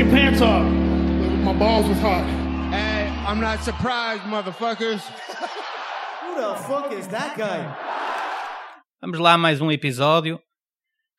your 0.00 0.08
pants 0.08 0.40
off. 0.40 0.64
My 1.44 1.52
balls 1.52 1.86
was 1.86 1.98
hot. 1.98 2.24
Hey, 2.72 3.06
I'm 3.26 3.38
not 3.38 3.62
surprised, 3.62 4.22
motherfuckers. 4.22 5.00
Who 6.22 6.40
the 6.40 6.54
fuck 6.66 6.90
is 6.90 7.06
that 7.08 7.36
guy? 7.36 7.66
Vamos 9.02 9.18
lá, 9.18 9.36
mais 9.36 9.60
um 9.60 9.70
episódio. 9.70 10.40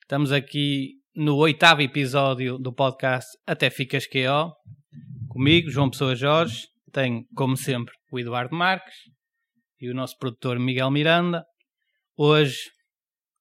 Estamos 0.02 0.32
aqui 0.32 0.96
no 1.16 1.36
oitavo 1.38 1.82
episódio 1.82 2.58
do 2.58 2.74
podcast 2.74 3.30
Até 3.46 3.70
Ficas 3.70 4.08
QO. 4.08 4.52
Comigo, 5.30 5.70
João 5.70 5.92
Pessoa 5.92 6.16
Jorge. 6.16 6.68
Tenho, 6.92 7.24
como 7.36 7.56
sempre, 7.56 7.94
o 8.12 8.20
Eduardo 8.20 8.56
Marques 8.56 8.96
e 9.80 9.92
o 9.92 9.94
nosso 9.94 10.18
produtor 10.18 10.58
Miguel 10.58 10.90
Miranda. 10.90 11.46
Hoje, 12.18 12.72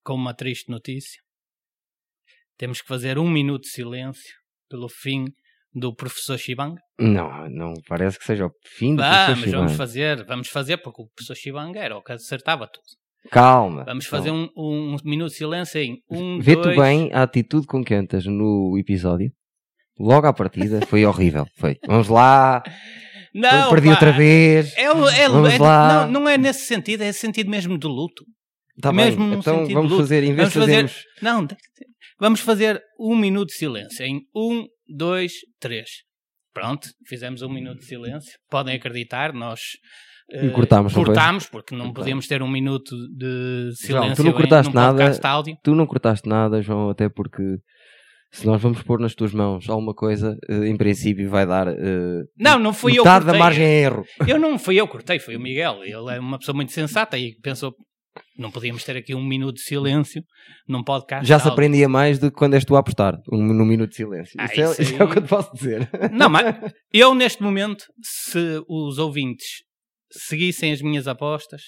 com 0.04 0.14
uma 0.14 0.34
triste 0.34 0.70
notícia, 0.70 1.18
temos 2.58 2.82
que 2.82 2.88
fazer 2.88 3.18
um 3.18 3.28
minuto 3.28 3.62
de 3.62 3.70
silêncio 3.70 4.39
pelo 4.70 4.88
fim 4.88 5.26
do 5.74 5.94
professor 5.94 6.38
Shibanga. 6.38 6.80
Não, 6.98 7.48
não 7.50 7.74
parece 7.88 8.18
que 8.18 8.24
seja 8.24 8.46
o 8.46 8.50
fim 8.64 8.94
do 8.94 9.02
Vamos, 9.02 9.16
professor 9.26 9.50
vamos 9.50 9.72
Shibang. 9.72 9.76
fazer, 9.76 10.24
vamos 10.24 10.48
fazer, 10.48 10.76
porque 10.78 11.02
o 11.02 11.06
professor 11.14 11.34
Shibanga 11.34 11.78
era 11.78 11.96
o 11.96 12.02
que 12.02 12.12
acertava 12.12 12.66
tudo. 12.66 12.84
Calma. 13.30 13.84
Vamos 13.84 14.06
fazer 14.06 14.30
um, 14.30 14.48
um 14.56 14.96
minuto 15.04 15.30
de 15.30 15.36
silêncio 15.36 15.78
em 15.80 15.98
um, 16.10 16.40
Vê 16.40 16.56
tu 16.56 16.62
dois... 16.62 16.76
bem 16.76 17.10
a 17.12 17.22
atitude 17.22 17.66
com 17.66 17.84
que 17.84 17.94
entras 17.94 18.24
no 18.24 18.76
episódio. 18.78 19.30
Logo 19.98 20.26
à 20.26 20.32
partida 20.32 20.80
foi 20.86 21.04
horrível. 21.04 21.44
Foi. 21.58 21.76
Vamos 21.86 22.08
lá. 22.08 22.62
Não, 23.34 23.70
perdi 23.70 23.86
pá, 23.88 23.92
outra 23.92 24.12
vez. 24.12 24.74
É, 24.76 24.84
é- 24.84 25.28
Vamos 25.28 25.52
é- 25.52 25.58
lá. 25.58 26.06
Não, 26.06 26.22
não 26.22 26.28
é 26.28 26.36
nesse 26.36 26.66
sentido, 26.66 27.02
é 27.02 27.08
esse 27.08 27.20
sentido 27.20 27.48
mesmo 27.48 27.78
de 27.78 27.86
luto. 27.86 28.24
Tá 28.82 28.92
mesmo 28.92 29.24
bem. 29.28 29.38
Então 29.38 29.66
vamos 29.68 29.90
luto. 29.92 30.02
fazer, 30.02 30.24
em 30.24 30.34
vez 30.34 30.48
de 30.48 30.58
Vamos 30.58 30.68
fazer-. 30.72 30.92
Não, 31.22 31.46
vamos 32.20 32.40
fazer 32.40 32.80
um 32.98 33.16
minuto 33.16 33.48
de 33.48 33.54
silêncio 33.54 34.04
em 34.04 34.20
um, 34.36 34.66
dois, 34.88 35.32
três. 35.58 35.88
Pronto, 36.52 36.88
fizemos 37.06 37.42
um 37.42 37.48
minuto 37.48 37.78
de 37.78 37.86
silêncio. 37.86 38.32
Podem 38.50 38.74
acreditar, 38.74 39.32
nós 39.32 39.60
eh, 40.32 40.46
E 40.46 40.50
cortámos, 40.50 40.92
cortámos 40.92 41.46
porque 41.48 41.74
não 41.76 41.92
podíamos 41.92 42.26
ter 42.26 42.42
um 42.42 42.48
minuto 42.50 42.94
de 43.16 43.70
João, 43.86 44.02
silêncio 44.02 44.16
tu 44.16 44.24
não 44.24 44.30
em- 44.30 44.34
cortaste 44.34 44.74
num 44.74 44.80
nada. 44.80 45.20
áudio. 45.28 45.56
Tu 45.62 45.74
não 45.74 45.86
cortaste 45.86 46.28
nada, 46.28 46.60
João, 46.60 46.90
até 46.90 47.08
porque 47.08 47.42
se 48.32 48.46
nós 48.46 48.60
vamos 48.60 48.82
pôr 48.82 48.98
nas 49.00 49.14
tuas 49.14 49.32
mãos 49.32 49.68
alguma 49.68 49.94
coisa, 49.94 50.36
eh, 50.48 50.66
em 50.68 50.76
princípio 50.76 51.28
vai 51.30 51.46
dar 51.46 51.68
eh, 51.68 52.22
Não, 52.38 52.58
não 52.58 52.72
fui 52.72 52.92
eu 52.98 53.04
metade 53.04 53.26
da 53.26 53.34
margem 53.34 53.64
a 53.64 53.68
erro. 53.68 54.04
Eu 54.26 54.38
não 54.38 54.58
fui 54.58 54.76
eu 54.76 54.86
que 54.86 54.92
cortei, 54.92 55.18
foi 55.20 55.36
o 55.36 55.40
Miguel. 55.40 55.82
Ele 55.84 56.16
é 56.16 56.18
uma 56.20 56.38
pessoa 56.38 56.54
muito 56.54 56.72
sensata 56.72 57.16
e 57.18 57.36
pensou 57.40 57.74
não 58.40 58.50
podíamos 58.50 58.82
ter 58.82 58.96
aqui 58.96 59.14
um 59.14 59.22
minuto 59.22 59.56
de 59.56 59.62
silêncio 59.62 60.24
num 60.66 60.82
podcast. 60.82 61.28
Já 61.28 61.38
se 61.38 61.46
aprendia 61.46 61.88
mais 61.88 62.18
do 62.18 62.30
que 62.30 62.36
quando 62.36 62.54
és 62.54 62.64
tu 62.64 62.74
a 62.74 62.78
apostar, 62.78 63.20
um, 63.30 63.52
num 63.52 63.66
minuto 63.66 63.90
de 63.90 63.96
silêncio. 63.96 64.34
Ah, 64.38 64.46
isso, 64.46 64.60
é, 64.60 64.64
isso 64.64 64.82
isso 64.82 65.02
é 65.02 65.04
o 65.04 65.10
que 65.10 65.18
eu 65.18 65.22
te 65.22 65.28
posso 65.28 65.52
dizer. 65.52 65.88
Não, 66.10 66.30
mas 66.30 66.44
eu 66.90 67.14
neste 67.14 67.42
momento, 67.42 67.84
se 68.02 68.62
os 68.66 68.98
ouvintes 68.98 69.46
seguissem 70.10 70.72
as 70.72 70.80
minhas 70.80 71.06
apostas, 71.06 71.60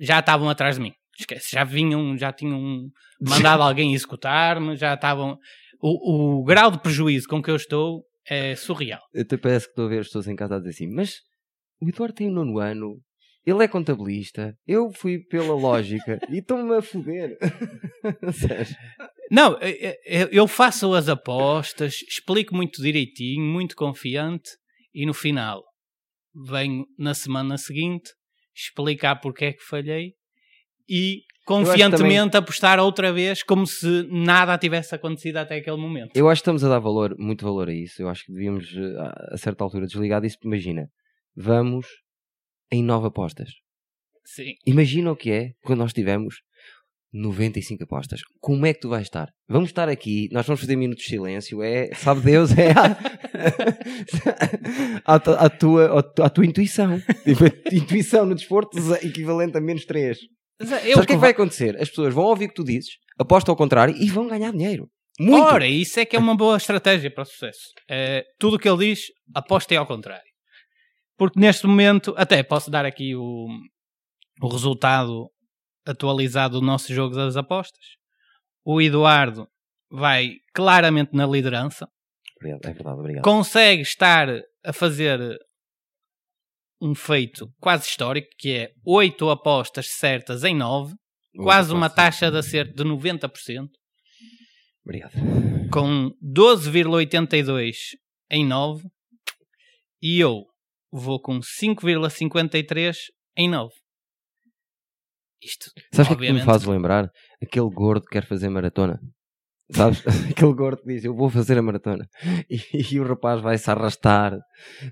já 0.00 0.18
estavam 0.18 0.48
atrás 0.48 0.76
de 0.76 0.82
mim. 0.82 0.92
Esquece, 1.18 1.52
já 1.52 1.62
vinham, 1.62 2.16
já 2.16 2.32
tinham 2.32 2.88
mandado 3.20 3.60
alguém 3.62 3.94
executar-me, 3.94 4.76
já 4.76 4.94
estavam. 4.94 5.36
O, 5.80 6.40
o 6.40 6.44
grau 6.44 6.70
de 6.70 6.80
prejuízo 6.80 7.28
com 7.28 7.42
que 7.42 7.50
eu 7.50 7.56
estou 7.56 8.02
é 8.26 8.56
surreal. 8.56 9.02
Eu 9.12 9.26
te 9.26 9.36
parece 9.36 9.66
que 9.66 9.72
estou 9.72 9.86
a 9.86 9.88
ver 9.88 10.00
as 10.00 10.06
pessoas 10.06 10.26
em 10.26 10.34
casa 10.34 10.56
a 10.56 10.58
dizer 10.58 10.70
assim, 10.70 10.88
mas 10.92 11.16
o 11.80 11.88
Eduardo 11.88 12.14
tem 12.14 12.28
o 12.28 12.32
nono 12.32 12.58
ano, 12.58 12.98
ele 13.46 13.62
é 13.64 13.68
contabilista, 13.68 14.54
eu 14.66 14.90
fui 14.92 15.18
pela 15.18 15.54
lógica 15.54 16.18
e 16.28 16.38
estão-me 16.38 16.74
a 16.74 16.82
foder. 16.82 17.38
Não, 19.30 19.58
eu- 19.60 19.94
eu 20.04 20.28
eu 20.32 20.48
faço 20.48 20.92
as 20.94 21.08
apostas, 21.08 21.94
explico 22.08 22.54
muito 22.54 22.82
direitinho, 22.82 23.44
muito 23.44 23.74
confiante 23.76 24.50
e 24.94 25.04
no 25.06 25.14
final 25.14 25.62
venho 26.48 26.84
na 26.98 27.14
semana 27.14 27.56
seguinte 27.56 28.10
explicar 28.54 29.16
porque 29.16 29.46
é 29.46 29.52
que 29.52 29.62
falhei 29.62 30.12
e 30.88 31.22
confiantemente 31.44 32.36
apostar 32.36 32.78
outra 32.80 33.12
vez 33.12 33.42
como 33.42 33.66
se 33.66 34.06
nada 34.10 34.56
tivesse 34.58 34.94
acontecido 34.94 35.36
até 35.38 35.56
aquele 35.56 35.76
momento. 35.76 36.10
Eu 36.14 36.28
acho 36.28 36.40
que 36.40 36.42
estamos 36.42 36.64
a 36.64 36.68
dar 36.68 36.78
valor, 36.78 37.14
muito 37.18 37.44
valor 37.44 37.68
a 37.68 37.74
isso. 37.74 38.02
Eu 38.02 38.08
acho 38.08 38.24
que 38.24 38.32
devíamos, 38.32 38.66
eh, 38.76 38.98
a 38.98 39.34
a 39.34 39.36
certa 39.38 39.62
altura, 39.64 39.86
desligar 39.86 40.20
disso. 40.20 40.36
porque 40.36 40.48
Imagina, 40.48 40.88
vamos 41.34 41.86
em 42.70 42.82
nove 42.82 43.08
apostas. 43.08 43.50
Sim. 44.24 44.54
Imagina 44.66 45.12
o 45.12 45.16
que 45.16 45.30
é 45.30 45.52
quando 45.62 45.80
nós 45.80 45.92
tivermos 45.92 46.36
95 47.12 47.84
apostas. 47.84 48.20
Como 48.40 48.66
é 48.66 48.74
que 48.74 48.80
tu 48.80 48.88
vais 48.88 49.06
estar? 49.06 49.28
Vamos 49.48 49.70
estar 49.70 49.88
aqui, 49.88 50.28
nós 50.32 50.46
vamos 50.46 50.60
fazer 50.60 50.76
minutos 50.76 51.04
de 51.04 51.10
silêncio. 51.10 51.62
É, 51.62 51.94
sabe 51.94 52.20
Deus, 52.20 52.50
é 52.56 52.72
a, 52.72 52.96
a, 55.04 55.14
a 55.46 55.48
tua, 55.50 56.00
a, 56.00 56.26
a 56.26 56.30
tua 56.30 56.44
intuição. 56.44 57.00
Tipo, 57.24 57.44
intuição 57.72 58.26
no 58.26 58.34
desporto 58.34 58.76
equivalente 59.02 59.56
a 59.56 59.60
menos 59.60 59.84
3. 59.84 60.18
Mas 60.58 60.70
eu 60.86 60.98
o 60.98 61.06
que 61.06 61.12
é 61.12 61.14
que 61.14 61.20
vai 61.20 61.30
acontecer? 61.30 61.76
As 61.80 61.88
pessoas 61.88 62.14
vão 62.14 62.24
ouvir 62.24 62.46
o 62.46 62.48
que 62.48 62.54
tu 62.54 62.64
dizes, 62.64 62.96
apostam 63.18 63.52
ao 63.52 63.56
contrário 63.56 63.94
e 63.96 64.08
vão 64.08 64.26
ganhar 64.26 64.52
dinheiro. 64.52 64.88
Muito. 65.18 65.44
Ora, 65.44 65.66
isso 65.66 65.98
é 65.98 66.04
que 66.04 66.14
é 66.14 66.18
uma 66.18 66.36
boa 66.36 66.56
estratégia 66.56 67.10
para 67.10 67.22
o 67.22 67.26
sucesso. 67.26 67.72
É, 67.88 68.24
tudo 68.38 68.56
o 68.56 68.58
que 68.58 68.68
ele 68.68 68.88
diz, 68.88 69.06
apostem 69.34 69.78
ao 69.78 69.86
contrário. 69.86 70.35
Porque 71.16 71.40
neste 71.40 71.66
momento, 71.66 72.14
até 72.16 72.42
posso 72.42 72.70
dar 72.70 72.84
aqui 72.84 73.14
o, 73.16 73.48
o 74.40 74.48
resultado 74.48 75.30
atualizado 75.86 76.60
do 76.60 76.66
nosso 76.66 76.92
jogo 76.92 77.14
das 77.14 77.36
apostas. 77.36 77.84
O 78.64 78.80
Eduardo 78.80 79.48
vai 79.90 80.34
claramente 80.52 81.14
na 81.14 81.26
liderança, 81.26 81.88
Obrigado, 82.36 82.66
é 82.66 82.72
verdade, 82.72 82.98
obrigado. 82.98 83.24
consegue 83.24 83.82
estar 83.82 84.28
a 84.64 84.72
fazer 84.72 85.38
um 86.80 86.94
feito 86.94 87.50
quase 87.58 87.88
histórico, 87.88 88.28
que 88.38 88.52
é 88.52 88.72
8 88.84 89.30
apostas 89.30 89.86
certas 89.88 90.44
em 90.44 90.54
9, 90.54 90.94
quase 91.36 91.72
uma 91.72 91.88
taxa 91.88 92.30
de 92.30 92.36
acerto 92.36 92.74
de 92.74 92.84
90%. 92.84 93.68
Obrigado. 94.84 95.12
com 95.72 96.10
12,82 96.22 97.74
em 98.30 98.46
9 98.46 98.84
e 100.00 100.20
eu 100.20 100.44
vou 100.92 101.20
com 101.20 101.40
5,53 101.40 102.96
em 103.36 103.48
9. 103.48 103.72
Isto, 105.42 105.70
Sabes 105.92 106.10
o 106.12 106.16
que 106.16 106.24
é 106.24 106.28
que 106.28 106.32
me 106.32 106.40
obviamente, 106.40 106.44
faz 106.44 106.64
lembrar? 106.64 107.10
Aquele 107.42 107.70
gordo 107.70 108.04
que 108.04 108.12
quer 108.12 108.26
fazer 108.26 108.48
maratona. 108.48 108.98
Sabes? 109.70 110.02
Aquele 110.30 110.54
gordo 110.54 110.82
que 110.82 110.88
diz, 110.88 111.04
eu 111.04 111.14
vou 111.14 111.28
fazer 111.28 111.58
a 111.58 111.62
maratona. 111.62 112.06
E, 112.48 112.94
e 112.94 113.00
o 113.00 113.06
rapaz 113.06 113.40
vai-se 113.40 113.70
arrastar. 113.70 114.38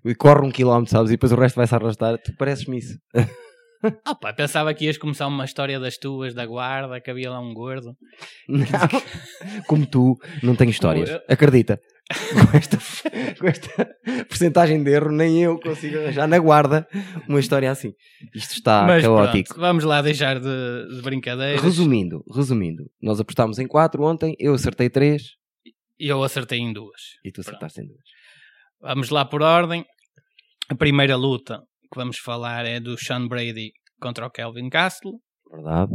E 0.05 0.15
corre 0.15 0.47
um 0.47 0.51
quilómetro, 0.51 0.91
sabes? 0.91 1.11
E 1.11 1.15
depois 1.15 1.33
o 1.33 1.37
resto 1.37 1.57
vai-se 1.57 1.75
arrastar. 1.75 2.19
Tu 2.19 2.35
pareces-me 2.37 2.79
isso. 2.79 2.99
Opa, 4.09 4.33
pensava 4.33 4.73
que 4.73 4.87
ias 4.87 4.97
começar 4.97 5.27
uma 5.27 5.45
história 5.45 5.79
das 5.79 5.99
tuas, 5.99 6.35
da 6.35 6.47
guarda, 6.47 7.01
que 7.01 7.11
havia 7.11 7.31
lá 7.31 7.39
um 7.39 7.53
gordo. 7.53 7.95
Não. 8.49 8.67
Como 9.67 9.87
tu, 9.87 10.19
não 10.43 10.57
tenho 10.57 10.71
histórias. 10.71 11.11
Acredita. 11.29 11.79
Com 12.07 12.57
esta, 12.59 12.77
com 13.41 13.47
esta 13.47 13.97
porcentagem 14.29 14.85
de 14.85 14.91
erro, 14.91 15.11
nem 15.11 15.43
eu 15.43 15.59
consigo 15.59 15.97
arranjar 15.99 16.29
na 16.29 16.39
guarda 16.39 16.87
uma 17.27 17.41
história 17.41 17.71
assim. 17.71 17.95
Isto 18.35 18.53
está 18.55 18.85
Mas 18.87 19.03
caótico. 19.03 19.49
pronto, 19.49 19.61
vamos 19.61 19.85
lá 19.85 20.03
deixar 20.03 20.39
de, 20.39 20.95
de 20.97 21.01
brincadeiras. 21.03 21.63
Resumindo, 21.63 22.23
resumindo, 22.35 22.85
nós 23.01 23.19
apostámos 23.21 23.59
em 23.59 23.67
4 23.67 24.03
ontem, 24.03 24.37
eu 24.39 24.53
acertei 24.53 24.91
3 24.91 25.23
E 25.99 26.09
eu 26.09 26.23
acertei 26.23 26.59
em 26.59 26.73
duas. 26.75 27.01
e 27.25 27.33
tu 27.33 27.37
Pronto. 27.43 27.49
acertaste 27.49 27.81
em 27.81 27.87
2. 27.87 27.99
Vamos 28.83 29.09
lá 29.09 29.25
por 29.25 29.41
ordem. 29.43 29.83
A 30.69 30.75
primeira 30.75 31.17
luta 31.17 31.59
que 31.91 31.97
vamos 31.99 32.19
falar 32.19 32.67
é 32.67 32.81
do 32.81 32.99
Sean 32.99 33.27
Brady 33.27 33.73
contra 33.99 34.27
o 34.27 34.31
Kelvin 34.31 34.69
Gastelum. 34.69 35.19
Verdade? 35.51 35.93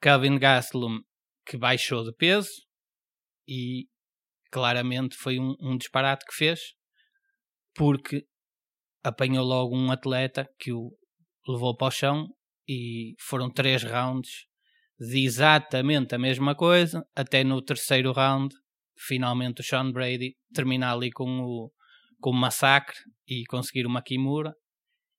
Calvin 0.00 0.38
Gastelum 0.38 1.00
que 1.44 1.56
baixou 1.56 2.04
de 2.04 2.12
peso 2.14 2.50
e 3.48 3.86
claramente 4.54 5.16
foi 5.16 5.40
um, 5.40 5.56
um 5.60 5.76
disparate 5.76 6.24
que 6.24 6.32
fez 6.32 6.60
porque 7.74 8.24
apanhou 9.02 9.44
logo 9.44 9.76
um 9.76 9.90
atleta 9.90 10.48
que 10.60 10.72
o 10.72 10.92
levou 11.48 11.76
para 11.76 11.88
o 11.88 11.90
chão 11.90 12.28
e 12.68 13.16
foram 13.18 13.50
três 13.50 13.82
rounds 13.82 14.46
de 14.96 15.24
exatamente 15.24 16.14
a 16.14 16.18
mesma 16.18 16.54
coisa 16.54 17.04
até 17.16 17.42
no 17.42 17.60
terceiro 17.60 18.12
round 18.12 18.54
finalmente 18.96 19.60
o 19.60 19.64
Sean 19.64 19.90
Brady 19.90 20.36
terminar 20.54 20.92
ali 20.92 21.10
com 21.10 21.40
o, 21.40 21.72
com 22.20 22.30
o 22.30 22.32
massacre 22.32 22.94
e 23.26 23.42
conseguir 23.46 23.86
uma 23.86 24.02
Kimura 24.02 24.54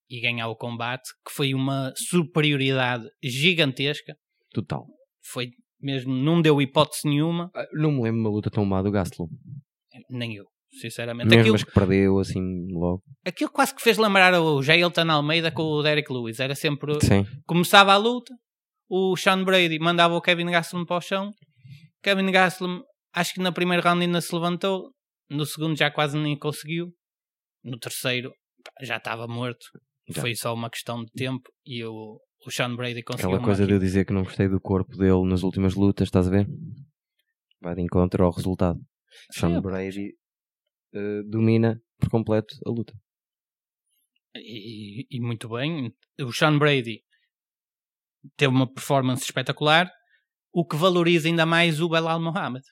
e 0.09 0.21
ganhar 0.21 0.47
o 0.47 0.55
combate 0.55 1.09
que 1.27 1.33
foi 1.33 1.53
uma 1.53 1.91
superioridade 1.97 3.05
gigantesca 3.21 4.15
Total. 4.53 4.85
foi 5.21 5.51
mesmo, 5.85 6.13
não 6.13 6.41
deu 6.41 6.61
hipótese 6.61 7.07
nenhuma, 7.07 7.49
Ah, 7.55 7.65
Não 7.73 7.91
me 7.91 8.01
lembro 8.03 8.21
uma 8.21 8.29
luta 8.29 8.49
tão 8.49 8.65
má 8.65 8.81
do 8.81 8.91
Gastelum. 8.91 9.27
nem 10.09 10.35
eu, 10.35 10.45
sinceramente. 10.79 11.27
Mesmo 11.29 11.41
Aquilo, 11.41 11.55
as 11.55 11.63
que 11.63 11.71
perdeu 11.73 12.19
assim 12.19 12.41
logo. 12.71 13.01
aquilo 13.25 13.49
quase 13.51 13.73
que 13.75 13.81
fez 13.81 13.97
lembrar 13.97 14.33
o 14.41 14.61
Jailton 14.61 15.09
Almeida 15.11 15.51
com 15.51 15.63
o 15.63 15.81
Derek 15.83 16.11
Lewis. 16.11 16.39
Era 16.39 16.55
sempre. 16.55 16.93
Sim. 17.01 17.25
Começava 17.45 17.93
a 17.93 17.97
luta, 17.97 18.33
o 18.89 19.15
Sean 19.15 19.43
Brady 19.43 19.79
mandava 19.79 20.15
o 20.15 20.21
Kevin 20.21 20.51
Gastelum 20.51 20.85
para 20.85 20.97
o 20.97 21.01
chão. 21.01 21.31
Kevin 22.03 22.31
Gastelum, 22.31 22.81
acho 23.13 23.33
que 23.33 23.41
na 23.41 23.51
primeira 23.51 23.81
round 23.83 24.03
ainda 24.03 24.21
se 24.21 24.33
levantou, 24.33 24.91
No 25.29 25.45
segundo 25.45 25.75
já 25.77 25.89
quase 25.89 26.17
nem 26.17 26.37
conseguiu. 26.37 26.93
No 27.63 27.77
terceiro 27.79 28.31
já 28.81 28.97
estava 28.97 29.27
morto. 29.27 29.65
Já. 30.09 30.21
Foi 30.21 30.35
só 30.35 30.53
uma 30.53 30.69
questão 30.69 31.03
de 31.03 31.11
tempo 31.13 31.49
e 31.65 31.83
o, 31.83 32.19
o 32.45 32.51
Sean 32.51 32.75
Brady 32.75 33.01
conseguiu 33.03 33.29
Aquela 33.29 33.43
coisa 33.45 33.65
de 33.65 33.73
eu 33.73 33.79
dizer 33.79 34.05
que 34.05 34.13
não 34.13 34.23
gostei 34.23 34.47
do 34.47 34.59
corpo 34.61 34.95
dele 34.97 35.23
nas 35.25 35.43
últimas 35.43 35.73
lutas, 35.75 36.07
estás 36.07 36.27
a 36.27 36.31
ver? 36.31 36.47
Vai 37.61 37.75
de 37.75 37.81
encontro 37.81 38.23
ao 38.23 38.31
resultado. 38.31 38.79
Sean 39.31 39.55
Sim, 39.55 39.61
Brady 39.61 40.13
eh, 40.93 41.23
domina 41.27 41.81
por 41.99 42.09
completo 42.09 42.55
a 42.65 42.69
luta. 42.69 42.93
e, 44.35 45.07
e 45.09 45.19
muito 45.21 45.47
bem. 45.49 45.93
O 46.21 46.31
Sean 46.33 46.57
Brady 46.57 47.01
teve 48.37 48.53
uma 48.53 48.71
performance 48.71 49.23
espetacular, 49.23 49.89
o 50.53 50.65
que 50.65 50.75
valoriza 50.75 51.27
ainda 51.27 51.45
mais 51.45 51.79
o 51.81 51.89
Belal 51.89 52.19
Mohamed. 52.21 52.63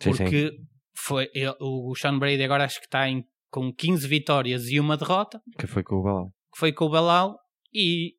Sim, 0.00 0.12
sim. 0.12 0.24
Porque 0.24 0.50
foi, 0.96 1.28
ele- 1.34 1.54
o 1.60 1.94
Sean 1.94 2.18
Brady 2.18 2.42
agora 2.42 2.64
acho 2.64 2.78
que 2.80 2.86
está 2.86 3.08
em, 3.08 3.24
com 3.50 3.72
15 3.72 4.06
vitórias 4.08 4.68
e 4.68 4.80
uma 4.80 4.96
derrota, 4.96 5.40
Que 5.58 5.66
foi 5.66 5.82
com 5.82 5.96
o 5.96 6.02
Balal. 6.02 6.30
que 6.52 6.58
foi 6.58 6.72
com 6.72 6.86
o 6.86 6.90
Belal 6.90 7.38
e. 7.72 8.14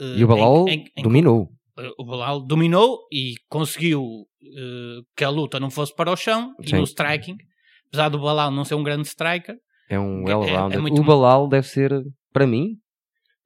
E 0.00 0.24
o 0.24 0.28
Balal 0.28 0.68
em- 0.68 0.84
em- 0.96 1.02
dominou. 1.02 1.48
eh, 1.78 1.90
o 1.98 2.04
Belal 2.04 2.40
dominou 2.46 2.98
e 3.12 3.34
conseguiu 3.48 4.02
eh, 4.42 5.00
que 5.16 5.24
a 5.24 5.28
luta 5.30 5.58
não 5.58 5.70
fosse 5.70 5.94
para 5.94 6.10
o 6.12 6.16
chão 6.16 6.52
e 6.62 6.68
Sim. 6.68 6.76
no 6.76 6.82
striking. 6.84 7.36
Apesar 7.88 8.08
do 8.08 8.18
Belal 8.18 8.50
não 8.50 8.64
ser 8.64 8.74
um 8.74 8.82
grande 8.82 9.06
striker, 9.08 9.56
É 9.88 9.98
um 9.98 10.26
É- 10.28 10.32
é 10.32 10.36
well-rounded. 10.36 10.80
muito 10.82 11.00
o 11.00 11.04
Balal 11.04 11.48
deve 11.48 11.66
ser, 11.66 11.92
para 12.32 12.46
mim, 12.46 12.76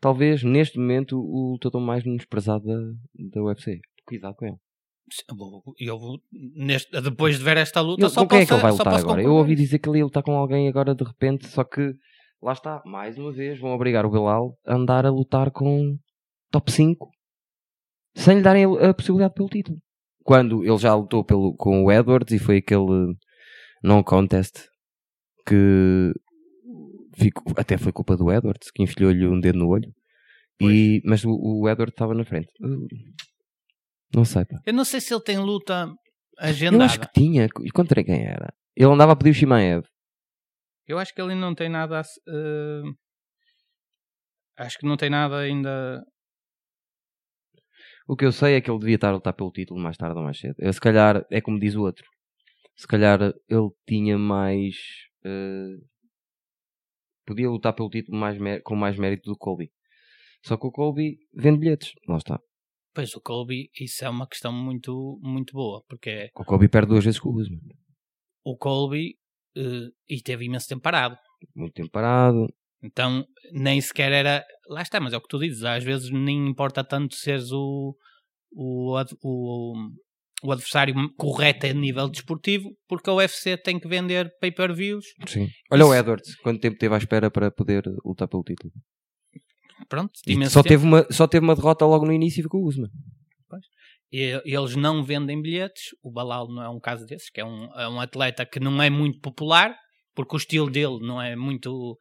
talvez 0.01 0.43
neste 0.43 0.79
momento 0.79 1.19
o 1.21 1.53
lutador 1.53 1.81
mais 1.83 2.03
menosprezado 2.05 2.65
da, 2.65 2.75
da 3.35 3.43
UFC. 3.43 3.79
Cuidado 4.07 4.35
com 4.37 4.47
ele. 4.47 4.57
eu, 5.79 5.99
neste, 6.57 7.01
depois 7.01 7.37
de 7.39 7.45
ver 7.45 7.57
esta 7.57 7.81
luta, 7.81 8.03
Ele- 8.05 8.11
só 8.11 8.23
com 8.23 8.29
quem 8.29 8.39
é 8.39 8.41
que 8.43 8.49
posso- 8.49 8.55
ele 8.55 8.63
vai 8.63 8.71
lutar 8.73 8.93
posso 8.93 9.05
agora? 9.05 9.23
Eu 9.23 9.35
ouvi 9.35 9.55
dizer 9.55 9.79
que 9.79 9.89
ele 9.89 9.99
ia 9.99 10.05
lutar 10.05 10.23
com 10.23 10.33
alguém 10.33 10.69
agora 10.69 10.95
de 10.95 11.05
repente, 11.05 11.47
só 11.49 11.65
que 11.65 11.93
lá 12.43 12.53
está, 12.53 12.81
mais 12.87 13.19
uma 13.19 13.33
vez 13.33 13.59
vão 13.59 13.73
obrigar 13.73 14.07
o 14.07 14.11
Belal 14.11 14.57
a 14.67 14.75
andar 14.75 15.05
a 15.05 15.11
lutar 15.11 15.51
com 15.51 15.97
top 16.51 16.71
5 16.73 17.11
sem 18.17 18.37
lhe 18.39 18.43
darem 18.43 18.65
a, 18.65 18.91
a 18.91 18.95
possibilidade 18.95 19.35
pelo 19.35 19.49
título. 19.49 19.79
Quando 20.25 20.65
ele 20.65 20.79
já 20.79 20.95
lutou 20.95 21.25
pelo, 21.25 21.55
com 21.57 21.85
o 21.85 21.91
Edwards 21.93 22.33
e 22.35 22.39
foi 22.39 22.59
aquele 22.59 23.15
non 23.83 24.03
contest 24.05 24.67
que 25.47 26.13
ficou- 27.17 27.55
até 27.57 27.79
foi 27.79 27.93
culpa 27.93 28.17
do 28.17 28.31
Edwards 28.31 28.71
que 28.71 28.83
enfiou-lhe 28.83 29.27
um 29.27 29.41
dedo 29.41 29.59
no 29.59 29.69
olho. 29.69 29.91
E, 30.61 31.01
mas 31.05 31.25
o, 31.25 31.31
o 31.31 31.69
Edwards 31.69 31.95
estava 31.95 32.13
na 32.15 32.25
frente. 32.25 32.49
Uh, 32.63 32.87
Não 34.15 34.25
sei, 34.27 34.45
pá. 34.45 34.59
Eu 34.67 34.75
não 34.75 34.85
sei 34.85 35.01
se 35.01 35.15
ele 35.15 35.23
tem 35.23 35.39
luta 35.39 35.87
Eu 36.39 36.47
agendada. 36.49 36.85
acho 36.85 37.01
que 37.01 37.09
tinha. 37.15 37.47
E 37.65 37.71
contra 37.71 38.05
quem 38.05 38.25
era? 38.27 38.53
Ele 38.77 38.91
andava 38.93 39.13
a 39.13 39.17
pedir 39.17 39.31
o 39.31 39.35
Shimaev. 39.35 39.85
Eu 40.87 40.99
acho 40.99 41.15
que 41.15 41.23
ele 41.23 41.35
não 41.35 41.55
tem 41.55 41.69
nada 41.71 42.01
a 42.01 42.03
eh, 42.03 42.83
acho 44.59 44.79
que 44.79 44.87
não 44.87 44.97
tem 44.97 45.09
nada 45.09 45.39
ainda. 45.39 46.03
O 48.11 48.17
que 48.17 48.25
eu 48.25 48.33
sei 48.33 48.55
é 48.55 48.61
que 48.61 48.69
ele 48.69 48.81
devia 48.81 48.97
estar 48.97 49.11
a 49.11 49.13
lutar 49.13 49.33
pelo 49.33 49.53
título 49.53 49.79
mais 49.79 49.97
tarde 49.97 50.19
ou 50.19 50.25
mais 50.25 50.37
cedo. 50.37 50.57
Eu, 50.59 50.73
se 50.73 50.81
calhar, 50.81 51.25
é 51.31 51.41
como 51.41 51.61
diz 51.61 51.77
o 51.77 51.83
outro. 51.83 52.05
Se 52.75 52.85
calhar 52.85 53.21
ele 53.23 53.71
tinha 53.87 54.19
mais. 54.19 54.75
eh, 55.25 55.77
podia 57.25 57.49
lutar 57.49 57.73
pelo 57.73 57.89
título 57.89 58.19
mais 58.19 58.37
com 58.65 58.75
mais 58.75 58.99
mérito 58.99 59.31
do 59.31 59.35
que 59.35 59.37
o 59.37 59.39
Colby. 59.39 59.71
Só 60.45 60.57
que 60.57 60.67
o 60.67 60.73
Colby 60.73 61.19
vende 61.33 61.61
bilhetes. 61.61 61.93
Lá 62.09 62.17
está. 62.17 62.41
Pois 62.93 63.15
o 63.15 63.21
Colby, 63.21 63.71
isso 63.81 64.05
é 64.05 64.09
uma 64.09 64.27
questão 64.27 64.53
muito, 64.53 65.21
muito 65.23 65.53
boa, 65.53 65.85
porque 65.89 66.11
é 66.11 66.31
O 66.35 66.45
Colby 66.45 66.69
perde 66.69 66.89
duas 66.89 67.05
vezes 67.05 67.21
com 67.21 67.29
o 67.29 67.37
Usman. 67.41 67.61
o 68.45 68.57
Colby 68.57 69.17
eh, 69.57 69.89
e 70.09 70.21
teve 70.21 70.47
imenso 70.47 70.67
tempo 70.67 70.83
parado. 70.83 71.17
Muito 71.55 71.75
tempo 71.75 71.91
parado. 71.91 72.49
Então 72.83 73.25
nem 73.53 73.81
sequer 73.81 74.13
era. 74.13 74.45
Lá 74.69 74.83
está, 74.83 75.01
mas 75.01 75.13
é 75.13 75.17
o 75.17 75.21
que 75.21 75.29
tu 75.29 75.39
dizes, 75.39 75.65
às 75.65 75.83
vezes 75.85 76.11
nem 76.11 76.47
importa 76.49 76.83
tanto 76.85 77.15
seres 77.15 77.51
o, 77.53 77.95
o, 78.53 78.97
o, 79.23 79.75
o 80.45 80.53
adversário 80.53 80.95
correto 81.17 81.67
a 81.67 81.73
nível 81.73 82.09
desportivo, 82.09 82.71
porque 82.89 83.11
a 83.11 83.15
UFC 83.15 83.57
tem 83.57 83.79
que 83.79 83.89
vender 83.89 84.31
pay-per-views. 84.41 85.05
Sim. 85.27 85.49
Olha 85.71 85.85
o 85.85 85.89
Isso- 85.93 86.01
Edwards. 86.01 86.37
Quanto 86.37 86.61
tempo 86.61 86.79
teve 86.79 86.95
à 86.95 86.99
espera 86.99 87.31
para 87.31 87.51
poder 87.51 87.83
lutar 88.05 88.29
pelo 88.29 88.43
título? 88.45 88.73
Pronto, 89.89 90.13
só, 90.49 90.63
tempo. 90.63 90.69
teve 90.69 90.85
uma, 90.85 91.07
só 91.11 91.27
teve 91.27 91.45
uma 91.45 91.57
derrota 91.57 91.85
logo 91.85 92.07
no 92.07 92.13
início 92.13 92.41
e 92.41 92.43
foi 92.43 92.51
com 92.51 92.59
o 92.59 92.67
Usman. 92.69 92.89
E 94.13 94.41
eles 94.45 94.75
não 94.75 95.05
vendem 95.05 95.41
bilhetes. 95.41 95.85
O 96.03 96.11
Balal 96.11 96.49
não 96.49 96.63
é 96.63 96.69
um 96.69 96.81
caso 96.81 97.07
desses, 97.07 97.31
que 97.31 97.41
é 97.41 97.45
um, 97.45 97.65
é 97.79 97.89
um 97.89 98.01
atleta 98.01 98.45
que 98.45 98.59
não 98.59 98.83
é 98.83 98.91
muito 98.91 99.21
popular, 99.21 99.73
porque 100.15 100.35
o 100.35 100.39
estilo 100.39 100.69
dele 100.69 100.99
não 101.01 101.23
é 101.23 101.37
muito 101.37 101.97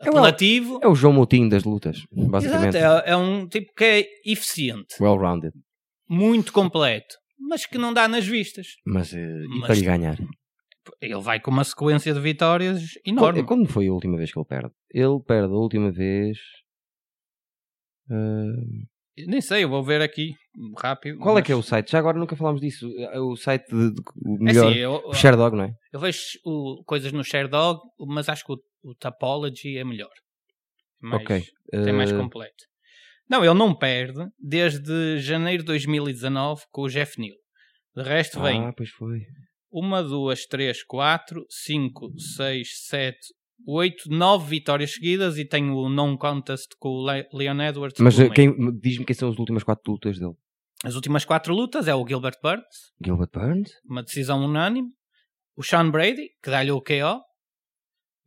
É 0.00 0.06
o- 0.06 0.08
apelativo. 0.10 0.80
É 0.82 0.88
o 0.88 0.94
João 0.94 1.12
Moutinho 1.12 1.48
das 1.48 1.64
lutas. 1.64 2.02
Basicamente. 2.12 2.76
Exato, 2.76 3.06
é, 3.08 3.12
é 3.12 3.16
um 3.16 3.46
tipo 3.48 3.72
que 3.74 3.84
é 3.84 4.04
eficiente, 4.24 4.94
Well-rounded. 5.00 5.52
muito 6.08 6.52
completo, 6.52 7.14
mas 7.38 7.66
que 7.66 7.76
não 7.78 7.92
dá 7.92 8.08
nas 8.08 8.26
vistas. 8.26 8.66
Mas, 8.86 9.12
eh, 9.14 9.18
e 9.18 9.48
Mas- 9.58 9.66
para 9.66 9.74
lhe 9.74 9.82
ganhar? 9.84 10.16
Ele 11.00 11.20
vai 11.20 11.38
com 11.38 11.50
uma 11.50 11.62
sequência 11.64 12.12
de 12.14 12.20
vitórias 12.20 12.80
Quando, 13.04 13.18
enorme. 13.18 13.42
quando 13.44 13.68
foi 13.68 13.86
a 13.88 13.92
última 13.92 14.16
vez 14.16 14.32
que 14.32 14.38
ele 14.38 14.46
perde? 14.46 14.70
Ele 14.92 15.20
perde 15.26 15.52
a 15.52 15.56
última 15.56 15.92
vez. 15.92 16.38
eh, 18.10 19.24
Nem 19.26 19.40
sei, 19.40 19.64
eu 19.64 19.68
vou 19.68 19.82
ver 19.84 20.00
aqui 20.00 20.32
rápido. 20.78 21.18
qual 21.18 21.34
é 21.36 21.40
mas- 21.40 21.46
que 21.46 21.52
é 21.52 21.56
o 21.56 21.62
site? 21.62 21.90
Já 21.92 21.98
agora 21.98 22.18
nunca 22.18 22.34
falámos 22.36 22.60
disso. 22.60 22.86
É 22.98 23.20
o 23.20 23.36
site 23.36 23.66
de, 23.68 23.92
de- 23.92 24.00
o 24.24 24.36
É 24.36 24.38
melhor. 24.42 24.70
assim, 24.70 24.78
eu, 24.78 24.92
o 25.04 25.12
Sherdog, 25.14 25.56
não 25.56 25.64
é? 25.64 25.72
eu 25.92 26.00
vejo 26.00 26.18
o- 26.44 26.82
coisas 26.86 27.12
no 27.12 27.22
Sherdog, 27.22 27.80
mas 28.08 28.28
acho 28.28 28.44
que 28.46 28.52
o, 28.52 28.58
o 28.82 28.94
Topology 28.94 29.76
é 29.78 29.84
melhor. 29.84 30.10
Mais- 31.00 31.22
ok. 31.22 31.42
Tem 31.70 31.92
mais 31.92 32.10
Eh, 32.12 32.16
completo. 32.16 32.64
Não, 33.28 33.44
ele 33.44 33.54
não 33.54 33.74
perde 33.74 34.18
desde 34.38 35.18
janeiro 35.20 35.62
de 35.62 35.66
2019 35.68 36.62
com 36.70 36.82
o 36.82 36.88
Jeff 36.88 37.18
Neal. 37.20 37.36
De 37.96 38.02
resto 38.02 38.40
vem 38.40 38.64
Ah, 38.64 38.72
pois 38.76 38.90
foi. 38.90 39.20
uma, 39.70 40.02
duas, 40.02 40.46
três, 40.46 40.82
quatro, 40.84 41.44
cinco, 41.48 42.10
seis, 42.18 42.86
sete, 42.86 43.26
oito, 43.66 44.08
nove 44.10 44.48
vitórias 44.48 44.92
seguidas 44.94 45.38
e 45.38 45.44
tem 45.44 45.70
o 45.70 45.88
non-contest 45.88 46.68
com 46.78 46.88
o 46.88 47.06
Le- 47.10 47.28
Leon 47.32 47.60
Edwards. 47.60 48.00
Mas 48.00 48.18
eh, 48.18 48.28
diz-me 48.80 49.04
quem 49.04 49.14
são 49.14 49.28
as 49.30 49.38
últimas 49.38 49.62
quatro 49.62 49.92
lutas 49.92 50.18
dele. 50.18 50.34
As 50.84 50.94
últimas 50.94 51.24
quatro 51.24 51.54
lutas 51.54 51.86
é 51.88 51.94
o 51.94 52.06
Gilbert 52.06 52.38
Burns, 52.42 52.92
Gilbert 53.04 53.30
Burns? 53.32 53.70
uma 53.84 54.02
decisão 54.02 54.42
unânime. 54.44 54.88
O 55.56 55.62
Sean 55.62 55.90
Brady, 55.90 56.30
que 56.42 56.50
dá-lhe 56.50 56.70
o 56.70 56.80
KO. 56.80 57.20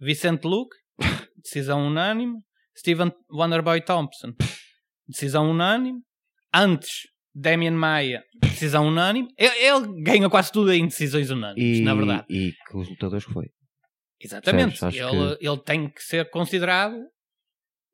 Vicente 0.04 0.46
Luke, 0.46 0.76
decisão 1.44 1.88
unânime. 1.88 2.34
Steven 2.76 3.12
Wonderboy 3.32 3.82
Thompson, 3.82 4.34
decisão 5.08 5.50
unânime. 5.52 6.00
Antes, 6.52 7.08
Damian 7.34 7.72
Maia, 7.72 8.24
decisão 8.42 8.88
unânime. 8.88 9.28
Ele, 9.38 9.56
ele 9.58 10.02
ganha 10.04 10.30
quase 10.30 10.52
tudo 10.52 10.74
em 10.74 10.86
decisões 10.88 11.30
unânimes, 11.30 11.80
E, 11.80 11.82
na 11.84 11.94
verdade. 11.94 12.26
e 12.30 12.52
que 12.52 12.78
os 12.78 12.90
lutadores 12.90 13.26
que 13.26 13.32
foi. 13.34 13.46
Exatamente. 14.20 14.84
Acho 14.84 14.98
Ele, 14.98 15.38
ele 15.40 15.58
tem 15.60 15.90
que 15.90 16.02
ser 16.02 16.30
considerado, 16.32 16.96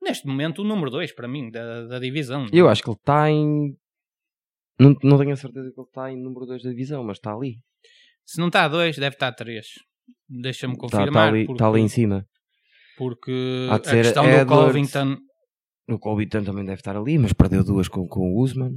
neste 0.02 0.26
momento, 0.28 0.62
o 0.62 0.66
número 0.66 0.90
2 0.92 1.12
para 1.14 1.28
mim, 1.28 1.50
da, 1.52 1.86
da 1.86 2.00
divisão. 2.00 2.48
Eu 2.54 2.70
acho 2.70 2.82
que 2.84 2.90
ele 2.90 2.98
está 2.98 3.30
em. 3.30 3.76
Não, 4.80 4.96
não 5.04 5.18
tenho 5.18 5.34
a 5.34 5.36
certeza 5.36 5.72
que 5.74 5.80
ele 5.80 5.88
está 5.88 6.10
em 6.12 6.18
número 6.22 6.46
2 6.46 6.64
da 6.64 6.70
divisão, 6.70 7.04
mas 7.04 7.18
está 7.18 7.34
ali. 7.34 7.58
Se 8.26 8.40
não 8.40 8.48
está 8.48 8.64
a 8.64 8.68
2, 8.70 8.96
deve 8.98 9.16
estar 9.16 9.28
a 9.28 9.34
3. 9.34 9.66
Deixa-me 10.28 10.74
Está, 10.74 10.82
confirmar. 10.82 11.08
está, 11.08 11.28
ali, 11.28 11.46
porque, 11.46 11.54
está 11.58 11.68
ali 11.68 11.82
em 11.82 11.88
cima. 11.88 12.26
porque 12.98 13.68
a 13.72 13.80
questão 13.80 14.24
do 14.24 14.30
Edwards. 14.30 14.68
Covington 14.94 15.18
O 15.90 15.98
Colbiton 16.00 16.44
também 16.44 16.66
deve 16.66 16.80
estar 16.80 16.96
ali, 16.96 17.18
mas 17.18 17.34
perdeu 17.34 17.64
duas 17.64 17.88
com, 17.88 18.08
com 18.08 18.20
o 18.34 18.42
Usman. 18.44 18.72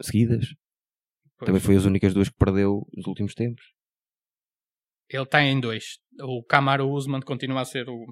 Seguidas. 0.00 0.46
pois, 1.38 1.46
Também 1.46 1.60
foi 1.60 1.76
as 1.76 1.84
únicas 1.84 2.14
duas 2.14 2.28
que 2.28 2.36
perdeu 2.36 2.86
nos 2.96 3.06
últimos 3.06 3.34
tempos. 3.34 3.62
ele 5.08 5.22
está 5.22 5.42
em 5.42 5.60
2. 5.60 5.84
O 6.22 6.42
Camaro 6.44 6.88
Usman 6.90 7.20
continua 7.20 7.60
a 7.60 7.64
ser 7.64 7.88
o, 7.88 8.06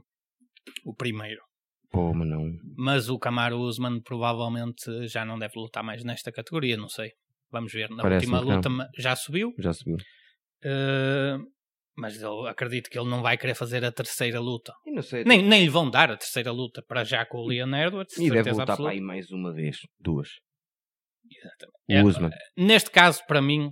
o 0.85 0.95
primeiro. 0.95 1.41
Pô, 1.91 2.13
mas 2.15 2.29
não. 2.29 2.45
Mas 2.77 3.09
o 3.09 3.19
Camaro 3.19 3.59
Usman 3.59 4.01
provavelmente 4.03 5.07
já 5.09 5.25
não 5.25 5.39
deve 5.39 5.55
lutar 5.57 5.83
mais 5.83 6.03
nesta 6.05 6.31
categoria, 6.33 6.77
não 6.77 6.89
sei. 6.89 7.11
Vamos 7.51 7.73
ver. 7.73 7.91
Na 7.91 8.03
Parece-me 8.03 8.35
última 8.35 8.57
luta 8.57 8.91
já 8.97 9.15
subiu. 9.17 9.53
Já 9.59 9.73
subiu. 9.75 9.97
eh, 10.65 11.37
mas 11.97 12.21
eu 12.21 12.47
acredito 12.47 12.89
que 12.89 12.99
ele 12.99 13.09
não 13.09 13.23
vai 13.23 13.37
querer 13.37 13.55
fazer 13.55 13.85
a 13.85 13.93
terceira 13.93 14.41
luta. 14.41 14.73
Sei. 15.03 15.25
Nem, 15.25 15.43
nem 15.43 15.65
lhe 15.65 15.69
vão 15.69 15.89
dar 15.91 16.11
a 16.11 16.17
terceira 16.17 16.51
luta 16.51 16.83
para 16.87 17.05
já 17.05 17.25
com 17.27 17.39
o 17.39 17.47
Leon 17.47 17.75
Edwards. 17.75 18.17
e 18.17 18.23
deve 18.31 18.35
certeza 18.35 18.51
lutar 18.53 18.67
para 18.67 18.73
absoluta. 18.75 18.95
aí 18.95 19.01
mais 19.01 19.31
uma 19.31 19.53
vez. 19.53 19.79
Duas. 19.99 20.29
É, 21.89 22.03
Usman. 22.03 22.31
Neste 22.57 22.91
caso, 22.91 23.23
para 23.27 23.41
mim, 23.41 23.71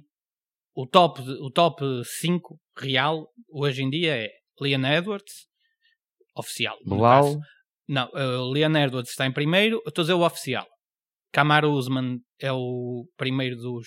o 0.75 0.87
top, 0.87 1.21
o 1.21 1.50
top 1.50 1.83
5 2.05 2.59
real 2.79 3.29
hoje 3.50 3.83
em 3.83 3.91
dia 3.91 4.17
é 4.17 4.31
Leon 4.61 4.85
Edwards, 4.85 5.47
oficial. 6.37 6.77
caso. 6.89 7.39
Não, 7.89 8.09
o 8.15 8.53
Leon 8.53 8.77
Edwards 8.77 9.11
está 9.11 9.27
em 9.27 9.33
primeiro, 9.33 9.77
eu 9.85 9.89
estou 9.89 10.03
a 10.03 10.05
dizer 10.05 10.15
o 10.15 10.25
oficial. 10.25 10.67
Kamaru 11.33 11.73
Usman 11.73 12.19
é 12.41 12.53
o 12.53 13.07
primeiro 13.17 13.57
dos 13.57 13.87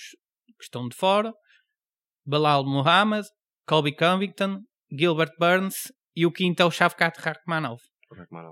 que 0.58 0.64
estão 0.64 0.88
de 0.88 0.96
fora. 0.96 1.34
Belal 2.26 2.66
Muhammad, 2.66 3.26
Colby 3.68 3.96
Covington, 3.96 4.62
Gilbert 4.92 5.32
Burns 5.40 5.92
e 6.16 6.26
o 6.26 6.32
quinto 6.32 6.62
é 6.62 6.66
o 6.66 6.72
Shavkat 6.72 7.20
Rakhmanov. 7.20 7.80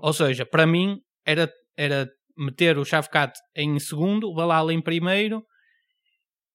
Ou 0.02 0.12
seja, 0.12 0.44
para 0.44 0.66
mim 0.66 1.00
era, 1.24 1.52
era 1.76 2.10
meter 2.36 2.78
o 2.78 2.84
Shavkat 2.84 3.32
em 3.54 3.78
segundo, 3.78 4.28
o 4.28 4.34
Balal 4.34 4.70
em 4.70 4.80
primeiro 4.82 5.44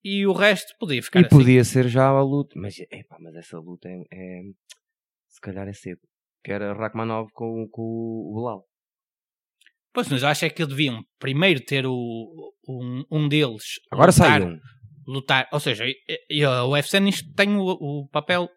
e 0.04 0.26
o 0.26 0.34
resto 0.34 0.74
podia 0.80 1.02
ficar 1.02 1.22
E 1.22 1.26
assim. 1.26 1.36
podia 1.38 1.64
ser 1.64 1.88
já 1.88 2.08
a 2.08 2.22
luta. 2.22 2.54
Mas, 2.60 2.78
epá, 2.80 3.18
mas 3.20 3.36
essa 3.36 3.58
luta 3.60 3.88
é, 3.90 4.02
é- 4.12 4.42
Se 5.30 5.40
calhar 5.42 5.68
é 5.68 5.74
cedo. 5.74 6.02
Que 6.44 6.52
era 6.52 6.74
Rachmanov 6.74 7.30
com, 7.34 7.68
com 7.70 7.82
o 7.82 8.36
Bilal. 8.36 8.66
Pois, 9.94 10.08
mas 10.10 10.22
eu 10.22 10.28
acho 10.30 10.46
é 10.46 10.50
que 10.50 10.66
deviam 10.66 11.04
primeiro 11.20 11.60
ter 11.64 11.86
o, 11.86 12.54
um, 12.68 13.04
um 13.12 13.28
deles 13.28 13.80
Agora 13.92 14.12
lutar, 14.12 14.28
sai 14.42 14.42
um. 14.44 14.60
Lutar. 15.08 15.48
Ou 15.52 15.60
seja, 15.60 15.86
e- 15.86 15.98
e 16.30 16.46
o 16.46 16.70
UFC 16.72 17.00
nisto 17.00 17.32
tem 17.34 17.56
o, 17.56 17.64
o 17.66 18.08
papel 18.10 18.50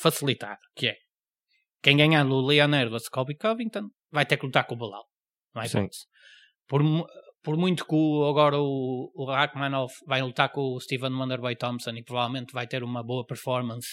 facilitado, 0.00 0.58
que 0.76 0.88
é 0.88 0.96
quem 1.82 1.96
ganhar 1.96 2.26
o 2.26 2.40
Leon 2.46 2.72
Edwards 2.74 3.08
Colby 3.08 3.36
Covington 3.36 3.88
vai 4.10 4.26
ter 4.26 4.36
que 4.36 4.46
lutar 4.46 4.66
com 4.66 4.74
o 4.74 4.78
Bilal. 4.78 5.04
Não 5.54 5.62
é 5.62 5.66
hipótese. 5.80 6.04
Por, 6.66 6.82
por 7.42 7.56
muito 7.56 7.84
que 7.86 7.94
o- 7.94 8.28
agora 8.28 8.58
o, 8.58 9.10
o 9.14 9.24
Rachmanov 9.26 9.90
vai 10.06 10.20
lutar 10.22 10.50
com 10.50 10.60
o 10.74 10.80
Steven 10.80 11.12
Wonderboy 11.12 11.56
Thompson 11.56 11.90
e 11.92 12.02
provavelmente 12.04 12.52
vai 12.52 12.66
ter 12.66 12.82
uma 12.82 13.02
boa 13.02 13.24
performance 13.24 13.88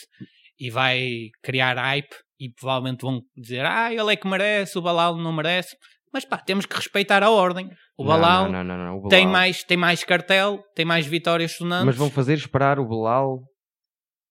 e 0.60 0.70
vai 0.70 1.30
criar 1.44 1.78
hype 1.78 2.16
e 2.40 2.50
provavelmente 2.52 3.02
vão 3.02 3.22
dizer 3.36 3.66
ah, 3.66 3.94
ele 3.94 4.14
é 4.14 4.16
que 4.16 4.28
merece, 4.28 4.78
o 4.78 4.82
Balal 4.82 5.16
não 5.18 5.32
merece. 5.34 5.76
Mas 6.16 6.24
pá, 6.24 6.38
temos 6.38 6.66
que 6.66 6.74
respeitar 6.74 7.22
a 7.24 7.30
ordem. 7.30 7.70
O 7.98 8.04
Não, 8.06 8.10
Balal 8.10 8.50
não, 8.50 8.64
não, 8.64 8.78
não, 8.78 9.02
não, 9.02 9.10
tem, 9.10 9.28
mais, 9.28 9.66
tem 9.66 9.76
mais 9.76 10.02
cartel, 10.02 10.64
tem 10.74 10.86
mais 10.86 11.06
vitórias 11.06 11.58
sonantes. 11.58 11.88
Mas 11.88 11.98
vão 11.98 12.10
fazer 12.10 12.36
esperar 12.36 12.80
o 12.80 12.88
Bilal 12.88 13.42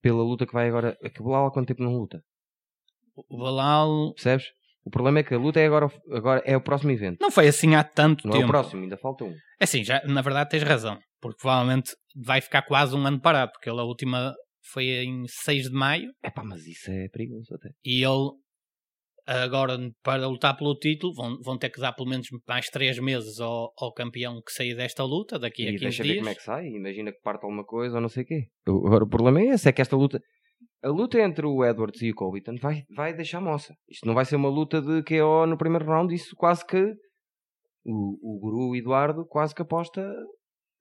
pela 0.00 0.22
luta 0.22 0.46
que 0.46 0.54
vai 0.54 0.66
agora. 0.66 0.96
É 1.02 1.10
que 1.10 1.20
o 1.20 1.24
Bilal 1.24 1.44
há 1.44 1.52
quanto 1.52 1.68
tempo 1.68 1.82
não 1.82 1.92
luta? 1.92 2.22
O 3.28 3.36
Balal 3.36 4.14
Percebes? 4.14 4.46
O 4.82 4.90
problema 4.90 5.18
é 5.18 5.22
que 5.22 5.34
a 5.34 5.38
luta 5.38 5.60
é 5.60 5.66
agora, 5.66 5.90
agora 6.10 6.42
é 6.46 6.56
o 6.56 6.60
próximo 6.62 6.90
evento. 6.90 7.18
não 7.20 7.30
foi 7.30 7.48
assim 7.48 7.74
há 7.74 7.84
tanto 7.84 8.26
Não 8.26 8.34
é 8.34 8.38
tempo. 8.38 8.48
o 8.48 8.50
próximo, 8.50 8.82
ainda 8.82 8.96
falta 8.96 9.24
um. 9.24 9.34
É 9.60 9.64
assim, 9.64 9.84
já, 9.84 10.02
na 10.06 10.22
verdade 10.22 10.48
tens 10.48 10.62
razão. 10.62 10.98
Porque 11.20 11.36
provavelmente 11.38 11.92
vai 12.24 12.40
ficar 12.40 12.62
quase 12.62 12.96
um 12.96 13.06
ano 13.06 13.20
parado. 13.20 13.52
Porque 13.52 13.68
ele, 13.68 13.80
a 13.80 13.84
última 13.84 14.34
foi 14.72 14.86
em 14.86 15.24
6 15.26 15.64
de 15.68 15.72
maio. 15.74 16.10
É 16.22 16.30
pá, 16.30 16.42
mas 16.42 16.66
isso 16.66 16.90
é 16.90 17.08
perigoso 17.10 17.54
até. 17.54 17.68
E 17.84 18.02
ele, 18.02 18.30
agora, 19.26 19.76
para 20.02 20.26
lutar 20.26 20.56
pelo 20.56 20.74
título, 20.78 21.14
vão, 21.14 21.38
vão 21.42 21.58
ter 21.58 21.70
que 21.70 21.80
dar 21.80 21.92
pelo 21.92 22.08
menos 22.08 22.26
mais 22.46 22.66
3 22.66 22.98
meses 22.98 23.40
ao, 23.40 23.72
ao 23.78 23.92
campeão 23.92 24.40
que 24.44 24.52
sair 24.52 24.74
desta 24.74 25.02
luta, 25.04 25.38
daqui 25.38 25.66
a 25.66 25.70
E 25.70 25.72
15 25.72 25.82
deixa 25.82 26.02
ver 26.02 26.08
dias. 26.10 26.18
como 26.18 26.30
é 26.30 26.34
que 26.34 26.42
sai. 26.42 26.66
Imagina 26.68 27.12
que 27.12 27.20
parte 27.20 27.44
alguma 27.44 27.64
coisa 27.64 27.96
ou 27.96 28.00
não 28.00 28.08
sei 28.08 28.22
o 28.22 28.26
quê. 28.26 28.48
Agora 28.66 29.04
o 29.04 29.08
problema 29.08 29.40
é 29.40 29.46
esse: 29.54 29.68
é 29.68 29.72
que 29.72 29.82
esta 29.82 29.96
luta. 29.96 30.20
A 30.82 30.88
luta 30.88 31.18
entre 31.18 31.46
o 31.46 31.64
Edwards 31.64 32.02
e 32.02 32.10
o 32.10 32.14
Colbyton 32.14 32.56
vai, 32.60 32.82
vai 32.94 33.14
deixar 33.14 33.40
moça. 33.40 33.74
Isto 33.88 34.06
não 34.06 34.14
vai 34.14 34.26
ser 34.26 34.36
uma 34.36 34.50
luta 34.50 34.82
de 34.82 35.02
KO 35.02 35.46
no 35.46 35.56
primeiro 35.56 35.86
round. 35.86 36.14
Isso 36.14 36.34
quase 36.36 36.64
que. 36.66 36.92
O, 37.86 38.36
o 38.36 38.38
guru 38.40 38.76
Eduardo 38.76 39.26
quase 39.26 39.54
que 39.54 39.62
aposta 39.62 40.02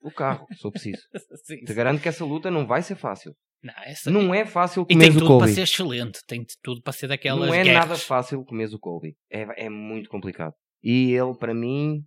o 0.01 0.11
carro, 0.11 0.45
se 0.53 0.61
for 0.61 0.71
preciso. 0.71 1.01
Sim, 1.45 1.57
Te 1.65 1.73
garanto 1.73 2.01
que 2.01 2.09
essa 2.09 2.23
luta 2.25 2.49
não 2.51 2.65
vai 2.67 2.81
ser 2.81 2.95
fácil. 2.95 3.33
Não, 3.63 3.73
essa- 3.85 4.11
Não 4.11 4.33
é 4.33 4.45
fácil 4.45 4.83
E 4.83 4.85
tem 4.87 4.97
comer 4.97 5.09
o 5.09 5.19
tudo 5.19 5.37
para 5.39 5.47
ser 5.47 5.61
excelente. 5.61 6.19
Tem 6.27 6.45
tudo 6.61 6.81
para 6.81 6.91
ser 6.93 7.07
daquelas 7.07 7.47
Não 7.47 7.53
é 7.53 7.63
guerras. 7.63 7.87
nada 7.89 7.95
fácil 7.95 8.43
comer 8.43 8.67
o 8.73 8.79
Colby. 8.79 9.15
É, 9.31 9.65
é 9.65 9.69
muito 9.69 10.09
complicado. 10.09 10.53
E 10.83 11.13
ele, 11.13 11.33
para 11.37 11.53
mim, 11.53 12.03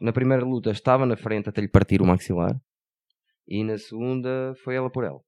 na 0.00 0.12
primeira 0.12 0.44
luta 0.44 0.70
estava 0.70 1.04
na 1.06 1.16
frente 1.16 1.48
até 1.48 1.60
lhe 1.60 1.68
partir 1.68 2.00
o 2.02 2.06
maxilar. 2.06 2.58
E 3.46 3.62
na 3.64 3.78
segunda 3.78 4.54
foi 4.64 4.74
ela 4.76 4.90
por 4.90 5.04
ela. 5.04 5.20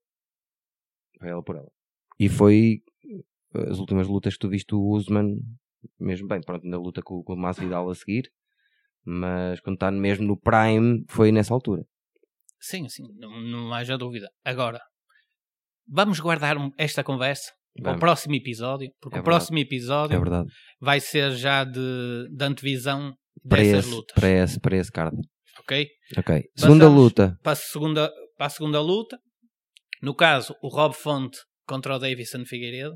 Foi 1.19 1.29
ela 1.29 1.43
por 1.43 1.55
ela. 1.55 1.71
E 2.19 2.27
foi 2.29 2.81
eh, 3.55 3.69
as 3.69 3.79
últimas 3.79 4.07
lutas 4.07 4.33
que 4.33 4.39
tu 4.39 4.49
viste 4.49 4.73
o 4.73 4.81
Usman, 4.81 5.37
mesmo 5.99 6.27
bem, 6.27 6.41
pronto, 6.41 6.65
na 6.67 6.77
luta 6.77 7.01
com, 7.01 7.23
com 7.23 7.33
o 7.33 7.37
Masvidal 7.37 7.89
a 7.89 7.95
seguir. 7.95 8.31
Mas 9.05 9.59
quando 9.59 9.75
está 9.75 9.91
mesmo 9.91 10.25
no 10.25 10.37
prime, 10.37 11.03
foi 11.09 11.31
nessa 11.31 11.53
altura. 11.53 11.85
Sim, 12.65 12.87
sim, 12.87 13.03
não, 13.17 13.41
não 13.41 13.73
haja 13.73 13.97
dúvida. 13.97 14.29
Agora, 14.43 14.79
vamos 15.87 16.19
guardar 16.19 16.55
esta 16.77 17.03
conversa 17.03 17.51
para 17.81 17.97
o 17.97 17.99
próximo 17.99 18.35
episódio, 18.35 18.89
porque 19.01 19.17
É 19.17 19.21
o 19.21 19.23
próximo 19.23 19.57
episódio 19.57 20.15
É 20.15 20.19
verdade. 20.19 20.47
vai 20.79 20.99
ser 21.01 21.31
já 21.31 21.63
de, 21.65 22.27
de 22.31 22.45
antevisão 22.45 23.13
Para 23.49 23.57
dessas 23.61 23.85
esse, 23.85 23.93
lutas. 23.93 24.15
para, 24.15 24.29
esse, 24.29 24.59
para 24.61 24.77
esse 24.77 24.91
card. 24.91 25.17
Ok? 25.59 25.87
Ok. 26.17 26.43
Segunda 26.55 26.85
Passamos 26.85 27.03
luta. 27.03 27.37
Para 27.43 27.51
a, 27.51 27.55
segunda, 27.55 28.11
para 28.37 28.45
a 28.45 28.49
segunda 28.49 28.79
luta, 28.81 29.19
no 30.01 30.15
caso, 30.15 30.55
o 30.61 30.69
Rob 30.69 30.93
Fonte 30.95 31.37
contra 31.67 31.95
o 31.95 31.99
Davison 31.99 32.45
Figueiredo. 32.45 32.95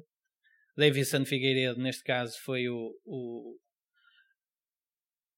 Davison 0.77 1.25
Figueiredo, 1.25 1.79
neste 1.81 2.03
caso, 2.03 2.35
foi 2.45 2.69
o. 2.69 2.93
o- 3.05 3.57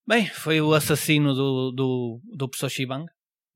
Bem, 0.07 0.27
foi 0.27 0.59
o 0.61 0.73
assassino 0.73 1.33
do, 1.33 1.71
do, 1.71 2.21
do 2.35 2.49
professor 2.49 2.69
Shibang. 2.69 3.05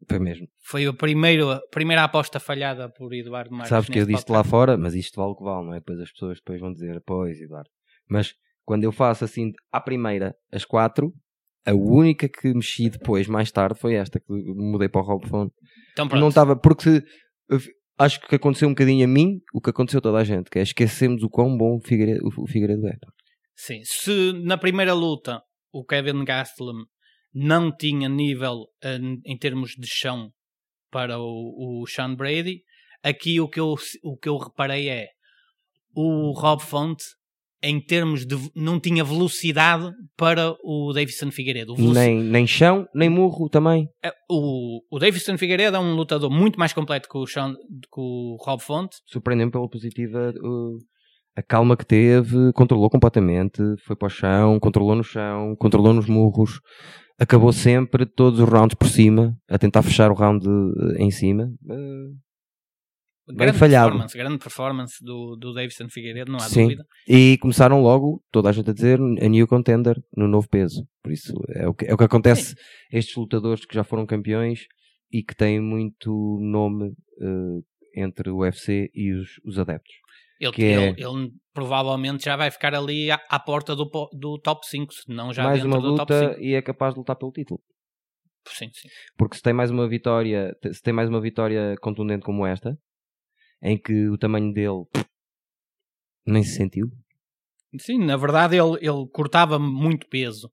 Foi 0.10 0.19
mesmo. 0.19 0.48
Foi 0.65 0.86
a 0.86 0.93
primeira, 0.93 1.55
a 1.55 1.62
primeira 1.72 2.03
aposta 2.03 2.39
falhada 2.39 2.89
por 2.89 3.13
Eduardo 3.13 3.51
Marques. 3.51 3.69
Sabes 3.69 3.89
que 3.89 4.00
eu 4.00 4.05
disse 4.05 4.25
lá 4.29 4.43
fora, 4.43 4.77
mas 4.77 4.93
isto 4.93 5.15
vale 5.15 5.31
o 5.31 5.36
que 5.36 5.43
vale, 5.43 5.65
não 5.65 5.74
é? 5.74 5.79
Depois 5.79 6.00
as 6.00 6.12
pessoas 6.12 6.38
depois 6.38 6.60
vão 6.60 6.72
dizer, 6.72 7.01
pois, 7.05 7.39
Eduardo. 7.39 7.69
Mas 8.10 8.33
quando 8.65 8.83
eu 8.83 8.91
faço 8.91 9.24
assim, 9.24 9.51
à 9.72 9.79
primeira, 9.79 10.36
as 10.51 10.65
quatro, 10.65 11.13
a 11.65 11.74
única 11.74 12.27
que 12.27 12.53
mexi 12.53 12.89
depois, 12.89 13.27
mais 13.27 13.51
tarde, 13.51 13.79
foi 13.79 13.95
esta, 13.95 14.19
que 14.19 14.25
mudei 14.29 14.89
para 14.89 15.01
o 15.01 15.03
Rob. 15.03 15.25
Então 15.25 16.07
pronto. 16.07 16.19
Não 16.22 16.29
estava, 16.29 16.55
porque 16.55 17.03
acho 17.98 18.19
que 18.22 18.36
aconteceu 18.36 18.67
um 18.67 18.72
bocadinho 18.72 19.05
a 19.05 19.07
mim, 19.07 19.39
o 19.53 19.62
que 19.62 19.69
aconteceu 19.69 20.00
a 20.00 20.01
toda 20.01 20.17
a 20.17 20.24
gente, 20.24 20.50
que 20.50 20.60
é 20.60 20.62
esquecemos 20.62 21.24
o 21.24 21.29
quão 21.29 21.55
bom 21.57 21.77
o 21.77 21.81
Figueiredo, 21.81 22.27
o 22.38 22.48
Figueiredo 22.48 22.88
é. 22.88 22.95
Sim, 23.55 23.81
se 23.83 24.33
na 24.43 24.57
primeira 24.57 24.93
luta 24.93 25.41
o 25.72 25.86
Kevin 25.86 26.24
Gastelum 26.25 26.86
não 27.34 27.75
tinha 27.75 28.08
nível 28.08 28.66
em, 28.84 29.20
em 29.25 29.38
termos 29.38 29.72
de 29.72 29.88
chão 29.88 30.30
para 30.92 31.18
o, 31.20 31.82
o 31.82 31.88
Sean 31.88 32.13
Brady, 32.16 32.62
aqui 33.02 33.40
o 33.42 33.48
que, 33.50 33.60
eu, 33.60 33.75
o 34.04 34.18
que 34.18 34.30
eu 34.30 34.38
reparei 34.38 34.90
é 34.90 35.08
o 35.96 36.32
Rob 36.32 36.62
Font 36.62 36.98
em 37.66 37.80
termos 37.80 38.25
de 38.25 38.36
não 38.56 38.78
tinha 38.80 39.04
velocidade 39.06 39.90
para 40.18 40.54
o 40.63 40.92
Davison 40.94 41.32
Figueiredo. 41.32 41.72
O, 41.72 41.75
veloci- 41.78 41.94
Nem, 42.00 42.22
nem 42.22 42.46
chão, 42.46 42.86
nem 42.94 43.10
murro 43.10 43.48
também. 43.50 43.88
É, 44.04 44.12
o, 44.30 44.82
o 44.92 45.00
Davison 45.00 45.38
Figueiredo 45.38 45.78
é 45.78 45.80
um 45.80 45.96
lutador 45.96 46.30
muito 46.30 46.60
mais 46.60 46.74
completo 46.74 47.08
que 47.10 47.18
o, 47.18 47.25
Sean, 47.25 47.54
que 47.54 48.00
o 48.00 48.36
Rob 48.42 48.62
Font. 48.62 48.90
Surpreendeu-me 49.08 49.52
pela 49.52 49.70
positiva 49.70 50.34
a 51.36 51.42
calma 51.42 51.75
que 51.78 51.86
teve, 51.86 52.52
controlou 52.54 52.90
completamente, 52.90 53.60
foi 53.86 53.96
para 53.96 54.06
o 54.08 54.10
chão, 54.10 54.60
controlou 54.60 54.96
no 54.96 55.04
chão, 55.04 55.56
controlou 55.58 55.94
nos 55.94 56.06
murros, 56.08 56.60
acabou 57.20 57.51
sempre 57.51 58.05
todos 58.05 58.39
os 58.39 58.48
rounds 58.48 58.75
por 58.75 58.88
cima, 58.88 59.38
a 59.50 59.58
tentar 59.58 59.82
fechar 59.82 60.12
o 60.12 60.15
round 60.15 60.48
uh, 60.48 60.96
em 60.98 61.12
cima. 61.12 61.46
Uh, 61.63 62.15
grande 63.36 63.58
falhado. 63.58 63.91
performance, 63.91 64.17
grande 64.17 64.38
performance 64.38 65.03
do, 65.03 65.36
do 65.36 65.53
Davison 65.53 65.88
Figueiredo, 65.89 66.32
não 66.32 66.39
há 66.39 66.50
Sim. 66.50 66.63
dúvida. 66.63 66.86
e 67.08 67.38
começaram 67.39 67.82
logo, 67.82 68.24
toda 68.32 68.50
a 68.50 68.51
gente 68.51 68.70
a 68.70 68.74
dizer, 68.74 69.00
a 69.00 69.27
new 69.27 69.48
contender 69.48 70.01
no 70.15 70.27
novo 70.27 70.48
peso. 70.50 70.86
Por 71.01 71.12
isso 71.12 71.34
é 71.55 71.67
o 71.67 71.74
que, 71.74 71.86
é 71.86 71.93
o 71.93 71.98
que 71.98 72.03
acontece 72.03 72.55
a 72.93 72.98
estes 72.98 73.15
lutadores 73.15 73.65
que 73.65 73.75
já 73.75 73.84
foram 73.84 74.05
campeões 74.05 74.65
e 75.12 75.24
que 75.24 75.36
têm 75.36 75.62
muito 75.62 76.39
nome 76.41 76.89
uh, 76.89 77.63
entre 77.96 78.29
o 78.29 78.39
UFC 78.39 78.89
e 78.93 79.13
os, 79.13 79.29
os 79.46 79.60
adeptos. 79.60 79.93
Ele, 80.40 80.52
Que 80.52 80.63
é- 80.63 80.90
ele- 80.90 81.04
ele 81.04 81.32
provavelmente 81.54 82.25
já 82.25 82.36
vai 82.36 82.50
ficar 82.52 82.74
ali 82.74 83.12
à, 83.12 83.20
à 83.30 83.40
porta 83.40 83.75
do, 83.75 83.86
do 84.13 84.40
top 84.40 84.66
5, 84.68 84.94
se 84.94 85.04
não 85.08 85.32
já 85.34 85.44
Mais 85.44 85.62
dentro 85.63 85.68
uma 85.70 85.82
do 85.82 85.96
top 85.96 86.13
luta 86.13 86.30
5. 86.34 86.42
e 86.42 86.54
é 86.56 86.62
capaz 86.62 86.94
de 86.94 87.00
lutar 87.00 87.16
pelo 87.16 87.32
título. 87.32 87.62
Sim, 88.48 88.70
sim. 88.74 88.90
Porque 89.18 89.38
se 89.38 89.42
tem 89.42 89.54
mais 89.54 89.72
uma 89.72 89.88
vitória, 89.88 90.54
se 90.72 90.82
tem 90.82 90.94
mais 90.94 91.08
uma 91.08 91.22
vitória 91.22 91.75
contundente 91.82 92.25
como 92.25 92.46
esta, 92.46 92.78
em 93.62 93.78
que 93.78 94.10
o 94.10 94.18
tamanho 94.18 94.52
dele 94.52 94.84
nem 96.25 96.44
se 96.44 96.56
sentiu, 96.56 96.88
Sim, 97.80 98.06
na 98.06 98.16
verdade 98.18 98.56
ele, 98.56 98.78
ele 98.82 99.08
cortava 99.12 99.58
muito 99.58 100.08
peso 100.08 100.48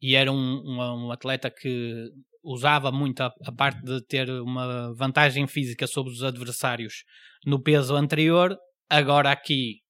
e 0.00 0.14
era 0.14 0.32
um, 0.32 0.62
um, 0.64 1.06
um 1.06 1.12
atleta 1.12 1.50
que 1.50 2.08
usava 2.42 2.90
muito 2.90 3.20
a, 3.20 3.30
a 3.44 3.52
parte 3.52 3.82
de 3.82 4.02
ter 4.06 4.30
uma 4.30 4.94
vantagem 4.94 5.46
física 5.46 5.86
sobre 5.86 6.12
os 6.12 6.22
adversários 6.22 7.04
no 7.44 7.62
peso 7.62 7.94
anterior. 7.94 8.56
Agora 8.88 9.30
aqui 9.30 9.80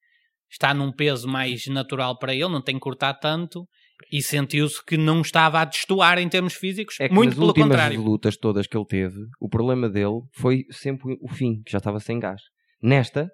está 0.51 0.73
num 0.73 0.93
peso 0.93 1.29
mais 1.29 1.67
natural 1.67 2.19
para 2.19 2.35
ele, 2.35 2.49
não 2.49 2.63
tem 2.63 2.77
que 2.77 2.81
cortar 2.81 3.15
tanto 3.15 3.67
e 4.11 4.23
sentiu-se 4.23 4.85
que 4.85 4.97
não 4.97 5.21
estava 5.21 5.61
a 5.61 5.65
destoar 5.65 6.19
em 6.19 6.29
termos 6.29 6.55
físicos. 6.55 6.99
é 7.01 7.09
que 7.09 7.15
muito 7.15 7.31
nas 7.31 7.35
pelo 7.37 7.49
últimas 7.49 7.69
contrário. 7.69 8.01
lutas 8.01 8.37
todas 8.37 8.67
que 8.67 8.77
ele 8.77 8.87
teve, 8.87 9.19
o 9.41 9.49
problema 9.49 9.89
dele 9.89 10.21
foi 10.33 10.65
sempre 10.71 11.17
o 11.21 11.29
fim, 11.29 11.63
que 11.63 11.73
já 11.73 11.79
estava 11.79 12.01
sem 12.01 12.19
gás. 12.19 12.41
Nesta, 12.83 13.31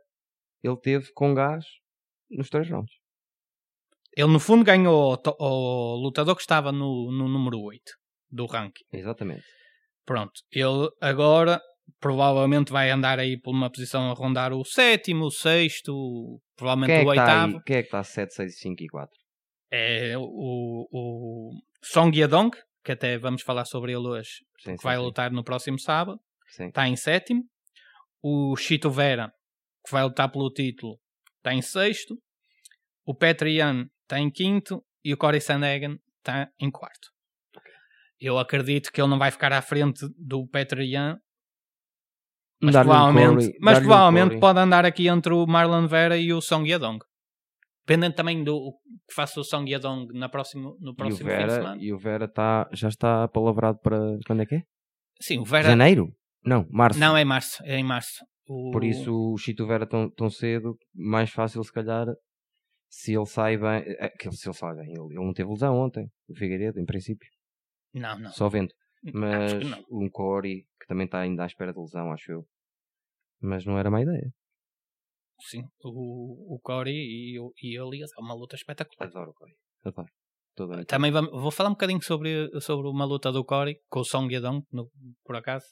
ele 0.63 0.77
teve 0.79 1.13
com 1.13 1.35
gás 1.35 1.65
nos 2.31 2.49
três 2.49 2.71
rounds. 2.71 2.93
Ele, 4.17 4.29
no 4.29 4.41
fundo, 4.41 4.65
ganhou 4.65 5.15
o, 5.15 5.45
o 5.45 5.97
lutador 5.97 6.35
que 6.35 6.43
estava 6.43 6.73
no, 6.73 7.11
no 7.13 7.29
número 7.29 7.61
8 7.61 7.83
do 8.31 8.47
ranking. 8.47 8.85
Exatamente. 8.93 9.45
Pronto, 10.05 10.33
ele 10.53 10.89
agora 11.01 11.61
provavelmente 11.99 12.73
vai 12.73 12.91
andar 12.91 13.19
aí 13.19 13.39
por 13.41 13.51
uma 13.51 13.71
posição 13.71 14.11
a 14.11 14.15
rondar 14.15 14.53
o 14.53 14.65
sétimo, 14.65 15.27
o 15.27 15.31
sexto, 15.31 16.41
provavelmente 16.57 16.93
é 16.93 17.05
o 17.05 17.13
está 17.13 17.23
oitavo. 17.23 17.57
aí? 17.57 17.63
Quem 17.65 17.77
é 17.77 17.83
que 17.83 17.89
está 17.89 18.05
7, 18.05 18.35
6, 18.35 18.59
5 18.59 18.83
e 18.83 18.87
4? 18.89 19.19
É 19.73 20.19
o, 20.19 20.89
o 20.93 21.51
Song 21.83 22.17
Yadong, 22.19 22.51
que 22.85 22.93
até 22.93 23.19
vamos 23.19 23.43
falar 23.43 23.65
sobre 23.65 23.93
ele 23.93 24.07
hoje, 24.07 24.45
Sim, 24.61 24.77
que 24.77 24.83
vai 24.83 24.97
sim, 24.97 25.03
lutar 25.03 25.31
no 25.31 25.45
próximo 25.45 25.79
sábado, 25.79 26.19
sim. 26.49 26.69
está 26.69 26.87
em 26.89 26.97
sétimo. 26.97 27.45
O 28.23 28.57
Chito 28.57 28.91
Vera, 28.91 29.33
que 29.87 29.93
vai 29.93 30.03
lutar 30.03 30.31
pelo 30.31 30.51
título, 30.51 30.99
está 31.39 31.55
em 31.55 31.63
sexto. 31.63 32.17
O 33.05 33.15
Petrian 33.15 33.87
está 34.03 34.19
em 34.19 34.31
quinto. 34.31 34.85
E 35.03 35.15
o 35.15 35.17
Corey 35.17 35.41
Sandhagen 35.41 35.99
está 36.19 36.51
em 36.61 36.71
quarto. 36.71 37.09
Eu 38.21 38.39
acredito 38.39 38.93
que 38.93 39.01
ele 39.01 39.09
não 39.09 39.19
vai 39.19 39.31
ficar 39.31 39.51
à 39.51 39.63
frente 39.63 40.07
do 40.19 40.47
Petrian, 40.47 41.19
mas 42.63 42.75
provavelmente, 42.77 43.35
Corey- 43.47 43.59
mas 43.61 43.79
provavelmente 43.79 44.39
pode 44.41 44.59
andar 44.59 44.85
aqui 44.85 45.09
entre 45.09 45.33
o 45.33 45.47
Marlon 45.47 45.87
Vera 45.87 46.17
e 46.17 46.33
o 46.33 46.41
Song 46.41 46.69
Yadong. 46.69 46.99
Dependendo 47.87 48.15
também 48.15 48.45
do 48.45 48.73
que 49.09 49.15
faça 49.15 49.41
o 49.41 49.45
Song 49.45 49.69
Yadong 49.71 50.07
na 50.17 50.29
próximo, 50.29 50.77
no 50.81 50.95
próximo 50.95 51.19
fim 51.19 51.25
de 51.25 51.31
Vera, 51.31 51.51
semana. 51.55 51.83
e 51.83 51.93
o 51.93 51.99
Vera 51.99 52.29
tá, 52.29 52.69
já 52.73 52.89
está 52.89 53.27
palavrado 53.29 53.79
para. 53.83 53.99
Quando 54.27 54.43
é 54.43 54.47
que 54.47 54.55
é? 54.57 54.63
Sim, 55.21 55.39
o 55.39 55.45
Vera. 55.45 55.69
Janeiro? 55.69 56.09
Não, 56.45 56.67
março. 56.71 56.99
Não, 57.01 57.17
é 57.17 57.25
março. 57.25 57.63
É 57.65 57.77
em 57.79 57.83
março. 57.85 58.25
O- 58.49 58.71
Por 58.71 58.85
isso 58.85 59.13
o 59.13 59.37
Chito 59.39 59.67
Vera 59.67 59.87
tão, 59.87 60.09
tão 60.11 60.31
cedo, 60.31 60.77
mais 60.95 61.31
fácil 61.31 61.63
se 61.65 61.73
calhar, 61.73 62.07
se 62.89 63.13
ele 63.15 63.27
sai 63.27 63.57
bem. 63.57 63.83
é, 63.99 64.11
se 64.31 64.49
ele 64.49 64.55
sai 64.57 64.75
bem, 64.77 64.91
ele, 64.93 65.07
ele 65.15 65.25
não 65.27 65.33
teve 65.33 65.51
lesão 65.51 65.75
ontem, 65.77 66.07
o 66.29 66.35
Figueiredo, 66.37 66.79
em 66.81 66.85
princípio, 66.85 67.29
Não, 67.95 68.19
não. 68.19 68.31
só 68.31 68.49
vento. 68.49 68.75
Mas 69.15 69.53
um 69.91 70.09
Corey, 70.11 70.67
que 70.81 70.87
também 70.87 71.07
está 71.07 71.21
ainda 71.21 71.45
à 71.45 71.47
espera 71.47 71.73
de 71.73 71.81
lesão, 71.81 72.13
acho 72.13 72.33
eu. 72.33 72.47
Mas 73.41 73.65
não 73.65 73.79
era 73.79 73.91
má 73.91 74.03
ideia. 74.03 74.31
Sim, 75.41 75.63
o, 75.83 76.57
o 76.57 76.61
Corey 76.61 76.95
e, 76.95 77.39
e 77.63 77.79
Elias 77.79 78.11
é 78.17 78.21
uma 78.21 78.35
luta 78.35 78.57
espetacular. 78.57 79.09
Adoro 79.09 79.31
o 79.31 79.35
Corey. 79.35 79.55
Adoro. 79.85 80.09
Ano. 80.59 80.85
Também 80.85 81.11
vamos, 81.11 81.31
vou 81.31 81.51
falar 81.51 81.71
um 81.71 81.75
bocadinho 81.75 82.03
sobre, 82.03 82.51
sobre 82.61 82.87
uma 82.89 83.07
luta 83.07 83.33
do 83.33 83.45
Corey 83.45 83.77
com 83.89 84.01
o 84.01 84.05
Song 84.05 84.33
Yadong, 84.33 84.63
no, 84.71 84.91
por 85.25 85.37
acaso, 85.37 85.65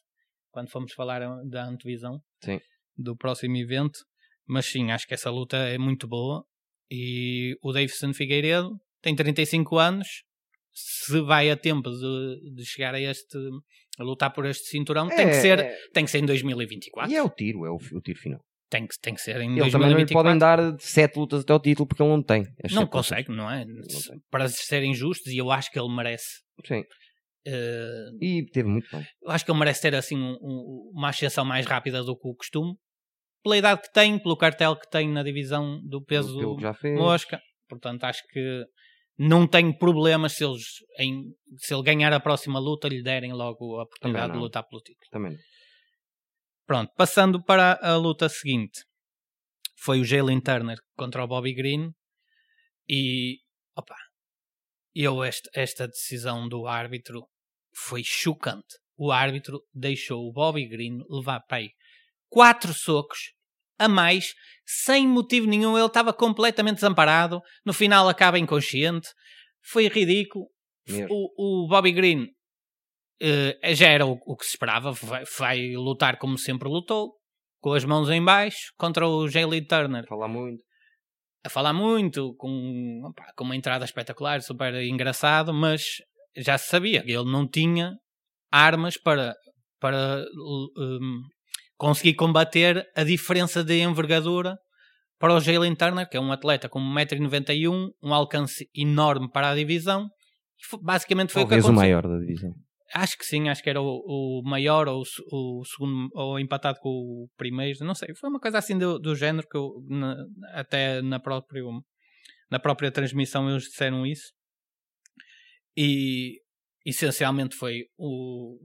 quando 0.50 0.70
fomos 0.70 0.94
falar 0.94 1.20
da 1.46 1.66
antevisão 1.66 2.20
Sim. 2.42 2.58
do 2.96 3.14
próximo 3.16 3.56
evento. 3.56 3.98
Mas 4.46 4.66
sim, 4.66 4.90
acho 4.90 5.06
que 5.06 5.12
essa 5.12 5.30
luta 5.30 5.56
é 5.56 5.76
muito 5.76 6.08
boa. 6.08 6.42
E 6.90 7.54
o 7.62 7.70
Davidson 7.70 8.14
Figueiredo 8.14 8.70
tem 9.02 9.14
35 9.14 9.76
anos. 9.76 10.24
Se 10.80 11.20
vai 11.22 11.50
a 11.50 11.56
tempo 11.56 11.90
de, 11.90 12.54
de 12.54 12.64
chegar 12.64 12.94
a 12.94 13.00
este 13.00 13.36
a 13.98 14.04
lutar 14.04 14.32
por 14.32 14.46
este 14.46 14.68
cinturão, 14.68 15.08
tem, 15.08 15.16
que 15.28 15.34
É, 15.36 15.40
ser, 15.40 15.58
é- 15.58 15.76
tem 15.92 16.04
que 16.04 16.10
ser 16.10 16.18
em 16.18 16.26
2024. 16.26 17.10
E 17.12 17.16
é 17.16 17.22
o 17.22 17.28
tiro, 17.28 17.64
é 17.66 17.70
o, 17.70 17.76
o 17.76 18.00
tiro 18.00 18.18
final. 18.18 18.40
Tem, 18.70 18.86
que, 18.86 18.94
tem 19.00 19.14
que 19.14 19.20
ser 19.20 19.40
em 19.40 19.58
Eles 19.58 19.72
também 19.72 19.88
não 19.90 19.96
lhe 19.98 20.04
2024. 20.04 20.14
podem 20.22 20.38
dar 20.38 20.78
sete 20.80 21.16
lutas 21.18 21.40
até 21.40 21.52
ao 21.52 21.58
título 21.60 21.86
porque 21.88 22.02
ele 22.02 22.10
não 22.10 22.22
tem. 22.22 22.42
as 22.42 22.70
Não 22.72 22.82
sete 22.82 22.84
lutas. 22.84 22.90
consegue, 22.90 23.28
não 23.34 23.50
é? 23.50 23.64
Não. 23.64 23.82
Para 24.30 24.46
serem 24.48 24.94
justos, 24.94 25.32
e 25.32 25.38
eu 25.38 25.50
acho 25.50 25.70
que 25.72 25.78
ele 25.80 25.88
merece. 25.94 26.26
Sim. 26.66 26.84
eh, 27.46 28.10
E 28.20 28.44
teve 28.52 28.68
muito 28.68 28.86
bem. 28.92 29.04
eu 29.22 29.30
acho 29.30 29.44
que 29.44 29.50
ele 29.50 29.58
merece 29.58 29.80
ter 29.82 29.94
assim 29.94 30.16
um- 30.16 30.36
um- 30.40 30.92
uma 30.94 31.08
ascensão 31.08 31.44
mais 31.44 31.64
rápida 31.66 32.02
do 32.04 32.16
que 32.16 32.28
o 32.28 32.34
costume. 32.34 32.74
Pela 33.42 33.56
idade 33.56 33.82
que 33.82 33.92
tem, 33.92 34.18
pelo 34.18 34.36
cartel 34.36 34.76
que 34.76 34.88
tem 34.90 35.08
na 35.08 35.22
divisão 35.22 35.80
do 35.84 36.04
peso 36.04 36.38
mosca. 36.96 37.40
Portanto, 37.68 38.04
acho 38.04 38.22
que 38.30 38.64
não 39.18 39.48
tenho 39.48 39.76
problemas 39.76 40.34
se, 40.34 40.44
eles, 40.44 40.62
em, 40.98 41.34
se 41.56 41.74
ele 41.74 41.82
ganhar 41.82 42.12
a 42.12 42.20
próxima 42.20 42.58
luta, 42.60 42.88
lhe 42.88 43.02
derem 43.02 43.32
logo 43.32 43.78
a 43.78 43.82
oportunidade 43.82 44.32
de 44.32 44.38
lutar 44.38 44.64
pelo 44.68 44.80
título. 44.80 45.10
Também. 45.10 45.36
Pronto, 46.64 46.92
passando 46.96 47.42
para 47.42 47.78
a 47.82 47.96
luta 47.96 48.28
seguinte. 48.28 48.84
Foi 49.80 50.00
o 50.00 50.04
Jalen 50.04 50.40
Turner 50.40 50.78
contra 50.96 51.24
o 51.24 51.26
Bobby 51.26 51.54
Green. 51.54 51.90
E, 52.88 53.38
opa, 53.76 53.96
eu 54.94 55.24
esta, 55.24 55.50
esta 55.54 55.88
decisão 55.88 56.48
do 56.48 56.66
árbitro 56.66 57.26
foi 57.74 58.02
chocante. 58.04 58.76
O 58.96 59.10
árbitro 59.10 59.60
deixou 59.72 60.28
o 60.28 60.32
Bobby 60.32 60.68
Green 60.68 60.98
levar 61.08 61.40
para 61.40 61.58
aí 61.58 61.70
quatro 62.28 62.72
socos 62.72 63.32
a 63.78 63.88
mais, 63.88 64.34
sem 64.66 65.06
motivo 65.06 65.46
nenhum. 65.46 65.76
Ele 65.76 65.86
estava 65.86 66.12
completamente 66.12 66.76
desamparado. 66.76 67.40
No 67.64 67.72
final 67.72 68.08
acaba 68.08 68.38
inconsciente. 68.38 69.08
Foi 69.62 69.88
ridículo. 69.88 70.46
O, 71.10 71.64
o 71.64 71.68
Bobby 71.68 71.92
Green 71.92 72.28
eh, 73.20 73.74
já 73.74 73.88
era 73.88 74.06
o, 74.06 74.18
o 74.26 74.36
que 74.36 74.44
se 74.44 74.52
esperava. 74.52 74.92
Vai, 74.92 75.24
vai 75.38 75.72
lutar 75.74 76.18
como 76.18 76.38
sempre 76.38 76.68
lutou, 76.68 77.14
com 77.60 77.72
as 77.72 77.84
mãos 77.84 78.08
em 78.10 78.24
baixo, 78.24 78.72
contra 78.76 79.06
o 79.06 79.28
Jalen 79.28 79.64
Turner 79.64 80.06
Falar 80.06 80.28
muito. 80.28 80.62
a 81.44 81.50
falar 81.50 81.72
muito, 81.72 82.34
com, 82.36 83.02
opá, 83.04 83.32
com 83.36 83.44
uma 83.44 83.56
entrada 83.56 83.84
espetacular, 83.84 84.40
super 84.40 84.74
engraçado, 84.74 85.52
mas 85.52 85.82
já 86.36 86.56
se 86.56 86.68
sabia 86.68 87.02
que 87.02 87.12
ele 87.12 87.30
não 87.30 87.46
tinha 87.48 87.96
armas 88.50 88.96
para, 88.96 89.34
para 89.80 90.24
um, 90.76 91.20
conseguir 91.78 92.14
combater 92.14 92.84
a 92.94 93.04
diferença 93.04 93.62
de 93.64 93.80
envergadura 93.80 94.58
para 95.18 95.32
o 95.34 95.40
Jalen 95.40 95.74
Turner, 95.74 96.08
que 96.08 96.16
é 96.16 96.20
um 96.20 96.30
atleta 96.32 96.68
com 96.68 96.78
1,91m, 96.80 97.88
um 98.02 98.12
alcance 98.12 98.68
enorme 98.74 99.30
para 99.30 99.50
a 99.50 99.54
divisão. 99.54 100.06
E 100.74 100.76
Basicamente 100.82 101.32
foi 101.32 101.42
Talvez 101.42 101.64
o 101.64 101.68
que 101.68 101.70
o 101.70 101.72
aconteceu. 101.72 101.96
maior 101.96 102.02
da 102.06 102.18
divisão. 102.18 102.52
Acho 102.94 103.18
que 103.18 103.24
sim, 103.24 103.48
acho 103.48 103.62
que 103.62 103.68
era 103.70 103.80
o, 103.82 103.84
o 103.86 104.42
maior 104.44 104.88
ou 104.88 105.02
o, 105.30 105.60
o 105.60 105.64
segundo, 105.64 106.08
ou 106.14 106.38
empatado 106.38 106.78
com 106.80 106.88
o 106.88 107.28
primeiro, 107.36 107.84
não 107.84 107.94
sei. 107.94 108.14
Foi 108.14 108.28
uma 108.30 108.40
coisa 108.40 108.58
assim 108.58 108.76
do, 108.78 108.98
do 108.98 109.14
género 109.14 109.46
que 109.46 109.56
eu, 109.58 109.70
na- 109.88 110.16
até 110.54 111.00
na 111.02 111.20
própria, 111.20 111.62
na 112.50 112.58
própria 112.58 112.90
transmissão 112.90 113.48
eles 113.50 113.64
disseram 113.64 114.06
isso. 114.06 114.32
E 115.76 116.40
essencialmente 116.84 117.54
foi 117.56 117.84
o. 117.98 118.58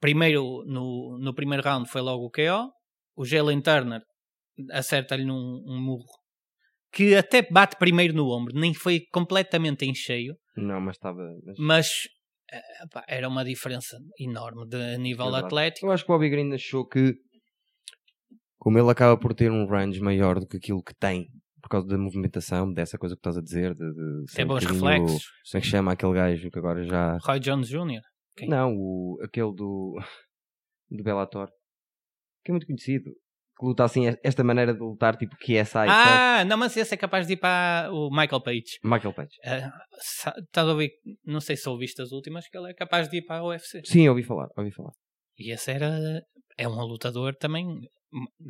Primeiro, 0.00 0.64
no, 0.66 1.18
no 1.20 1.34
primeiro 1.34 1.62
round 1.62 1.88
foi 1.90 2.00
logo 2.00 2.26
o 2.26 2.30
KO. 2.30 2.70
O 3.16 3.24
Jalen 3.24 3.60
Turner 3.60 4.00
acerta-lhe 4.70 5.24
num 5.24 5.62
um 5.66 5.80
murro 5.80 6.06
que 6.92 7.14
até 7.14 7.42
bate 7.42 7.76
primeiro 7.76 8.14
no 8.14 8.28
ombro, 8.30 8.58
nem 8.58 8.72
foi 8.72 9.02
completamente 9.12 9.84
em 9.84 9.94
cheio 9.94 10.34
Não, 10.56 10.80
mas 10.80 10.96
estava. 10.96 11.20
mas- 11.44 11.58
mas 11.58 11.88
eh, 12.50 12.60
pá, 12.92 13.04
era 13.08 13.28
uma 13.28 13.44
diferença 13.44 13.98
enorme 14.18 14.66
de 14.68 14.76
a 14.94 14.98
nível 14.98 15.26
Verdade. 15.26 15.46
atlético. 15.46 15.86
Eu 15.86 15.92
acho 15.92 16.04
que 16.04 16.10
o 16.10 16.14
Bobby 16.14 16.30
Green 16.30 16.52
achou 16.54 16.86
que, 16.86 17.14
como 18.58 18.78
ele 18.78 18.90
acaba 18.90 19.18
por 19.18 19.34
ter 19.34 19.50
um 19.50 19.66
range 19.66 20.00
maior 20.00 20.40
do 20.40 20.46
que 20.46 20.56
aquilo 20.56 20.82
que 20.82 20.94
tem, 20.94 21.26
por 21.60 21.68
causa 21.68 21.86
da 21.86 21.98
movimentação, 21.98 22.72
dessa 22.72 22.96
coisa 22.96 23.14
que 23.14 23.20
estás 23.20 23.36
a 23.36 23.42
dizer, 23.42 23.74
de, 23.74 23.92
de 23.92 24.42
um 24.42 24.46
bons 24.46 24.64
reflexos. 24.64 25.24
Como 25.50 25.58
é 25.58 25.60
que 25.60 25.66
chama 25.66 25.92
aquele 25.92 26.14
gajo 26.14 26.50
que 26.50 26.58
agora 26.58 26.82
já. 26.84 27.18
Roy 27.22 27.38
Jones 27.40 27.68
Jr. 27.68 28.00
Quem? 28.38 28.48
Não, 28.48 28.74
o, 28.76 29.18
aquele 29.22 29.52
do. 29.54 29.96
do 30.90 31.02
Bellator. 31.02 31.48
Que 32.44 32.50
é 32.50 32.52
muito 32.52 32.66
conhecido. 32.66 33.10
Que 33.58 33.66
luta 33.66 33.82
assim, 33.82 34.04
esta 34.22 34.44
maneira 34.44 34.72
de 34.72 34.78
lutar, 34.78 35.16
tipo 35.16 35.34
KSI. 35.36 35.64
sabe? 35.64 35.90
ah, 35.90 36.44
não, 36.44 36.56
mas 36.56 36.76
esse 36.76 36.94
é 36.94 36.96
capaz 36.96 37.26
de 37.26 37.32
ir 37.32 37.38
para 37.38 37.88
o 37.92 38.08
Michael 38.08 38.40
Page. 38.40 38.78
Michael 38.84 39.12
Page. 39.12 39.30
Sa- 40.00 40.32
Estás 40.38 40.68
a 40.68 40.70
ouvir? 40.70 40.90
Não 41.24 41.40
sei 41.40 41.56
se 41.56 41.68
ouviste 41.68 42.00
as 42.00 42.12
últimas, 42.12 42.48
que 42.48 42.56
ele 42.56 42.70
é 42.70 42.74
capaz 42.74 43.08
de 43.08 43.16
ir 43.18 43.22
para 43.22 43.38
a 43.40 43.44
UFC. 43.44 43.80
Sim, 43.84 44.08
ouvi 44.08 44.22
falar, 44.22 44.46
ouvi 44.56 44.70
falar. 44.70 44.92
E 45.36 45.52
esse 45.52 45.72
era. 45.72 46.22
É 46.56 46.68
um 46.68 46.80
lutador 46.82 47.34
também. 47.34 47.66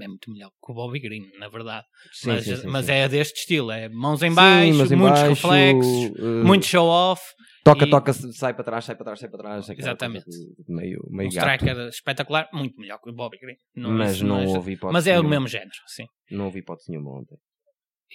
É 0.00 0.06
muito 0.08 0.30
melhor 0.30 0.50
que 0.50 0.70
o 0.72 0.74
Bobby 0.74 1.00
Green, 1.00 1.30
na 1.38 1.48
verdade. 1.48 1.84
Sim, 2.12 2.28
mas 2.28 2.44
sim, 2.44 2.56
sim, 2.56 2.66
mas 2.68 2.88
é 2.88 3.08
deste 3.08 3.40
estilo: 3.40 3.70
é 3.72 3.88
mãos 3.88 4.22
em 4.22 4.32
baixo, 4.32 4.70
em 4.92 4.96
muitos 4.96 5.20
baixo, 5.20 5.28
reflexos, 5.30 6.18
eh, 6.18 6.44
muito 6.44 6.64
show-off. 6.66 7.22
Toca, 7.64 7.84
e- 7.84 7.90
toca, 7.90 8.12
sai 8.12 8.54
para 8.54 8.64
trás, 8.64 8.84
sai 8.84 8.94
para 8.94 9.04
trás, 9.04 9.18
sai 9.20 9.28
para 9.28 9.38
trás. 9.40 9.68
Exatamente. 9.68 10.24
Meio, 10.68 11.00
meio 11.10 11.28
Um 11.28 11.34
gato. 11.34 11.50
striker 11.50 11.88
espetacular, 11.88 12.48
muito 12.52 12.80
melhor 12.80 12.98
que 13.02 13.10
o 13.10 13.12
Bobby 13.12 13.36
Green. 13.38 13.56
Não, 13.74 13.90
Mas 13.90 14.22
não 14.22 14.38
é- 14.40 14.46
houve 14.46 14.72
hipótese 14.72 14.92
Mas 14.92 15.06
é 15.06 15.10
o 15.12 15.14
nenhuma. 15.16 15.30
mesmo 15.30 15.48
género, 15.48 15.70
sim. 15.88 16.04
Não 16.30 16.44
houve 16.46 16.60
hipótese 16.60 16.90
nenhuma 16.90 17.18
ontem. 17.18 17.36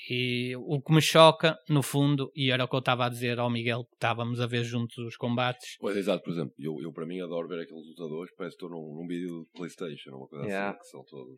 E 0.09 0.55
o 0.57 0.81
que 0.81 0.91
me 0.91 1.01
choca, 1.01 1.55
no 1.69 1.83
fundo, 1.83 2.31
e 2.35 2.49
era 2.51 2.63
o 2.63 2.67
que 2.67 2.75
eu 2.75 2.79
estava 2.79 3.05
a 3.05 3.09
dizer 3.09 3.37
ao 3.39 3.49
Miguel, 3.49 3.85
que 3.85 3.95
estávamos 3.95 4.39
a 4.41 4.47
ver 4.47 4.63
juntos 4.63 4.97
os 4.97 5.15
combates, 5.15 5.77
Pois, 5.79 5.95
exato, 5.95 6.23
por 6.23 6.31
exemplo, 6.31 6.53
eu, 6.57 6.81
eu 6.81 6.91
para 6.91 7.05
mim 7.05 7.21
adoro 7.21 7.47
ver 7.47 7.61
aqueles 7.61 7.85
lutadores, 7.87 8.33
parece 8.35 8.57
que 8.57 8.65
estou 8.65 8.69
num, 8.75 8.95
num 8.95 9.07
vídeo 9.07 9.43
de 9.45 9.51
Playstation, 9.51 10.15
uma 10.17 10.27
coisa 10.27 10.45
Yeah. 10.45 10.69
assim, 10.71 10.79
que 10.79 10.87
são 10.87 11.03
todos. 11.05 11.35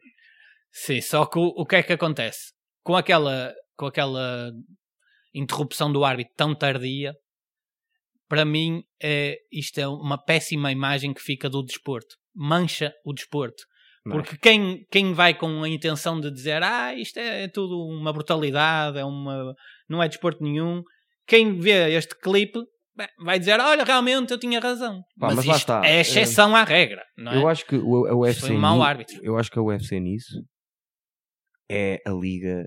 sim, 0.71 1.01
só 1.01 1.25
que 1.25 1.37
o, 1.37 1.47
o 1.47 1.65
que 1.65 1.75
é 1.75 1.83
que 1.83 1.93
acontece? 1.93 2.53
Com 2.81 2.95
aquela, 2.95 3.53
com 3.75 3.87
aquela 3.87 4.51
interrupção 5.33 5.91
do 5.91 6.05
árbitro 6.05 6.33
tão 6.37 6.55
tardia, 6.55 7.13
para 8.27 8.45
mim, 8.45 8.81
é, 9.01 9.37
isto 9.51 9.79
é 9.79 9.87
uma 9.87 10.17
péssima 10.17 10.71
imagem 10.71 11.13
que 11.13 11.21
fica 11.21 11.49
do 11.49 11.61
desporto. 11.61 12.15
Mancha 12.33 12.93
o 13.05 13.13
desporto. 13.13 13.63
É? 14.07 14.09
Porque 14.11 14.37
quem, 14.37 14.85
quem 14.91 15.13
vai 15.13 15.33
com 15.33 15.63
a 15.63 15.69
intenção 15.69 16.19
de 16.19 16.31
dizer 16.31 16.61
ah, 16.61 16.93
isto 16.93 17.17
é 17.17 17.47
tudo 17.47 17.87
uma 17.87 18.13
brutalidade, 18.13 18.97
é 18.97 19.05
uma, 19.05 19.55
não 19.89 20.01
é 20.01 20.07
desporto 20.07 20.43
nenhum, 20.43 20.83
quem 21.27 21.59
vê 21.59 21.91
este 21.95 22.15
clipe 22.19 22.59
bem, 22.95 23.07
vai 23.19 23.39
dizer, 23.39 23.59
olha, 23.59 23.83
realmente 23.83 24.31
eu 24.31 24.39
tinha 24.39 24.59
razão. 24.59 25.01
Pá, 25.19 25.27
mas 25.27 25.37
mas 25.37 25.45
lá 25.45 25.55
está. 25.55 25.81
é 25.85 26.01
exceção 26.01 26.55
à 26.55 26.63
regra, 26.63 27.03
não 27.17 27.31
é? 27.31 27.37
Eu 27.37 27.47
acho 27.47 27.65
que 27.65 27.75
o, 27.75 28.05
a 28.05 28.15
UFC. 28.15 28.41
Foi 28.41 28.55
um 28.55 28.59
mau 28.59 28.81
árbitro. 28.81 29.19
Eu 29.23 29.37
acho 29.37 29.49
que 29.51 29.59
a 29.59 29.61
UFC 29.61 29.99
nisso 29.99 30.35
é 31.69 31.99
a 32.05 32.11
liga 32.11 32.63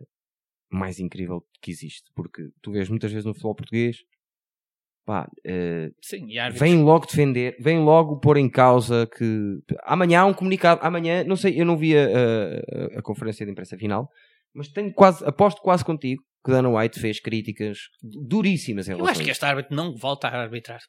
mais 0.71 0.99
incrível 0.99 1.43
que 1.63 1.71
existe. 1.71 2.11
Porque 2.15 2.49
tu 2.61 2.73
vês 2.73 2.89
muitas 2.89 3.11
vezes 3.11 3.25
no 3.25 3.33
futebol 3.33 3.55
português, 3.55 3.97
pá, 5.09 5.27
eh, 5.43 5.89
Sim, 6.03 6.27
logo 6.83 7.07
defender, 7.07 7.57
vem 7.59 7.79
logo 7.83 8.21
pôr 8.21 8.37
em 8.37 8.47
causa 8.51 9.09
que 9.17 9.59
amanhã 9.85 10.21
há 10.21 10.27
um 10.27 10.35
comunicado, 10.35 10.83
amanhã, 10.85 11.25
não 11.25 11.35
sei, 11.35 11.59
eu 11.59 11.65
não 11.65 11.79
vi 11.79 11.97
a, 11.97 12.05
a- 12.05 12.99
a 12.99 13.03
conferência 13.03 13.47
de 13.47 13.51
imprensa 13.53 13.75
final, 13.79 14.11
mas 14.55 14.69
tenho 14.69 14.93
quase, 14.93 15.25
aposto 15.25 15.63
quase 15.63 15.83
contigo 15.83 16.23
que 16.45 16.51
Dana 16.53 16.69
White 16.69 17.01
fez 17.01 17.21
críticas 17.21 17.79
duríssimas 18.03 18.87
em 18.87 18.93
Eu 18.93 18.97
relação 18.99 19.13
acho 19.13 19.23
a 19.23 19.25
que 19.25 19.31
este 19.31 19.45
árbitro 19.47 19.75
não 19.75 19.95
volta 19.97 20.29
a 20.29 20.43
arbitrar. 20.43 20.81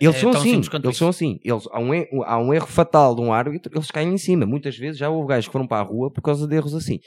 Eles 0.00 0.14
é 0.16 0.20
são 0.20 0.30
assim, 0.30 0.54
eles 0.56 0.68
isso. 0.68 0.94
são 0.94 1.08
assim. 1.08 1.38
Eles, 1.44 1.66
há, 1.72 1.80
um 1.80 1.92
erro, 1.92 2.22
há 2.24 2.38
um 2.38 2.54
erro 2.54 2.66
fatal 2.68 3.14
de 3.16 3.22
um 3.22 3.32
árbitro, 3.32 3.72
eles 3.74 3.90
caem 3.90 4.12
em 4.14 4.18
cima. 4.18 4.46
Muitas 4.46 4.76
vezes 4.78 4.98
já 4.98 5.10
houve 5.10 5.28
gajos 5.28 5.46
que 5.48 5.52
foram 5.52 5.66
para 5.66 5.82
a 5.82 5.84
rua 5.84 6.12
por 6.12 6.22
causa 6.22 6.46
de 6.46 6.54
erros 6.54 6.74
assim. 6.74 7.00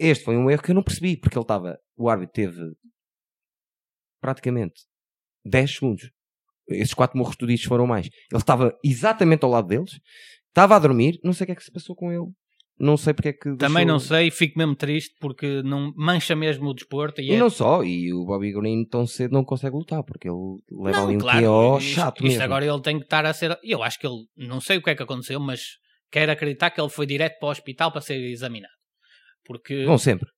Este 0.00 0.24
foi 0.24 0.36
um 0.36 0.50
erro 0.50 0.62
que 0.62 0.70
eu 0.72 0.74
não 0.74 0.82
percebi, 0.82 1.16
porque 1.16 1.36
ele 1.38 1.42
estava, 1.44 1.78
o 1.96 2.08
árbitro 2.08 2.32
teve 2.34 2.58
praticamente 4.20 4.82
10 5.48 5.74
segundos. 5.74 6.10
Esses 6.68 6.94
quatro 6.94 7.16
morros 7.18 7.34
que 7.34 7.38
tu 7.40 7.46
dizes 7.46 7.64
foram 7.64 7.86
mais. 7.86 8.06
Ele 8.06 8.40
estava 8.40 8.76
exatamente 8.84 9.44
ao 9.44 9.50
lado 9.50 9.68
deles, 9.68 9.98
estava 10.48 10.76
a 10.76 10.78
dormir, 10.78 11.18
não 11.24 11.32
sei 11.32 11.44
o 11.44 11.46
que 11.46 11.52
é 11.52 11.54
que 11.54 11.64
se 11.64 11.72
passou 11.72 11.96
com 11.96 12.12
ele. 12.12 12.26
Não 12.80 12.96
sei 12.96 13.12
porque 13.12 13.30
é 13.30 13.32
que. 13.32 13.56
Também 13.56 13.84
não 13.84 13.96
deixou- 13.96 14.16
sei, 14.16 14.30
fico 14.30 14.56
mesmo 14.56 14.76
triste 14.76 15.12
porque 15.20 15.62
não 15.64 15.92
mancha 15.96 16.36
mesmo 16.36 16.68
o 16.68 16.74
desporto. 16.74 17.20
E, 17.20 17.30
E 17.30 17.32
é- 17.34 17.38
não 17.38 17.50
só, 17.50 17.82
e 17.82 18.12
o 18.14 18.24
Bobby 18.24 18.52
Green 18.52 18.84
tão 18.84 19.04
cedo 19.04 19.32
não 19.32 19.42
consegue 19.42 19.74
lutar, 19.74 20.04
porque 20.04 20.28
ele 20.28 20.36
leva 20.70 20.98
Não, 20.98 21.06
ali 21.08 21.16
um 21.16 21.18
claro, 21.18 21.40
QO 21.44 21.80
chato 21.80 22.18
isto 22.18 22.28
mesmo. 22.28 22.42
agora 22.44 22.64
ele 22.64 22.80
tem 22.80 22.98
que 22.98 23.04
estar 23.04 23.26
a 23.26 23.32
ser. 23.32 23.58
Eu 23.64 23.82
acho 23.82 23.98
que 23.98 24.06
ele. 24.06 24.24
Não 24.36 24.60
sei 24.60 24.76
o 24.78 24.82
que 24.82 24.90
é 24.90 24.94
que 24.94 25.02
aconteceu, 25.02 25.40
mas 25.40 25.60
quero 26.12 26.30
acreditar 26.30 26.70
que 26.70 26.80
ele 26.80 26.88
foi 26.88 27.04
direto 27.04 27.36
para 27.40 27.48
o 27.48 27.50
hospital 27.50 27.90
para 27.90 28.00
ser 28.00 28.16
examinado. 28.30 28.72
Porque, 29.44 29.84
Vão 29.84 29.98
sempre. 29.98 30.28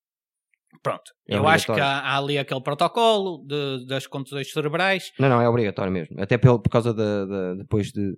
Pronto, 0.83 1.13
é 1.29 1.37
eu 1.37 1.47
acho 1.49 1.67
que 1.73 1.81
há, 1.81 1.99
há 2.01 2.17
ali 2.19 2.39
aquele 2.39 2.63
protocolo 2.63 3.45
de- 3.47 3.87
das 3.87 4.07
contusões 4.07 4.51
cerebrais. 4.53 5.11
Não, 5.19 5.29
não, 5.29 5.41
é 5.41 5.49
obrigatório 5.49 5.93
mesmo. 5.93 6.21
Até 6.21 6.39
pelo, 6.39 6.61
por 6.61 6.71
causa 6.71 6.93
da, 6.95 7.25
da- 7.27 7.55
depois 7.55 7.91
de 7.93 8.17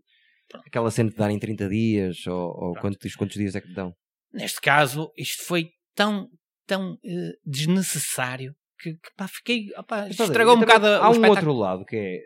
aquela 0.67 0.91
cena 0.91 1.11
de 1.11 1.17
darem 1.17 1.39
30 1.39 1.69
dias 1.69 2.27
ou, 2.27 2.51
ou 2.57 2.75
quantos, 2.75 3.15
quantos 3.17 3.37
dias 3.37 3.55
é 3.55 3.61
que 3.61 3.69
te 3.69 3.75
dão. 3.75 3.95
Neste 4.33 4.61
caso, 4.61 5.11
isto 5.17 5.45
foi 5.45 5.71
tão, 5.95 6.29
tão 6.67 6.99
eh, 7.05 7.33
desnecessário 7.45 8.55
que, 8.79 8.93
que 8.95 9.11
pá, 9.17 9.27
fiquei. 9.29 9.67
opá, 9.79 10.09
estragou 10.09 10.57
um 10.57 10.61
bocado 10.61 10.87
Há 10.87 11.11
um 11.11 11.27
outro 11.29 11.53
lado 11.53 11.85
que 11.85 11.97
é. 11.97 12.19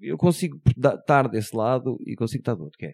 Eu 0.00 0.16
consigo 0.16 0.58
estar 0.66 1.28
desse 1.28 1.54
lado 1.54 1.98
e 2.06 2.14
consigo 2.16 2.40
estar 2.40 2.54
do 2.54 2.64
outro, 2.64 2.78
que 2.78 2.86
é. 2.86 2.92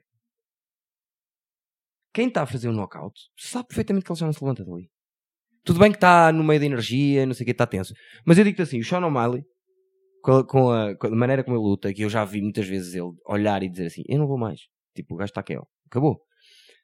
Quem 2.12 2.28
está 2.28 2.42
a 2.42 2.46
fazer 2.46 2.68
um 2.68 2.72
knockout 2.72 3.14
sabe 3.36 3.68
perfeitamente 3.68 4.04
que 4.06 4.10
ele 4.12 4.18
já 4.18 4.26
não 4.26 4.32
se 4.32 4.42
levanta 4.42 4.64
dali. 4.64 4.88
Tudo 5.66 5.80
bem 5.80 5.90
que 5.90 5.96
está 5.96 6.30
no 6.32 6.44
meio 6.44 6.60
da 6.60 6.66
energia, 6.66 7.26
não 7.26 7.34
sei 7.34 7.42
o 7.42 7.46
que, 7.46 7.50
está 7.52 7.66
tenso. 7.66 7.92
Mas 8.24 8.38
eu 8.38 8.44
digo-te 8.44 8.62
assim: 8.62 8.78
o 8.78 8.84
Sean 8.84 9.04
O'Malley, 9.04 9.42
com 10.22 10.32
a, 10.32 10.46
com, 10.46 10.96
com 10.98 11.06
a 11.08 11.10
maneira 11.10 11.42
como 11.44 11.56
ele 11.56 11.62
luta, 11.64 11.92
que 11.92 12.02
eu 12.02 12.08
já 12.08 12.24
vi 12.24 12.40
muitas 12.40 12.66
vezes 12.66 12.94
ele 12.94 13.10
olhar 13.26 13.62
e 13.62 13.68
dizer 13.68 13.86
assim: 13.86 14.02
eu 14.08 14.18
não 14.18 14.26
vou 14.26 14.38
mais. 14.38 14.60
Tipo, 14.94 15.14
o 15.14 15.16
gajo 15.18 15.30
está 15.30 15.40
aqui, 15.40 15.56
ó. 15.56 15.62
Acabou. 15.90 16.20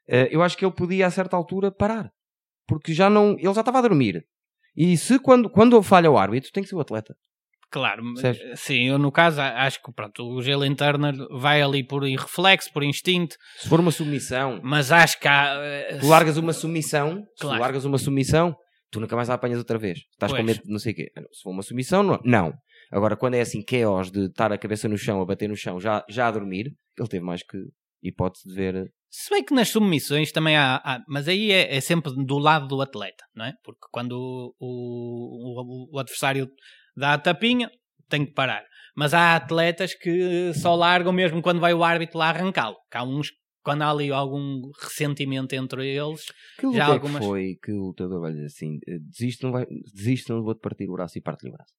Eh, 0.08 0.28
eu 0.30 0.42
acho 0.42 0.56
que 0.56 0.64
ele 0.64 0.74
podia 0.74 1.06
a 1.06 1.10
certa 1.10 1.36
altura 1.36 1.70
parar. 1.70 2.10
Porque 2.66 2.92
já 2.92 3.08
não. 3.08 3.32
Ele 3.38 3.54
já 3.54 3.60
estava 3.60 3.78
a 3.78 3.82
dormir. 3.82 4.22
E 4.76 4.96
se 4.96 5.18
quando, 5.18 5.48
quando 5.50 5.82
falha 5.82 6.10
o 6.10 6.18
árbitro, 6.18 6.50
tem 6.52 6.62
que 6.62 6.68
ser 6.68 6.74
o 6.76 6.80
atleta. 6.80 7.14
Claro, 7.70 8.02
Percebes? 8.20 8.60
sim, 8.60 8.88
eu 8.88 8.98
no 8.98 9.10
caso 9.10 9.40
acho 9.40 9.82
que 9.82 9.90
pronto, 9.94 10.22
o 10.22 10.42
Jalen 10.42 10.74
Turner 10.74 11.14
vai 11.40 11.62
ali 11.62 11.82
por 11.82 12.02
reflexo, 12.02 12.70
por 12.70 12.82
instinto, 12.82 13.34
Se 13.56 13.66
for 13.66 13.80
uma 13.80 13.90
submissão, 13.90 14.60
mas 14.62 14.92
acho 14.92 15.18
que 15.18 15.26
há. 15.26 15.54
eh, 15.56 15.96
tu 15.98 16.06
largas 16.06 16.36
uma 16.36 16.52
submissão, 16.52 17.22
se 17.34 17.40
Claro. 17.40 17.56
tu 17.56 17.60
largas 17.62 17.84
uma 17.86 17.96
submissão, 17.96 18.54
tu 18.92 19.00
nunca 19.00 19.16
mais 19.16 19.28
a 19.28 19.34
apanhas 19.34 19.58
outra 19.58 19.76
vez. 19.78 19.98
Estás 20.12 20.30
com 20.30 20.36
Pois. 20.38 20.46
medo 20.46 20.62
de 20.64 20.70
não 20.70 20.78
sei 20.78 20.92
o 20.92 20.94
quê. 20.94 21.10
Ah, 21.16 21.22
Se 21.32 21.42
for 21.42 21.50
uma 21.50 21.62
submissão, 21.62 22.02
não. 22.04 22.20
não. 22.24 22.52
Agora, 22.92 23.16
quando 23.16 23.34
é 23.34 23.40
assim, 23.40 23.64
chaos 23.68 24.10
de 24.12 24.26
estar 24.26 24.52
a 24.52 24.58
cabeça 24.58 24.86
no 24.88 24.96
chão, 24.98 25.20
a 25.20 25.24
bater 25.24 25.48
no 25.48 25.56
chão, 25.56 25.80
já, 25.80 26.04
já 26.08 26.28
a 26.28 26.30
dormir, 26.30 26.72
ele 26.98 27.08
teve 27.08 27.24
mais 27.24 27.42
que 27.42 27.58
hipótese 28.02 28.46
de 28.48 28.54
ver. 28.54 28.92
Se 29.10 29.30
bem 29.30 29.42
que 29.44 29.54
nas 29.54 29.68
submissões 29.70 30.30
também 30.30 30.56
há, 30.56 30.76
há- 30.76 31.00
mas 31.08 31.26
aí 31.26 31.50
é, 31.50 31.74
é 31.76 31.80
sempre 31.80 32.12
do 32.24 32.38
lado 32.38 32.68
do 32.68 32.80
atleta, 32.82 33.24
não 33.34 33.44
é? 33.46 33.52
Porque 33.64 33.80
quando 33.90 34.12
o, 34.60 35.90
o, 35.92 35.96
o 35.96 35.98
adversário 35.98 36.48
dá 36.96 37.14
a 37.14 37.18
tapinha, 37.18 37.70
tem 38.08 38.24
que 38.26 38.32
parar. 38.32 38.62
Mas 38.94 39.14
há 39.14 39.36
atletas 39.36 39.94
que 39.94 40.52
só 40.54 40.74
largam 40.74 41.12
mesmo 41.12 41.40
quando 41.40 41.60
vai 41.60 41.72
o 41.72 41.82
árbitro 41.82 42.18
lá 42.18 42.28
arrancá-lo. 42.28 42.76
Há 42.92 43.02
uns, 43.04 43.28
quando 43.62 43.82
há 43.82 43.90
ali 43.90 44.10
algum 44.10 44.70
ressentimento 44.80 45.54
entre 45.54 45.86
eles, 45.88 46.26
Que 46.58 46.66
luta 46.66 46.78
Já 46.78 46.84
é 46.84 46.86
que 46.86 46.92
algumas- 46.92 47.24
foi 47.24 47.56
que 47.62 47.72
o 47.72 47.86
lutador 47.86 48.20
vai 48.20 48.32
dizer 48.32 48.46
assim: 48.46 48.78
eh, 48.86 48.98
desiste, 48.98 49.42
não, 49.44 49.52
vai, 49.52 49.66
desiste, 49.94 50.30
não 50.30 50.42
vou-te 50.42 50.60
partir 50.60 50.88
o 50.88 50.92
braço 50.92 51.16
e 51.18 51.20
parte-lhe 51.20 51.50
o 51.50 51.54
braço. 51.54 51.72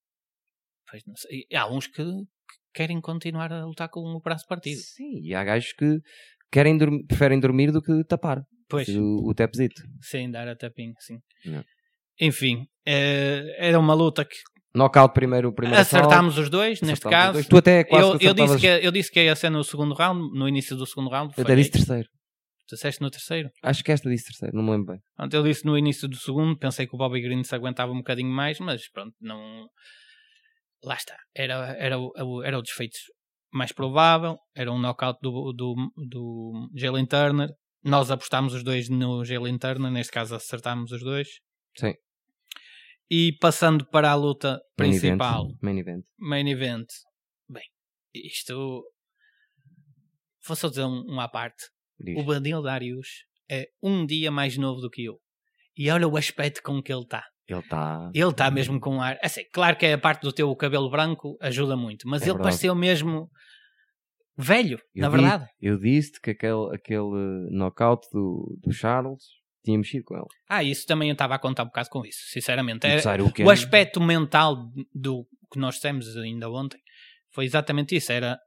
pois 0.89 1.03
não 1.05 1.15
sei, 1.15 1.45
e 1.49 1.55
há 1.55 1.67
uns 1.67 1.87
que, 1.87 2.03
que 2.03 2.55
querem 2.73 3.01
continuar 3.01 3.51
a 3.51 3.65
lutar 3.65 3.89
com 3.89 3.99
o 4.01 4.19
braço 4.19 4.45
partido. 4.47 4.79
Sim, 4.79 5.19
e 5.21 5.33
há 5.33 5.43
gajos 5.43 5.73
que 5.73 5.99
querem 6.51 6.77
dormir, 6.77 7.03
preferem 7.05 7.39
dormir 7.39 7.71
do 7.71 7.81
que 7.81 8.03
tapar. 8.05 8.43
Pois. 8.69 8.87
O, 8.89 9.27
o 9.27 9.33
tepzito. 9.33 9.83
Sem 10.01 10.31
dar 10.31 10.47
a 10.47 10.55
tapinha, 10.55 10.93
sim. 10.99 11.19
Não. 11.45 11.63
Enfim, 12.19 12.65
eh, 12.85 13.55
era 13.57 13.79
uma 13.79 13.93
luta 13.93 14.23
que 14.23 14.35
Knockout 14.75 15.13
primeiro, 15.13 15.49
o 15.49 15.53
primeiro 15.53 15.79
acertámos 15.81 16.37
os 16.37 16.49
dois, 16.49 16.81
neste 16.81 17.05
Acertámos 17.07 17.15
caso. 17.25 17.33
dois. 17.33 17.47
Tu 17.47 17.57
até 17.57 17.83
quase 17.83 18.11
Eu, 18.13 18.17
que 18.19 18.25
eu, 18.25 18.33
disse 18.33 18.57
que, 18.59 18.67
eu 18.67 18.91
disse 18.91 19.11
que 19.11 19.23
ia 19.23 19.35
ser 19.35 19.49
no 19.49 19.63
segundo 19.63 19.93
round, 19.93 20.37
no 20.37 20.47
início 20.49 20.75
do 20.75 20.85
segundo 20.85 21.09
round. 21.09 21.33
Eu 21.37 21.43
até 21.43 21.55
disse 21.55 21.71
terceiro. 21.71 22.07
Tu 22.67 22.75
disseste 22.75 23.01
no 23.01 23.11
terceiro. 23.11 23.49
Acho 23.61 23.83
que 23.83 23.91
esta 23.91 24.09
disse 24.09 24.25
terceiro, 24.25 24.55
não 24.55 24.63
me 24.63 24.71
lembro 24.71 24.93
bem. 24.93 25.01
Pronto, 25.15 25.33
eu 25.35 25.43
disse 25.43 25.65
no 25.65 25.77
início 25.77 26.07
do 26.07 26.15
segundo, 26.15 26.57
pensei 26.57 26.87
que 26.87 26.95
o 26.95 26.97
Bobby 26.97 27.21
Green 27.21 27.43
se 27.43 27.53
aguentava 27.53 27.91
um 27.91 27.97
bocadinho 27.97 28.29
mais, 28.31 28.57
mas 28.59 28.89
pronto, 28.89 29.13
não. 29.21 29.67
Lá 30.83 30.95
está. 30.95 31.15
Era, 31.35 31.75
era, 31.77 31.99
o- 31.99 32.11
o- 32.17 32.43
era 32.43 32.57
o 32.57 32.61
desfeito 32.61 32.97
mais 33.53 33.71
provável, 33.71 34.37
era 34.55 34.71
um 34.71 34.79
knockout 34.79 35.19
do, 35.21 35.53
do, 35.53 35.75
do 36.09 36.69
Jalen 36.75 37.05
Turner. 37.05 37.49
Nós 37.83 38.09
apostámos 38.09 38.53
os 38.53 38.63
dois 38.63 38.89
no 38.89 39.23
Jalen 39.23 39.57
Turner, 39.57 39.91
neste 39.91 40.11
caso 40.11 40.33
acertámos 40.35 40.91
os 40.91 41.01
dois. 41.03 41.27
Sim. 41.77 41.93
E 43.15 43.37
passando 43.39 43.85
para 43.85 44.09
a 44.09 44.15
luta 44.15 44.59
Main 44.79 44.89
principal, 44.89 45.43
event. 45.45 45.57
Main 45.61 45.77
event. 45.79 46.03
main 46.17 46.47
event. 46.49 46.87
Bem, 47.47 47.63
isto. 48.11 48.83
Vou 50.47 50.55
só 50.55 50.67
dizer 50.67 50.83
um, 50.85 51.03
um 51.07 51.19
à 51.19 51.27
parte. 51.27 51.63
Diz. 51.99 52.17
O 52.19 52.23
Bandil 52.23 52.61
Darius 52.63 53.07
é 53.47 53.67
um 53.83 54.03
dia 54.03 54.31
mais 54.31 54.57
novo 54.57 54.81
do 54.81 54.89
que 54.89 55.03
eu. 55.05 55.19
E 55.77 55.91
olha 55.91 56.07
o 56.07 56.17
aspecto 56.17 56.61
com 56.63 56.81
que 56.81 56.91
ele 56.91 57.03
está. 57.03 57.23
Ele 57.47 57.59
está. 57.59 58.11
Ele 58.15 58.29
está 58.29 58.49
mesmo 58.49 58.79
com 58.79 58.99
ar. 58.99 59.15
Assim, 59.21 59.43
claro 59.53 59.77
que 59.77 59.85
é 59.85 59.93
a 59.93 59.97
parte 59.97 60.21
do 60.23 60.33
teu 60.33 60.55
cabelo 60.55 60.89
branco 60.89 61.37
ajuda 61.39 61.75
muito, 61.77 62.07
mas 62.07 62.21
É 62.23 62.25
ele 62.25 62.31
verdade. 62.33 62.49
pareceu 62.49 62.73
mesmo 62.73 63.29
velho, 64.35 64.79
Eu 64.95 65.01
na 65.03 65.09
verdade. 65.09 65.45
Eu 65.61 65.77
disse 65.77 66.19
que 66.19 66.31
aquele, 66.31 66.73
aquele 66.73 67.47
knockout 67.51 68.07
do, 68.11 68.57
do 68.63 68.73
Charles 68.73 69.21
tinha 69.63 69.77
mexido 69.77 70.03
com 70.05 70.15
ele. 70.15 70.25
Ah, 70.49 70.63
isso 70.63 70.85
também 70.85 71.09
eu 71.09 71.13
estava 71.13 71.35
a 71.35 71.39
contar 71.39 71.63
um 71.63 71.67
bocado 71.67 71.89
com 71.89 72.05
isso, 72.05 72.19
sinceramente. 72.29 72.85
É- 72.85 72.97
o 73.21 73.31
o 73.45 73.49
aspecto 73.51 74.01
mental 74.01 74.55
do 74.93 75.25
que 75.51 75.59
nós 75.59 75.79
temos 75.79 76.15
ainda 76.17 76.49
ontem 76.49 76.79
foi 77.31 77.45
exatamente 77.45 77.95
isso. 77.95 78.11
Era 78.11 78.37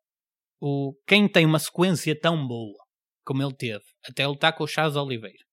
o, 0.61 0.95
quem 1.07 1.29
tem 1.29 1.45
uma 1.45 1.59
sequência 1.59 2.19
tão 2.19 2.47
boa 2.47 2.77
como 3.25 3.43
ele 3.43 3.55
teve, 3.55 3.83
até 4.09 4.27
lutar 4.27 4.53
com 4.55 4.65
o 4.65 4.69
Charles 4.69 4.95
Oliveira. 4.95 5.45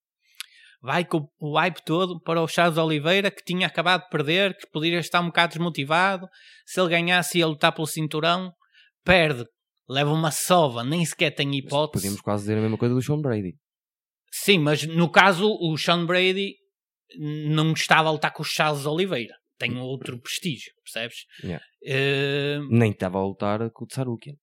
Vai 0.80 1.06
com 1.06 1.26
o 1.40 1.58
hype 1.58 1.82
todo 1.86 2.20
para 2.22 2.42
o 2.42 2.48
Charles 2.48 2.78
Oliveira, 2.78 3.32
que 3.32 3.42
tinha 3.44 3.66
acabado 3.66 4.04
de 4.04 4.10
perder, 4.10 4.56
que 4.58 4.70
poderia 4.70 5.00
estar 5.00 5.22
um 5.22 5.28
bocado 5.28 5.54
desmotivado. 5.54 6.28
Se 6.66 6.80
ele 6.80 6.90
ganhasse, 6.90 7.40
ia 7.40 7.48
lutar 7.48 7.72
pelo 7.74 7.88
cinturão. 7.88 8.52
Perde, 9.04 9.46
leva 9.90 10.12
uma 10.12 10.30
sova, 10.30 10.84
nem 10.84 11.04
sequer 11.06 11.32
tem 11.32 11.56
hipótese. 11.56 12.04
Podíamos 12.04 12.22
quase 12.22 12.44
dizer 12.44 12.58
a 12.58 12.62
mesma 12.62 12.78
coisa 12.78 12.94
do 12.94 13.02
Sean 13.02 13.22
Brady. 13.22 13.56
Sim, 14.36 14.58
mas 14.60 14.84
no 14.88 15.12
caso, 15.12 15.48
o 15.62 15.78
Sean 15.78 16.06
Brady 16.08 16.56
não 17.20 17.74
estava 17.74 18.10
a 18.10 18.12
lutar 18.12 18.34
com 18.34 18.42
o 18.42 18.46
Charles 18.46 18.86
Oliveira. 18.88 19.36
Tem 19.60 19.78
outro 19.78 20.20
prestígio, 20.20 20.72
percebes? 20.84 21.18
Yeah. 21.44 21.64
Eh, 21.86 22.58
Nem 22.70 22.92
estava 22.92 23.20
a 23.20 23.24
lutar 23.24 23.70
com 23.72 23.84
o 23.86 23.88
Tsarukian. 23.88 24.34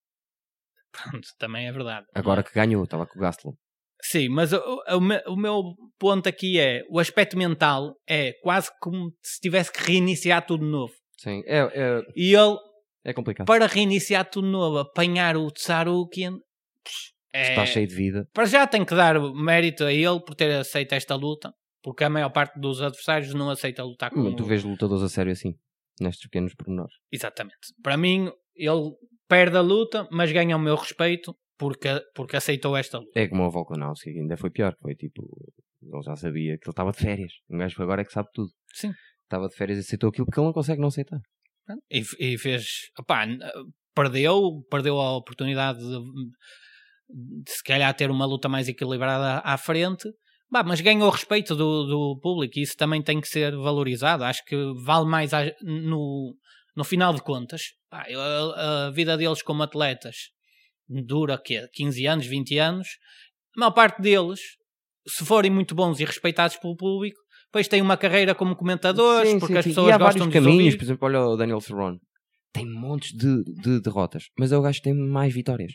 pronto, 0.92 1.26
também 1.38 1.66
é 1.66 1.72
verdade. 1.72 2.06
Agora 2.14 2.42
que 2.44 2.54
ganhou, 2.54 2.84
estava 2.84 3.04
com 3.06 3.18
o 3.18 3.22
Gastelum. 3.22 3.54
Sim, 4.02 4.28
mas 4.28 4.52
o, 4.52 4.58
o 4.58 5.32
o 5.32 5.36
meu 5.36 5.62
ponto 5.98 6.28
aqui 6.28 6.58
é 6.58 6.82
o 6.88 6.98
aspecto 7.00 7.36
mental 7.36 7.94
é 8.08 8.32
quase 8.42 8.70
como 8.80 9.12
se 9.22 9.40
tivesse 9.40 9.70
que 9.72 9.82
reiniciar 9.82 10.46
tudo 10.46 10.64
de 10.64 10.70
novo. 10.70 10.94
Sim, 11.18 11.42
é, 11.46 11.58
é, 11.58 12.02
E 12.16 12.32
ele, 12.34 12.56
é 13.04 13.12
complicado. 13.12 13.46
para 13.46 13.66
reiniciar 13.66 14.24
tudo 14.30 14.46
de 14.46 14.52
novo, 14.52 14.78
apanhar 14.78 15.36
o 15.36 15.50
Tsarukian, 15.50 16.38
é, 17.32 17.50
Está 17.50 17.66
cheio 17.66 17.86
de 17.86 17.94
vida. 17.94 18.28
para 18.32 18.44
já 18.44 18.66
tem 18.66 18.84
que 18.84 18.94
dar 18.94 19.20
mérito 19.32 19.84
a 19.84 19.92
ele 19.92 20.20
por 20.20 20.34
ter 20.34 20.50
aceito 20.52 20.94
esta 20.94 21.14
luta, 21.14 21.52
porque 21.82 22.04
a 22.04 22.10
maior 22.10 22.30
parte 22.30 22.58
dos 22.58 22.80
adversários 22.82 23.32
não 23.34 23.50
aceita 23.50 23.82
lutar 23.82 24.10
com 24.10 24.20
Mas 24.20 24.34
tu 24.34 24.44
vês 24.44 24.64
lutadores 24.64 25.02
a 25.02 25.08
sério 25.08 25.32
assim, 25.32 25.54
nestes 26.00 26.28
pequenos 26.28 26.54
pormenores. 26.54 26.94
Exatamente. 27.12 27.56
Para 27.82 27.96
mim, 27.96 28.30
ele 28.54 28.90
perde 29.28 29.56
a 29.56 29.60
luta, 29.60 30.08
mas 30.10 30.32
ganha 30.32 30.56
o 30.56 30.60
meu 30.60 30.74
respeito 30.74 31.34
porque, 31.56 31.88
porque 32.14 32.36
aceitou 32.36 32.76
esta 32.76 32.98
luta. 32.98 33.20
É 33.20 33.28
como 33.28 33.44
o 33.44 33.50
Volkanovski, 33.50 34.10
ainda 34.10 34.36
foi 34.36 34.50
pior. 34.50 34.74
Foi 34.80 34.94
tipo, 34.94 35.22
ele 35.82 36.02
já 36.02 36.16
sabia 36.16 36.56
que 36.58 36.66
ele 36.66 36.72
estava 36.72 36.90
de 36.90 36.98
férias. 36.98 37.32
Um 37.48 37.58
gajo 37.58 37.82
agora 37.82 38.02
é 38.02 38.04
que 38.04 38.12
sabe 38.12 38.28
tudo. 38.32 38.50
Sim. 38.72 38.92
Estava 39.24 39.46
de 39.46 39.54
férias 39.54 39.78
e 39.78 39.80
aceitou 39.82 40.08
aquilo 40.08 40.26
porque 40.26 40.40
ele 40.40 40.46
não 40.46 40.52
consegue 40.52 40.80
não 40.80 40.88
aceitar. 40.88 41.20
E, 41.90 42.02
e 42.18 42.38
fez, 42.38 42.90
opá, 42.98 43.26
perdeu, 43.94 44.64
perdeu 44.70 44.98
a 44.98 45.16
oportunidade 45.16 45.78
de, 45.78 45.98
de 45.98 46.30
se 47.48 47.62
calhar 47.64 47.92
ter 47.94 48.10
uma 48.10 48.24
luta 48.26 48.48
mais 48.48 48.68
equilibrada 48.68 49.38
à 49.44 49.56
frente, 49.56 50.08
Bah, 50.52 50.64
mas 50.64 50.80
ganhou 50.80 51.06
o 51.06 51.10
respeito 51.10 51.54
do, 51.54 51.84
do 51.86 52.18
público 52.20 52.58
e 52.58 52.62
isso 52.62 52.76
também 52.76 53.00
tem 53.00 53.20
que 53.20 53.28
ser 53.28 53.54
valorizado. 53.56 54.24
Acho 54.24 54.44
que 54.44 54.56
vale 54.84 55.06
mais 55.06 55.32
a- 55.32 55.44
no, 55.62 56.34
no 56.74 56.82
final 56.82 57.14
de 57.14 57.22
contas. 57.22 57.62
A, 57.88 58.86
a 58.86 58.90
vida 58.90 59.16
deles 59.16 59.42
como 59.42 59.62
atletas 59.62 60.16
dura 60.88 61.38
quê? 61.40 61.68
15 61.72 62.04
anos, 62.04 62.26
20 62.26 62.58
anos. 62.58 62.88
A 63.56 63.60
maior 63.60 63.70
parte 63.70 64.02
deles, 64.02 64.40
se 65.06 65.24
forem 65.24 65.52
muito 65.52 65.72
bons 65.72 66.00
e 66.00 66.04
respeitados 66.04 66.56
pelo 66.56 66.74
público, 66.76 67.20
depois 67.44 67.68
têm 67.68 67.80
uma 67.80 67.96
carreira 67.96 68.34
como 68.34 68.56
comentadores, 68.56 69.30
Sim, 69.30 69.38
porque 69.38 69.52
sim, 69.52 69.58
as 69.58 69.64
sim. 69.66 69.70
pessoas 69.70 69.88
e 69.88 69.92
há 69.92 69.98
gostam 69.98 70.26
vários 70.26 70.32
de 70.32 70.38
os 70.38 70.44
caminhos, 70.44 70.74
por 70.74 70.82
exemplo, 70.84 71.06
olha 71.06 71.20
o 71.26 71.36
Daniel 71.36 71.60
Cerrone. 71.60 71.98
Tem 72.52 72.66
montes 72.68 73.12
de, 73.12 73.44
de 73.62 73.80
derrotas, 73.80 74.24
mas 74.36 74.50
é 74.50 74.58
o 74.58 74.62
gajo 74.62 74.78
que 74.78 74.84
tem 74.84 74.94
mais 74.94 75.32
vitórias. 75.32 75.72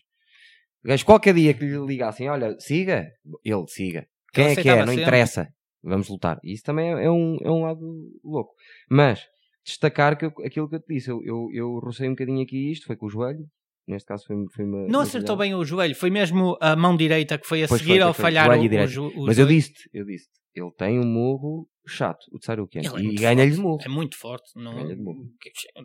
O 0.85 0.87
gajo, 0.87 1.03
qualquer 1.05 1.33
dia 1.33 1.51
que 1.53 1.65
lhe 1.65 1.77
ligassem, 1.85 2.29
olha, 2.29 2.55
siga, 2.59 3.09
ele 3.43 3.65
siga. 3.67 4.05
Quem 4.31 4.45
é 4.45 4.55
que 4.55 4.69
é? 4.69 4.75
Não 4.77 4.85
sempre. 4.87 5.01
interessa. 5.01 5.47
Vamos 5.83 6.07
lutar. 6.09 6.39
Isso 6.43 6.63
também 6.63 6.93
é, 6.93 7.05
é 7.05 7.11
um, 7.11 7.37
é 7.41 7.49
um 7.49 7.63
lado 7.63 7.81
louco. 8.23 8.51
Mas, 8.89 9.23
destacar 9.65 10.15
que 10.17 10.25
eu- 10.25 10.33
aquilo 10.45 10.69
que 10.69 10.75
eu 10.75 10.79
te 10.79 10.93
disse, 10.93 11.09
eu, 11.09 11.21
eu, 11.23 11.47
eu 11.53 11.79
rocei 11.79 12.07
um 12.07 12.11
bocadinho 12.11 12.41
aqui 12.43 12.71
isto, 12.71 12.85
foi 12.85 12.95
com 12.95 13.07
o 13.07 13.09
joelho. 13.09 13.45
Neste 13.87 14.07
caso 14.07 14.25
foi, 14.25 14.35
foi 14.53 14.65
uma. 14.65 14.87
Não 14.87 14.99
acertou 15.01 15.35
bem 15.37 15.53
o 15.55 15.63
joelho, 15.65 15.95
foi 15.95 16.09
mesmo 16.09 16.57
a 16.61 16.75
mão 16.75 16.95
direita 16.97 17.37
que 17.37 17.47
foi 17.47 17.63
a 17.63 17.67
Pois 17.67 17.81
seguir 17.81 17.93
foi, 17.93 18.01
ao 18.01 18.13
foi, 18.13 18.21
foi. 18.23 18.31
falhar 18.31 18.49
o, 18.49 18.61
o, 18.61 18.87
jo- 18.87 19.11
o 19.15 19.25
Mas 19.25 19.37
eu 19.37 19.45
joelho. 19.45 19.59
disse 19.61 19.73
ele 19.93 20.05
disse 20.05 20.27
ele 20.55 20.71
tem 20.77 20.99
um 20.99 21.05
murro 21.05 21.67
chato, 21.87 22.25
o 22.31 22.39
Tsarukian. 22.39 22.81
Ele 22.81 23.07
é 23.07 23.11
E 23.11 23.15
ganha-lhe 23.15 23.51
de 23.51 23.57
murro. 23.59 23.79
É 23.83 23.89
muito 23.89 24.17
forte. 24.17 24.51
Não... 24.55 24.73
Ganha 24.75 24.95
de 24.95 25.01
murro. 25.01 25.29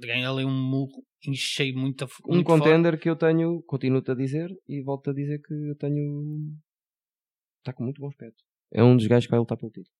Ganha 0.01 0.31
ali 0.31 0.45
um 0.45 0.51
murro 0.51 1.05
em 1.27 1.35
cheio 1.35 1.77
muito, 1.77 2.05
um 2.05 2.35
muito 2.35 2.47
forte. 2.47 2.63
contender 2.63 2.99
que 2.99 3.09
eu 3.11 3.17
tenho, 3.17 3.63
continuo-te 3.63 4.11
a 4.11 4.15
dizer 4.15 4.51
e 4.69 4.83
volto 4.83 5.11
a 5.11 5.13
dizer 5.13 5.41
que 5.43 5.53
eu 5.53 5.77
tenho. 5.77 6.55
Está 7.59 7.73
com 7.73 7.85
muito 7.85 8.01
bom 8.01 8.09
aspecto. 8.09 8.43
É 8.73 8.83
um 8.83 8.97
dos 8.97 9.07
gajos 9.07 9.27
que 9.27 9.31
vai 9.31 9.41
lutar 9.41 9.59
pelo 9.59 9.71
título. 9.71 9.95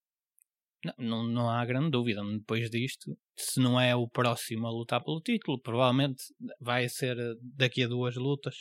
Não, 0.83 0.95
não, 0.99 1.23
não 1.29 1.51
há 1.51 1.63
grande 1.67 1.91
dúvida. 1.91 2.23
Depois 2.25 2.71
disto, 2.71 3.15
se 3.37 3.61
não 3.61 3.79
é 3.79 3.95
o 3.95 4.09
próximo 4.09 4.67
a 4.67 4.71
lutar 4.71 5.03
pelo 5.05 5.21
título, 5.21 5.61
provavelmente 5.61 6.23
vai 6.59 6.89
ser 6.89 7.19
eh, 7.19 7.35
daqui 7.57 7.85
a 7.85 7.89
duas 7.89 8.17
lutas. 8.17 8.55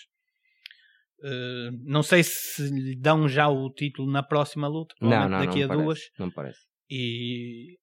Eh, 1.23 1.69
não 1.85 2.03
sei 2.03 2.23
se 2.23 2.63
lhe 2.69 2.95
dão 2.95 3.27
já 3.27 3.47
o 3.47 3.69
título 3.71 4.11
na 4.11 4.21
próxima 4.23 4.67
luta, 4.67 4.95
Não, 4.99 5.09
provavelmente 5.09 5.39
não, 5.39 5.45
daqui 5.47 5.65
não 5.65 5.73
a 5.73 5.77
me 5.77 5.83
duas. 5.83 5.99
parece. 5.99 6.19
Não 6.19 6.27
me 6.27 6.33
parece. 6.33 6.59
E 6.89 7.77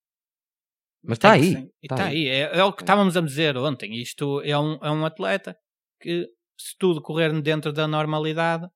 Mas 1.03 1.19
está 1.19 1.37
que 1.38 1.45
aí. 1.45 1.49
Está 1.53 1.69
Está 1.83 2.05
aí. 2.07 2.27
É, 2.27 2.59
é 2.59 2.64
o 2.64 2.73
que 2.73 2.83
estávamos 2.83 3.16
a 3.16 3.21
dizer 3.21 3.57
ontem. 3.57 3.95
Isto 4.01 4.40
é 4.42 4.59
um, 4.59 4.75
é 4.83 4.90
um 4.90 5.05
atleta 5.05 5.57
que, 6.01 6.27
se 6.59 6.77
tudo 6.79 7.01
correr 7.01 7.40
dentro 7.40 7.73
da 7.73 7.87
normalidade, 7.87 8.66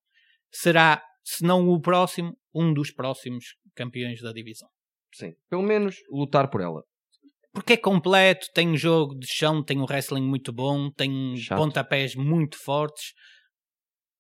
será, 0.52 1.02
se 1.24 1.44
não 1.44 1.68
o 1.68 1.80
próximo, 1.80 2.36
um 2.54 2.72
dos 2.72 2.92
próximos 2.92 3.56
campeões 3.74 4.20
da 4.20 4.32
divisão. 4.32 4.68
Sim. 5.14 5.32
Pelo 5.48 5.62
menos 5.62 5.96
lutar 6.10 6.48
por 6.48 6.60
ela. 6.60 6.82
Porque 7.52 7.72
é 7.72 7.76
completo, 7.76 8.46
tem 8.54 8.68
um 8.68 8.76
jogo 8.76 9.18
de 9.18 9.26
chão, 9.26 9.64
tem 9.64 9.78
um 9.78 9.84
wrestling 9.84 10.22
muito 10.22 10.52
bom, 10.52 10.88
tem 10.92 11.36
Chato. 11.36 11.58
pontapés 11.58 12.14
muito 12.14 12.56
fortes, 12.56 13.12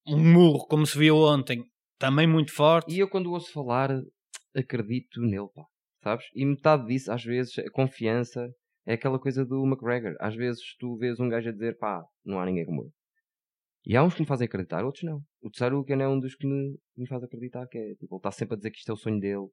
um 0.06 0.18
murro, 0.18 0.66
como 0.66 0.84
se 0.84 0.98
viu 0.98 1.16
ontem, 1.16 1.62
também 1.96 2.26
muito 2.26 2.52
forte. 2.52 2.92
E 2.92 2.98
eu, 2.98 3.08
quando 3.08 3.30
ouço 3.30 3.52
falar, 3.52 3.90
acredito 4.54 5.20
nele, 5.20 5.48
pá. 5.54 5.64
Sabes? 6.02 6.24
E 6.34 6.44
metade 6.44 6.86
disso, 6.86 7.12
às 7.12 7.22
vezes, 7.22 7.58
a 7.58 7.70
confiança 7.70 8.48
é 8.86 8.94
aquela 8.94 9.18
coisa 9.18 9.44
do 9.44 9.64
McGregor. 9.66 10.16
Às 10.18 10.34
vezes 10.34 10.62
tu 10.78 10.96
vês 10.96 11.20
um 11.20 11.28
gajo 11.28 11.48
a 11.48 11.52
dizer, 11.52 11.76
pá, 11.78 12.02
não 12.24 12.40
há 12.40 12.46
ninguém 12.46 12.64
como 12.64 12.84
eu. 12.84 12.92
E 13.84 13.96
há 13.96 14.02
uns 14.02 14.14
que 14.14 14.20
me 14.20 14.26
fazem 14.26 14.46
acreditar, 14.46 14.84
outros 14.84 15.04
não. 15.04 15.22
O 15.40 15.50
Tsarukian 15.50 16.02
é 16.02 16.08
um 16.08 16.18
dos 16.18 16.34
que 16.34 16.46
me, 16.46 16.78
me 16.96 17.06
faz 17.06 17.22
acreditar 17.22 17.66
que 17.66 17.78
é, 17.78 17.94
tipo, 17.94 18.14
ele 18.14 18.18
está 18.18 18.30
sempre 18.30 18.54
a 18.54 18.56
dizer 18.56 18.70
que 18.70 18.78
isto 18.78 18.90
é 18.90 18.94
o 18.94 18.96
sonho 18.96 19.20
dele 19.20 19.48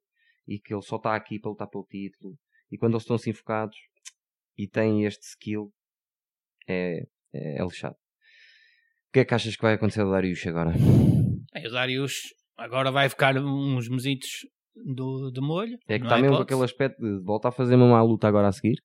e 0.46 0.58
que 0.58 0.72
ele 0.72 0.82
só 0.82 0.96
está 0.96 1.14
aqui 1.14 1.38
para 1.38 1.50
lutar 1.50 1.68
pelo 1.68 1.86
título. 1.90 2.36
E 2.70 2.76
quando 2.76 2.92
eles 2.92 3.02
estão 3.02 3.16
assim 3.16 3.32
focados 3.32 3.76
e 4.56 4.68
têm 4.68 5.04
este 5.04 5.24
skill, 5.24 5.72
é, 6.66 7.06
é, 7.32 7.58
é 7.58 7.62
lixado. 7.62 7.94
O 9.08 9.12
que 9.12 9.20
é 9.20 9.24
que 9.24 9.34
achas 9.34 9.56
que 9.56 9.62
vai 9.62 9.74
acontecer 9.74 10.02
ao 10.02 10.10
Darius 10.10 10.46
agora? 10.46 10.72
Aí 11.54 11.66
o 11.66 11.70
Darius 11.70 12.34
agora 12.56 12.90
vai 12.90 13.08
ficar 13.08 13.36
uns 13.38 13.88
mesitos 13.88 14.46
do, 14.74 15.30
de 15.30 15.40
molho. 15.40 15.76
É 15.88 15.98
que 15.98 16.04
está 16.04 16.16
há 16.16 16.20
mesmo 16.20 16.36
com 16.36 16.42
aquele 16.42 16.64
aspecto 16.64 17.00
de 17.02 17.22
volta 17.24 17.48
a 17.48 17.52
fazer 17.52 17.74
uma 17.76 17.88
má 17.88 18.02
luta 18.02 18.26
agora 18.28 18.48
a 18.48 18.52
seguir. 18.52 18.76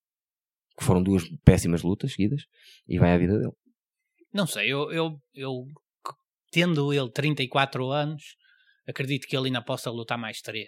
Que 0.78 0.84
foram 0.84 1.04
duas 1.04 1.24
péssimas 1.46 1.84
lutas 1.84 2.13
seguidas. 2.13 2.43
E 2.88 2.98
vai 2.98 3.13
à 3.13 3.17
vida 3.17 3.38
dele. 3.38 3.52
Não 4.34 4.48
sei, 4.48 4.67
eu, 4.72 4.91
eu, 4.91 5.15
eu 5.36 5.65
tendo 6.52 6.91
ele 6.91 7.12
34 7.12 7.91
anos, 7.91 8.24
acredito 8.88 9.28
que 9.28 9.38
ele 9.38 9.48
ainda 9.48 9.62
possa 9.62 9.91
lutar 9.91 10.17
mais 10.17 10.41
3. 10.41 10.67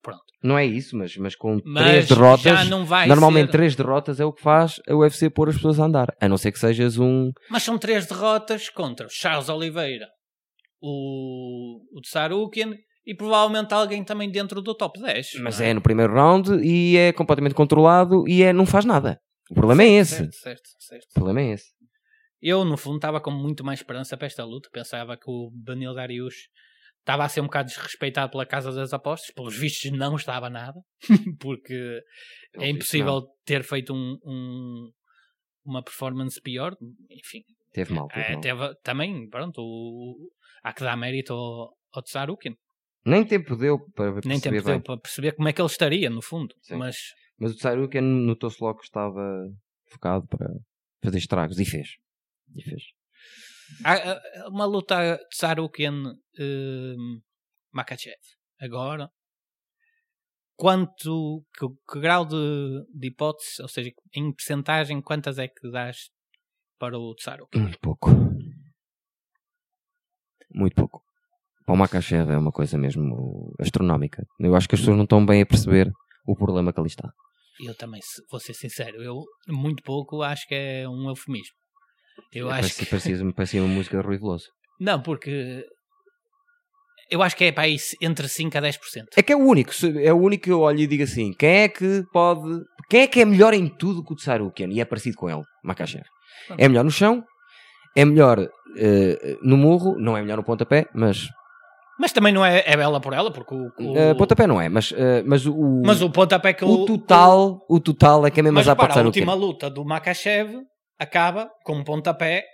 Pronto. 0.00 0.22
Não 0.42 0.56
é 0.56 0.64
isso, 0.64 0.96
mas, 0.96 1.14
mas 1.16 1.34
com 1.36 1.60
Mas 1.64 1.84
três 1.84 2.08
derrotas. 2.08 2.42
já 2.42 2.64
não 2.64 2.86
vai 2.86 3.06
normalmente 3.08 3.46
ser- 3.46 3.52
três 3.52 3.76
derrotas 3.76 4.20
é 4.20 4.24
o 4.24 4.32
que 4.32 4.40
faz 4.40 4.80
a 4.88 4.94
UFC 4.94 5.28
pôr 5.28 5.48
as 5.50 5.56
pessoas 5.56 5.78
a 5.80 5.84
andar. 5.84 6.14
A 6.20 6.28
não 6.28 6.38
ser 6.38 6.52
que 6.52 6.58
sejas 6.58 6.96
um. 6.98 7.30
Mas 7.50 7.64
são 7.64 7.76
três 7.76 8.06
derrotas 8.06 8.70
contra 8.70 9.06
o 9.06 9.10
Charles 9.10 9.48
Oliveira, 9.50 10.08
o, 10.80 11.80
o 11.92 12.00
Tsarukian 12.00 12.74
e 13.08 13.14
provavelmente 13.14 13.72
alguém 13.72 14.04
também 14.04 14.30
dentro 14.30 14.60
do 14.60 14.74
top 14.74 15.00
10. 15.00 15.40
Mas 15.40 15.58
não 15.58 15.66
é 15.66 15.72
no 15.74 15.80
primeiro 15.80 16.12
round 16.12 16.50
e 16.62 16.96
é 16.96 17.12
completamente 17.12 17.54
controlado 17.54 18.28
e 18.28 18.42
é, 18.42 18.52
não 18.52 18.66
faz 18.66 18.84
nada. 18.84 19.18
O 19.50 19.54
problema 19.54 19.82
é 19.82 19.88
esse. 19.88 20.16
Certo, 20.16 20.34
certo, 20.36 20.68
certo. 20.78 21.06
O 21.10 21.14
problema 21.14 21.40
é 21.40 21.52
esse. 21.52 21.72
Eu, 22.40 22.64
no 22.66 22.76
fundo, 22.76 22.96
estava 22.96 23.18
com 23.20 23.30
muito 23.30 23.64
mais 23.64 23.80
esperança 23.80 24.14
para 24.16 24.26
esta 24.26 24.44
luta. 24.44 24.68
Pensava 24.70 25.16
que 25.16 25.24
o 25.28 25.50
Benil 25.54 25.94
Darius 25.94 26.34
estava 27.00 27.24
a 27.24 27.28
ser 27.30 27.40
um 27.40 27.44
bocado 27.44 27.68
desrespeitado 27.70 28.30
pela 28.30 28.44
Casa 28.44 28.70
das 28.72 28.92
Apostas. 28.92 29.30
Pelos 29.34 29.56
vistos, 29.56 29.90
não 29.90 30.14
estava 30.14 30.50
nada. 30.50 30.78
Porque 31.40 32.00
é 32.58 32.68
impossível 32.68 33.22
ter 33.46 33.64
feito 33.64 33.94
um, 33.94 34.18
um- 34.22 34.90
uma 35.64 35.82
performance 35.82 36.38
pior. 36.40 36.76
Enfim, 37.10 37.42
Teve 37.72 37.92
mal. 37.94 38.06
Teve 38.08 38.20
é, 38.26 38.32
mal. 38.32 38.40
teve- 38.42 38.74
também, 38.82 39.28
pronto, 39.30 39.60
o- 39.62 40.30
há 40.62 40.72
que 40.74 40.84
dar 40.84 40.96
mérito 40.96 41.32
ao, 41.32 41.72
ao 41.92 42.02
Tsarukin. 42.02 42.54
Nem 43.08 43.24
tempo 43.24 43.56
deu 43.56 43.78
para 43.92 44.12
perceber 44.12 44.28
Nem 44.28 44.40
tempo 44.40 44.64
bem. 44.64 44.74
deu 44.74 44.82
para 44.82 45.00
perceber 45.00 45.32
como 45.32 45.48
é 45.48 45.52
que 45.52 45.60
ele 45.60 45.66
estaria, 45.66 46.10
no 46.10 46.20
fundo. 46.20 46.54
Sim. 46.62 46.76
Mas 46.76 46.96
Mas 47.38 47.52
o 47.52 47.56
Tsarukian 47.56 48.02
notou-se 48.02 48.62
logo 48.62 48.78
que 48.78 48.84
estava 48.84 49.50
focado 49.90 50.26
para 50.26 50.48
fazer 51.02 51.18
estragos. 51.18 51.58
E 51.58 51.64
fez. 51.64 51.96
E 52.54 52.62
fez. 52.62 52.82
há, 53.84 54.48
uma 54.48 54.66
luta 54.66 55.18
Tsarukin 55.30 56.18
hum, 56.38 57.20
Makachev. 57.72 58.18
Agora, 58.60 59.10
quanto, 60.56 61.46
que, 61.56 61.66
que 61.90 62.00
grau 62.00 62.26
de, 62.26 62.84
de 62.92 63.08
hipótese, 63.08 63.62
ou 63.62 63.68
seja, 63.68 63.90
em 64.14 64.32
percentagem, 64.32 65.00
quantas 65.00 65.38
é 65.38 65.48
que 65.48 65.70
dás 65.70 66.10
para 66.78 66.98
o 66.98 67.14
Tsarukin? 67.14 67.60
Muito 67.60 67.78
pouco. 67.78 68.10
Muito 70.50 70.74
pouco. 70.74 71.07
Para 71.68 71.74
o 71.74 71.76
Makachev 71.76 72.32
é 72.32 72.38
uma 72.38 72.50
coisa 72.50 72.78
mesmo 72.78 73.52
astronómica. 73.60 74.24
Eu 74.40 74.54
acho 74.56 74.66
que 74.66 74.74
as 74.74 74.80
pessoas 74.80 74.96
não 74.96 75.04
estão 75.04 75.26
bem 75.26 75.42
a 75.42 75.46
perceber 75.46 75.92
o 76.26 76.34
problema 76.34 76.72
que 76.72 76.80
ali 76.80 76.88
está. 76.88 77.10
Eu 77.60 77.76
também, 77.76 78.00
vou 78.30 78.40
ser 78.40 78.54
sincero, 78.54 79.02
eu 79.02 79.22
muito 79.46 79.82
pouco 79.82 80.22
acho 80.22 80.48
que 80.48 80.54
é 80.54 80.88
um 80.88 81.10
eufemismo. 81.10 81.52
Eu 82.32 82.48
acho 82.48 82.60
parecia, 82.60 82.84
que... 82.84 82.90
parecia, 82.90 83.32
parecia 83.36 83.62
uma 83.62 83.74
música 83.74 83.98
de 83.98 84.02
Rui 84.02 84.16
Veloso. 84.16 84.46
Não, 84.80 85.02
porque 85.02 85.62
eu 87.10 87.22
acho 87.22 87.36
que 87.36 87.44
é 87.44 87.52
para 87.52 87.64
aí 87.64 87.76
entre 88.00 88.26
5 88.26 88.56
a 88.56 88.62
10%. 88.62 88.78
É 89.14 89.22
que 89.22 89.34
é 89.34 89.36
o 89.36 89.40
único. 89.40 89.70
É 90.02 90.10
o 90.10 90.16
único 90.16 90.44
que 90.44 90.50
eu 90.50 90.60
olho 90.60 90.80
e 90.80 90.86
digo 90.86 91.02
assim: 91.02 91.34
quem 91.34 91.64
é 91.64 91.68
que 91.68 92.02
pode. 92.10 92.64
Quem 92.88 93.02
é 93.02 93.06
que 93.06 93.20
é 93.20 93.26
melhor 93.26 93.52
em 93.52 93.68
tudo 93.68 94.02
que 94.02 94.14
o 94.14 94.16
Tsarukian? 94.16 94.68
E 94.70 94.80
é 94.80 94.86
parecido 94.86 95.18
com 95.18 95.28
ele, 95.28 95.42
Makachev. 95.62 96.06
É 96.56 96.66
melhor 96.66 96.84
no 96.84 96.90
chão, 96.90 97.22
é 97.94 98.06
melhor 98.06 98.38
eh, 98.78 99.36
no 99.42 99.58
murro, 99.58 99.98
não 99.98 100.16
é 100.16 100.22
melhor 100.22 100.38
no 100.38 100.44
pontapé, 100.44 100.86
mas. 100.94 101.28
Mas 101.98 102.12
também 102.12 102.32
não 102.32 102.44
é, 102.44 102.62
é 102.64 102.76
bela 102.76 103.00
por 103.00 103.12
ela, 103.12 103.30
porque 103.30 103.54
o, 103.54 103.72
o- 103.78 103.96
eh, 103.96 104.14
pontapé 104.14 104.46
não 104.46 104.60
é, 104.60 104.68
mas, 104.68 104.92
eh, 104.96 105.22
mas 105.26 105.44
o. 105.46 105.82
mas 105.84 106.00
o 106.00 106.08
pontapé 106.10 106.52
que 106.52 106.64
o 106.64 106.84
total, 106.84 107.64
o 107.68 107.80
total 107.80 108.24
é 108.26 108.30
que 108.30 108.38
é 108.38 108.42
mesmo 108.42 108.54
Mas 108.54 108.66
azar 108.66 108.76
para 108.76 108.84
o 108.84 108.88
para 108.94 109.02
a 109.02 109.04
última 109.04 109.34
luta 109.34 109.68
do 109.68 109.84
Makachev 109.84 110.60
acaba 110.98 111.50
com 111.64 111.74
um 111.74 111.82
pontapé 111.84 112.44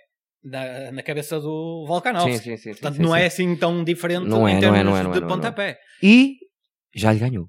na, 0.43 0.91
na 0.91 1.03
cabeça 1.03 1.39
do 1.39 1.85
Volkanovski. 1.87 2.37
Sim, 2.39 2.39
sim, 2.39 2.57
sim. 2.57 2.69
Portanto, 2.71 2.95
sim, 2.95 3.01
não 3.03 3.09
sim. 3.13 3.19
é 3.19 3.25
assim 3.27 3.55
tão 3.55 3.83
diferente 3.83 4.27
Não 4.27 4.47
é, 4.47 4.53
em 4.53 4.59
termos 4.59 4.79
é, 4.79 4.83
não 4.83 4.97
é, 4.97 5.03
não 5.03 5.11
é, 5.11 5.13
de 5.13 5.19
não 5.21 5.27
é, 5.27 5.31
é. 5.31 5.35
pontapé. 5.35 5.77
E 6.01 6.35
já 6.95 7.11
lhe 7.13 7.19
ganhou. 7.19 7.47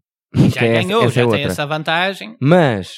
Já 0.54 0.60
é 0.66 0.82
ganhou, 0.82 1.02
essa 1.04 1.08
é 1.08 1.10
já 1.12 1.20
tem 1.22 1.24
outra. 1.30 1.40
essa 1.52 1.66
vantagem. 1.66 2.36
Mas 2.40 2.94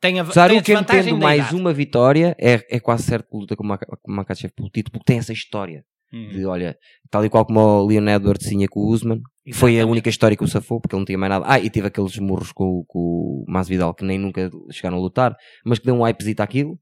Tem 0.00 0.20
a, 0.20 0.22
tem 0.22 0.30
a 0.30 0.32
Saruken 0.32 0.62
desvantagem 0.62 1.04
tendo 1.04 1.18
da 1.18 1.24
mais 1.26 1.40
idade. 1.40 1.56
uma 1.56 1.72
vitória, 1.72 2.36
é, 2.38 2.64
é 2.76 2.78
quase 2.78 3.02
certo 3.02 3.28
que 3.28 3.36
luta 3.36 3.54
o 3.54 3.56
com 3.56 3.64
o 3.64 4.14
Makachev 4.14 4.52
pelo 4.54 4.70
título, 4.70 4.92
porque 4.92 5.04
tem 5.12 5.18
essa 5.18 5.32
história 5.32 5.84
Uhum. 6.12 6.28
de, 6.30 6.46
olha, 6.46 6.74
tal 7.10 7.22
e 7.24 7.28
qual 7.28 7.44
como 7.44 7.60
o 7.60 7.86
Leon 7.86 8.08
Edwards 8.08 8.48
tinha 8.48 8.66
com 8.66 8.80
o 8.80 8.88
Usman, 8.90 9.20
foi 9.54 9.70
a 9.70 9.74
Exatamente. 9.74 9.92
única 9.92 10.08
história 10.08 10.36
que 10.36 10.42
o 10.44 10.48
safou, 10.48 10.80
porque 10.80 10.94
ele 10.94 11.00
não 11.00 11.04
tinha 11.06 11.18
mais 11.18 11.30
nada. 11.30 11.44
Ah, 11.46 11.58
e 11.58 11.68
teve 11.68 11.86
aqueles 11.88 12.16
murros 12.18 12.50
com, 12.52 12.64
o- 12.64 12.84
com 12.86 12.98
o 12.98 13.44
Masvidal 13.46 13.94
que 13.94 14.04
nem 14.04 14.18
nunca 14.18 14.48
chegaram 14.70 14.96
a 14.96 15.00
lutar, 15.00 15.34
mas 15.66 15.78
que 15.78 15.84
deu 15.86 15.94
um 15.94 16.06
hypezito 16.06 16.42
àquilo. 16.42 16.78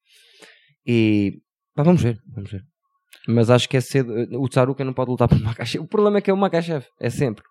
E 0.87 1.39
pá, 1.75 1.83
vamos 1.83 2.03
ver, 2.03 2.19
vamos 2.33 2.51
ver. 2.51 2.63
Mas 3.29 3.51
acho 3.51 3.69
que 3.69 3.77
é 3.77 3.81
cedo. 3.81 4.13
O 4.41 4.49
Tsaruken 4.49 4.87
não 4.87 4.93
pode 4.95 5.11
lutar 5.11 5.29
o 5.33 5.35
Makachev. 5.43 5.83
O 5.85 5.89
problema 5.89 6.19
é 6.19 6.21
que 6.21 6.31
é 6.31 6.35
o 6.35 6.37
Makachev, 6.37 6.85
é 7.01 7.11
sempre. 7.11 7.43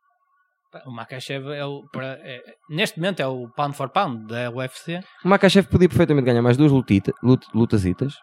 O 0.85 0.91
Makachev 0.91 1.47
é 1.53 1.65
o, 1.65 1.83
para- 1.91 2.19
é- 2.23 2.41
neste 2.69 2.97
momento 2.99 3.19
é 3.21 3.27
o 3.27 3.47
pound 3.49 3.75
for 3.75 3.89
pound 3.89 4.27
da 4.27 4.49
UFC. 4.51 4.99
O 5.23 5.27
Makachev 5.29 5.67
podia 5.67 5.87
perfeitamente 5.89 6.25
ganhar 6.25 6.41
mais 6.41 6.57
duas 6.57 6.71
lutita, 6.71 7.11
lut, 7.23 7.45
lutasitas. 7.53 8.13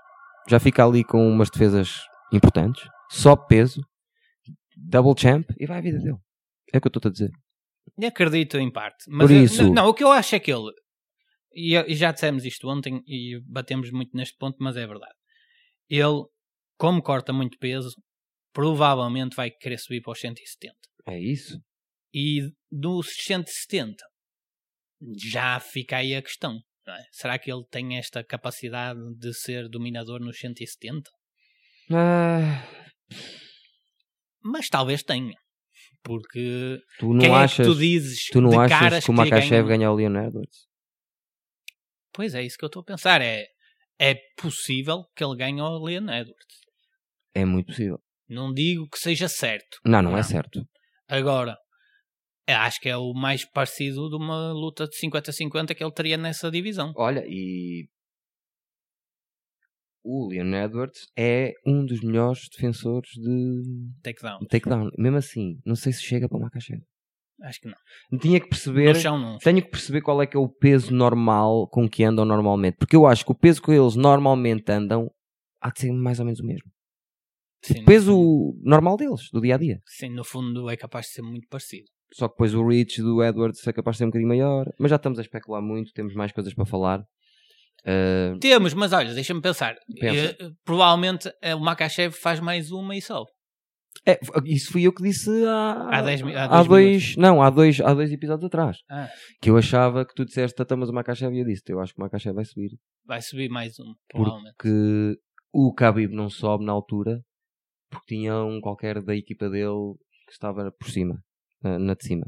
Já 0.48 0.58
fica 0.58 0.84
ali 0.84 1.04
com 1.04 1.26
umas 1.28 1.48
defesas 1.50 2.00
importantes. 2.32 2.84
Só 3.10 3.36
peso. 3.36 3.80
Double 4.76 5.14
champ. 5.20 5.48
E 5.58 5.66
vai 5.66 5.78
a 5.78 5.82
vida 5.82 5.98
dele. 5.98 6.18
É 6.72 6.78
o 6.78 6.80
que 6.80 6.86
eu 6.88 6.92
estou 6.94 7.08
a 7.08 7.12
dizer. 7.12 7.30
E 7.98 8.06
acredito 8.06 8.56
em 8.58 8.70
parte. 8.70 9.04
Mas 9.08 9.26
Por 9.28 9.34
eu- 9.36 9.44
isso- 9.44 9.62
não, 9.64 9.74
não, 9.74 9.88
o 9.88 9.94
que 9.94 10.02
eu 10.04 10.10
acho 10.10 10.34
é 10.34 10.40
que 10.40 10.52
ele. 10.52 10.72
E, 11.54 11.76
e 11.76 11.94
já 11.94 12.10
dissemos 12.12 12.44
isto 12.44 12.68
ontem 12.68 13.02
e 13.06 13.38
batemos 13.46 13.90
muito 13.90 14.16
neste 14.16 14.36
ponto, 14.38 14.56
mas 14.60 14.76
é 14.76 14.86
verdade. 14.86 15.14
Ele, 15.90 16.24
como 16.78 17.02
corta 17.02 17.32
muito 17.32 17.58
peso, 17.58 17.90
provavelmente 18.54 19.36
vai 19.36 19.50
querer 19.50 19.78
subir 19.78 20.00
para 20.00 20.12
os 20.12 20.20
170. 20.20 20.74
É 21.06 21.18
isso. 21.20 21.60
E 22.14 22.50
dos 22.70 23.08
170 23.24 23.96
já 25.18 25.58
fica 25.60 25.96
aí 25.98 26.14
a 26.14 26.22
questão. 26.22 26.58
não 26.86 26.94
é? 26.94 27.04
Será 27.12 27.38
que 27.38 27.50
ele 27.52 27.64
tem 27.70 27.96
esta 27.98 28.24
capacidade 28.24 28.98
de 29.18 29.32
ser 29.34 29.68
dominador 29.68 30.20
nos 30.20 30.38
170? 30.38 31.10
Ah, 31.94 32.64
Mas 34.42 34.68
talvez 34.68 35.02
tenha. 35.02 35.34
Porque 36.02 36.80
tu 36.98 37.12
não 37.12 37.20
quem 37.20 37.34
achas, 37.34 37.60
é 37.60 37.62
que 37.62 37.68
tu 37.68 37.78
dizes 37.78 38.28
tu 38.30 38.40
não 38.40 38.50
de 38.50 38.56
achas 38.56 38.78
caras 38.78 39.04
que 39.04 39.10
o 39.10 39.14
Makachev 39.14 39.48
ganham? 39.50 39.66
ganha 39.66 39.90
o 39.90 39.94
Leon 39.94 40.26
Edwards? 40.26 40.66
Pois 42.12 42.34
é, 42.34 42.42
isso 42.42 42.58
que 42.58 42.64
eu 42.64 42.68
estou 42.68 42.82
a 42.82 42.84
pensar. 42.84 43.22
É, 43.22 43.46
é 43.98 44.16
possível 44.36 45.04
que 45.14 45.22
ele 45.24 45.36
ganhe 45.36 45.60
ao 45.60 45.82
Leon 45.82 46.08
Edwards. 46.08 46.56
É 47.34 47.44
muito 47.44 47.66
possível. 47.66 48.00
Não 48.28 48.52
digo 48.52 48.88
que 48.88 48.98
seja 48.98 49.28
certo. 49.28 49.78
Não, 49.84 50.02
não, 50.02 50.16
é 50.16 50.22
certo. 50.22 50.66
Agora, 51.08 51.56
acho 52.48 52.80
que 52.80 52.88
é 52.88 52.96
o 52.96 53.12
mais 53.12 53.44
parecido 53.44 54.08
de 54.08 54.16
uma 54.16 54.52
luta 54.52 54.86
de 54.86 54.96
50-50 54.98 55.74
que 55.74 55.84
ele 55.84 55.92
teria 55.92 56.16
nessa 56.16 56.50
divisão. 56.50 56.92
Olha, 56.96 57.22
e 57.26 57.88
o 60.04 60.28
Leon 60.28 60.52
Edwards 60.54 61.06
é 61.16 61.52
um 61.66 61.84
dos 61.84 62.00
melhores 62.00 62.48
defensores 62.50 63.10
de 63.12 63.62
Takedown. 64.02 64.38
takedown. 64.46 64.90
Mesmo 64.98 65.16
assim, 65.18 65.58
não 65.64 65.74
sei 65.76 65.92
se 65.92 66.02
chega 66.02 66.28
para 66.28 66.38
o 66.38 66.40
Makachev. 66.40 66.80
Acho 67.42 67.60
que 67.60 67.68
não. 67.68 68.18
Tinha 68.20 68.38
que 68.40 68.48
perceber 68.48 68.94
No 68.94 69.00
chão 69.00 69.18
não. 69.18 69.38
tenho 69.38 69.62
que 69.62 69.70
perceber 69.70 70.00
qual 70.00 70.22
é 70.22 70.26
que 70.26 70.36
é 70.36 70.40
o 70.40 70.48
peso 70.48 70.94
normal 70.94 71.66
com 71.68 71.88
que 71.88 72.04
andam 72.04 72.24
normalmente. 72.24 72.76
Porque 72.78 72.94
eu 72.94 73.06
acho 73.06 73.24
que 73.24 73.32
o 73.32 73.34
peso 73.34 73.60
que 73.60 73.72
eles 73.72 73.96
normalmente 73.96 74.70
andam 74.70 75.10
há 75.60 75.70
de 75.70 75.80
ser 75.80 75.92
mais 75.92 76.18
ou 76.20 76.24
menos 76.24 76.40
o 76.40 76.46
mesmo. 76.46 76.70
Sim, 77.64 77.80
O 77.80 77.84
peso 77.84 78.58
normal 78.62 78.96
deles, 78.96 79.28
do 79.32 79.40
dia 79.40 79.54
a 79.54 79.58
dia. 79.58 79.80
Sim, 79.86 80.10
no 80.10 80.24
fundo 80.24 80.68
é 80.68 80.76
capaz 80.76 81.06
de 81.06 81.12
ser 81.12 81.22
muito 81.22 81.46
parecido. 81.48 81.86
Só 82.12 82.28
que 82.28 82.34
depois 82.34 82.54
o 82.54 82.66
reach 82.66 83.00
do 83.00 83.22
Edwards 83.24 83.66
é 83.66 83.72
capaz 83.72 83.94
de 83.94 83.98
ser 83.98 84.04
um 84.04 84.08
bocadinho 84.08 84.28
maior. 84.28 84.66
Mas 84.78 84.90
já 84.90 84.96
estamos 84.96 85.18
a 85.18 85.22
especular 85.22 85.62
muito, 85.62 85.92
temos 85.92 86.14
mais 86.14 86.30
coisas 86.32 86.52
para 86.54 86.66
falar. 86.66 87.04
Ah, 87.84 88.36
Temos, 88.40 88.74
mas 88.74 88.92
olha, 88.92 89.12
deixa-me 89.14 89.40
pensar. 89.40 89.74
Pensa. 89.98 90.36
Eh, 90.40 90.50
provavelmente 90.64 91.32
eh, 91.42 91.54
o 91.54 91.60
Makachev 91.60 92.12
faz 92.14 92.38
mais 92.40 92.70
uma 92.70 92.94
e 92.96 93.02
só. 93.02 93.24
é, 94.06 94.18
isso 94.44 94.72
fui 94.72 94.82
eu 94.86 94.92
que 94.92 95.02
disse 95.02 95.30
há, 95.46 95.98
Há 95.98 96.02
dez 96.02 96.22
há 96.22 96.44
há 96.60 96.62
dois 96.62 97.16
não, 97.16 97.42
há 97.42 97.50
dois, 97.50 97.80
há 97.80 97.92
dois 97.92 98.10
episódios 98.12 98.46
atrás. 98.46 98.78
Ah, 98.90 99.08
Que 99.40 99.50
eu 99.50 99.56
achava 99.56 100.04
que 100.06 100.14
tu 100.14 100.24
disseste 100.24 100.56
tatamos 100.56 100.88
o 100.88 100.92
Makachev 100.92 101.34
e 101.34 101.40
eu 101.40 101.44
disse, 101.46 101.62
eu 101.68 101.80
acho 101.80 101.92
que 101.94 102.00
o 102.00 102.04
Makachev 102.04 102.34
vai 102.34 102.44
subir. 102.44 102.70
vai 103.04 103.20
subir 103.20 103.48
mais 103.48 103.78
uma, 103.78 103.94
provavelmente. 104.08 104.54
porque 104.56 105.16
o 105.52 105.74
Khabib 105.74 106.12
não 106.14 106.30
sobe 106.30 106.64
na 106.64 106.72
altura 106.72 107.20
porque 107.90 108.14
tinha 108.14 108.42
um 108.42 108.60
qualquer 108.60 109.02
da 109.02 109.14
equipa 109.14 109.50
dele 109.50 109.94
que 110.26 110.32
estava 110.32 110.72
por 110.72 110.88
cima, 110.88 111.18
na, 111.62 111.78
na 111.78 111.94
de 111.94 112.04
cima. 112.06 112.26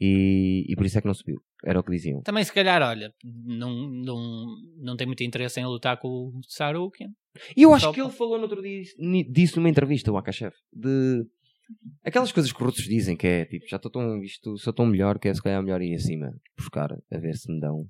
E, 0.00 0.64
e 0.68 0.76
por 0.76 0.86
isso 0.86 0.98
é 0.98 1.00
que 1.00 1.06
não 1.08 1.14
subiu. 1.14 1.40
Era 1.64 1.80
o 1.80 1.82
que 1.82 1.92
diziam. 1.92 2.22
Também, 2.22 2.44
se 2.44 2.52
calhar, 2.52 2.82
olha, 2.82 3.12
não, 3.24 3.88
não, 3.88 4.46
não 4.76 4.96
tem 4.96 5.06
muito 5.06 5.22
interesse 5.22 5.58
em 5.58 5.64
lutar 5.64 5.98
com 5.98 6.08
o 6.08 6.40
Sarukian. 6.46 7.08
E 7.56 7.62
eu 7.62 7.74
acho 7.74 7.92
que 7.92 8.00
ele 8.00 8.10
falou 8.10 8.36
no 8.36 8.44
outro 8.44 8.62
dia 8.62 8.82
disso 9.28 9.56
numa 9.56 9.68
entrevista, 9.68 10.12
o 10.12 10.16
Akachev, 10.16 10.54
de 10.72 11.24
aquelas 12.04 12.32
coisas 12.32 12.52
que 12.52 12.58
os 12.58 12.64
russos 12.64 12.84
dizem 12.84 13.16
que 13.16 13.26
é 13.26 13.44
tipo, 13.44 13.66
já 13.68 13.76
estou 13.76 13.90
tão 13.90 14.22
isto, 14.22 14.56
sou 14.58 14.72
tão 14.72 14.86
melhor 14.86 15.18
que 15.18 15.28
é 15.28 15.34
se 15.34 15.42
calhar 15.42 15.62
melhor 15.62 15.82
ir 15.82 15.94
acima 15.94 16.32
buscar 16.56 16.92
a 16.92 17.18
ver 17.18 17.34
se 17.34 17.52
me 17.52 17.60
dão. 17.60 17.86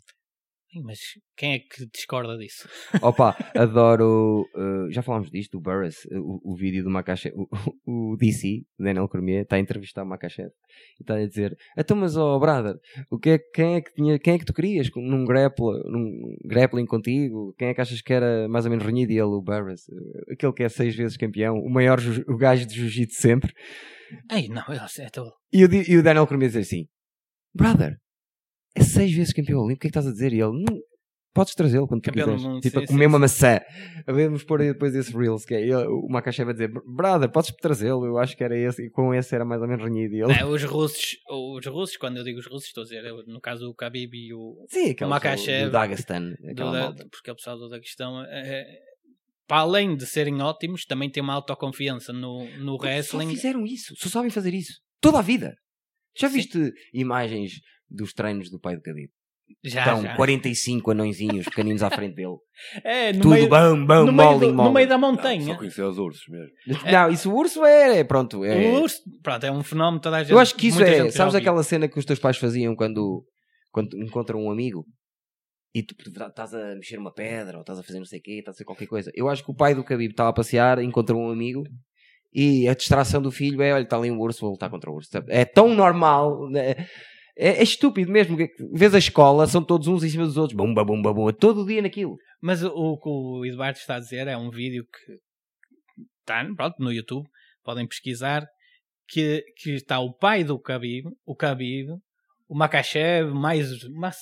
Mas 0.82 0.98
quem 1.36 1.54
é 1.54 1.58
que 1.58 1.86
discorda 1.92 2.36
disso? 2.36 2.68
Opa, 3.02 3.36
adoro. 3.54 4.46
uh, 4.54 4.90
já 4.90 5.02
falámos 5.02 5.30
disto, 5.30 5.58
o 5.58 5.60
Burris, 5.60 6.04
uh, 6.06 6.20
o, 6.20 6.52
o 6.52 6.56
vídeo 6.56 6.84
do 6.84 6.90
Makachev, 6.90 7.34
o, 7.36 8.12
o 8.12 8.16
DC, 8.16 8.62
Daniel 8.78 9.08
Cormier, 9.08 9.42
está 9.42 9.56
a 9.56 9.58
entrevistar 9.58 10.02
o 10.02 10.06
Makachev 10.06 10.50
e 10.98 11.02
está 11.02 11.14
a 11.14 11.26
dizer: 11.26 11.56
Então, 11.76 11.96
mas, 11.96 12.16
oh, 12.16 12.38
brother, 12.38 12.76
o 13.10 13.18
que 13.18 13.30
é, 13.30 13.38
quem, 13.38 13.74
é 13.76 13.80
que 13.80 13.92
tinha, 13.94 14.18
quem 14.18 14.34
é 14.34 14.38
que 14.38 14.44
tu 14.44 14.52
querias 14.52 14.90
num, 14.94 15.24
grapple, 15.24 15.82
num 15.90 16.36
grappling 16.44 16.86
contigo? 16.86 17.54
Quem 17.58 17.68
é 17.68 17.74
que 17.74 17.80
achas 17.80 18.00
que 18.00 18.12
era 18.12 18.48
mais 18.48 18.64
ou 18.64 18.70
menos 18.70 18.84
renhido? 18.84 19.12
E 19.12 19.16
ele, 19.16 19.24
o 19.24 19.42
Burris, 19.42 19.88
uh, 19.88 20.32
aquele 20.32 20.52
que 20.52 20.62
é 20.62 20.68
seis 20.68 20.94
vezes 20.94 21.16
campeão, 21.16 21.56
o 21.56 21.70
maior, 21.70 21.98
o 22.28 22.36
gajo 22.36 22.66
de 22.66 22.74
jiu-jitsu 22.74 23.20
sempre. 23.20 23.52
Ei, 24.30 24.48
não, 24.48 24.62
é 24.62 25.10
todo. 25.10 25.32
E 25.52 25.64
o, 25.64 25.68
e 25.72 25.96
o 25.96 26.02
Daniel 26.02 26.26
Cormier 26.26 26.50
diz 26.50 26.66
assim: 26.66 26.86
Brother, 27.54 27.98
é 28.76 28.82
seis 28.82 29.12
vezes 29.12 29.32
campeão 29.32 29.60
olímpico, 29.60 29.78
o 29.78 29.80
que 29.80 29.86
é 29.86 29.90
que 29.90 29.98
estás 29.98 30.06
a 30.06 30.12
dizer? 30.12 30.32
E 30.32 30.40
ele, 30.40 30.52
"Não, 30.64 30.78
podes 31.34 31.54
trazê-lo 31.54 31.86
quando 31.86 32.00
tu 32.00 32.06
Campeão 32.06 32.28
do 32.28 32.32
quiseres. 32.34 32.54
mundo, 32.54 32.60
tipo, 32.62 32.78
a 32.78 32.80
sim, 32.80 32.86
comer 32.86 33.04
sim, 33.04 33.08
uma 33.08 33.18
sim. 33.18 33.20
maçã. 33.20 33.60
A 34.06 34.12
vamos 34.12 34.42
pôr 34.44 34.60
aí 34.62 34.72
depois 34.72 34.94
esse 34.94 35.12
Reels, 35.14 35.44
que 35.44 35.54
é 35.54 35.60
ele, 35.60 35.86
o 35.86 36.08
Makachev 36.08 36.48
a 36.48 36.52
dizer: 36.52 36.70
Brother, 36.86 37.28
podes 37.30 37.50
trazê-lo, 37.56 38.06
eu 38.06 38.16
acho 38.18 38.34
que 38.36 38.42
era 38.42 38.56
esse, 38.56 38.86
e 38.86 38.90
com 38.90 39.12
esse 39.12 39.34
era 39.34 39.44
mais 39.44 39.60
ou 39.60 39.68
menos 39.68 39.84
renhido. 39.84 40.14
Ele, 40.14 40.32
É, 40.32 40.44
os 40.46 40.62
russos, 40.64 41.16
os 41.28 41.66
russos, 41.66 41.96
quando 41.98 42.16
eu 42.16 42.24
digo 42.24 42.38
os 42.38 42.46
russos, 42.46 42.68
estou 42.68 42.82
a 42.82 42.84
dizer, 42.84 43.02
no 43.26 43.40
caso 43.40 43.68
o 43.68 43.74
Khabib 43.74 44.14
e 44.16 44.32
o, 44.32 44.64
sim, 44.68 44.90
aquele 44.92 45.10
Makachev, 45.10 45.66
do 45.66 45.72
Dagestan, 45.72 46.30
do 46.30 46.50
aquela 46.52 46.94
porque 47.10 47.30
o 47.30 47.36
pessoal 47.36 47.68
da 47.68 47.78
questão, 47.80 48.22
é, 48.24 48.64
para 49.46 49.58
além 49.58 49.94
de 49.94 50.06
serem 50.06 50.40
ótimos, 50.40 50.86
também 50.86 51.10
têm 51.10 51.22
uma 51.22 51.34
autoconfiança 51.34 52.12
no, 52.14 52.44
no 52.60 52.76
Só 52.78 52.82
wrestling. 52.84 53.28
fizeram 53.28 53.66
isso, 53.66 53.94
só 53.98 54.08
sabem 54.08 54.30
fazer 54.30 54.54
isso. 54.54 54.72
Toda 55.02 55.18
a 55.18 55.22
vida. 55.22 55.54
Já 56.18 56.28
Sim. 56.30 56.36
viste 56.36 56.72
imagens 56.94 57.52
dos 57.90 58.12
treinos 58.12 58.50
do 58.50 58.58
pai 58.60 58.76
do 58.76 58.82
Khabib? 58.82 59.10
Já, 59.64 59.80
Estão 59.82 60.02
já. 60.02 60.16
45 60.16 60.90
anõezinhos 60.90 61.44
pequeninos 61.44 61.80
à 61.82 61.88
frente 61.90 62.14
dele. 62.16 62.34
É, 62.82 63.12
no 63.12 63.20
Tudo 63.20 63.34
meio, 63.34 63.48
bam, 63.48 63.84
bam, 63.86 64.06
no, 64.06 64.12
meio 64.12 64.28
molling, 64.30 64.40
do- 64.40 64.46
no 64.48 64.54
molling. 64.56 64.74
meio 64.74 64.88
da 64.88 64.98
Não, 64.98 65.08
montanha. 65.12 65.44
só 65.44 65.54
conhecer 65.56 65.82
os 65.82 65.98
ursos 65.98 66.22
mesmo. 66.28 66.50
Não, 66.90 67.10
isso 67.10 67.30
o 67.30 67.36
urso 67.36 67.64
é, 67.64 68.02
pronto. 68.02 68.44
É, 68.44 68.56
O 68.72 68.82
urso, 68.82 69.00
pronto, 69.22 69.44
é 69.46 69.52
um 69.52 69.62
fenómeno 69.62 70.00
toda 70.00 70.16
a 70.16 70.22
gente. 70.22 70.32
Eu 70.32 70.38
acho 70.40 70.54
que 70.56 70.66
isso 70.68 70.82
é. 70.82 71.10
Sabes 71.10 71.34
aquela 71.36 71.62
cena 71.62 71.86
que 71.88 71.98
os 71.98 72.04
teus 72.04 72.18
pais 72.18 72.36
faziam 72.38 72.74
quando, 72.74 73.24
quando 73.70 73.96
encontram 74.02 74.40
um 74.42 74.50
amigo 74.50 74.84
e 75.74 75.82
tu 75.82 75.94
estás 76.08 76.52
a 76.54 76.74
mexer 76.74 76.98
uma 76.98 77.12
pedra 77.12 77.56
ou 77.56 77.60
estás 77.60 77.78
a 77.78 77.82
fazer 77.84 77.98
não 77.98 78.06
sei 78.06 78.18
o 78.18 78.22
quê, 78.22 78.38
estás 78.38 78.54
a 78.54 78.56
fazer 78.56 78.64
qualquer 78.64 78.86
coisa. 78.86 79.12
Eu 79.14 79.28
acho 79.28 79.44
que 79.44 79.50
o 79.50 79.54
pai 79.54 79.74
do 79.76 79.82
Khabib 79.82 80.10
estava 80.10 80.30
a 80.30 80.32
passear, 80.32 80.82
encontrou 80.82 81.20
um 81.20 81.30
amigo 81.30 81.62
e 82.34 82.66
a 82.68 82.74
distração 82.74 83.20
do 83.22 83.30
filho 83.30 83.62
é: 83.62 83.74
olha, 83.74 83.82
está 83.82 83.96
ali 83.96 84.10
um 84.10 84.18
urso, 84.18 84.40
vou 84.40 84.50
lutar 84.52 84.70
contra 84.70 84.90
o 84.90 84.94
urso. 84.94 85.10
É 85.28 85.44
tão 85.44 85.72
normal. 85.74 86.48
né? 86.50 86.74
É, 87.36 87.48
é 87.58 87.62
estúpido 87.62 88.10
mesmo. 88.10 88.36
que- 88.36 88.48
Vês 88.72 88.94
a 88.94 88.98
escola, 88.98 89.46
são 89.46 89.62
todos 89.62 89.86
uns 89.88 90.02
em 90.02 90.08
cima 90.08 90.24
dos 90.24 90.36
outros, 90.36 90.56
bumba, 90.56 90.84
bumba, 90.84 91.12
bumba, 91.12 91.32
todo 91.32 91.66
dia 91.66 91.82
naquilo. 91.82 92.16
Mas 92.40 92.62
o, 92.62 92.98
que 92.98 93.08
o 93.08 93.44
Eduardo 93.44 93.78
está 93.78 93.96
a 93.96 94.00
dizer 94.00 94.26
é 94.26 94.36
um 94.36 94.50
vídeo 94.50 94.84
que 94.84 95.12
está 96.20 96.44
pronto, 96.56 96.76
no 96.78 96.92
YouTube, 96.92 97.26
podem 97.62 97.86
pesquisar, 97.86 98.46
que, 99.08 99.44
que 99.56 99.72
está 99.74 100.00
o 100.00 100.12
pai 100.12 100.42
do 100.44 100.58
Khabib, 100.58 101.06
o 101.24 101.34
Khabib, 101.34 101.90
o 102.48 102.56
Makachev, 102.56 103.32
mais 103.32 103.70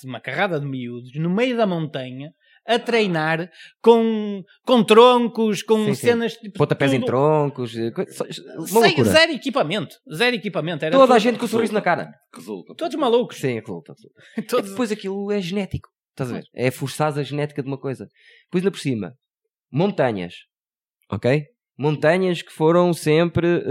uma 0.03 0.19
carrada 0.19 0.59
de 0.59 0.65
miúdos, 0.65 1.11
no 1.15 1.29
meio 1.33 1.55
da 1.57 1.65
montanha, 1.65 2.31
a 2.67 2.79
treinar 2.79 3.49
com, 3.81 4.41
com 4.65 4.83
troncos, 4.83 5.61
com 5.63 5.85
Sim, 5.85 5.93
sim. 5.93 6.07
cenas... 6.07 6.33
Tipo, 6.33 6.57
Pontapés 6.57 6.93
em 6.93 6.99
tudo- 6.99 7.07
troncos, 7.07 7.75
eh, 7.77 7.91
Sem- 8.65 9.03
zero 9.03 9.31
equipamento. 9.33 9.95
Zero 10.13 10.35
equipamento. 10.35 10.83
Era 10.85 10.91
Toda 10.97 11.03
a 11.13 11.17
tudo- 11.17 11.23
gente 11.23 11.39
com 11.39 11.45
o 11.45 11.47
sorriso 11.47 11.73
na 11.73 11.81
cara. 11.81 12.11
Resulta. 12.33 12.73
Todos 12.75 12.95
malucos. 12.95 13.37
Sim, 13.37 13.59
absoluto. 13.59 13.93
É 14.37 14.41
que 14.41 14.47
Todos... 14.47 14.71
depois 14.71 14.91
aquilo 14.91 15.31
é 15.31 15.39
genético. 15.41 15.89
Estás 16.11 16.31
a 16.31 16.35
ver? 16.35 16.43
É 16.55 16.71
forçar 16.71 17.17
a 17.17 17.23
genética 17.23 17.61
de 17.61 17.67
uma 17.67 17.77
coisa. 17.77 18.07
Depois 18.45 18.63
ainda 18.63 18.71
por 18.71 18.79
cima, 18.79 19.13
montanhas. 19.71 20.33
Ok? 21.11 21.43
Montanhas 21.77 22.41
que 22.41 22.51
foram 22.53 22.93
sempre 22.93 23.61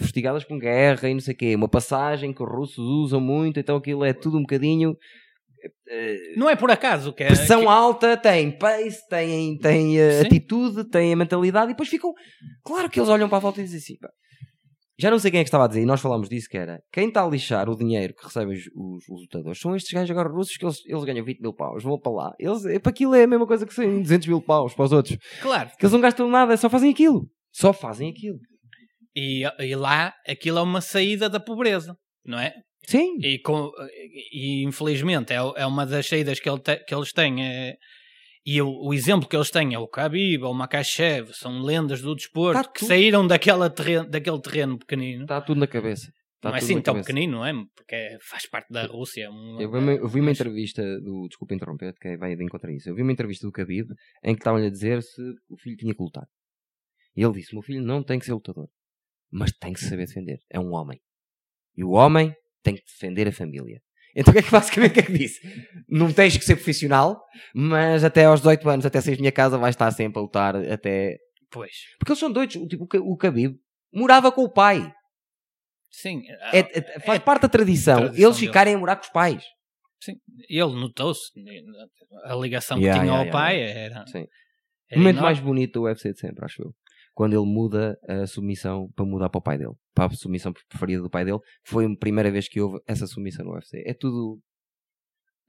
fustigadas 0.00 0.44
com 0.44 0.58
guerra 0.58 1.08
e 1.10 1.12
não 1.14 1.20
sei 1.20 1.34
o 1.34 1.36
quê. 1.36 1.54
Uma 1.54 1.68
passagem 1.68 2.32
que 2.32 2.42
os 2.42 2.48
russos 2.50 2.78
usam 2.84 3.20
muito, 3.20 3.60
então 3.60 3.76
aquilo 3.76 4.02
é 4.04 4.14
tudo 4.14 4.38
um 4.38 4.40
bocadinho. 4.40 4.96
Eh, 5.88 6.34
Não 6.36 6.48
é 6.48 6.56
por 6.56 6.70
acaso 6.70 7.12
que 7.12 7.22
é. 7.22 7.26
pressão 7.26 7.62
que- 7.62 7.66
alta, 7.66 8.16
tem 8.16 8.50
pace, 8.56 9.00
tem, 9.08 9.58
tem 9.58 9.98
eh, 9.98 10.20
atitude, 10.20 10.84
tem 10.88 11.12
a 11.12 11.16
mentalidade 11.16 11.66
e 11.66 11.74
depois 11.74 11.88
ficam. 11.88 12.12
Claro 12.64 12.88
que 12.90 12.98
eles 12.98 13.08
olham 13.08 13.28
para 13.28 13.38
a 13.38 13.40
volta 13.40 13.60
e 13.60 13.64
dizem 13.64 13.78
assim. 13.78 13.96
pá, 13.98 14.08
Já 14.98 15.10
não 15.10 15.18
sei 15.18 15.30
quem 15.30 15.40
é 15.40 15.42
que 15.44 15.48
estava 15.48 15.64
a 15.64 15.68
dizer, 15.68 15.82
e 15.82 15.86
nós 15.86 16.00
falámos 16.00 16.28
disso, 16.28 16.48
que 16.48 16.56
era 16.56 16.80
quem 16.92 17.08
está 17.08 17.24
a 17.24 17.28
lixar 17.28 17.68
o 17.68 17.76
dinheiro 17.76 18.14
que 18.14 18.24
recebem 18.24 18.54
os, 18.54 18.62
os, 18.74 19.08
os 19.08 19.20
lutadores 19.22 19.58
são 19.60 19.74
estes 19.74 19.92
gajos 19.92 20.10
agora 20.10 20.28
russos 20.28 20.56
que 20.56 20.64
eles, 20.64 20.78
eles 20.86 21.04
ganham 21.04 21.24
20 21.24 21.40
mil 21.40 21.52
paus, 21.52 21.82
vão 21.82 21.98
para 21.98 22.12
lá. 22.12 22.32
Eles, 22.38 22.64
é, 22.66 22.78
para 22.78 22.90
aquilo 22.90 23.14
é 23.14 23.24
a 23.24 23.26
mesma 23.26 23.46
coisa 23.46 23.66
que 23.66 23.74
100, 23.74 24.02
200 24.02 24.28
mil 24.28 24.40
paus 24.42 24.72
para 24.74 24.84
os 24.84 24.92
outros. 24.92 25.16
Claro. 25.42 25.70
Que 25.78 25.84
eles 25.84 25.92
não 25.92 26.00
gastam 26.00 26.28
nada, 26.28 26.56
só 26.56 26.70
fazem 26.70 26.90
aquilo. 26.90 27.28
Só 27.52 27.72
fazem 27.72 28.10
aquilo. 28.10 28.38
E, 29.16 29.44
e 29.60 29.76
lá 29.76 30.12
aquilo 30.28 30.58
é 30.58 30.62
uma 30.62 30.80
saída 30.80 31.28
da 31.28 31.38
pobreza, 31.38 31.96
não 32.24 32.38
é? 32.38 32.52
Sim. 32.86 33.16
E, 33.20 33.38
com, 33.38 33.70
e 34.32 34.62
infelizmente 34.64 35.32
é, 35.32 35.36
é 35.36 35.66
uma 35.66 35.84
das 35.86 36.06
saídas 36.08 36.38
que, 36.40 36.48
ele 36.48 36.60
te- 36.60 36.84
que 36.84 36.94
eles 36.94 37.12
têm. 37.12 37.44
É, 37.44 37.76
e 38.46 38.60
o, 38.60 38.68
o 38.88 38.92
exemplo 38.92 39.28
que 39.28 39.34
eles 39.36 39.50
têm 39.50 39.72
é 39.74 39.78
o 39.78 39.86
Khabib, 39.88 40.42
ou 40.44 40.52
o 40.52 40.54
Makachev, 40.54 41.32
são 41.32 41.60
lendas 41.62 42.02
do 42.02 42.14
desporto 42.14 42.62
Tá 42.62 42.68
que 42.70 42.84
saíram 42.84 43.26
daquela 43.26 43.70
terreno, 43.70 44.08
daquele 44.08 44.40
terreno 44.40 44.78
pequenino. 44.78 45.22
Está 45.22 45.40
tudo 45.40 45.60
na 45.60 45.66
cabeça. 45.66 46.12
Está 46.36 46.50
não 46.50 46.56
é 46.56 46.58
assim 46.58 46.78
tão 46.82 46.94
pequenino, 46.96 47.38
não 47.38 47.46
é? 47.46 47.52
Porque 47.74 47.94
é- 47.94 48.18
faz 48.20 48.46
parte 48.46 48.70
da 48.70 48.84
Rússia. 48.84 49.22
é 49.24 49.30
um- 49.30 49.58
Eu 49.58 49.70
vi, 49.72 49.78
uma, 49.78 49.92
eu 49.92 50.06
vi 50.08 50.20
uma 50.20 50.30
entrevista 50.30 50.82
do. 51.00 51.26
Desculpa 51.26 51.54
interromper, 51.54 51.94
que 51.98 52.18
vai 52.18 52.36
de 52.36 52.44
encontrar 52.44 52.70
isso. 52.70 52.86
Eu 52.90 52.94
vi 52.94 53.00
uma 53.00 53.12
entrevista 53.12 53.46
do 53.46 53.50
Khabib 53.52 53.88
em 54.22 54.34
que 54.34 54.40
estavam-lhe 54.40 54.66
a 54.66 54.70
dizer 54.70 55.02
se 55.02 55.22
o 55.48 55.56
filho 55.56 55.76
tinha 55.76 55.94
que 55.94 56.02
lutar. 56.02 56.26
E 57.16 57.22
ele 57.22 57.32
disse: 57.32 57.54
meu 57.54 57.62
filho 57.62 57.82
não 57.82 58.02
tem 58.04 58.18
que 58.18 58.26
ser 58.26 58.34
lutador, 58.34 58.68
mas 59.32 59.52
tem 59.52 59.72
que 59.72 59.80
saber 59.80 60.04
defender. 60.06 60.38
É 60.50 60.60
um 60.60 60.74
homem. 60.74 61.00
E 61.76 61.82
o 61.82 61.92
homem 61.92 62.34
tem 62.64 62.74
que 62.74 62.82
defender 62.84 63.28
a 63.28 63.32
família. 63.32 63.80
Então 64.16 64.30
o 64.30 64.34
que 64.34 64.38
é 64.40 64.42
que 64.42 64.50
basicamente 64.50 64.90
o 64.90 64.94
que 64.94 65.00
é 65.00 65.02
que 65.04 65.12
disse? 65.12 65.40
Não 65.88 66.12
tens 66.12 66.36
que 66.36 66.44
ser 66.44 66.56
profissional, 66.56 67.20
mas 67.54 68.02
até 68.04 68.24
aos 68.24 68.40
18 68.40 68.68
anos, 68.70 68.86
até 68.86 69.00
sair 69.00 69.18
minha 69.18 69.30
casa, 69.32 69.58
vais 69.58 69.74
estar 69.74 69.90
sempre 69.92 70.18
a 70.18 70.22
lutar 70.22 70.56
até. 70.56 71.16
Pois, 71.50 71.70
Porque 71.98 72.10
eles 72.12 72.18
são 72.18 72.32
doidos. 72.32 72.56
O, 72.56 72.66
tipo, 72.66 72.84
o 73.00 73.16
Khabib 73.16 73.56
morava 73.92 74.32
com 74.32 74.42
o 74.42 74.52
pai. 74.52 74.92
sim. 75.90 76.22
É, 76.52 76.58
é- 76.60 77.00
faz 77.00 77.20
parte 77.22 77.42
da 77.42 77.48
tradição, 77.48 77.98
tradição 77.98 78.24
eles 78.26 78.38
ficarem 78.38 78.74
a 78.74 78.78
morar 78.78 78.96
com 78.96 79.02
os 79.04 79.10
pais. 79.10 79.44
sim. 80.02 80.14
Ele 80.48 80.74
notou-se. 80.74 81.30
A 82.24 82.34
ligação 82.34 82.78
Yeah, 82.78 83.00
que 83.00 83.06
tinha 83.06 83.14
yeah, 83.16 83.28
ao 83.28 83.32
pai 83.32 83.56
yeah. 83.56 83.80
era. 83.80 84.06
Sim. 84.06 84.26
O 84.92 84.98
momento 84.98 85.16
enorme. 85.16 85.22
mais 85.22 85.40
bonito 85.40 85.72
do 85.72 85.82
UFC 85.84 86.12
de 86.12 86.20
sempre, 86.20 86.44
acho 86.44 86.62
eu. 86.62 86.74
Quando 87.14 87.32
ele 87.34 87.44
muda 87.46 87.96
a 88.08 88.26
submissão 88.26 88.90
para 88.94 89.04
mudar 89.04 89.28
para 89.30 89.38
o 89.38 89.42
pai 89.42 89.56
dele. 89.56 89.72
Para 89.94 90.06
a 90.12 90.16
submissão 90.16 90.52
preferida 90.68 91.00
do 91.02 91.08
pai 91.10 91.24
dele. 91.24 91.38
Foi 91.64 91.86
a 91.86 91.96
primeira 91.96 92.30
vez 92.30 92.48
que 92.48 92.60
houve 92.60 92.80
essa 92.86 93.06
submissão 93.06 93.44
no 93.44 93.52
UFC. 93.52 93.82
É 93.86 93.94
tudo. 93.94 94.40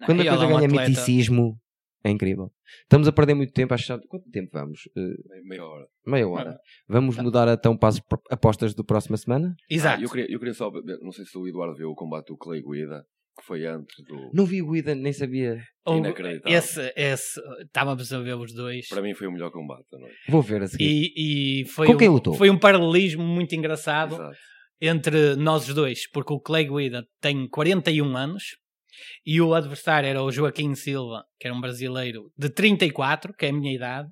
Quando 0.05 0.21
a 0.21 0.25
coisa 0.25 0.43
é 0.43 0.47
um 0.47 0.51
ganha 0.57 0.67
atleta- 0.67 0.89
miticismo, 0.89 1.59
é 2.03 2.11
incrível. 2.11 2.51
Estamos 2.83 3.07
a 3.07 3.11
perder 3.11 3.33
muito 3.33 3.51
tempo. 3.53 3.73
Acho 3.73 3.97
que 3.99 4.07
Quanto 4.07 4.29
tempo 4.29 4.49
vamos? 4.53 4.81
Eh, 4.95 5.41
Meia 5.43 5.65
hora. 5.65 5.87
meia 6.05 6.27
hora. 6.27 6.59
Vamos 6.87 7.17
mudar 7.17 7.47
então 7.47 7.75
para 7.75 7.89
as 7.89 8.01
apostas 8.29 8.75
do 8.75 8.83
próxima 8.85 9.17
semana? 9.17 9.55
Exato. 9.69 10.01
Ah, 10.01 10.03
eu, 10.03 10.09
queria, 10.09 10.31
eu 10.31 10.37
queria 10.37 10.53
só. 10.53 10.69
Não 11.01 11.11
sei 11.11 11.25
se 11.25 11.35
o 11.37 11.47
Eduardo 11.47 11.75
viu 11.75 11.89
o 11.89 11.95
combate 11.95 12.27
do 12.27 12.37
Clay 12.37 12.61
Guida, 12.61 13.03
que 13.37 13.45
foi 13.45 13.65
antes 13.65 13.95
do. 14.05 14.31
Não 14.33 14.45
vi 14.45 14.61
o 14.61 14.71
Guida, 14.71 14.95
nem 14.95 15.11
sabia. 15.13 15.57
Ou- 15.85 15.97
Inacreditável. 15.97 16.57
Esse, 16.57 16.93
esse, 16.95 17.39
estávamos 17.65 18.11
a 18.13 18.19
ver 18.19 18.35
os 18.35 18.53
dois. 18.53 18.87
Para 18.87 19.01
mim 19.01 19.13
foi 19.13 19.27
o 19.27 19.31
melhor 19.31 19.51
combate 19.51 19.85
da 19.91 19.99
noite. 19.99 20.15
Vou 20.29 20.41
ver 20.41 20.61
a 20.63 20.67
seguir. 20.67 21.11
E, 21.15 21.61
e 21.61 21.65
foi, 21.67 21.87
Com 21.87 21.93
um, 21.93 21.97
quem 21.97 22.09
lutou? 22.09 22.33
foi 22.33 22.49
um 22.49 22.57
paralelismo 22.57 23.23
muito 23.23 23.53
engraçado 23.55 24.15
Exato. 24.15 24.37
entre 24.81 25.35
nós 25.35 25.67
os 25.67 25.73
dois, 25.75 26.09
porque 26.11 26.33
o 26.33 26.39
Clay 26.39 26.65
Guida 26.67 27.05
tem 27.21 27.47
41 27.47 28.15
anos 28.17 28.43
e 29.25 29.41
o 29.41 29.53
adversário 29.53 30.07
era 30.07 30.23
o 30.23 30.31
Joaquim 30.31 30.73
Silva, 30.73 31.23
que 31.39 31.47
era 31.47 31.55
um 31.55 31.61
brasileiro 31.61 32.31
de 32.37 32.49
34, 32.49 33.33
que 33.33 33.45
é 33.45 33.49
a 33.49 33.53
minha 33.53 33.73
idade. 33.75 34.07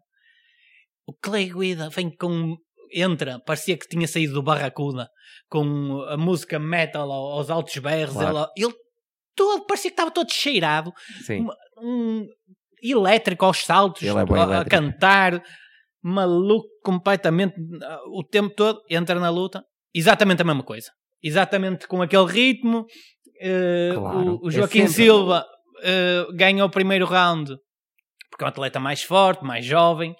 O 1.07 1.13
Clay 1.13 1.49
Guida 1.51 1.89
vem 1.89 2.09
com. 2.15 2.55
Entra, 2.95 3.39
parecia 3.39 3.75
que 3.75 3.87
tinha 3.87 4.07
saído 4.07 4.33
do 4.35 4.43
Barracuda 4.43 5.07
com 5.49 6.03
a 6.09 6.15
música 6.15 6.59
metal 6.59 7.11
ao- 7.11 7.31
aos 7.39 7.49
altos 7.49 7.75
berros. 7.79 8.13
Claro. 8.13 8.29
Ela- 8.29 8.49
ele 8.55 8.73
todo, 9.35 9.65
parecia 9.65 9.89
que 9.89 9.93
estava 9.93 10.11
todo 10.11 10.31
cheirado 10.31 10.91
Sim. 11.25 11.47
um 11.77 12.27
elétrico 12.81 13.45
aos 13.45 13.63
saltos, 13.65 14.03
é 14.03 14.09
a, 14.09 14.11
elétrico. 14.11 14.69
cantar, 14.69 15.43
maluco 16.01 16.67
completamente 16.83 17.55
o 18.07 18.23
tempo 18.23 18.53
todo, 18.55 18.81
entra 18.89 19.19
na 19.19 19.29
luta, 19.29 19.63
exatamente 19.93 20.41
a 20.41 20.45
mesma 20.45 20.63
coisa. 20.63 20.91
Exatamente 21.21 21.87
com 21.87 22.01
aquele 22.01 22.25
ritmo. 22.25 22.85
eh, 23.39 23.91
Claro, 23.93 24.35
o, 24.41 24.45
o 24.45 24.49
é 24.49 24.51
Joaquim 24.51 24.79
sempre. 24.87 24.93
Silva 25.05 25.45
eh, 25.81 26.25
ganha 26.35 26.65
o 26.65 26.69
primeiro 26.69 27.05
round 27.05 27.55
porque 28.29 28.43
é 28.43 28.47
um 28.47 28.49
atleta 28.49 28.79
mais 28.79 29.03
forte, 29.03 29.43
mais 29.43 29.63
jovem. 29.63 30.15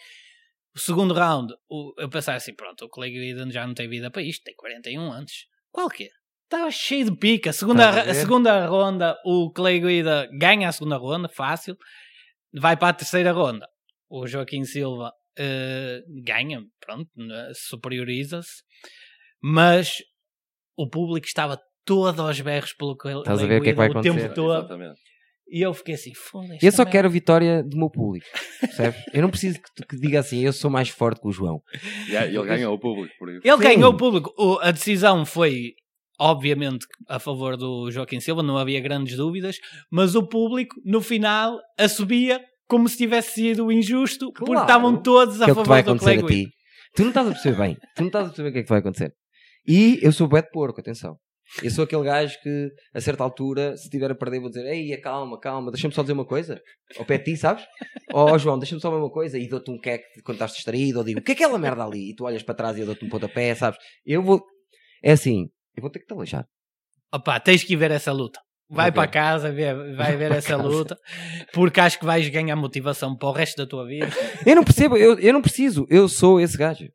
O 0.76 0.80
segundo 0.80 1.14
round, 1.14 1.54
o- 1.70 1.94
eu 1.98 2.08
pensava 2.10 2.38
assim: 2.38 2.54
pronto, 2.56 2.86
o 2.86 2.90
colega 2.90 3.18
Eden 3.18 3.52
já 3.52 3.66
não 3.68 3.74
tem 3.74 3.90
vida 3.90 4.10
para 4.12 4.22
isto, 4.22 4.44
tem 4.44 4.56
41 4.56 5.12
anos. 5.12 5.32
Qual 5.72 5.90
que 5.90 6.06
é? 6.06 6.10
Estava 6.54 6.70
cheio 6.72 7.06
de 7.06 7.18
pica. 7.18 7.50
A 7.50 7.54
segunda, 7.54 7.90
a 7.90 8.14
segunda 8.14 8.66
ronda, 8.68 9.18
o 9.26 9.52
Clay 9.52 9.80
Guida 9.80 10.30
ganha 10.38 10.70
a 10.70 10.72
segunda 10.72 10.98
ronda, 10.98 11.28
fácil. 11.28 11.76
Vai 12.54 12.78
para 12.78 12.90
a 12.90 12.94
terceira 12.94 13.32
ronda. 13.32 13.68
O 14.08 14.28
Joaquim 14.28 14.64
Silva 14.64 15.12
eh, 15.36 16.02
ganha, 16.24 16.62
pronto, 16.86 17.10
né, 17.16 17.52
superioriza-se. 17.56 18.62
Mas 19.42 19.96
o 20.78 20.88
público 20.88 21.26
estava 21.26 21.60
todo 21.84 22.22
aos 22.22 22.40
berros 22.40 22.74
pelo 22.74 22.96
Clay 22.96 23.18
Estás 23.18 23.42
a 23.42 23.46
ver 23.48 23.60
o 23.60 23.64
que 23.64 23.70
é 23.70 23.72
que 23.74 23.78
vai 23.78 23.88
Guida 23.88 24.00
o 24.00 24.04
tempo 24.04 24.16
acontecer? 24.18 24.36
todo. 24.36 24.60
Exatamente. 24.60 25.00
E 25.48 25.62
eu 25.62 25.74
fiquei 25.74 25.96
assim, 25.96 26.14
foda-se. 26.14 26.64
Eu 26.66 26.72
só 26.72 26.86
quero 26.86 27.08
a 27.08 27.12
vitória 27.12 27.64
do 27.64 27.76
meu 27.78 27.90
público. 27.90 28.26
Percebes? 28.62 29.02
Eu 29.12 29.22
não 29.24 29.30
preciso 29.30 29.60
que, 29.60 29.70
tu- 29.76 29.88
que 29.88 30.00
diga 30.00 30.20
assim, 30.20 30.40
eu 30.42 30.54
sou 30.54 30.70
mais 30.70 30.90
forte 30.90 31.20
que 31.20 31.28
o 31.28 31.32
João. 31.32 31.62
Aí, 32.10 32.36
ele 32.36 32.46
ganhou 32.46 32.74
o 32.76 32.80
público 32.80 33.14
por 33.20 33.30
isso. 33.30 33.42
Ele 33.44 33.58
Sim. 33.58 33.64
ganhou 33.64 33.92
o 33.92 33.98
público. 33.98 34.34
O- 34.38 34.60
a 34.62 34.72
decisão 34.72 35.26
foi, 35.26 35.74
obviamente, 36.20 36.86
a 37.08 37.20
favor 37.20 37.58
do 37.58 37.90
Joaquim 37.92 38.20
Silva, 38.20 38.42
não 38.44 38.58
havia 38.58 38.80
grandes 38.82 39.16
dúvidas, 39.18 39.58
mas 39.92 40.16
o 40.16 40.24
público, 40.24 40.76
no 40.86 41.02
final, 41.02 41.60
a 41.78 41.88
subia 41.88 42.42
como 42.68 42.88
se 42.88 42.98
tivesse 42.98 43.34
sido 43.34 43.72
injusto, 43.72 44.32
porque 44.32 44.46
Claro. 44.52 44.62
estavam 44.68 45.02
todos 45.02 45.42
a 45.42 45.46
que 45.46 45.52
é 45.52 45.54
o 45.54 45.56
que 45.56 45.62
favor 45.62 45.68
vai 45.70 45.84
do 45.84 45.90
acontecer 45.92 46.20
Clay 46.20 46.36
Guida. 46.38 46.52
Tu 46.96 47.02
não 47.02 47.10
estás 47.10 47.28
a 47.28 47.32
perceber 47.32 47.58
bem. 47.58 47.78
Tu 47.96 48.00
não 48.02 48.08
estás 48.08 48.26
a 48.26 48.28
perceber 48.30 48.50
o 48.50 48.54
que 48.54 48.60
é 48.60 48.64
que 48.64 48.70
vai 48.70 48.80
acontecer. 48.80 49.14
E 49.68 50.00
eu 50.02 50.12
sou 50.12 50.28
bué 50.28 50.42
de 50.42 50.50
porco, 50.52 50.80
atenção. 50.80 51.18
Eu 51.62 51.70
sou 51.70 51.84
aquele 51.84 52.04
gajo 52.04 52.36
que, 52.42 52.70
a 52.96 53.02
certa 53.02 53.24
altura, 53.24 53.76
se 53.78 53.84
estiver 53.84 54.10
a 54.10 54.16
perder, 54.16 54.40
vou 54.40 54.50
dizer: 54.50 54.66
Ei, 54.66 54.96
calma, 54.98 55.40
calma, 55.40 55.72
deixa-me 55.72 55.94
só 55.94 56.02
dizer 56.02 56.14
uma 56.14 56.26
coisa. 56.26 56.60
Ao 56.98 57.06
pé 57.06 57.18
de 57.18 57.26
ti, 57.26 57.38
sabes? 57.38 57.64
Ó 58.14 58.38
João, 58.38 58.58
deixa-me 58.58 58.82
só 58.82 58.90
ver 58.90 58.98
uma 58.98 59.12
coisa. 59.12 59.38
E 59.38 59.48
dou-te 59.48 59.70
um 59.70 59.78
queque 59.80 60.22
quando 60.24 60.36
estás 60.38 60.54
distraído. 60.54 61.00
Ou 61.00 61.06
digo: 61.06 61.20
O 61.20 61.24
que 61.24 61.32
é 61.32 61.36
aquela 61.36 61.60
merda 61.60 61.84
ali? 61.84 62.12
E 62.12 62.16
tu 62.16 62.24
olhas 62.26 62.42
para 62.44 62.56
trás 62.56 62.78
e 62.78 62.80
eu 62.80 62.86
dou-te 62.86 63.04
um 63.06 63.10
pontapé, 63.10 63.54
sabes? 63.56 63.78
Eu 64.06 64.24
vou. 64.24 64.42
É 65.04 65.12
assim, 65.12 65.48
eu 65.76 65.82
vou 65.82 65.90
ter 65.90 66.00
que 66.00 66.06
te 66.06 66.14
aleijar. 66.14 66.46
Opa, 67.14 67.40
tens 67.40 67.64
que 67.64 67.74
ir 67.74 67.76
ver 67.78 67.92
essa 67.92 68.12
luta. 68.12 68.40
Vai 68.70 68.92
para 68.92 69.08
casa, 69.08 69.52
ver- 69.52 69.96
vai 69.96 70.16
ver 70.16 70.32
essa 70.34 70.58
casa. 70.58 70.64
luta, 70.64 70.98
porque 71.54 71.80
acho 71.80 72.00
que 72.00 72.06
vais 72.06 72.28
ganhar 72.30 72.56
motivação 72.56 73.16
para 73.16 73.30
o 73.30 73.32
resto 73.32 73.58
da 73.58 73.68
tua 73.68 73.86
vida. 73.86 74.08
Eu 74.46 74.56
não 74.56 74.64
percebo, 74.64 74.98
eu, 74.98 75.20
eu 75.20 75.34
não 75.34 75.42
preciso. 75.42 75.86
Eu 75.90 76.08
sou 76.08 76.40
esse 76.42 76.58
gajo. 76.58 76.86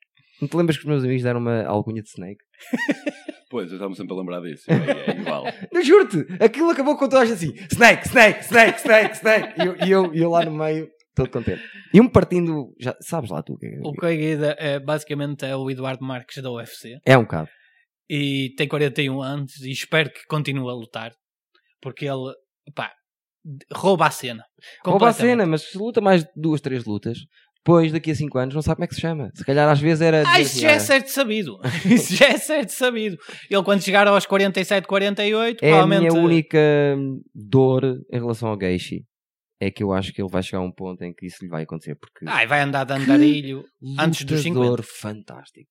Não 0.41 0.49
te 0.49 0.57
lembras 0.57 0.77
que 0.77 0.83
os 0.85 0.89
meus 0.89 1.05
amigos 1.05 1.23
deram 1.23 1.41
uma 1.41 1.65
alcunha 1.67 2.03
de 2.03 2.09
Snake? 2.09 2.39
Pois, 3.51 3.71
eu 3.71 3.77
estava 3.77 3.95
sempre 3.95 4.13
a 4.13 4.17
lembrar 4.19 4.41
disso. 4.43 4.65
É, 4.71 5.11
é 5.11 5.21
igual. 5.21 5.45
Eu 5.73 5.83
juro-te, 5.83 6.19
aquilo 6.39 6.69
acabou 6.69 6.99
com 6.99 7.09
toda 7.09 7.23
a 7.23 7.25
gente 7.25 7.33
assim: 7.47 7.67
Snake, 7.73 8.07
Snake, 8.07 8.41
Snake, 8.45 8.79
Snake, 8.81 9.15
Snake. 9.17 9.55
E 9.59 9.65
eu, 9.65 9.77
e 9.87 9.91
eu, 9.91 10.15
e 10.15 10.19
eu 10.21 10.29
lá 10.31 10.45
no 10.45 10.51
meio, 10.51 10.87
todo 11.15 11.31
contente. 11.31 11.63
E 11.95 11.99
um 11.99 12.07
partindo, 12.11 12.75
já 12.79 12.95
sabes 13.01 13.31
lá 13.31 13.43
tu 13.43 13.55
o 13.55 13.57
que 13.57 13.65
é. 13.65 13.81
O 13.83 13.93
Guida 13.93 14.55
é, 14.59 14.79
basicamente 14.79 15.47
é 15.47 15.57
o 15.57 15.71
Eduardo 15.71 16.05
Marques 16.05 16.43
da 16.43 16.51
UFC. 16.53 16.99
É 17.07 17.17
um 17.17 17.23
bocado. 17.23 17.49
E 18.09 18.55
tem 18.57 18.67
41 18.69 19.21
anos 19.23 19.57
e 19.61 19.71
espero 19.71 20.11
que 20.11 20.25
continue 20.27 20.69
a 20.71 20.73
lutar 20.75 21.13
porque 21.81 22.07
ele 22.07 22.33
pá, 22.75 22.93
rouba 23.73 24.07
a 24.07 24.11
cena. 24.11 24.45
Rouba 24.85 25.09
a 25.09 25.13
cena, 25.13 25.47
mas 25.47 25.63
se 25.71 25.79
luta 25.79 26.01
mais 26.01 26.25
de 26.25 26.31
duas, 26.37 26.61
três 26.61 26.85
lutas, 26.85 27.19
depois 27.59 27.93
daqui 27.93 28.11
a 28.11 28.15
5 28.15 28.39
anos 28.39 28.55
não 28.55 28.63
sabe 28.63 28.77
como 28.77 28.85
é 28.85 28.89
que 28.89 28.95
se 28.95 29.01
chama. 29.01 29.31
Se 29.35 29.45
calhar 29.45 29.69
às 29.69 29.79
vezes 29.81 30.01
era. 30.01 30.23
Ah, 30.27 30.41
isso 30.41 30.59
já 30.61 30.69
é 30.69 30.73
"Olha, 30.73 30.81
certo 30.81 31.09
sabido. 31.09 31.59
Isso 31.85 32.17
já 32.17 32.29
é 32.29 32.39
certo 32.39 32.71
sabido. 32.71 33.17
Ele 33.51 33.63
quando 33.63 33.83
chegar 33.83 34.07
aos 34.09 34.27
47, 34.27 34.87
48, 34.87 35.63
é 35.63 35.69
a 35.69 35.71
provavelmente. 35.77 36.13
minha 36.13 36.25
única 36.25 36.59
dor 37.35 37.85
em 38.11 38.19
relação 38.19 38.49
ao 38.49 38.59
Geishi. 38.59 39.05
É 39.61 39.71
que 39.73 39.83
eu 39.83 39.93
acho 39.93 40.13
que 40.13 40.23
ele 40.23 40.31
vai 40.31 40.41
chegar 40.43 40.59
a 40.59 40.65
um 40.65 40.71
ponto 40.73 41.03
em 41.03 41.13
que 41.13 41.27
isso 41.27 41.39
lhe 41.43 41.49
vai 41.49 41.65
acontecer. 41.65 41.97
Porque 41.97 42.25
Ai, 42.29 42.47
vai 42.47 42.61
andar 42.61 42.85
de 42.85 42.93
andarilho. 42.93 43.65
antes 43.99 44.25
dos 44.25 44.45
lutador 44.45 44.83
fantástico. 44.85 45.69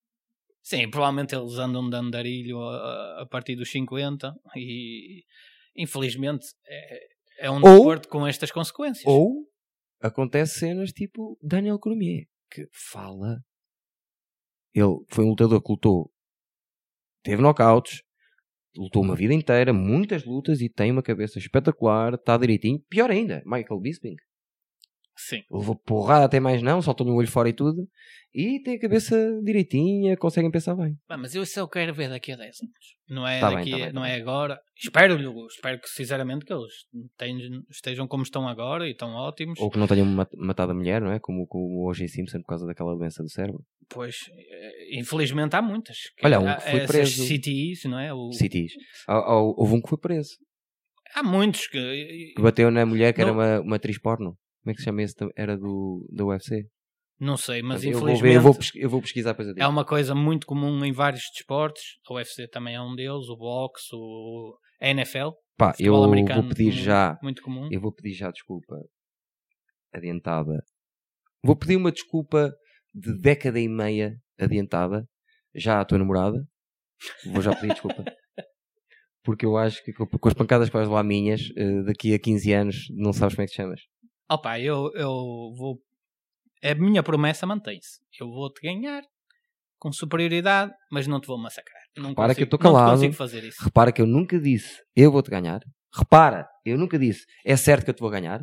Sim, 0.67 0.89
provavelmente 0.89 1.33
eles 1.33 1.53
andam 1.53 1.89
de 1.89 1.95
andarilho 1.95 2.59
a, 2.59 3.21
a 3.21 3.25
partir 3.25 3.55
dos 3.55 3.71
50 3.71 4.35
e 4.53 5.23
infelizmente 5.73 6.45
é, 6.67 7.45
é 7.45 7.49
um 7.49 7.55
Ou- 7.55 7.61
desporto 7.61 8.09
com 8.09 8.27
estas 8.27 8.51
consequências. 8.51 9.05
Ou 9.05 9.47
acontece 10.01 10.59
cenas 10.59 10.91
tipo 10.91 11.39
Daniel 11.41 11.79
Cormier, 11.79 12.25
que 12.51 12.67
fala. 12.73 13.37
Ele 14.75 15.05
foi 15.07 15.23
um 15.23 15.29
lutador 15.29 15.63
que 15.63 15.71
lutou, 15.71 16.11
teve 17.23 17.41
knockouts, 17.41 18.01
lutou 18.75 19.01
uma 19.01 19.15
vida 19.15 19.33
inteira, 19.33 19.71
muitas 19.71 20.25
lutas 20.25 20.59
e 20.59 20.67
tem 20.67 20.91
uma 20.91 21.01
cabeça 21.01 21.39
espetacular, 21.39 22.15
está 22.15 22.37
direitinho. 22.37 22.83
Pior 22.89 23.09
ainda, 23.09 23.41
Michael 23.45 23.79
Bisping. 23.79 24.17
Sim. 25.17 25.41
Levou 25.51 25.75
porrada 25.75 26.25
até 26.25 26.39
mais 26.39 26.61
não, 26.61 26.81
soltou-lhe 26.81 27.11
o 27.11 27.15
olho 27.15 27.27
fora 27.27 27.49
e 27.49 27.53
tudo. 27.53 27.87
E 28.33 28.61
tem 28.61 28.75
a 28.75 28.79
cabeça 28.79 29.15
direitinha, 29.43 30.15
conseguem 30.15 30.51
pensar 30.51 30.75
bem. 30.75 30.95
Ah, 31.09 31.17
mas 31.17 31.33
eu 31.33 31.43
eu 31.57 31.67
quero 31.67 31.91
ver 31.93 32.07
daqui 32.09 32.31
a 32.31 32.35
10 32.35 32.55
anos. 32.61 32.95
Não 33.09 33.27
é, 33.27 33.39
Tá 33.39 33.49
daqui, 33.49 33.71
tá 33.71 33.77
bem, 33.77 33.85
tá 33.87 33.93
não 33.93 34.01
bem. 34.03 34.11
é 34.11 34.15
agora. 34.15 34.59
Espero-lhe, 34.77 35.25
espero 35.47 35.79
que 35.81 35.89
sinceramente 35.89 36.45
que 36.45 36.53
eles 36.53 36.71
tenham- 37.17 37.63
estejam 37.71 38.07
como 38.07 38.21
estão 38.21 38.47
agora 38.47 38.87
e 38.87 38.91
estão 38.91 39.09
ótimos. 39.13 39.57
Ou 39.59 39.71
que 39.71 39.79
não 39.79 39.87
tenham 39.87 40.05
mat- 40.05 40.29
matado 40.35 40.71
a 40.71 40.75
mulher, 40.75 41.01
não 41.01 41.11
é? 41.11 41.19
Como, 41.19 41.47
como 41.47 41.65
o 41.65 41.89
O.J. 41.89 42.07
Simpson 42.09 42.39
por 42.41 42.47
causa 42.49 42.67
daquela 42.67 42.95
doença 42.95 43.23
do 43.23 43.29
cérebro. 43.29 43.63
Pois, 43.89 44.17
eh, 44.29 44.99
infelizmente 44.99 45.55
há 45.55 45.61
muitas. 45.61 45.97
Olha, 46.23 46.39
um 46.39 46.55
que 46.57 46.61
foi 46.69 46.85
preso. 46.85 47.25
CTIs, 47.25 47.85
não 47.85 47.97
é? 47.97 48.13
O- 48.13 48.31
CTs. 48.33 48.73
Há- 49.07 49.35
Houve 49.35 49.73
um 49.75 49.81
que 49.81 49.89
foi 49.89 49.97
preso. 49.97 50.31
Há 51.15 51.23
muitos 51.23 51.65
que. 51.67 52.33
Que 52.35 52.41
bateu 52.41 52.69
na 52.69 52.85
mulher 52.85 53.13
que 53.13 53.21
era 53.21 53.31
Não- 53.31 53.39
uma, 53.39 53.61
uma 53.61 53.75
atriz 53.77 53.97
porno. 53.97 54.37
Como 54.67 54.71
é 54.71 54.75
que 54.75 54.81
se 54.81 54.85
chama 54.85 55.01
esse? 55.01 55.15
Era 55.37 55.57
do, 55.57 56.05
da 56.11 56.25
UFC. 56.25 56.67
Não 57.17 57.37
sei, 57.37 57.61
mas 57.61 57.85
eu, 57.85 57.93
vou 57.93 58.01
infelizmente 58.01 58.21
ver, 58.21 58.35
eu, 58.35 58.41
vou 58.41 58.57
eu 58.75 58.89
vou 58.89 59.01
pesquisar 59.01 59.31
depois 59.31 59.55
é 59.55 59.65
uma 59.65 59.85
coisa 59.85 60.13
muito 60.13 60.45
comum 60.45 60.83
em 60.83 60.91
vários 60.91 61.23
desportos. 61.33 61.81
A 62.05 62.13
UFC 62.13 62.49
também 62.49 62.75
é 62.75 62.81
um 62.81 62.93
deles, 62.93 63.29
o 63.29 63.37
boxe, 63.37 63.87
o 63.93 64.57
a 64.81 64.89
NFL. 64.89 65.29
Pá, 65.55 65.73
eu 65.79 65.93
vou 65.93 66.49
pedir 66.49 66.71
já. 66.71 67.17
Muito 67.23 67.41
comum. 67.41 67.69
Eu 67.71 67.79
vou 67.79 67.93
pedir 67.93 68.13
já 68.13 68.29
desculpa 68.29 68.75
adiantada. 69.93 70.61
Vou 71.41 71.55
pedir 71.55 71.77
uma 71.77 71.91
desculpa 71.91 72.53
de 72.93 73.17
década 73.17 73.61
e 73.61 73.69
meia 73.69 74.17
adiantada 74.37 75.07
já 75.55 75.79
à 75.79 75.85
tua 75.85 75.97
namorada. 75.97 76.45
Vou 77.25 77.41
já 77.41 77.55
pedir 77.55 77.69
desculpa. 77.69 78.03
Porque 79.23 79.45
eu 79.45 79.55
acho 79.55 79.81
que 79.85 79.93
com 79.93 80.05
com 80.05 80.27
as 80.27 80.33
pancadas 80.33 80.67
que 80.67 80.75
vais 80.75 80.89
lá 80.89 81.01
minhas, 81.03 81.41
eh, 81.55 81.83
daqui 81.83 82.13
a 82.13 82.19
15 82.19 82.51
anos, 82.51 82.87
não 82.91 83.13
sabes 83.13 83.33
como 83.35 83.43
é 83.43 83.45
que 83.45 83.53
te 83.53 83.55
chamas. 83.55 83.81
Opa, 84.29 84.59
eu, 84.59 84.91
eu 84.95 85.09
vou. 85.57 85.79
A 86.63 86.73
minha 86.75 87.03
promessa 87.03 87.45
mantém-se. 87.45 87.99
Eu 88.19 88.27
vou-te 88.29 88.59
ganhar 88.61 89.01
com 89.79 89.91
superioridade, 89.91 90.71
mas 90.91 91.05
não 91.07 91.19
te 91.21 91.27
vou 91.27 91.37
massacrar. 91.37 91.81
Não 91.97 92.09
Repara 92.09 92.33
que 92.35 92.43
eu 92.43 92.47
consigo- 92.47 92.55
estou 92.67 92.73
calado. 92.73 93.01
te 93.11 93.15
consigo. 93.17 93.53
Repara 93.63 93.91
que 93.91 94.01
eu 94.01 94.07
nunca 94.07 94.39
disse 94.39 94.81
eu 94.95 95.11
vou-te 95.11 95.29
ganhar. 95.29 95.61
Repara, 95.93 96.47
eu 96.65 96.77
nunca 96.77 96.97
disse 96.97 97.25
é 97.45 97.55
certo 97.55 97.85
que 97.85 97.89
eu 97.91 97.93
te 97.93 98.01
vou 98.01 98.09
ganhar. 98.09 98.41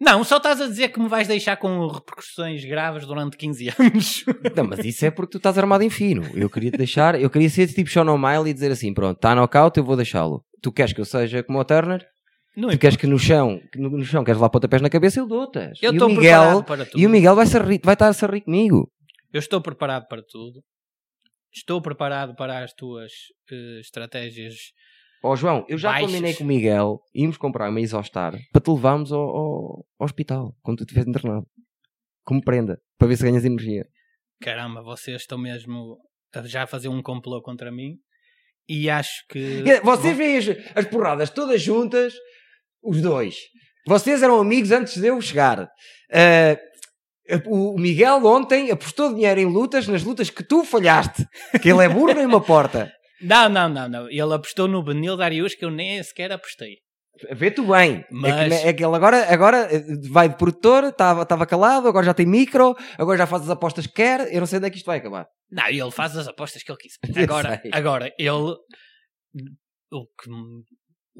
Não, 0.00 0.24
só 0.24 0.38
estás 0.38 0.58
a 0.62 0.66
dizer 0.66 0.88
que 0.88 0.98
me 0.98 1.08
vais 1.08 1.28
deixar 1.28 1.58
com 1.58 1.86
repercussões 1.86 2.64
graves 2.64 3.06
durante 3.06 3.36
15 3.36 3.68
anos. 3.78 4.24
Não, 4.56 4.64
mas 4.64 4.78
isso 4.82 5.04
é 5.04 5.10
porque 5.10 5.32
tu 5.32 5.36
estás 5.36 5.58
armado 5.58 5.84
em 5.84 5.90
fino. 5.90 6.22
Eu 6.34 6.48
queria 6.48 6.70
te 6.70 6.78
deixar, 6.78 7.20
eu 7.20 7.28
queria 7.28 7.50
ser 7.50 7.66
tipo 7.68 7.90
Sean 7.90 8.10
O'Malley 8.10 8.50
e 8.50 8.54
dizer 8.54 8.70
assim: 8.72 8.94
pronto, 8.94 9.16
está 9.16 9.34
knockout, 9.34 9.76
eu 9.78 9.84
vou 9.84 9.96
deixá-lo. 9.96 10.42
Tu 10.62 10.72
queres 10.72 10.94
que 10.94 11.00
eu 11.02 11.04
seja 11.04 11.42
como 11.42 11.58
o 11.58 11.64
Turner? 11.66 12.06
Não 12.56 12.68
Tu 12.70 12.78
queres 12.78 12.96
que 12.96 13.06
no 13.06 13.18
chão, 13.18 13.60
no, 13.76 13.90
no 13.90 14.04
chão 14.04 14.24
queres 14.24 14.40
lá 14.40 14.48
pontapés 14.50 14.82
na 14.82 14.90
cabeça, 14.90 15.20
eu 15.20 15.26
dou-te. 15.26 15.58
Eu 15.80 15.92
estou 15.92 16.08
preparado 16.14 16.64
para 16.64 16.84
tudo. 16.84 17.00
e 17.00 17.06
o 17.06 17.10
Miguel 17.10 17.36
vai, 17.36 17.46
ser 17.46 17.62
vai 17.62 17.94
estar 17.94 18.08
a 18.08 18.12
ser 18.12 18.30
rico 18.30 18.46
comigo. 18.46 18.90
Eu 19.32 19.38
estou 19.38 19.60
preparado 19.60 20.06
para 20.08 20.22
tudo. 20.22 20.60
Estou 21.52 21.80
preparado 21.80 22.34
para 22.34 22.62
as 22.64 22.72
tuas 22.72 23.12
eh, 23.50 23.80
estratégias. 23.80 24.54
Ó 25.22 25.36
João, 25.36 25.64
eu 25.68 25.76
já 25.78 25.90
Baixas. 25.90 26.06
combinei 26.10 26.34
com 26.34 26.44
o 26.44 26.46
Miguel, 26.46 27.00
íamos 27.14 27.36
comprar 27.36 27.68
uma 27.68 27.80
Isostar 27.80 28.32
para 28.52 28.60
te 28.62 28.70
levarmos 28.70 29.12
ao, 29.12 29.20
ao- 29.20 29.84
ao 29.98 30.04
hospital, 30.06 30.54
quando 30.62 30.78
tu 30.78 30.82
estiveres 30.84 31.08
internado. 31.08 31.46
Como 32.24 32.42
prenda, 32.42 32.80
para 32.98 33.08
ver 33.08 33.16
se 33.16 33.24
ganhas 33.24 33.44
energia. 33.44 33.84
Caramba, 34.40 34.82
vocês 34.82 35.20
estão 35.22 35.36
mesmo 35.38 35.98
a 36.34 36.42
já 36.46 36.66
fazer 36.66 36.88
um 36.88 37.02
complô 37.02 37.42
contra 37.42 37.70
mim. 37.70 37.96
E 38.68 38.88
acho 38.88 39.24
que. 39.28 39.62
Vocês 39.82 40.16
veem 40.16 40.38
as, 40.38 40.46
as 40.76 40.84
porradas 40.86 41.28
todas 41.30 41.60
juntas, 41.60 42.14
os 42.82 43.00
dois. 43.00 43.36
Vocês 43.86 44.22
eram 44.22 44.38
amigos 44.40 44.70
antes 44.70 44.96
de 44.96 45.06
eu 45.06 45.20
chegar. 45.20 45.68
Ah, 46.12 46.56
o 47.46 47.78
Miguel 47.78 48.24
ontem 48.26 48.70
apostou 48.70 49.14
dinheiro 49.14 49.40
em 49.40 49.46
lutas, 49.46 49.86
nas 49.86 50.02
lutas 50.02 50.30
que 50.30 50.42
tu 50.42 50.64
falhaste. 50.64 51.24
Que 51.62 51.70
ele 51.70 51.84
é 51.84 51.88
burro 51.88 52.18
em 52.20 52.26
uma 52.26 52.42
porta. 52.42 52.92
Não, 53.22 53.50
não, 53.50 53.68
não, 53.68 53.86
não. 53.86 54.08
Ele 54.08 54.32
apostou 54.32 54.66
no 54.66 54.82
Benil 54.82 55.14
Darius 55.14 55.54
que 55.54 55.62
eu 55.62 55.70
nem 55.70 56.02
sequer 56.02 56.32
apostei. 56.32 56.76
Vê-te 57.32 57.60
bem. 57.60 58.02
Mas- 58.10 58.32
É, 58.32 58.48
que, 58.62 58.68
é 58.68 58.72
que 58.72 58.82
ele 58.82 58.96
agora, 58.96 59.30
agora 59.30 59.68
eh, 59.70 59.82
vai 60.10 60.26
de 60.26 60.38
produtor, 60.38 60.84
estava 60.84 61.44
calado, 61.44 61.86
agora 61.86 62.06
já 62.06 62.14
tem 62.14 62.24
micro, 62.24 62.74
agora 62.96 63.18
já 63.18 63.26
faz 63.26 63.42
as 63.42 63.50
apostas 63.50 63.86
que 63.86 63.92
quer. 63.92 64.32
Eu 64.32 64.40
não 64.40 64.46
sei 64.46 64.56
onde 64.56 64.68
é 64.68 64.70
que 64.70 64.78
isto 64.78 64.86
vai 64.86 64.96
acabar. 64.96 65.26
Não, 65.50 65.66
ele 65.68 65.90
faz 65.90 66.16
as 66.16 66.28
apostas 66.28 66.62
que 66.62 66.72
ele 66.72 66.78
quiser. 66.78 66.96
Eu 67.14 67.24
Agora, 67.24 67.62
agora 67.72 68.14
ele. 68.18 68.54
O, 69.92 70.06
que, 70.06 70.30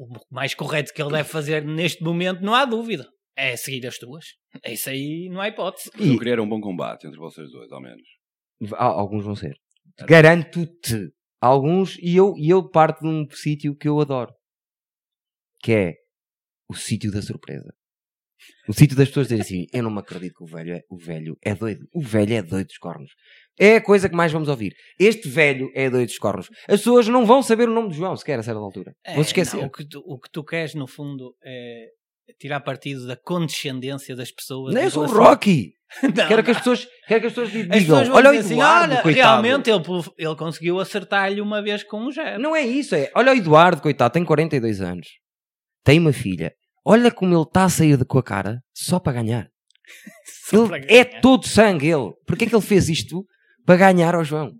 o 0.05 0.19
mais 0.33 0.53
correto 0.55 0.93
que 0.93 1.01
ele 1.01 1.11
deve 1.11 1.29
fazer 1.29 1.63
neste 1.65 2.03
momento, 2.03 2.41
não 2.41 2.53
há 2.55 2.65
dúvida, 2.65 3.07
é 3.35 3.55
seguir 3.55 3.85
as 3.87 3.97
tuas. 3.97 4.25
Isso 4.65 4.89
aí 4.89 5.29
não 5.29 5.39
há 5.41 5.47
hipótese. 5.47 5.89
Eu 5.97 6.17
queria 6.17 6.33
era 6.33 6.43
um 6.43 6.49
bom 6.49 6.59
combate 6.59 7.07
entre 7.07 7.17
vocês 7.19 7.51
dois, 7.51 7.71
ao 7.71 7.81
menos. 7.81 8.07
Há- 8.73 8.85
Alguns 8.85 9.23
vão 9.23 9.35
ser. 9.35 9.55
Garanto-te. 10.07 11.09
Alguns, 11.41 11.97
e 11.99 12.15
eu, 12.15 12.33
e 12.37 12.49
eu 12.49 12.69
parto 12.69 13.01
de 13.01 13.07
um 13.07 13.25
sítio 13.31 13.75
que 13.75 13.87
eu 13.87 13.99
adoro. 13.99 14.31
Que 15.63 15.71
é 15.73 15.93
o 16.69 16.73
sítio 16.75 17.11
da 17.11 17.21
surpresa. 17.21 17.73
O 18.67 18.73
sítio 18.73 18.95
das 18.97 19.07
pessoas 19.07 19.27
dizerem 19.27 19.41
assim: 19.43 19.65
Eu 19.73 19.83
não 19.83 19.91
me 19.91 19.99
acredito 19.99 20.33
que 20.35 20.43
o 20.43 20.47
velho 20.47 20.73
é, 20.73 20.81
o 20.89 20.97
velho 20.97 21.37
é 21.43 21.53
doido. 21.55 21.87
O 21.93 22.01
velho 22.01 22.33
é 22.33 22.41
doido 22.41 22.67
dos 22.67 22.77
cornos. 22.77 23.11
É 23.59 23.75
a 23.75 23.81
coisa 23.81 24.09
que 24.09 24.15
mais 24.15 24.31
vamos 24.31 24.47
ouvir. 24.47 24.73
Este 24.99 25.27
velho 25.27 25.69
é 25.75 25.89
doido 25.89 26.07
dos 26.07 26.17
cornos. 26.17 26.47
As 26.67 26.79
pessoas 26.79 27.07
não 27.07 27.25
vão 27.25 27.43
saber 27.43 27.67
o 27.69 27.73
nome 27.73 27.89
do 27.89 27.93
João 27.93 28.15
sequer 28.15 28.39
a 28.39 28.43
certa 28.43 28.59
altura. 28.59 28.93
É, 29.05 29.13
vão 29.15 29.23
se 29.23 29.29
esquecer. 29.29 29.57
não, 29.57 29.65
o, 29.67 29.69
que 29.71 29.85
tu, 29.87 30.01
o 30.05 30.19
que 30.19 30.29
tu 30.31 30.43
queres, 30.43 30.73
no 30.73 30.87
fundo, 30.87 31.35
é 31.43 31.87
tirar 32.39 32.59
partido 32.61 33.05
da 33.05 33.15
condescendência 33.15 34.15
das 34.15 34.31
pessoas. 34.31 34.73
Não, 34.73 34.81
eu 34.81 34.89
sou 34.89 35.03
o 35.03 35.05
relação- 35.07 35.29
Rocky. 35.31 35.73
Não, 36.03 36.25
Quero 36.25 36.41
que 36.41 36.51
não. 36.51 36.51
as 36.51 36.57
pessoas, 36.59 36.87
quero 37.05 37.19
que 37.19 37.27
as 37.27 37.33
pessoas 37.33 37.51
digam: 37.51 37.75
As 37.77 37.83
pessoas 37.83 38.09
Olha 38.09 38.31
o 38.31 38.39
assim, 38.39 38.53
Eduardo, 38.53 38.93
olha, 38.93 39.01
coitado. 39.01 39.41
realmente 39.43 39.69
ele, 39.69 39.83
ele 40.17 40.35
conseguiu 40.37 40.79
acertar-lhe 40.79 41.41
uma 41.41 41.61
vez 41.61 41.83
com 41.83 42.05
um 42.05 42.09
jab. 42.13 42.41
Não 42.41 42.55
é 42.55 42.61
isso, 42.61 42.95
é. 42.95 43.11
Olha 43.13 43.33
o 43.33 43.35
Eduardo, 43.35 43.81
coitado, 43.81 44.13
tem 44.13 44.23
42 44.23 44.79
anos. 44.79 45.05
Tem 45.83 45.99
uma 45.99 46.13
filha. 46.13 46.53
Olha 46.85 47.11
como 47.11 47.35
ele 47.35 47.41
está 47.43 47.65
a 47.65 47.69
sair 47.69 47.97
de, 47.97 48.05
com 48.05 48.17
a 48.17 48.23
cara 48.23 48.61
só 48.73 49.01
para 49.01 49.21
ganhar. 49.21 49.47
Só 50.49 50.59
Ele 50.59 50.67
para 50.69 50.77
é 50.77 51.03
ganhar. 51.03 51.21
todo 51.21 51.45
sangue, 51.45 51.87
ele. 51.89 52.11
Porquê 52.25 52.45
é 52.45 52.47
que 52.47 52.55
ele 52.55 52.61
fez 52.63 52.87
isto? 52.87 53.25
Para 53.71 53.93
ganhar 53.93 54.13
ao 54.15 54.23
João. 54.25 54.51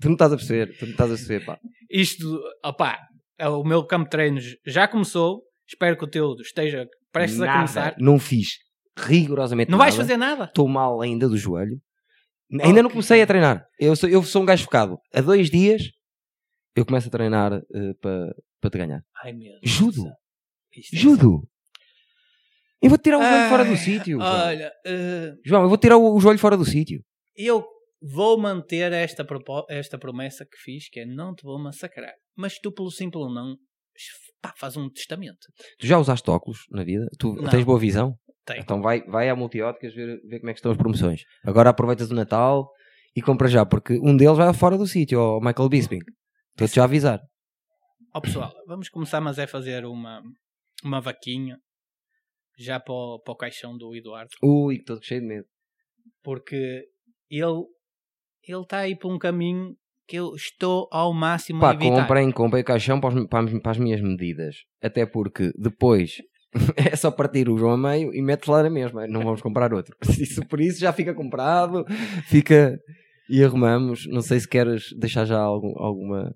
tu 0.00 0.06
não 0.06 0.14
estás 0.14 0.32
a 0.32 0.36
perceber, 0.36 0.74
tu 0.78 0.86
não 0.86 0.92
estás 0.92 1.10
a 1.10 1.14
perceber, 1.14 1.44
pá. 1.44 1.58
Isto, 1.90 2.40
opá, 2.64 2.98
é 3.38 3.46
o 3.46 3.62
meu 3.62 3.84
campo 3.84 4.04
de 4.04 4.10
treinos 4.10 4.56
já 4.66 4.88
começou. 4.88 5.42
Espero 5.68 5.94
que 5.98 6.04
o 6.04 6.08
teu 6.08 6.34
esteja 6.40 6.86
prestes 7.12 7.38
a 7.42 7.44
Nada. 7.44 7.58
começar. 7.58 7.94
Não 7.98 8.18
fiz 8.18 8.52
rigorosamente 8.96 9.70
Não 9.70 9.76
nada. 9.76 9.90
vais 9.90 9.96
fazer 10.00 10.16
nada. 10.16 10.44
Estou 10.44 10.66
mal 10.66 11.02
ainda 11.02 11.28
do 11.28 11.36
joelho. 11.36 11.78
Ainda 12.62 12.82
não 12.82 12.88
comecei 12.88 13.20
a 13.20 13.26
treinar. 13.26 13.62
Eu 13.78 13.94
sou, 13.94 14.08
eu 14.08 14.22
sou 14.22 14.40
um 14.40 14.46
gajo 14.46 14.64
focado. 14.64 14.98
Há 15.12 15.20
dois 15.20 15.50
dias 15.50 15.82
eu 16.74 16.86
começo 16.86 17.08
a 17.08 17.10
treinar 17.10 17.52
eh, 17.52 17.92
para 18.00 18.34
para 18.62 18.70
te 18.70 18.78
ganhar. 18.78 19.02
Ai, 19.22 19.34
meu 19.34 19.52
Deus. 19.60 19.60
Judo. 19.62 20.06
É 20.08 20.96
Judo. 20.96 21.46
Eu 22.80 22.88
vou 22.88 22.98
tirar 22.98 23.18
o 23.18 23.22
joelho 23.22 23.42
Ai, 23.42 23.48
fora 23.50 23.64
do 23.66 23.76
sítio. 23.76 24.18
João. 24.18 24.46
Olha, 24.46 24.72
eh, 24.86 25.34
João, 25.44 25.62
eu 25.64 25.68
vou 25.68 25.76
tirar 25.76 25.98
o, 25.98 26.16
o 26.16 26.18
joelho 26.18 26.38
fora 26.38 26.56
do 26.56 26.64
sítio. 26.64 27.04
Eu 27.38 27.64
vou 28.02 28.38
manter 28.38 28.92
esta, 28.92 29.26
esta 29.68 29.98
promessa 29.98 30.44
que 30.44 30.56
fiz, 30.58 30.88
que 30.90 31.00
é 31.00 31.06
não 31.06 31.34
te 31.34 31.42
vou 31.42 31.58
massacrar. 31.58 32.14
Mas 32.36 32.58
tu, 32.58 32.72
pelo 32.72 32.90
simples 32.90 33.32
não, 33.32 33.56
pá, 34.42 34.52
faz 34.56 34.76
um 34.76 34.90
testamento. 34.90 35.38
Tu 35.78 35.86
já 35.86 35.98
usaste 35.98 36.28
óculos 36.30 36.60
na 36.70 36.84
vida? 36.84 37.06
Tu 37.18 37.32
Não. 37.34 37.50
tens 37.50 37.64
boa 37.64 37.78
visão? 37.78 38.14
Tenho. 38.44 38.60
Então 38.60 38.80
vai, 38.80 39.02
vai 39.02 39.28
à 39.28 39.36
multióticas 39.36 39.94
ver, 39.94 40.20
ver 40.26 40.40
como 40.40 40.50
é 40.50 40.52
que 40.52 40.58
estão 40.58 40.72
as 40.72 40.78
promoções. 40.78 41.22
Agora 41.44 41.70
aproveitas 41.70 42.10
o 42.10 42.14
Natal 42.14 42.70
e 43.14 43.22
compra 43.22 43.48
já, 43.48 43.66
porque 43.66 43.98
um 43.98 44.16
deles 44.16 44.36
vai 44.36 44.52
fora 44.54 44.78
do 44.78 44.86
sítio, 44.86 45.20
o 45.20 45.40
Michael 45.40 45.68
Bisping. 45.68 46.00
Estou-te 46.50 46.74
já 46.74 46.82
a 46.82 46.84
avisar. 46.84 47.20
Ó 48.14 48.20
pessoal, 48.20 48.52
vamos 48.66 48.88
começar, 48.88 49.20
mas 49.20 49.38
é 49.38 49.46
fazer 49.46 49.84
uma, 49.84 50.22
uma 50.82 51.00
vaquinha 51.00 51.58
já 52.58 52.80
para 52.80 52.94
o, 52.94 53.20
para 53.20 53.32
o 53.32 53.36
caixão 53.36 53.76
do 53.76 53.94
Eduardo. 53.94 54.30
Ui, 54.42 54.76
estou 54.76 55.00
cheio 55.02 55.20
de 55.20 55.26
medo. 55.26 55.46
Porque 56.22 56.84
ele 57.30 57.64
ele 58.46 58.62
está 58.62 58.78
aí 58.78 58.96
por 58.96 59.12
um 59.12 59.18
caminho 59.18 59.74
que 60.06 60.16
eu 60.16 60.34
estou 60.34 60.88
ao 60.90 61.12
máximo 61.12 61.58
a 61.58 61.68
Pá, 61.68 61.74
evitar. 61.74 62.00
comprem, 62.02 62.30
comprem 62.32 62.62
o 62.62 62.64
caixão 62.64 62.98
para, 63.00 63.14
os- 63.14 63.26
para 63.26 63.44
as- 63.44 63.60
para 63.60 63.70
as 63.72 63.78
minhas 63.78 64.00
medidas. 64.00 64.56
Até 64.82 65.04
porque 65.04 65.50
depois 65.58 66.16
é 66.92 66.96
só 66.96 67.10
partir 67.10 67.48
o 67.50 67.58
João 67.58 67.72
a 67.72 67.76
meio 67.76 68.14
e 68.14 68.22
mete 68.22 68.48
lá 68.48 68.62
na 68.62 68.70
mesma. 68.70 69.06
Não 69.06 69.20
vamos 69.22 69.42
comprar 69.42 69.74
outro. 69.74 69.94
Isso, 70.18 70.46
por 70.46 70.60
isso 70.60 70.80
já 70.80 70.92
fica 70.94 71.12
comprado, 71.14 71.84
fica 72.26 72.78
e 73.28 73.44
arrumamos. 73.44 74.06
Não 74.08 74.22
sei 74.22 74.40
se 74.40 74.48
queres 74.48 74.84
deixar 74.98 75.26
já 75.26 75.38
algum- 75.38 75.78
alguma. 75.78 76.32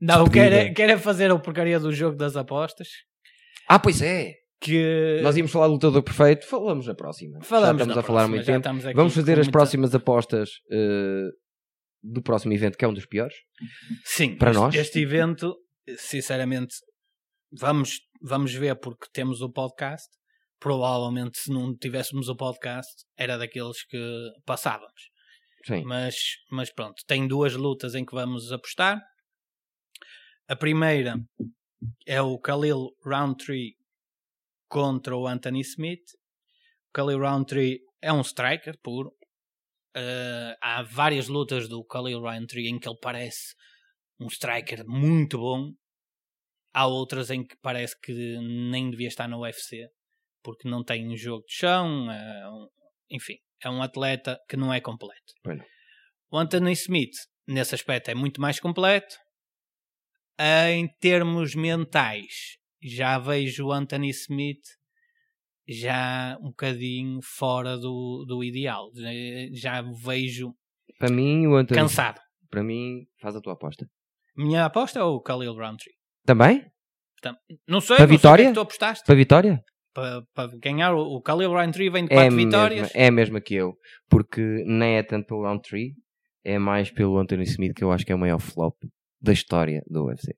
Não, 0.00 0.24
quero, 0.26 0.54
é- 0.54 0.72
quero 0.72 0.92
é 0.92 0.96
fazer 0.96 1.30
a 1.30 1.38
porcaria 1.38 1.78
do 1.78 1.92
jogo 1.92 2.16
das 2.16 2.36
apostas. 2.36 2.88
Ah, 3.68 3.78
pois 3.78 4.00
é! 4.00 4.32
Que 4.60 5.20
Nós 5.22 5.36
íamos 5.36 5.50
falar 5.52 5.68
do 5.68 5.72
lutador 5.74 6.02
perfeito, 6.02 6.46
falamos 6.46 6.86
na 6.86 6.94
próxima. 6.94 7.42
falamos 7.42 7.78
já 7.78 7.84
estamos 7.84 7.96
a 7.98 8.02
falar 8.06 8.28
próxima, 8.28 8.36
muito 8.36 8.46
tempo. 8.82 8.94
Vamos 8.94 9.14
fazer 9.14 9.32
as 9.32 9.38
muita- 9.46 9.52
próximas 9.52 9.94
apostas 9.94 10.50
eh, 10.70 11.28
do 12.02 12.22
próximo 12.22 12.52
evento, 12.52 12.76
que 12.76 12.84
é 12.84 12.88
um 12.88 12.92
dos 12.92 13.06
piores. 13.06 13.34
Sim, 14.04 14.36
Para 14.36 14.50
este, 14.50 14.60
nós? 14.60 14.74
este 14.74 14.98
evento, 15.00 15.56
sinceramente, 15.96 16.74
vamos, 17.52 18.00
vamos 18.20 18.52
ver 18.52 18.76
porque 18.78 19.06
temos 19.12 19.40
o 19.40 19.50
podcast. 19.50 20.08
Provavelmente, 20.58 21.38
se 21.38 21.50
não 21.50 21.74
tivéssemos 21.74 22.28
o 22.28 22.36
podcast, 22.36 22.92
era 23.16 23.38
daqueles 23.38 23.82
que 23.86 23.98
passávamos. 24.44 25.08
Sim. 25.64 25.84
Mas, 25.84 26.16
mas 26.50 26.70
pronto, 26.70 27.02
tem 27.06 27.26
duas 27.26 27.54
lutas 27.54 27.94
em 27.94 28.04
que 28.04 28.14
vamos 28.14 28.52
apostar. 28.52 29.00
A 30.46 30.54
primeira 30.54 31.16
é 32.06 32.20
o 32.20 32.38
Khalil 32.38 32.90
Roundtree 33.02 33.74
contra 34.70 35.16
o 35.16 35.26
Anthony 35.26 35.60
Smith. 35.60 36.04
O 36.96 37.18
Roundtree 37.18 37.80
é 38.00 38.12
um 38.12 38.20
striker 38.22 38.78
puro. 38.82 39.10
Uh, 39.96 40.54
há 40.62 40.82
várias 40.82 41.26
lutas 41.28 41.68
do 41.68 41.82
Khalil 41.84 42.20
Roundtree 42.20 42.68
em 42.68 42.78
que 42.78 42.88
ele 42.88 42.98
parece 43.02 43.54
um 44.20 44.28
striker 44.28 44.84
muito 44.86 45.36
bom. 45.38 45.72
Há 46.72 46.86
outras 46.86 47.30
em 47.30 47.44
que 47.44 47.56
parece 47.60 47.98
que 48.00 48.12
nem 48.38 48.90
devia 48.90 49.08
estar 49.08 49.28
no 49.28 49.40
UFC 49.40 49.88
porque 50.42 50.68
não 50.68 50.82
tem 50.84 51.06
um 51.08 51.16
jogo 51.16 51.44
de 51.46 51.52
chão. 51.54 52.10
é 52.10 52.48
um- 52.48 52.68
enfim, 53.10 53.36
é 53.62 53.68
um 53.68 53.82
atleta 53.82 54.38
que 54.48 54.56
não 54.56 54.72
é 54.72 54.80
completo. 54.80 55.34
O 56.30 56.38
Anthony 56.38 56.72
Smith, 56.72 57.16
nesse 57.46 57.74
aspecto, 57.74 58.08
é 58.10 58.14
muito 58.14 58.40
mais 58.40 58.60
completo. 58.60 59.16
Em 60.38 60.88
termos 61.00 61.54
mentais, 61.54 62.56
já 62.82 63.18
vejo 63.18 63.66
o 63.66 63.72
Anthony 63.72 64.10
Smith 64.10 64.64
já 65.68 66.36
um 66.40 66.48
bocadinho 66.48 67.20
fora 67.22 67.76
do, 67.78 68.24
do 68.26 68.42
ideal. 68.42 68.90
Já 69.52 69.82
o 69.82 69.94
vejo 69.94 70.52
Para 70.98 71.10
mim, 71.12 71.46
o 71.46 71.54
Anthony. 71.56 71.80
cansado. 71.80 72.20
Para 72.50 72.62
mim, 72.64 73.06
faz 73.20 73.36
a 73.36 73.40
tua 73.40 73.52
aposta. 73.52 73.86
Minha 74.36 74.64
aposta 74.64 74.98
é 74.98 75.02
o 75.02 75.20
Khalil 75.20 75.54
Roundtree. 75.54 75.94
Também? 76.24 76.64
Não 77.24 77.30
sei, 77.30 77.32
Para 77.32 77.36
não 77.68 77.80
sei 77.80 77.94
o 77.94 77.96
que 77.98 78.02
é 78.02 78.06
vitória? 78.06 78.46
que 78.48 78.54
tu 78.54 78.60
apostaste. 78.60 79.04
Para 79.04 79.14
vitória? 79.14 79.64
Para, 79.92 80.22
para 80.34 80.56
ganhar, 80.58 80.94
o 80.94 81.16
o 81.16 81.20
Khalil 81.22 81.50
Roundtree 81.50 81.90
vem 81.90 82.06
de 82.06 82.12
É 82.12 82.16
4 82.16 82.32
a, 82.32 82.36
mesma, 82.36 82.50
vitórias. 82.50 82.90
é 82.94 83.06
a 83.06 83.10
mesma 83.12 83.40
que 83.40 83.54
eu. 83.54 83.76
Porque 84.08 84.40
nem 84.66 84.96
é 84.96 85.02
tanto 85.02 85.26
pelo 85.26 85.42
round 85.42 85.62
3, 85.68 85.92
é 86.44 86.58
mais 86.58 86.90
pelo 86.90 87.18
Anthony 87.18 87.42
Smith, 87.44 87.74
que 87.74 87.84
eu 87.84 87.92
acho 87.92 88.04
que 88.06 88.12
é 88.12 88.14
o 88.14 88.18
maior 88.18 88.38
flop 88.40 88.74
da 89.20 89.32
história 89.32 89.82
do 89.86 90.06
UFC. 90.06 90.34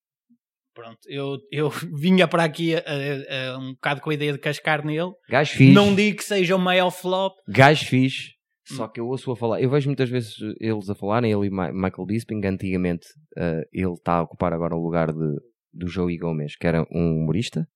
Pronto, 0.74 0.98
eu, 1.06 1.38
eu 1.50 1.68
vinha 2.00 2.26
para 2.26 2.44
aqui 2.44 2.74
a- 2.74 2.78
a- 2.86 3.50
a 3.54 3.58
um 3.58 3.72
bocado 3.74 4.00
com 4.00 4.10
a 4.10 4.14
ideia 4.14 4.32
de 4.32 4.38
cascar 4.38 4.84
nele. 4.84 5.12
Gajo 5.28 5.52
fixe. 5.52 5.72
Não 5.74 5.94
digo 5.94 6.16
que 6.18 6.24
seja 6.24 6.56
o 6.56 6.58
maior 6.58 6.90
flop. 6.90 7.34
Gajo 7.48 7.84
fixe. 7.86 8.30
Hum. 8.70 8.76
Só 8.76 8.88
que 8.88 9.00
eu 9.00 9.06
ouço 9.06 9.30
a 9.32 9.36
falar. 9.36 9.60
Eu 9.60 9.68
vejo 9.70 9.88
muitas 9.88 10.08
vezes 10.08 10.34
eles 10.60 10.88
a 10.88 10.94
falarem, 10.94 11.30
ele 11.32 11.46
e 11.46 11.50
Michael 11.50 12.06
Bisping. 12.06 12.40
Antigamente, 12.46 13.06
eh, 13.36 13.62
ele 13.72 13.92
está 13.92 14.14
a 14.14 14.22
ocupar 14.22 14.52
agora 14.52 14.74
o 14.74 14.82
lugar 14.82 15.12
de, 15.12 15.36
do 15.72 15.88
Joey 15.88 16.16
Gomes, 16.16 16.56
que 16.56 16.66
era 16.66 16.82
um 16.90 17.16
humorista. 17.22 17.66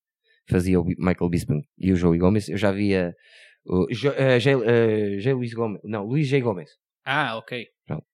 Fazia 0.49 0.81
o 0.81 0.85
Michael 0.85 1.29
Bisping 1.29 1.61
e 1.77 1.93
o 1.93 1.97
Joey 1.97 2.19
Gomes. 2.21 2.49
Eu 2.49 2.57
já 2.57 2.71
via. 2.71 3.13
O 3.67 3.89
J. 3.93 4.39
J. 5.19 5.33
Luís 5.35 5.53
Gomes. 5.53 5.81
Não, 5.85 6.05
Luís 6.05 6.29
J. 6.29 6.41
Gomes. 6.41 6.71
Ah, 7.05 7.37
ok. 7.37 7.67
Pronto. 7.85 8.05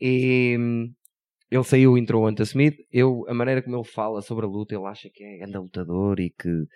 E 0.00 0.56
hum, 0.58 0.86
ele 1.50 1.64
saiu 1.64 1.96
entrou 1.96 2.24
o 2.24 2.42
Smith. 2.42 2.76
Eu, 2.90 3.24
a 3.28 3.34
maneira 3.34 3.62
como 3.62 3.76
ele 3.76 3.84
fala 3.84 4.20
sobre 4.20 4.44
a 4.44 4.48
luta, 4.48 4.74
ele 4.74 4.86
acha 4.86 5.08
que 5.10 5.24
é 5.24 5.38
grande 5.38 5.58
lutador 5.58 6.20
e 6.20 6.30
que, 6.30 6.66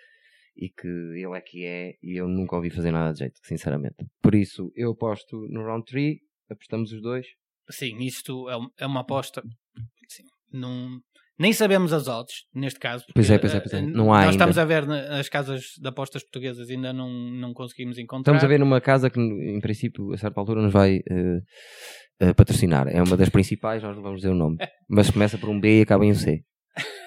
e 0.55 0.69
que 0.69 0.87
ele 0.87 1.37
é 1.37 1.41
que 1.41 1.65
é. 1.65 1.95
E 2.01 2.19
eu 2.19 2.27
nunca 2.27 2.55
ouvi 2.55 2.69
fazer 2.69 2.91
nada 2.91 3.13
de 3.13 3.19
jeito, 3.19 3.39
sinceramente. 3.43 4.05
Por 4.21 4.33
isso, 4.33 4.71
eu 4.75 4.91
aposto 4.91 5.47
no 5.49 5.63
round 5.63 5.85
3. 5.85 6.17
Apostamos 6.49 6.91
os 6.91 7.01
dois. 7.01 7.25
Sim, 7.69 7.97
isto 7.99 8.49
é, 8.49 8.83
é 8.83 8.85
uma 8.85 9.01
aposta. 9.01 9.41
Sim, 10.09 10.23
não, 10.51 10.99
nem 11.43 11.51
sabemos 11.51 11.91
as 11.91 12.07
odds, 12.07 12.45
neste 12.55 12.79
caso. 12.79 13.03
Pois 13.13 13.29
é, 13.29 13.37
pois 13.37 13.53
é, 13.53 13.59
pois 13.59 13.73
é. 13.73 13.79
eh, 13.79 13.81
Não 13.81 14.13
há 14.13 14.17
Nós 14.19 14.21
ainda. 14.21 14.31
estamos 14.31 14.57
a 14.57 14.63
ver 14.63 14.87
nas 14.87 15.27
casas 15.27 15.73
de 15.77 15.85
apostas 15.89 16.23
portuguesas, 16.23 16.69
ainda 16.69 16.93
não, 16.93 17.09
não 17.09 17.53
conseguimos 17.53 17.97
encontrar. 17.97 18.31
Estamos 18.31 18.43
a 18.45 18.47
ver 18.47 18.59
numa 18.59 18.79
casa 18.79 19.09
que, 19.09 19.19
em 19.19 19.59
princípio, 19.59 20.13
a 20.13 20.17
certa 20.17 20.39
altura 20.39 20.61
nos 20.61 20.71
vai 20.71 21.01
eh, 21.09 21.39
eh, 22.21 22.33
patrocinar. 22.33 22.87
É 22.87 23.03
uma 23.03 23.17
das 23.17 23.27
principais, 23.27 23.83
nós 23.83 23.93
não 23.93 24.01
vamos 24.01 24.21
dizer 24.21 24.31
o 24.31 24.35
nome. 24.35 24.55
Mas 24.89 25.11
começa 25.11 25.37
por 25.37 25.49
um 25.49 25.59
B 25.59 25.79
e 25.79 25.81
acaba 25.81 26.05
em 26.05 26.11
um 26.11 26.15
C. 26.15 26.45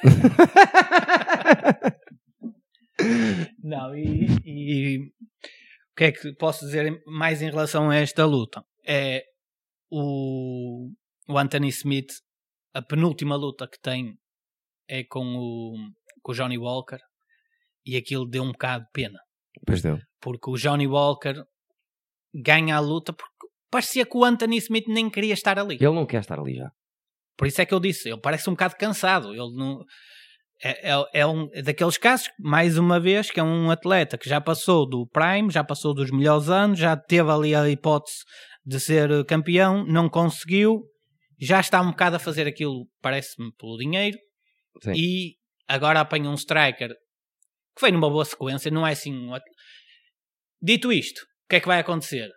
Não, 3.63 3.95
e, 3.97 4.27
e 4.45 4.99
o 4.99 5.97
que 5.97 6.05
é 6.05 6.13
que 6.13 6.33
posso 6.35 6.65
dizer 6.67 7.03
mais 7.07 7.43
em 7.43 7.51
relação 7.51 7.91
a 7.91 7.97
esta 7.97 8.25
luta? 8.25 8.63
É 8.87 9.23
o, 9.91 10.91
o 11.29 11.39
Anthony 11.39 11.69
Smith, 11.69 12.13
a 12.75 12.81
penúltima 12.83 13.37
luta 13.37 13.67
que 13.69 13.79
tem 13.81 14.17
é 14.89 15.05
com 15.05 15.25
o, 15.37 15.77
com 16.23 16.33
o 16.33 16.35
Johnny 16.35 16.59
Walker 16.59 16.99
e 17.85 17.97
aquilo 17.97 18.27
deu 18.27 18.43
um 18.43 18.53
bocado 18.53 18.85
de 18.85 18.91
pena. 18.93 19.19
Pois 19.67 19.83
deu. 19.83 19.99
Porque 20.21 20.51
o 20.51 20.57
Johnny 20.57 20.87
Walker 20.87 21.43
ganha 22.35 22.77
a 22.77 22.81
luta 22.81 23.13
porque 23.13 23.47
parecia 23.71 24.05
que 24.05 24.17
o 24.17 24.25
Anthony 24.25 24.59
Smith 24.59 24.87
nem 24.89 25.09
queria 25.09 25.35
estar 25.35 25.59
ali. 25.59 25.77
Ele 25.77 25.95
não 25.95 26.07
quer 26.07 26.21
estar 26.21 26.39
ali 26.39 26.57
já. 26.57 26.71
Por 27.37 27.47
isso 27.47 27.61
é 27.61 27.67
que 27.67 27.75
eu 27.75 27.81
disse, 27.81 28.09
ele 28.09 28.21
parece 28.21 28.49
um 28.49 28.55
bocado 28.55 28.77
cansado. 28.77 29.33
Ele 29.33 29.55
não. 29.55 29.85
É, 30.63 30.91
é, 30.91 31.05
é 31.13 31.27
um 31.27 31.49
daqueles 31.63 31.99
casos, 31.99 32.31
mais 32.39 32.79
uma 32.79 32.99
vez, 32.99 33.31
que 33.31 33.39
é 33.39 33.43
um 33.43 33.71
atleta 33.71 34.17
que 34.17 34.29
já 34.29 34.41
passou 34.41 34.89
do 34.89 35.07
Prime, 35.07 35.51
já 35.51 35.63
passou 35.63 35.93
dos 35.93 36.11
melhores 36.11 36.49
anos, 36.49 36.79
já 36.79 36.97
teve 36.97 37.31
ali 37.31 37.55
a 37.55 37.69
hipótese 37.69 38.21
de 38.65 38.81
ser 38.81 39.25
campeão, 39.27 39.85
não 39.85 40.09
conseguiu, 40.09 40.83
já 41.39 41.61
está 41.61 41.83
um 41.83 41.91
bocado 41.91 42.17
a 42.17 42.19
fazer 42.19 42.47
aquilo, 42.47 42.89
parece-me, 43.03 43.53
pelo 43.53 43.77
dinheiro, 43.77 44.17
Sim. 44.83 44.93
e 44.95 45.35
agora 45.69 46.01
apanha 46.01 46.29
um 46.31 46.35
striker 46.35 46.91
que 46.91 47.81
foi 47.81 47.91
numa 47.93 48.09
boa 48.09 48.25
sequência, 48.25 48.71
não 48.71 48.87
é 48.87 48.93
assim. 48.93 49.13
Dito 50.63 50.93
isto, 50.93 51.21
o 51.21 51.49
que 51.49 51.57
é 51.57 51.61
que 51.61 51.67
vai 51.69 51.81
acontecer? 51.81 52.31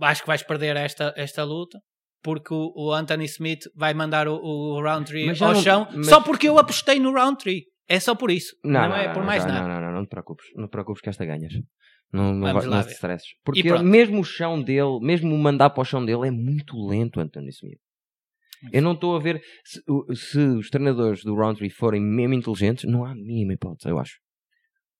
Acho 0.00 0.22
que 0.22 0.26
vais 0.26 0.42
perder 0.42 0.76
esta, 0.76 1.12
esta 1.16 1.44
luta. 1.44 1.78
Porque 2.22 2.54
o, 2.54 2.72
o 2.76 2.92
Anthony 2.92 3.24
Smith 3.24 3.64
vai 3.74 3.92
mandar 3.92 4.28
o, 4.28 4.34
o 4.36 4.80
Roundtree 4.80 5.28
ao 5.28 5.54
não- 5.54 5.60
chão 5.60 5.88
mas- 5.92 6.06
só 6.06 6.20
porque 6.22 6.48
eu 6.48 6.56
apostei 6.56 7.00
no 7.00 7.12
Roundtree. 7.12 7.64
É 7.88 7.98
só 7.98 8.14
por 8.14 8.30
isso. 8.30 8.54
Não, 8.64 8.94
é 8.94 9.12
por 9.12 9.24
mais 9.24 9.44
nada. 9.44 9.60
Não, 9.66 9.68
não, 9.68 9.80
não, 9.80 9.92
não 9.92 10.04
te 10.06 10.08
preocupes. 10.10 10.46
Não 10.54 10.68
te 10.68 10.70
preocupes 10.70 11.02
que 11.02 11.08
esta 11.08 11.24
ganhas. 11.26 11.52
Não, 12.12 12.32
não, 12.32 12.40
vai, 12.52 12.64
não 12.64 12.80
te 12.82 12.86
ver. 12.86 12.92
stresses. 12.92 13.28
Porque 13.44 13.62
mesmo 13.82 14.20
o 14.20 14.24
chão 14.24 14.62
dele, 14.62 15.00
mesmo 15.00 15.34
o 15.34 15.38
mandar 15.38 15.70
para 15.70 15.80
o 15.80 15.84
chão 15.84 16.04
dele 16.04 16.28
é 16.28 16.30
muito 16.30 16.76
lento, 16.86 17.18
Anthony 17.18 17.48
Smith. 17.48 17.80
Eu 18.70 18.82
não 18.82 18.92
estou 18.92 19.16
a 19.16 19.18
ver 19.18 19.42
se, 19.64 19.80
se 20.14 20.38
os 20.38 20.68
treinadores 20.70 21.22
do 21.24 21.34
Roundtree 21.34 21.70
forem 21.70 22.00
mesmo 22.02 22.34
inteligentes, 22.34 22.84
não 22.90 23.04
há 23.04 23.10
a 23.12 23.14
mínima 23.14 23.54
hipótese, 23.54 23.88
eu 23.88 23.98
acho. 23.98 24.18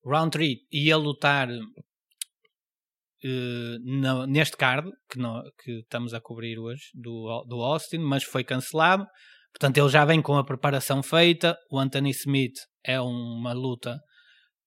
Roundtree 0.05 0.57
ia 0.73 0.97
lutar 0.97 1.49
na- 3.85 4.27
neste 4.27 4.57
card 4.57 4.91
que, 5.09 5.19
nó- 5.19 5.43
que 5.63 5.79
estamos 5.81 6.13
a 6.13 6.21
cobrir 6.21 6.59
hoje 6.59 6.83
do, 6.95 7.45
do 7.49 7.61
Austin, 7.63 7.99
mas 7.99 8.25
foi 8.25 8.43
cancelado. 8.43 9.07
Portanto, 9.53 9.79
ele 9.79 9.89
já 9.89 10.05
vem 10.05 10.21
com 10.21 10.37
a 10.37 10.45
preparação 10.45 11.03
feita. 11.03 11.57
O 11.71 11.79
Anthony 11.79 12.11
Smith 12.11 12.55
é 12.85 13.01
uma 13.01 13.53
luta 13.53 14.01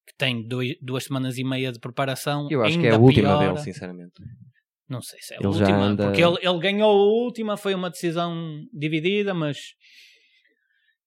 que 0.08 0.16
tem 0.18 0.48
dois- 0.48 0.76
duas 0.82 1.04
semanas 1.06 1.38
e 1.38 1.44
meia 1.44 1.72
de 1.72 1.80
preparação. 1.80 2.48
Eu 2.50 2.64
acho 2.64 2.80
que 2.80 2.88
é 2.88 2.92
a 2.92 2.98
última 2.98 3.30
piora. 3.30 3.48
dele, 3.54 3.58
sinceramente. 3.64 4.14
Não 4.88 5.02
sei 5.02 5.20
se 5.22 5.34
é 5.34 5.38
a 5.38 5.40
Ele 5.40 5.48
última, 5.48 5.78
anda- 5.86 6.04
porque 6.06 6.22
ele, 6.24 6.38
ele 6.42 6.60
ganhou 6.60 6.90
a 6.92 7.24
última, 7.24 7.58
foi 7.58 7.74
uma 7.74 7.90
decisão 7.90 8.62
dividida, 8.72 9.34
mas 9.34 9.58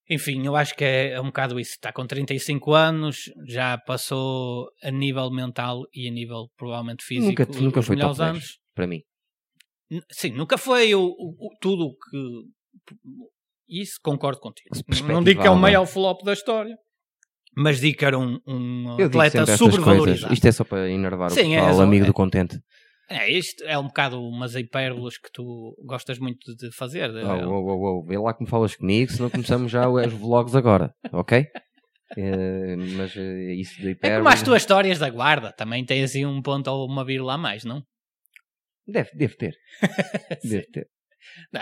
enfim, 0.09 0.45
eu 0.45 0.55
acho 0.55 0.75
que 0.75 0.83
é, 0.83 1.11
é 1.11 1.21
um 1.21 1.25
bocado 1.27 1.59
isso. 1.59 1.71
Está 1.73 1.93
com 1.93 2.05
35 2.05 2.73
anos, 2.73 3.31
já 3.47 3.77
passou 3.77 4.67
a 4.83 4.89
nível 4.91 5.29
mental 5.31 5.83
e 5.93 6.07
a 6.07 6.11
nível 6.11 6.49
provavelmente 6.57 7.03
físico 7.05 7.29
Nunca, 7.43 7.61
nunca 7.61 7.81
foi 7.81 7.95
top 7.95 7.99
melhores 7.99 8.17
10, 8.17 8.29
anos. 8.29 8.59
para 8.75 8.87
mim. 8.87 9.01
Sim, 10.11 10.31
nunca 10.31 10.57
foi 10.57 10.93
o, 10.95 11.03
o- 11.05 11.49
tudo 11.61 11.85
o 11.85 11.91
que. 11.93 12.97
Isso 13.67 13.99
concordo 14.03 14.39
contigo. 14.39 14.69
Não 15.07 15.23
digo 15.23 15.41
que 15.41 15.47
é 15.47 15.51
o 15.51 15.55
maior 15.55 15.85
flop 15.85 16.23
da 16.23 16.33
história, 16.33 16.75
mas 17.55 17.79
digo 17.79 17.97
que 17.99 18.05
era 18.05 18.17
um, 18.17 18.39
um 18.47 18.97
atleta 19.03 19.45
sobrevalorizado. 19.57 20.33
Isto 20.33 20.47
é 20.47 20.51
só 20.51 20.63
para 20.63 20.89
enervar 20.89 21.29
Sim, 21.29 21.51
o 21.51 21.53
é 21.53 21.55
pessoal, 21.57 21.73
só- 21.75 21.83
amigo 21.83 22.03
é- 22.05 22.07
do 22.07 22.13
contente. 22.13 22.59
É, 23.09 23.29
isto 23.31 23.63
é 23.63 23.77
um 23.77 23.87
bocado 23.87 24.21
umas 24.21 24.53
hipérbolas 24.55 25.17
que 25.17 25.31
tu 25.31 25.75
gostas 25.83 26.19
muito 26.19 26.55
de 26.55 26.71
fazer. 26.71 27.09
Oh, 27.09 27.49
oh, 27.49 27.71
oh, 27.71 27.99
oh, 27.99 28.05
Vê 28.05 28.17
lá 28.17 28.33
como 28.33 28.47
falas 28.47 28.75
comigo, 28.75 29.11
senão 29.11 29.29
começamos 29.29 29.71
já 29.71 29.89
os 29.89 30.13
vlogs 30.13 30.55
agora, 30.55 30.93
ok? 31.11 31.47
Eh, 32.17 32.75
mas 32.97 33.15
eh, 33.15 33.53
isso 33.53 33.79
de 33.81 33.87
É 33.87 33.91
hiper... 33.91 34.17
como 34.17 34.29
as 34.29 34.41
tuas 34.41 34.61
histórias 34.61 34.99
da 34.99 35.09
guarda, 35.09 35.51
também 35.51 35.85
tem 35.85 36.03
assim 36.03 36.25
um 36.25 36.41
ponto 36.41 36.69
ou 36.69 36.87
uma 36.87 37.05
vírgula 37.05 37.33
a 37.33 37.37
mais, 37.37 37.63
não? 37.63 37.83
Deve, 38.87 39.09
deve 39.13 39.35
ter. 39.35 39.55
deve 40.43 40.65
ter. 40.71 40.87
Não, 41.53 41.61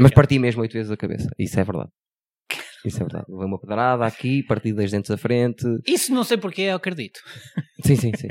Mas 0.00 0.12
parti 0.12 0.38
mesmo 0.38 0.62
oito 0.62 0.72
vezes 0.72 0.90
a 0.90 0.96
cabeça. 0.96 1.28
Isso 1.38 1.58
é 1.58 1.64
verdade. 1.64 1.90
Isso 2.84 2.98
é 2.98 3.04
verdade. 3.04 3.24
Levei 3.28 3.46
uma 3.46 3.58
pedrada 3.58 4.06
aqui, 4.06 4.42
parti 4.42 4.72
dois 4.72 4.90
dentes 4.90 5.10
à 5.10 5.16
frente. 5.16 5.64
Isso 5.86 6.12
não 6.12 6.24
sei 6.24 6.36
porque 6.36 6.62
eu 6.62 6.76
acredito. 6.76 7.18
Sim, 7.84 7.96
sim, 7.96 8.12
sim. 8.16 8.28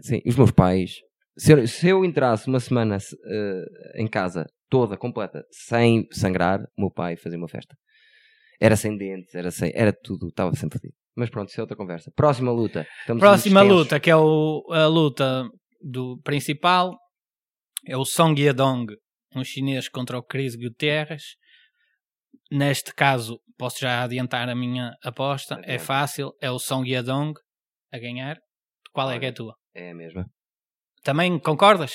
sim. 0.00 0.22
Os 0.24 0.36
meus 0.36 0.50
pais. 0.50 1.00
Se 1.36 1.52
eu, 1.52 1.66
se 1.66 1.88
eu 1.88 2.04
entrasse 2.04 2.48
uma 2.48 2.60
semana 2.60 2.96
eh, 2.96 3.64
em 4.02 4.08
casa 4.08 4.46
toda, 4.70 4.96
completa, 4.96 5.44
sem 5.50 6.06
sangrar, 6.10 6.60
o 6.76 6.82
meu 6.82 6.90
pai 6.90 7.16
fazia 7.16 7.38
uma 7.38 7.48
festa. 7.48 7.76
Era 8.60 8.74
sem 8.74 8.96
dentes, 8.96 9.34
era 9.34 9.50
sem, 9.50 9.70
era 9.74 9.92
tudo, 9.92 10.28
estava 10.28 10.54
sempre 10.54 10.78
fodido. 10.78 10.94
Mas 11.14 11.28
pronto, 11.30 11.48
isso 11.50 11.60
é 11.60 11.62
outra 11.62 11.76
conversa. 11.76 12.10
Próxima 12.14 12.50
luta. 12.50 12.86
Estamos 13.00 13.20
Próxima 13.20 13.62
luta, 13.62 14.00
que 14.00 14.10
é 14.10 14.16
o- 14.16 14.64
a 14.70 14.86
luta 14.86 15.48
do 15.80 16.18
principal, 16.22 16.96
é 17.86 17.96
o 17.96 18.04
Song 18.04 18.40
Yadong, 18.40 18.86
um 19.34 19.44
chinês 19.44 19.88
contra 19.88 20.18
o 20.18 20.22
Chris 20.22 20.56
Gutierrez. 20.56 21.22
Neste 22.50 22.94
caso, 22.94 23.40
posso 23.58 23.80
já 23.80 24.02
adiantar 24.04 24.48
a 24.48 24.54
minha 24.54 24.92
aposta. 25.02 25.54
É 25.56 25.58
Adianta. 25.74 25.84
fácil, 25.84 26.32
é 26.40 26.50
o 26.50 26.58
Song 26.58 26.88
Yadong 26.90 27.34
a 27.92 27.98
ganhar. 27.98 28.38
Qual 28.92 29.10
é 29.10 29.18
que 29.18 29.26
é 29.26 29.28
a 29.28 29.32
tua? 29.32 29.54
É 29.74 29.90
a 29.90 29.94
mesma. 29.94 30.26
Também 31.06 31.38
concordas? 31.38 31.92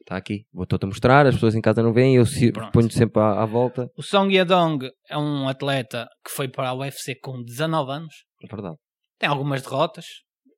Está 0.00 0.16
aqui. 0.16 0.46
Vou-te 0.50 0.86
mostrar, 0.86 1.26
as 1.26 1.34
pessoas 1.34 1.54
em 1.54 1.60
casa 1.60 1.82
não 1.82 1.92
veem, 1.92 2.16
eu 2.16 2.24
ponho 2.72 2.90
sempre 2.90 3.20
à, 3.20 3.42
à 3.42 3.44
volta. 3.44 3.90
O 3.94 4.02
Song 4.02 4.34
Yadong 4.34 4.88
é 5.10 5.18
um 5.18 5.46
atleta 5.46 6.08
que 6.24 6.30
foi 6.32 6.48
para 6.48 6.70
a 6.70 6.74
UFC 6.74 7.16
com 7.20 7.42
19 7.42 7.92
anos. 7.92 8.14
É 8.42 8.46
verdade. 8.46 8.76
tem 9.18 9.28
algumas 9.28 9.60
derrotas, 9.60 10.06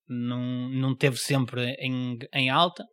não, 0.08 0.68
não 0.68 0.96
teve 0.96 1.16
sempre 1.16 1.74
em, 1.80 2.16
em 2.32 2.50
alta. 2.50 2.84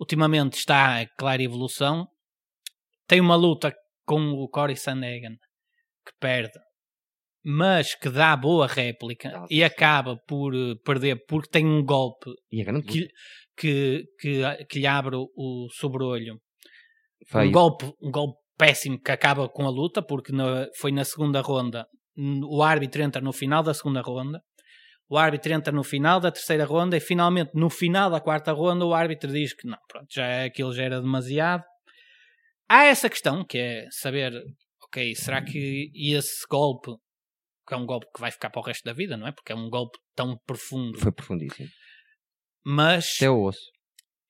Ultimamente 0.00 0.54
está 0.58 1.00
a 1.00 1.06
clara 1.16 1.40
evolução. 1.44 2.08
Tem 3.06 3.20
uma 3.20 3.36
luta 3.36 3.72
com 4.04 4.20
o 4.32 4.48
Cory 4.48 4.76
Sandhagen 4.76 5.36
que 6.04 6.12
perde, 6.18 6.58
mas 7.44 7.94
que 7.94 8.08
dá 8.10 8.36
boa 8.36 8.66
réplica 8.66 9.30
Ah, 9.32 9.46
e 9.48 9.62
acaba 9.62 10.16
por 10.26 10.52
eh, 10.56 10.74
perder 10.84 11.24
porque 11.28 11.50
tem 11.50 11.64
um 11.64 11.84
golpe 11.84 12.30
E 12.50 12.64
luta. 12.64 12.88
que, 12.92 13.08
que, 13.58 14.04
que, 14.20 14.42
que 14.68 14.78
lhe 14.80 14.86
abre 14.86 15.16
o, 15.16 15.28
o 15.36 15.68
sobrolho. 15.70 16.38
Um 17.48 17.52
golpe, 17.52 17.84
um 18.02 18.10
golpe 18.10 18.38
péssimo 18.56 19.00
que 19.00 19.10
acaba 19.10 19.48
com 19.48 19.64
a 19.66 19.70
luta, 19.70 20.00
porque 20.02 20.32
na- 20.32 20.66
foi 20.78 20.92
na 20.92 21.04
segunda 21.04 21.40
ronda. 21.40 21.86
O 22.50 22.62
árbitro 22.62 23.02
entra 23.02 23.20
no 23.20 23.32
final 23.32 23.62
da 23.62 23.74
segunda 23.74 24.00
ronda. 24.00 24.40
O 25.10 25.16
árbitro 25.16 25.52
entra 25.52 25.72
no 25.72 25.82
final 25.82 26.20
da 26.20 26.30
terceira 26.30 26.64
ronda 26.64 26.96
e 26.96 27.00
finalmente 27.00 27.50
no 27.54 27.70
final 27.70 28.10
da 28.10 28.20
quarta 28.20 28.52
ronda 28.52 28.84
o 28.84 28.92
árbitro 28.92 29.32
diz 29.32 29.54
que 29.54 29.66
não, 29.66 29.78
pronto, 29.88 30.06
já 30.12 30.26
é- 30.26 30.44
aquilo 30.46 30.72
já 30.74 30.82
era 30.84 31.00
demasiado. 31.00 31.62
Há 32.68 32.84
essa 32.84 33.08
questão 33.08 33.44
que 33.44 33.56
é 33.58 33.86
saber, 33.90 34.32
ok, 34.84 35.14
será 35.14 35.42
que 35.42 35.90
esse 35.94 36.44
golpe, 36.50 36.90
que 37.66 37.74
é 37.74 37.76
um 37.76 37.86
golpe 37.86 38.06
que 38.14 38.20
vai 38.20 38.30
ficar 38.30 38.50
para 38.50 38.60
o 38.60 38.64
resto 38.64 38.84
da 38.84 38.92
vida, 38.92 39.16
não 39.16 39.26
é? 39.26 39.32
Porque 39.32 39.52
é 39.52 39.54
um 39.54 39.70
golpe 39.70 39.96
tão 40.14 40.36
profundo, 40.46 40.98
Foi 40.98 41.12
profundíssimo. 41.12 41.68
Mas 42.68 43.14
Até 43.16 43.30
o 43.30 43.42
osso. 43.44 43.60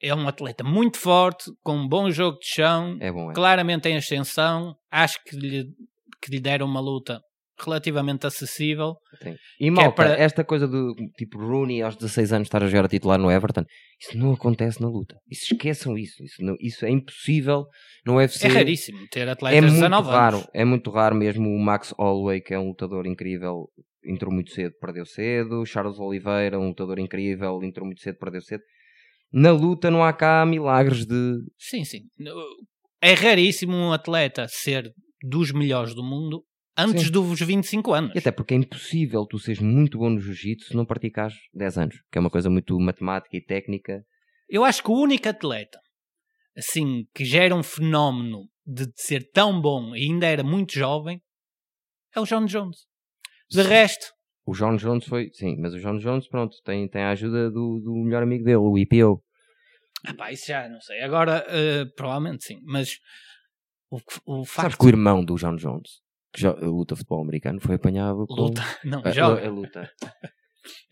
é 0.00 0.14
um 0.14 0.28
atleta 0.28 0.62
muito 0.62 0.96
forte, 0.98 1.50
com 1.64 1.76
um 1.76 1.88
bom 1.88 2.10
jogo 2.10 2.38
de 2.38 2.46
chão, 2.46 2.96
É 3.00 3.10
bom, 3.10 3.30
é. 3.30 3.34
claramente 3.34 3.88
em 3.88 3.96
ascensão. 3.96 4.74
Acho 4.90 5.18
que 5.24 5.36
lhe, 5.36 5.64
que 6.22 6.30
lhe 6.30 6.40
deram 6.40 6.66
uma 6.66 6.80
luta 6.80 7.20
relativamente 7.60 8.24
acessível. 8.24 8.94
Tem. 9.20 9.34
E 9.58 9.68
malta, 9.68 9.90
para- 9.92 10.16
esta 10.16 10.44
coisa 10.44 10.68
do 10.68 10.94
tipo 11.16 11.38
Rooney 11.38 11.82
aos 11.82 11.96
16 11.96 12.32
anos 12.32 12.46
estar 12.46 12.62
a 12.62 12.68
jogar 12.68 12.84
a 12.84 12.88
titular 12.88 13.18
no 13.18 13.28
Everton, 13.32 13.64
isso 14.00 14.16
não 14.16 14.32
acontece 14.32 14.80
na 14.80 14.86
luta. 14.88 15.16
Isso 15.28 15.52
esqueçam 15.54 15.98
isso. 15.98 16.22
Isso, 16.22 16.36
não- 16.40 16.54
isso 16.60 16.86
é 16.86 16.90
impossível 16.90 17.64
no 18.06 18.14
UFC. 18.18 18.46
É 18.46 18.50
raríssimo 18.50 19.00
ter 19.10 19.28
atletas 19.28 19.58
É 19.58 19.60
muito 19.60 19.74
19 19.74 20.08
raro. 20.08 20.36
anos. 20.36 20.48
É 20.54 20.64
muito 20.64 20.88
raro 20.92 21.16
mesmo 21.16 21.48
o 21.48 21.58
Max 21.58 21.92
Holloway, 21.98 22.40
que 22.40 22.54
é 22.54 22.58
um 22.60 22.68
lutador 22.68 23.04
incrível, 23.08 23.68
entrou 24.08 24.32
muito 24.32 24.50
cedo, 24.50 24.74
perdeu 24.80 25.04
cedo. 25.04 25.64
Charles 25.66 25.98
Oliveira, 25.98 26.58
um 26.58 26.68
lutador 26.68 26.98
incrível, 26.98 27.62
entrou 27.62 27.86
muito 27.86 28.00
cedo, 28.00 28.18
perdeu 28.18 28.40
cedo. 28.40 28.62
Na 29.32 29.50
luta 29.52 29.90
não 29.90 30.02
há 30.02 30.12
cá 30.12 30.44
milagres 30.46 31.04
de. 31.04 31.38
Sim, 31.58 31.84
sim. 31.84 32.00
É 33.00 33.12
raríssimo 33.12 33.74
um 33.74 33.92
atleta 33.92 34.46
ser 34.48 34.90
dos 35.22 35.52
melhores 35.52 35.94
do 35.94 36.02
mundo 36.02 36.44
antes 36.76 37.06
Sim. 37.06 37.12
dos 37.12 37.40
25 37.40 37.92
anos. 37.92 38.14
E 38.14 38.18
até 38.18 38.30
porque 38.30 38.54
é 38.54 38.56
impossível 38.56 39.26
tu 39.26 39.38
seres 39.38 39.60
muito 39.60 39.98
bom 39.98 40.10
no 40.10 40.20
jiu-jitsu 40.20 40.68
se 40.68 40.76
não 40.76 40.86
praticares 40.86 41.34
10 41.52 41.78
anos, 41.78 41.96
que 42.10 42.18
é 42.18 42.20
uma 42.20 42.30
coisa 42.30 42.48
muito 42.48 42.78
matemática 42.78 43.36
e 43.36 43.44
técnica. 43.44 44.04
Eu 44.48 44.64
acho 44.64 44.82
que 44.82 44.90
o 44.90 44.94
único 44.94 45.28
atleta 45.28 45.78
assim 46.56 47.04
que 47.14 47.24
já 47.24 47.44
era 47.44 47.54
um 47.54 47.62
fenómeno 47.62 48.48
de 48.66 48.90
ser 48.96 49.30
tão 49.30 49.60
bom 49.60 49.94
e 49.94 50.04
ainda 50.04 50.26
era 50.26 50.42
muito 50.42 50.72
jovem 50.72 51.20
é 52.14 52.20
o 52.20 52.24
John 52.24 52.46
Jones. 52.46 52.86
De 53.50 53.62
resto, 53.62 54.06
O 54.46 54.52
John 54.54 54.76
Jones 54.76 55.04
foi, 55.04 55.30
sim, 55.32 55.56
mas 55.58 55.74
o 55.74 55.78
John 55.80 55.98
Jones, 55.98 56.28
pronto, 56.28 56.56
tem, 56.64 56.88
tem 56.88 57.02
a 57.02 57.10
ajuda 57.10 57.50
do, 57.50 57.80
do 57.80 57.92
melhor 58.04 58.22
amigo 58.22 58.44
dele, 58.44 58.56
o 58.56 58.76
IPO. 58.78 59.22
ah 60.06 60.14
pá, 60.14 60.32
isso 60.32 60.46
já 60.46 60.68
não 60.68 60.80
sei. 60.80 61.00
Agora, 61.02 61.44
eh, 61.48 61.84
provavelmente 61.96 62.44
sim, 62.44 62.60
mas 62.64 62.98
o, 63.90 63.96
o 64.26 64.44
Sabes 64.44 64.46
facto 64.46 64.78
que 64.78 64.84
o 64.86 64.88
irmão 64.88 65.24
do 65.24 65.36
John 65.36 65.56
Jones, 65.56 66.00
que 66.32 66.46
luta 66.46 66.94
futebol 66.96 67.22
americano, 67.22 67.60
foi 67.60 67.74
apanhado 67.76 68.26
com... 68.26 68.34
luta, 68.34 68.62
não, 68.84 69.00
a- 69.04 69.10
joga, 69.10 69.46
a 69.46 69.50
luta. 69.50 69.90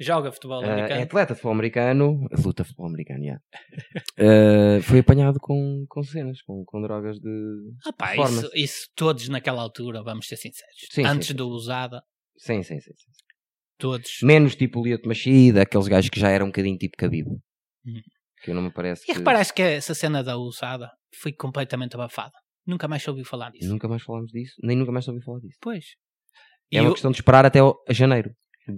joga 0.01 0.33
futebol 0.33 0.61
Ah, 0.63 0.67
é 0.67 0.73
americano. 0.73 1.03
atleta 1.03 1.33
de 1.35 1.39
futebol 1.41 1.53
americano, 1.53 2.29
luta 2.45 2.65
futebol 2.65 2.87
americano, 2.89 3.25
já. 3.25 3.41
Ah, 4.19 4.83
foi 4.83 4.99
apanhado 5.01 5.39
com, 5.41 5.85
com 5.89 6.03
cenas, 6.03 6.41
com, 6.43 6.65
com 6.65 6.81
drogas 6.83 7.19
de. 7.21 7.29
Ah 7.87 7.93
pá, 7.93 8.17
isso, 8.17 8.51
isso 8.55 8.89
todos 8.95 9.29
naquela 9.29 9.61
altura, 9.63 10.03
vamos 10.03 10.27
ser 10.29 10.37
sinceros. 10.37 10.75
Sim, 10.91 11.03
sim, 11.03 11.07
Antes 11.09 11.29
sim. 11.29 11.35
do 11.35 11.49
usada, 11.49 12.03
Sim, 12.39 12.63
sim, 12.63 12.81
sim. 12.81 12.93
sim. 12.95 13.11
todos. 13.79 14.19
Menos 14.23 14.55
tipo 14.57 14.83
Liot 14.85 15.07
Machida, 15.07 15.63
aqueles 15.63 15.89
gajos 15.89 16.09
que 16.11 16.19
já 16.21 16.31
eram 16.31 16.47
um 16.47 16.49
bocadinho 16.49 16.79
tipo 16.79 16.97
Khabib. 16.99 17.27
Uhum. 17.29 18.01
Que 18.43 18.51
eu 18.51 18.55
não 18.55 18.63
me 18.63 18.73
parece 18.73 19.03
E 19.05 19.07
que. 19.07 19.13
reparaste 19.19 19.53
que 19.55 19.63
essa 19.63 19.95
cena 19.95 20.23
da 20.25 20.37
usada 20.37 20.91
foi 21.21 21.33
completamente 21.33 21.95
abafada. 21.95 22.33
Nunca 22.67 22.89
mais 22.89 23.07
ouvi 23.07 23.25
falar 23.25 23.51
disso. 23.51 23.69
Nunca 23.69 23.87
mais 23.89 24.03
falámos 24.03 24.31
disso, 24.33 24.55
nem 24.63 24.77
nunca 24.77 24.91
mais 24.93 25.07
ouvi 25.09 25.23
falar 25.23 25.39
disso. 25.41 25.57
Pois. 25.61 25.85
É 26.73 26.77
E 26.79 26.81
uma 26.81 26.89
eu- 26.89 26.93
questão 26.93 27.11
de 27.11 27.19
esperar 27.19 27.45
até 27.47 27.63
o- 27.63 27.77
janeiro. 27.91 28.31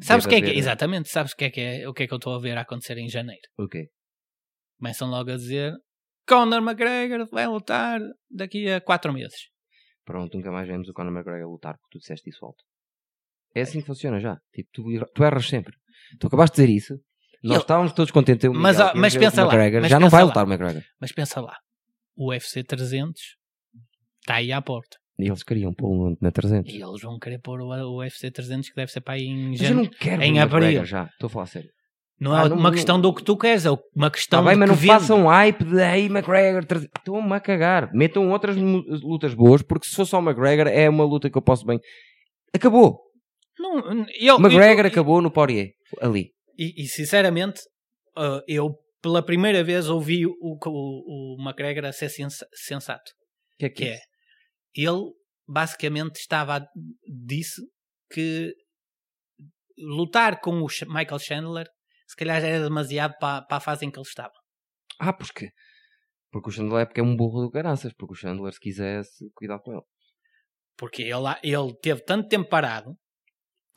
Sabes 0.03 0.27
o 0.27 0.29
que 0.29 0.35
é 0.35 0.39
que 0.39 0.43
Deve 0.43 0.51
haver- 0.53 0.59
Exatamente, 0.59 1.09
sabes 1.09 1.33
o 1.33 1.37
que 1.37 1.45
é 1.45 1.51
que 1.51 1.61
é, 1.61 1.89
o 1.89 1.95
que 1.95 2.03
é 2.03 2.07
que 2.07 2.13
eu 2.13 2.19
estou 2.19 2.35
a 2.35 2.39
ver 2.39 2.59
a 2.59 2.61
acontecer 2.61 2.99
em 2.99 3.09
janeiro? 3.09 3.41
O 3.57 3.67
quê? 3.67 3.89
Começam 4.79 5.09
logo 5.09 5.31
a 5.31 5.37
dizer 5.37 5.73
Conor 6.29 6.61
McGregor 6.63 7.27
vai 7.31 7.47
lutar 7.47 7.99
daqui 8.31 8.69
a 8.71 8.81
4 8.83 9.13
meses. 9.13 9.49
Pronto, 10.05 10.37
nunca 10.37 10.51
mais 10.53 10.69
vemos 10.69 10.89
o 10.89 10.93
Conor 10.93 11.13
McGregor 11.13 11.51
lutar 11.51 11.75
porque 11.79 11.99
tu 11.99 12.01
disseste 12.01 12.29
isso 12.29 12.45
alto. 12.45 12.63
É 13.55 13.63
assim 13.63 13.81
que 13.81 13.87
funciona 13.87 14.21
já. 14.21 14.37
Tipo, 14.55 14.69
tu, 14.73 14.85
tu 15.15 15.25
erras 15.25 15.47
sempre. 15.49 15.75
Tu 16.21 16.27
acabaste 16.27 16.57
de 16.57 16.63
dizer 16.67 16.77
isso. 16.77 16.95
Nós 17.43 17.53
Ele- 17.57 17.61
estávamos 17.63 17.93
todos 17.93 18.11
contentes. 18.11 18.45
Eu, 18.45 18.53
Mas, 18.55 18.79
ó, 18.81 18.93
mas 18.95 19.17
pensa 19.17 19.45
lá, 19.45 19.55
mas 19.55 19.89
já 19.91 20.01
não 20.01 20.09
vai 20.11 20.23
lá. 20.23 20.29
lutar 20.29 20.45
o 20.45 20.49
McGregor. 20.49 20.83
Mas 21.01 21.13
pensa 21.13 21.41
lá, 21.41 21.57
o 22.17 22.31
UFC 22.31 22.63
300 22.65 23.21
está 24.21 24.35
aí 24.37 24.53
à 24.53 24.61
porta. 24.61 24.97
E 25.19 25.27
eles 25.29 25.43
queriam 25.43 25.73
pô-lo 25.75 26.17
na 26.21 26.31
300. 26.31 26.73
E 26.73 26.81
eles 26.83 27.01
vão 27.03 27.19
querer 27.19 27.39
pôr 27.41 27.61
o, 27.61 27.67
o 27.71 27.99
UFC 27.99 28.31
300 28.31 28.69
que 28.69 28.75
deve 28.77 28.91
ser 28.93 29.01
para 29.01 29.15
aí 29.15 29.25
em 29.25 29.51
Mas 29.51 29.61
eu 29.61 29.69
janeiro. 29.69 29.91
não 29.91 29.99
quero 29.99 30.23
em 30.23 30.41
abril. 30.41 30.59
McGregor 30.59 30.85
já. 30.87 31.05
Estou 31.07 31.27
a 31.27 31.31
falar 31.31 31.47
sério. 31.47 31.71
Não 32.21 32.37
é 32.37 32.41
Ah, 32.41 32.49
não- 32.49 32.57
uma 32.57 32.65
não- 32.71 32.75
questão 32.75 33.01
do 33.01 33.15
que 33.15 33.23
tu 33.23 33.37
queres, 33.37 33.65
é 33.67 33.71
uma 33.95 34.11
questão 34.11 34.41
Está 34.41 34.51
bem, 34.51 34.59
mas 34.59 34.69
que 34.69 34.75
não 34.75 34.81
vende. 34.81 34.93
façam 34.93 35.27
hype 35.29 35.65
de 35.65 35.81
aí 35.81 36.07
McGregor. 36.07 36.65
300. 36.65 36.91
Estão-me 36.99 37.33
a 37.35 37.41
cagar. 37.41 37.93
Metam 37.95 38.29
outras 38.31 38.57
lutas 38.57 39.35
boas, 39.35 39.63
porque 39.63 39.87
se 39.87 39.95
for 39.95 40.05
só 40.05 40.19
o 40.19 40.23
McGregor, 40.23 40.67
é 40.67 40.89
uma 40.89 41.05
luta 41.05 41.31
que 41.31 41.39
eu 41.39 41.43
posso 41.43 41.65
bem. 41.65 41.81
Acabou. 42.53 43.01
Não, 43.59 44.07
eu, 44.19 44.37
McGregor 44.37 44.85
eu- 44.85 44.91
acabou 44.91 45.21
no 45.21 45.31
Poirier. 45.31 45.73
Ali. 46.01 46.33
E, 46.57 46.85
e, 46.85 46.87
sinceramente, 46.87 47.61
uh, 48.17 48.43
eu 48.47 48.75
pela 49.01 49.25
primeira 49.25 49.63
vez 49.63 49.89
ouvi 49.89 50.27
o, 50.27 50.33
o, 50.41 51.37
o 51.37 51.43
McGregor 51.43 51.85
a 51.87 51.93
ser 51.93 52.09
sensa- 52.09 52.47
sensato. 52.53 53.13
Que 53.59 53.67
é 53.67 53.69
que, 53.71 53.85
Que 53.85 53.89
é, 53.91 53.99
ele 54.75 55.13
basicamente 55.47 56.17
estava 56.17 56.57
a, 56.57 56.67
disse 57.27 57.63
que 58.13 58.53
lutar 59.79 60.41
com 60.41 60.61
o 60.63 60.67
Michael 60.89 61.19
Chandler 61.19 61.67
se 62.07 62.17
calhar 62.17 62.41
já 62.41 62.49
era 62.49 62.65
demasiado 62.65 63.15
para, 63.21 63.43
para 63.43 63.57
a 63.59 63.61
fase 63.61 63.85
em 63.85 63.91
que 63.91 63.99
ele 63.99 64.07
estava. 64.07 64.33
Ah, 64.99 65.13
porque. 65.13 65.51
Porque 66.31 66.49
o 66.49 66.53
Chandler 66.53 66.83
é 66.83 66.87
porque 66.87 67.01
é 67.01 67.05
um 67.05 67.15
burro 67.17 67.43
do 67.43 67.51
caraças. 67.51 67.93
Porque 67.97 68.13
o 68.15 68.17
Chandler, 68.17 68.53
se 68.53 68.59
quisesse, 68.61 69.31
cuidado 69.35 69.61
com 69.63 69.73
ele. 69.73 69.83
Porque 70.77 71.03
ele, 71.03 71.15
ele 71.43 71.75
teve 71.83 72.03
tanto 72.03 72.29
tempo 72.29 72.49
parado, 72.49 72.97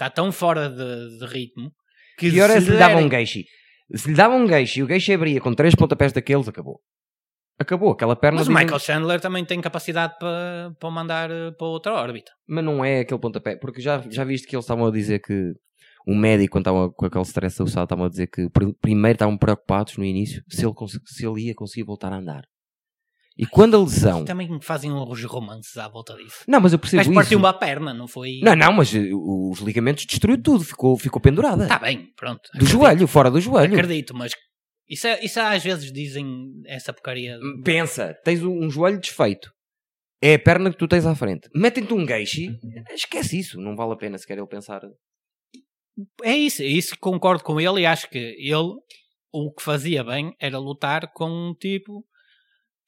está 0.06 0.10
tão 0.10 0.32
fora 0.32 0.70
de, 0.70 1.20
de 1.20 1.26
ritmo, 1.26 1.72
que 2.18 2.30
Pior 2.32 2.50
é 2.50 2.60
se 2.60 2.70
lhe 2.72 2.78
dava 2.78 2.94
derem- 2.96 3.08
um 3.08 3.10
geishi. 3.10 3.46
Se 3.96 4.10
lhe 4.10 4.16
dava 4.16 4.36
um 4.36 4.48
geishi 4.48 4.80
e 4.80 4.84
o 4.84 4.88
geishi 4.88 5.14
abria 5.14 5.40
com 5.42 5.54
três 5.54 5.76
pontapés 5.76 6.12
daqueles, 6.14 6.48
acabou. 6.48 6.80
Acabou. 7.60 7.92
Aquela 7.92 8.16
perna. 8.16 8.40
Mas 8.40 8.48
o 8.48 8.50
dizem- 8.50 8.64
Michael 8.66 8.80
Chandler 8.80 9.22
também 9.22 9.46
tem 9.46 9.62
capacidade 9.62 10.16
para, 10.18 10.74
para 10.80 10.90
mandar 10.90 11.30
eh, 11.30 11.52
para 11.52 11.68
outra 11.68 11.94
órbita. 11.94 12.32
Mas 12.48 12.64
não 12.64 12.84
é 12.84 13.02
aquele 13.02 13.20
pontapé. 13.20 13.56
Porque 13.56 13.80
já, 13.82 14.02
já 14.10 14.24
viste 14.24 14.48
que 14.48 14.56
eles 14.56 14.64
estavam 14.66 14.86
a 14.88 14.92
dizer 14.92 15.20
que. 15.20 15.52
O 16.08 16.16
médico, 16.16 16.54
quando 16.54 16.64
estava 16.64 16.90
com 16.92 17.06
aquele 17.06 17.24
stress 17.24 17.54
associado, 17.62 17.84
estavam 17.84 18.06
a 18.06 18.10
dizer 18.10 18.26
que 18.26 18.50
pr- 18.50 18.74
primeiro 18.82 19.16
estavam 19.16 19.38
preocupados 19.38 19.98
no 19.98 20.04
início 20.04 20.42
se 20.50 20.66
ele, 20.66 20.74
se 21.06 21.24
ele 21.28 21.42
ia 21.48 21.54
conseguir 21.54 21.84
voltar 21.86 22.12
a 22.12 22.18
andar. 22.18 22.42
E 23.42 23.46
quando 23.48 23.76
a 23.76 23.80
lesão. 23.80 24.24
Também 24.24 24.48
fazem 24.62 24.92
uns 24.92 25.24
romances 25.24 25.76
à 25.76 25.88
volta 25.88 26.16
disso. 26.16 26.44
Não, 26.48 26.62
mas 26.62 26.74
eu 26.74 26.78
Mas 26.80 26.92
percebo 26.92 27.02
isso. 27.12 27.14
partiu 27.14 27.40
uma 27.40 27.52
perna, 27.52 27.92
não 27.92 28.08
foi? 28.08 28.40
Não, 28.44 28.56
não, 28.56 28.72
mas 28.72 28.94
eh, 28.94 29.10
os 29.14 29.60
ligamentos 29.60 30.06
destruiu 30.06 30.40
tudo. 30.40 30.64
Ficou, 30.64 30.96
ficou 30.96 31.20
pendurada. 31.20 31.64
Está 31.64 31.80
bem, 31.80 32.14
pronto. 32.16 32.42
Do 32.54 32.66
joelho, 32.68 33.08
fora 33.08 33.32
do 33.32 33.42
joelho. 33.42 33.74
Acredito, 33.74 34.16
mas 34.16 34.32
isso, 34.88 35.08
é- 35.08 35.26
isso 35.26 35.40
às 35.40 35.64
vezes 35.64 35.92
dizem 35.92 36.26
essa 36.68 36.94
porcaria. 36.94 37.40
Pensa, 37.64 38.14
tens 38.24 38.44
um, 38.44 38.70
joelho 38.70 39.00
desfeito. 39.00 39.52
É 40.22 40.36
a 40.36 40.40
perna 40.40 40.70
que 40.70 40.78
tu 40.78 40.88
tens 40.88 41.08
à 41.08 41.16
frente. 41.16 41.50
Metem-te 41.56 41.92
um 41.96 42.06
geishi, 42.06 42.56
esquece 42.94 43.40
isso. 43.40 43.60
Não 43.60 43.76
vale 43.76 43.94
a 43.94 43.98
pena 43.98 44.20
sequer 44.20 44.38
ele 44.38 44.46
pensar. 44.46 44.82
É 46.24 46.36
isso, 46.38 46.62
é 46.62 46.66
isso 46.68 46.94
que 46.94 47.00
concordo 47.00 47.44
com 47.44 47.60
ele 47.60 47.82
e 47.82 47.86
acho 47.88 48.08
que 48.08 48.20
ele 48.20 48.76
o 49.34 49.52
que 49.52 49.64
fazia 49.64 50.04
bem 50.04 50.36
era 50.40 50.60
lutar 50.60 51.12
com 51.14 51.26
um 51.30 51.54
tipo 51.56 52.06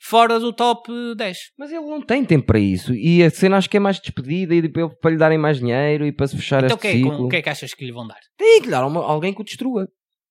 fora 0.10 0.40
do 0.40 0.52
top 0.54 0.92
10. 1.16 1.38
Mas 1.58 1.72
ele 1.72 1.82
não 1.86 2.02
tem 2.02 2.24
tempo 2.26 2.46
para 2.48 2.60
isso. 2.60 2.94
E 2.94 3.24
a 3.24 3.30
cena 3.30 3.58
acho 3.58 3.70
que 3.70 3.78
é 3.78 3.80
mais 3.80 4.00
despedida 4.00 4.54
e 4.56 4.68
para, 4.70 4.90
para 4.90 5.12
lhe 5.12 5.18
darem 5.18 5.38
mais 5.38 5.58
dinheiro 5.60 6.06
e 6.06 6.12
para 6.12 6.28
se 6.28 6.36
fechar 6.36 6.64
Então 6.64 6.76
o 6.76 6.80
este 6.80 6.82
que, 6.82 6.88
é, 6.88 6.92
ciclo. 6.94 7.18
com- 7.18 7.24
o 7.24 7.30
que 7.30 7.36
é 7.38 7.42
que 7.42 7.50
achas 7.50 7.74
que 7.74 7.86
lhe 7.86 7.92
vão 7.92 8.08
dar? 8.08 8.20
Tem 8.38 8.60
que 8.60 8.66
lhe 8.66 8.72
dar 8.72 8.86
uma- 8.86 9.04
alguém 9.04 9.34
que 9.34 9.42
o 9.42 9.44
destrua. 9.46 9.88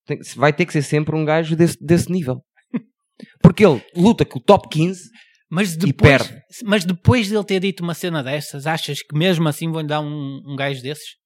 Tem- 0.06 0.18
vai 0.36 0.52
ter 0.52 0.66
que 0.66 0.72
ser 0.72 0.82
sempre 0.82 1.14
um 1.16 1.24
gajo 1.24 1.54
desse, 1.56 1.76
desse 1.84 2.10
nível. 2.10 2.42
Porque 3.42 3.64
ele 3.64 3.80
luta 3.96 4.24
com 4.24 4.38
o 4.38 4.42
top 4.42 4.68
15. 4.68 5.08
Mas 5.50 5.74
E 5.74 5.78
depois, 5.78 6.22
perde. 6.26 6.42
mas 6.64 6.84
depois 6.84 7.26
de 7.28 7.34
ele 7.36 7.44
ter 7.44 7.60
dito 7.60 7.82
uma 7.82 7.92
cena 7.94 8.22
dessas, 8.22 8.66
achas 8.66 9.02
que 9.02 9.14
mesmo 9.16 9.46
assim 9.48 9.70
vão-lhe 9.70 9.86
dar 9.86 10.00
um, 10.00 10.40
um 10.46 10.56
gajo 10.56 10.82
desses? 10.82 11.16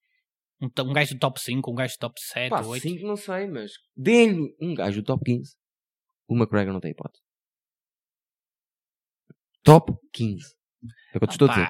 Um, 0.61 0.67
um 0.83 0.91
gajo 0.93 1.13
do 1.13 1.19
top 1.19 1.39
5, 1.39 1.71
um 1.71 1.75
gajo 1.75 1.93
do 1.95 1.99
top 1.99 2.15
7, 2.19 2.49
Pá, 2.49 2.61
8? 2.61 2.81
5 2.81 3.07
não 3.07 3.15
sei, 3.15 3.47
mas 3.47 3.71
dê-lhe 3.95 4.53
um 4.61 4.73
gajo 4.73 5.01
do 5.01 5.05
top 5.05 5.23
15. 5.23 5.51
O 6.27 6.35
McGregor 6.35 6.73
não 6.73 6.81
tem 6.81 6.91
hipótese. 6.91 7.21
Top 9.67 9.91
15. 10.13 10.37
É 11.13 11.17
o 11.17 11.19
que 11.19 11.23
eu 11.25 11.27
te 11.27 11.31
estou 11.31 11.49
a 11.49 11.51
dizer. 11.51 11.67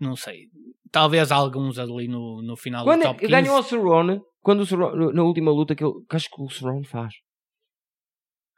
Não 0.00 0.16
sei. 0.16 0.48
Talvez 0.90 1.30
alguns 1.30 1.78
ali 1.78 2.08
no, 2.08 2.40
no 2.42 2.56
final 2.56 2.84
Quando 2.84 3.00
do 3.00 3.04
é- 3.04 3.08
top 3.08 3.20
15. 3.20 3.30
ganhou 3.30 3.58
o 3.58 3.62
Cerrone, 3.62 4.20
quando 4.40 4.60
o 4.60 4.66
Cerrone, 4.66 5.12
na 5.12 5.22
última 5.22 5.50
luta 5.50 5.74
que, 5.76 5.84
ele, 5.84 5.92
que 6.08 6.16
acho 6.16 6.30
que 6.30 6.40
o 6.42 6.48
Cerrone 6.48 6.86
faz. 6.86 7.12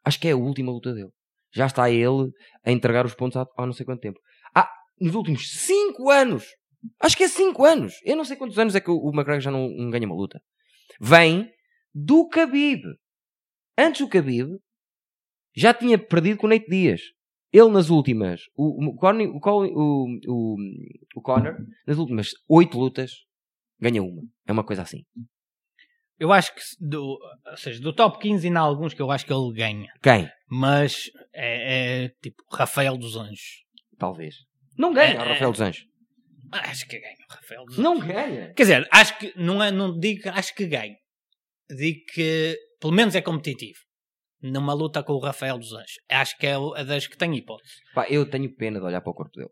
Acho 0.05 0.21
que 0.21 0.29
é 0.29 0.33
a 0.33 0.37
última 0.37 0.71
luta 0.71 0.95
dele. 0.95 1.11
Já 1.53 1.67
está 1.67 1.91
ele 1.91 2.31
a 2.65 2.71
entregar 2.71 3.05
os 3.05 3.15
pontos 3.15 3.37
há, 3.37 3.45
há 3.59 3.67
não 3.67 3.73
sei 3.73 3.85
quanto 3.85 4.01
tempo. 4.01 4.21
Ah, 4.55 4.71
nos 5.01 5.15
últimos 5.17 5.51
5 5.51 6.09
anos. 6.11 6.45
Acho 7.01 7.17
que 7.17 7.25
é 7.25 7.29
5 7.29 7.65
anos. 7.65 7.95
Eu 8.05 8.17
não 8.17 8.25
sei 8.25 8.37
quantos 8.37 8.59
anos 8.59 8.75
é 8.77 8.81
que 8.81 8.91
o, 8.91 8.95
o 8.97 9.09
McGregor 9.09 9.41
já 9.41 9.51
não, 9.51 9.69
não 9.69 9.91
ganha 9.91 10.07
uma 10.07 10.15
luta. 10.15 10.41
Vem 11.01 11.51
do 11.93 12.29
Khabib. 12.29 12.83
Antes 13.77 14.03
do 14.03 14.09
Khabib, 14.09 14.49
já 15.57 15.75
tinha 15.75 15.99
perdido 15.99 16.39
com 16.39 16.47
o 16.47 16.51
Nate 16.51 16.69
Dias. 16.69 17.01
Ele 17.57 17.71
nas 17.71 17.89
últimas, 17.91 18.41
o, 18.57 18.91
o, 18.91 18.97
Conor- 18.97 19.71
o, 19.75 20.57
o, 21.17 21.23
Conor, 21.23 21.57
nas 21.87 21.97
últimas 21.99 22.31
8 22.49 22.79
lutas, 22.79 23.13
ganha 23.81 24.03
uma. 24.03 24.23
É 24.47 24.53
uma 24.53 24.65
coisa 24.65 24.83
assim. 24.83 25.03
Eu 26.19 26.33
acho 26.33 26.55
que, 26.55 26.61
do, 26.81 27.19
ou 27.51 27.57
seja, 27.57 27.81
do 27.81 27.95
top 27.95 28.19
15 28.19 28.47
ainda 28.47 28.61
há 28.61 28.63
alguns 28.63 28.95
que 28.95 29.03
eu 29.03 29.11
acho 29.11 29.25
que 29.27 29.33
ele 29.33 29.53
ganha. 29.55 29.89
Quem? 30.03 30.29
Mas 30.49 31.11
é, 31.35 32.05
é 32.05 32.09
tipo 32.23 32.43
Rafael 32.53 32.97
dos 32.97 33.17
Anjos. 33.17 33.65
Talvez. 33.99 34.35
Não 34.79 34.93
ganha 34.93 35.15
É, 35.15 35.23
o 35.23 35.29
Rafael 35.29 35.53
dos 35.53 35.61
Anjos. 35.61 35.87
Acho 36.53 36.87
que 36.89 36.99
ganha 36.99 37.17
o 37.29 37.33
Rafael 37.33 37.65
dos 37.65 37.75
Anjos. 37.79 37.85
Não 37.85 37.99
ganha. 37.99 38.53
Quer 38.55 38.63
dizer, 38.63 38.89
acho 38.93 39.19
que 39.19 39.33
não, 39.37 39.63
é, 39.63 39.71
não 39.71 39.99
digo 39.99 40.29
acho 40.31 40.55
que 40.55 40.67
ganha. 40.67 40.97
Digo 41.71 42.01
que 42.15 42.59
pelo 42.81 42.93
menos 42.93 43.15
é 43.15 43.21
competitivo. 43.23 43.79
Numa 44.43 44.75
luta 44.75 45.03
com 45.03 45.15
o 45.15 45.19
Rafael 45.19 45.59
dos 45.59 45.73
Anjos. 45.73 45.99
Acho 46.09 46.37
que 46.39 46.47
é 46.47 46.59
o- 46.59 46.75
a 46.75 46.83
das 46.83 47.07
que 47.07 47.17
tem 47.17 47.35
hipótese. 47.37 47.75
Pá, 47.95 48.07
eu 48.09 48.29
tenho 48.29 48.55
pena 48.55 48.79
de 48.79 48.85
olhar 48.85 49.01
para 49.01 49.11
o 49.11 49.15
corpo 49.15 49.33
dele. 49.37 49.51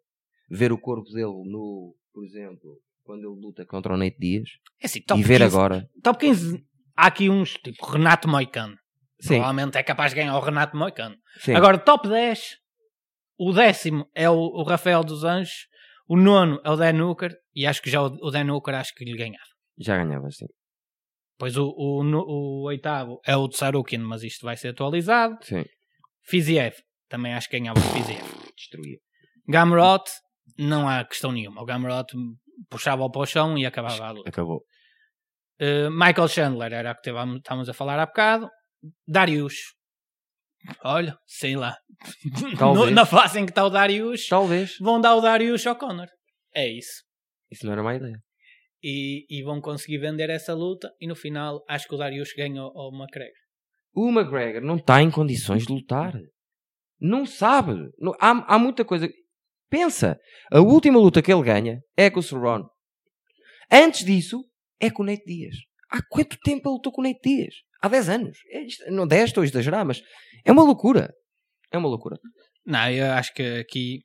Ver 0.50 0.72
o 0.72 0.78
corpo 0.78 1.08
dele 1.10 1.32
no, 1.50 1.94
por 2.12 2.24
exemplo, 2.24 2.78
quando 3.02 3.20
ele 3.20 3.40
luta 3.40 3.64
contra 3.64 3.94
o 3.94 3.96
Nate 3.96 4.18
Dias 4.18 4.48
É 4.80 4.86
assim, 4.86 5.00
top 5.02 5.20
e 5.20 5.24
ver 5.24 5.40
15, 5.40 5.56
agora. 5.56 5.88
Top 6.02 6.18
15, 6.18 6.64
há 6.96 7.06
aqui 7.06 7.30
uns, 7.30 7.54
tipo 7.54 7.84
Renato 7.86 8.28
Moicano. 8.28 8.76
Sim, 9.20 9.36
Provavelmente 9.36 9.78
é 9.78 9.82
capaz 9.82 10.12
de 10.12 10.16
ganhar 10.16 10.36
o 10.36 10.40
Renato 10.40 10.76
Moicano. 10.76 11.16
sim. 11.40 11.54
Agora, 11.54 11.78
top 11.78 12.06
10, 12.08 12.58
o 13.38 13.52
décimo 13.52 14.06
é 14.14 14.28
o, 14.28 14.34
o 14.36 14.62
Rafael 14.64 15.02
dos 15.02 15.24
Anjos, 15.24 15.66
o 16.06 16.14
nono 16.16 16.60
é 16.62 16.70
o 16.70 16.76
Dan 16.76 17.02
Hooker, 17.02 17.34
e 17.54 17.66
acho 17.66 17.80
que 17.80 17.88
já 17.90 18.02
o, 18.02 18.06
o 18.20 18.30
Dan 18.30 18.52
Hooker 18.52 18.74
acho 18.74 18.94
que 18.94 19.04
lhe 19.04 19.16
ganhava. 19.16 19.48
Já 19.78 19.96
ganhava, 19.96 20.30
sim. 20.30 20.46
Pois 21.36 21.56
o, 21.56 21.66
o, 21.66 22.02
o 22.02 22.62
oitavo 22.66 23.20
é 23.26 23.36
o 23.36 23.48
Tsarukin, 23.48 23.98
mas 23.98 24.22
isto 24.22 24.44
vai 24.44 24.56
ser 24.56 24.68
atualizado. 24.68 25.36
Sim. 25.42 25.64
Fiziev, 26.22 26.76
também 27.08 27.34
acho 27.34 27.48
que 27.48 27.58
ganhava 27.58 27.78
o 27.78 27.82
Fiziev. 27.82 28.24
Destruía. 28.56 28.98
Gamrot, 29.48 30.04
não 30.58 30.88
há 30.88 31.04
questão 31.04 31.32
nenhuma. 31.32 31.62
O 31.62 31.64
Gamrot 31.64 32.12
puxava-o 32.70 33.10
para 33.10 33.22
o 33.22 33.26
chão 33.26 33.58
e 33.58 33.66
acabava 33.66 34.04
a 34.06 34.10
luta. 34.10 34.28
Acabou. 34.28 34.62
Uh, 35.60 35.90
Michael 35.90 36.28
Chandler 36.28 36.72
era 36.72 36.92
o 36.92 36.94
que 36.94 37.10
estávamos 37.10 37.68
a 37.68 37.74
falar 37.74 37.98
há 37.98 38.06
bocado. 38.06 38.48
Darius. 39.06 39.74
Olha, 40.82 41.16
sei 41.26 41.56
lá. 41.56 41.76
Talvez. 42.58 42.92
Na 42.92 43.04
fase 43.04 43.38
em 43.38 43.44
que 43.44 43.52
está 43.52 43.64
o 43.64 43.70
Darius, 43.70 44.26
Talvez. 44.26 44.76
vão 44.80 45.00
dar 45.00 45.14
o 45.14 45.20
Darius 45.20 45.66
ao 45.66 45.76
Conor. 45.76 46.08
É 46.54 46.68
isso. 46.68 47.02
Isso 47.50 47.66
não 47.66 47.72
era 47.72 47.82
má 47.82 47.94
ideia. 47.94 48.18
E, 48.86 49.24
e 49.30 49.42
vão 49.42 49.62
conseguir 49.62 49.96
vender 49.96 50.28
essa 50.28 50.52
luta. 50.52 50.90
E 51.00 51.06
no 51.06 51.16
final, 51.16 51.64
acho 51.66 51.88
que 51.88 51.94
o 51.94 51.98
Darius 51.98 52.34
ganha 52.36 52.60
ao, 52.60 52.76
ao 52.78 52.92
McGregor. 52.94 53.32
O 53.94 54.10
McGregor 54.10 54.60
não 54.60 54.76
está 54.76 55.00
em 55.00 55.10
condições 55.10 55.64
de 55.66 55.72
lutar. 55.72 56.12
Não 57.00 57.24
sabe. 57.24 57.72
Não- 57.98 58.12
há, 58.20 58.54
há 58.54 58.58
muita 58.58 58.84
coisa. 58.84 59.08
Pensa. 59.70 60.18
A 60.52 60.60
última 60.60 60.98
luta 60.98 61.22
que 61.22 61.32
ele 61.32 61.42
ganha 61.42 61.80
é 61.96 62.10
com 62.10 62.20
o 62.20 62.22
Cerrone. 62.22 62.64
Antes 63.72 64.04
disso, 64.04 64.44
é 64.78 64.90
com 64.90 65.02
o 65.02 65.06
Nate 65.06 65.24
Dias. 65.24 65.56
Há 65.90 66.00
quanto 66.10 66.36
tempo 66.44 66.68
ele 66.68 66.74
lutou 66.74 66.92
com 66.92 67.00
o 67.00 67.04
Nate 67.04 67.20
Dias? 67.24 67.54
Há 67.80 67.88
10 67.88 68.08
anos. 68.10 68.38
É 68.50 68.90
não 68.90 69.06
10, 69.06 69.30
estou 69.30 69.42
a 69.42 69.46
exagerar, 69.46 69.84
mas 69.86 70.02
é 70.44 70.52
uma 70.52 70.62
loucura. 70.62 71.10
É 71.72 71.78
uma 71.78 71.88
loucura. 71.88 72.18
Não, 72.66 72.90
eu 72.90 73.12
acho 73.12 73.32
que 73.32 73.42
aqui 73.60 74.00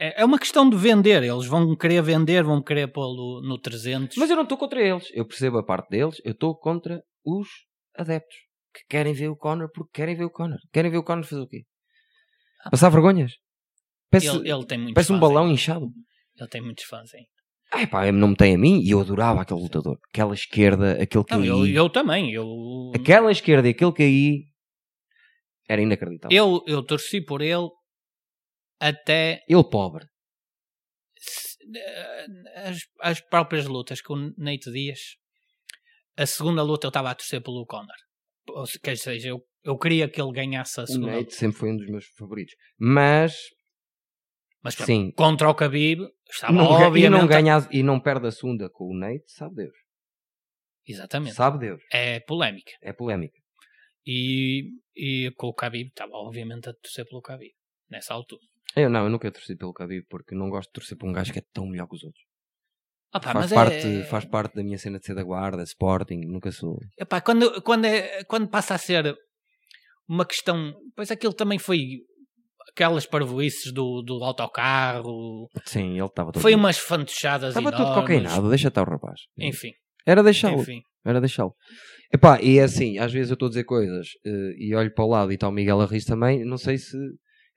é, 0.00 0.22
é 0.22 0.24
uma 0.24 0.38
questão 0.38 0.68
de 0.68 0.76
vender. 0.76 1.22
Eles 1.22 1.46
vão 1.46 1.76
querer 1.76 2.02
vender, 2.02 2.42
vão 2.42 2.62
querer 2.62 2.88
pô-lo 2.92 3.40
no 3.42 3.58
300. 3.58 4.16
Mas 4.16 4.30
eu 4.30 4.36
não 4.36 4.42
estou 4.44 4.56
contra 4.58 4.80
eles. 4.82 5.08
Eu 5.12 5.26
percebo 5.26 5.58
a 5.58 5.62
parte 5.64 5.88
deles. 5.90 6.16
Eu 6.24 6.32
estou 6.32 6.56
contra 6.56 7.02
os 7.24 7.48
adeptos 7.96 8.36
que 8.74 8.80
querem 8.88 9.12
ver 9.12 9.28
o 9.28 9.36
Conor 9.36 9.68
porque 9.72 9.90
querem 9.92 10.16
ver 10.16 10.24
o 10.24 10.30
Conor. 10.30 10.58
Querem 10.72 10.90
ver 10.90 10.98
o 10.98 11.04
Conor 11.04 11.24
fazer 11.24 11.42
o 11.42 11.46
quê? 11.46 11.62
Passar 12.70 12.88
vergonhas? 12.90 13.32
Parece, 14.10 14.28
ele, 14.28 14.50
ele 14.50 14.66
tem 14.66 14.78
muitos 14.78 14.94
parece 14.94 15.12
um 15.12 15.20
balão 15.20 15.42
ainda. 15.42 15.54
inchado. 15.54 15.86
Ele 16.38 16.48
tem 16.48 16.60
muitos 16.60 16.84
fãs 16.84 17.12
ainda. 17.14 17.28
Ai 17.72 17.86
pá, 17.86 18.10
não 18.10 18.28
me 18.28 18.36
tem 18.36 18.54
a 18.54 18.58
mim 18.58 18.80
e 18.80 18.90
eu 18.90 19.00
adorava 19.00 19.42
aquele 19.42 19.60
lutador. 19.60 19.96
Aquela 20.12 20.34
esquerda, 20.34 20.92
aquele 21.00 21.24
Não, 21.30 21.40
KI. 21.42 21.46
eu, 21.48 21.66
eu 21.66 21.88
também. 21.90 22.32
Eu, 22.32 22.46
Aquela 22.94 23.30
esquerda 23.30 23.68
e 23.68 23.70
aquele 23.70 23.92
KI 23.92 24.44
era 25.68 25.80
inacreditável. 25.80 26.36
eu, 26.36 26.62
eu 26.66 26.82
torci 26.82 27.20
por 27.20 27.40
ele 27.40 27.68
até 28.80 29.44
Ele 29.48 29.62
pobre. 29.64 30.06
eh, 31.74 32.26
as, 32.68 32.78
as 33.00 33.20
próprias 33.20 33.66
lutas 33.66 34.00
com 34.00 34.14
o 34.14 34.34
Nate 34.38 34.70
Dias. 34.72 35.00
A 36.16 36.26
segunda 36.26 36.62
luta 36.62 36.86
eu 36.86 36.90
estava 36.90 37.10
a 37.10 37.14
torcer 37.14 37.42
pelo 37.42 37.64
Conor. 37.66 37.94
Ou 38.48 38.64
Quer 38.82 38.96
seja, 38.96 39.28
eu, 39.28 39.46
eu 39.62 39.78
queria 39.78 40.08
que 40.08 40.20
ele 40.20 40.32
ganhasse 40.32 40.80
a 40.80 40.84
O 40.84 40.86
segunda 40.86 41.06
Nate 41.12 41.24
luta. 41.24 41.34
sempre 41.36 41.58
foi 41.58 41.70
um 41.70 41.76
dos 41.76 41.86
meus 41.88 42.06
favoritos. 42.18 42.54
Mas, 42.78 43.36
Mas 44.62 44.74
sim. 44.74 45.12
contra 45.12 45.48
o 45.48 45.54
Khabib 45.54 46.00
estava 46.30 46.52
Não, 46.52 46.68
ga- 46.68 46.80
e, 46.80 46.84
obviamente... 46.86 47.20
não 47.20 47.26
ganha, 47.28 47.68
e 47.70 47.82
não 47.82 48.00
perde 48.00 48.26
a 48.26 48.30
segunda 48.32 48.68
com 48.68 48.84
o 48.90 48.94
Nate, 48.98 49.24
sabe 49.30 49.54
Deus. 49.56 49.76
Exatamente. 50.86 51.34
Sabe 51.36 51.58
Deus. 51.58 51.82
É 51.92 52.18
polémica. 52.20 52.72
É 52.82 52.92
polémica. 52.92 53.38
E, 54.04 54.64
e 54.96 55.30
com 55.36 55.48
o 55.48 55.54
Khabib 55.54 55.88
estava 55.90 56.12
obviamente 56.14 56.68
a 56.68 56.74
torcer 56.74 57.06
pelo 57.06 57.20
Khabib. 57.22 57.52
Nessa 57.88 58.14
altura. 58.14 58.42
Eu 58.76 58.88
não, 58.88 59.04
eu 59.04 59.10
nunca 59.10 59.30
torci 59.30 59.56
pelo 59.56 59.72
Khabib 59.72 60.06
porque 60.08 60.34
não 60.34 60.48
gosto 60.48 60.68
de 60.68 60.74
torcer 60.74 60.96
por 60.96 61.08
um 61.08 61.12
gajo 61.12 61.32
que 61.32 61.38
é 61.38 61.44
tão 61.52 61.66
melhor 61.66 61.86
que 61.88 61.96
os 61.96 62.04
outros. 62.04 62.24
Opa, 63.12 63.32
faz, 63.32 63.50
mas 63.50 63.52
parte, 63.52 63.86
é... 63.86 64.04
faz 64.04 64.24
parte 64.24 64.54
da 64.54 64.62
minha 64.62 64.78
cena 64.78 65.00
de 65.00 65.06
ser 65.06 65.14
da 65.14 65.24
guarda, 65.24 65.62
Sporting, 65.64 66.20
nunca 66.26 66.52
sou. 66.52 66.78
Epá, 66.96 67.20
quando, 67.20 67.60
quando, 67.62 67.84
é, 67.84 68.22
quando 68.24 68.48
passa 68.48 68.74
a 68.74 68.78
ser 68.78 69.16
uma 70.08 70.24
questão. 70.24 70.72
Pois 70.94 71.10
aquilo 71.10 71.32
também 71.32 71.58
foi 71.58 72.02
aquelas 72.68 73.06
parvoices 73.06 73.72
do, 73.72 74.02
do 74.02 74.22
autocarro. 74.22 75.48
Sim, 75.64 75.96
ele 75.96 76.04
estava 76.04 76.30
todo. 76.30 76.40
Foi 76.40 76.54
umas 76.54 76.78
fantochadas 76.78 77.56
Estava 77.56 77.76
todo 77.76 77.94
cocainado, 77.94 78.48
deixa 78.48 78.68
estar 78.68 78.86
o 78.86 78.90
rapaz. 78.90 79.20
Enfim, 79.36 79.72
Era 80.06 80.22
deixá-lo. 80.22 80.64
Era 81.04 81.20
deixá-lo. 81.20 81.54
Epá, 82.12 82.40
e 82.40 82.58
é 82.58 82.62
assim, 82.62 82.98
às 82.98 83.12
vezes 83.12 83.30
eu 83.30 83.34
estou 83.34 83.46
a 83.46 83.50
dizer 83.50 83.64
coisas 83.64 84.08
eh, 84.24 84.54
e 84.58 84.74
olho 84.74 84.92
para 84.92 85.04
o 85.04 85.08
lado 85.08 85.30
e 85.30 85.34
está 85.34 85.48
o 85.48 85.52
Miguel 85.52 85.80
a 85.80 85.86
rir 85.86 86.04
também, 86.04 86.44
não 86.44 86.58
sei 86.58 86.76
se 86.76 86.96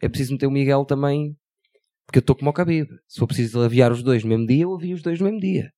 é 0.05 0.09
preciso 0.09 0.33
meter 0.33 0.47
o 0.47 0.51
Miguel 0.51 0.85
também, 0.85 1.35
porque 2.05 2.19
eu 2.19 2.21
estou 2.21 2.35
como 2.35 2.49
o 2.49 2.53
Khabib. 2.53 2.87
Se 3.07 3.19
for 3.19 3.27
preciso 3.27 3.61
aviar 3.61 3.91
os 3.91 4.03
dois 4.03 4.23
no 4.23 4.29
mesmo 4.29 4.45
dia, 4.47 4.63
eu 4.63 4.73
avio 4.75 4.95
os 4.95 5.01
dois 5.01 5.19
no 5.19 5.25
mesmo 5.25 5.39
dia. 5.39 5.69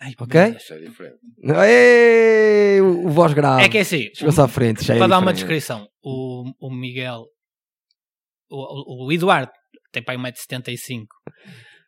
Ai, 0.00 0.12
Ok? 0.18 0.40
é 0.40 0.50
diferente. 0.78 1.18
Ei, 1.66 2.80
o, 2.80 3.06
o 3.06 3.10
voz 3.10 3.32
grave. 3.32 3.62
É 3.62 3.68
que 3.68 3.78
é 3.78 3.82
assim, 3.82 4.08
Chegou-se 4.14 4.40
à 4.40 4.48
frente, 4.48 4.84
já 4.84 4.94
é 4.94 4.98
para 4.98 5.06
dar 5.08 5.18
uma 5.18 5.32
descrição, 5.32 5.86
o, 6.02 6.50
o 6.60 6.74
Miguel, 6.74 7.24
o, 8.50 9.06
o, 9.06 9.12
Eduardo 9.12 9.52
tem 9.92 10.02
para 10.02 10.18
1,75m, 10.18 11.04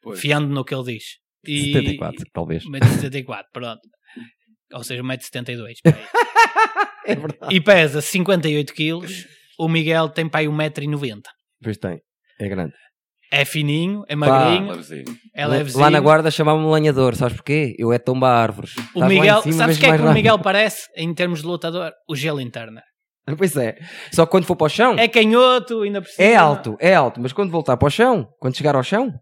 Pois. 0.03 0.21
fiando 0.21 0.49
no 0.49 0.65
que 0.65 0.75
ele 0.75 0.85
diz. 0.95 1.05
E, 1.47 1.73
74, 1.73 2.25
talvez. 2.33 2.65
1,74m, 2.65 3.43
pronto. 3.53 3.81
Ou 4.73 4.85
seja, 4.85 5.03
1,72m. 5.03 5.75
para 5.83 5.97
aí. 5.97 6.07
É 7.07 7.15
verdade. 7.15 7.55
E 7.55 7.61
pesa 7.61 8.01
58 8.01 8.75
quilos. 8.75 9.27
O 9.59 9.69
Miguel 9.69 10.09
tem 10.11 10.29
para 10.29 10.41
aí 10.41 10.47
1,90m. 10.47 11.23
Pois 11.63 11.77
tem, 11.79 12.01
é 12.41 12.49
grande. 12.49 12.75
É 13.33 13.45
fininho, 13.45 14.05
é 14.09 14.15
magrinho, 14.15 14.71
Levezinho. 14.71 15.05
é 15.35 15.47
levezinho. 15.47 15.83
Lá 15.83 15.91
na 15.91 15.99
guarda 15.99 16.31
chamavam-me 16.31 16.73
lenhador, 16.73 17.17
sabes 17.17 17.35
porquê? 17.37 17.75
Eu 17.77 17.93
é 17.93 17.99
tomba 17.99 18.29
árvores. 18.29 18.77
O 18.77 18.81
Estás 19.01 19.09
Miguel, 19.09 19.43
cima, 19.43 19.55
sabes 19.55 19.77
o 19.77 19.81
que 19.81 19.87
é 19.87 19.97
que 19.97 20.03
o. 20.05 20.13
Miguel 20.13 20.39
parece 20.39 20.87
em 20.97 21.13
termos 21.13 21.41
de 21.41 21.47
lutador? 21.47 21.93
O 22.09 22.15
gelo 22.15 22.41
interno. 22.41 22.81
Pois 23.37 23.57
é. 23.57 23.77
Só 24.13 24.25
que 24.25 24.31
quando 24.31 24.45
for 24.45 24.55
para 24.55 24.67
o 24.67 24.69
chão, 24.69 24.97
É 24.97 25.09
canhoto, 25.09 25.83
ainda 25.83 26.01
por 26.01 26.09
cima. 26.09 26.29
é 26.29 26.37
alto, 26.37 26.77
é 26.79 26.95
alto. 26.95 27.21
Mas 27.21 27.33
quando 27.33 27.51
voltar 27.51 27.77
para 27.77 27.89
o 27.89 27.91
chão, 27.91 28.29
quando 28.39 28.57
chegar 28.57 28.77
ao 28.77 28.85
chão, 28.85 29.13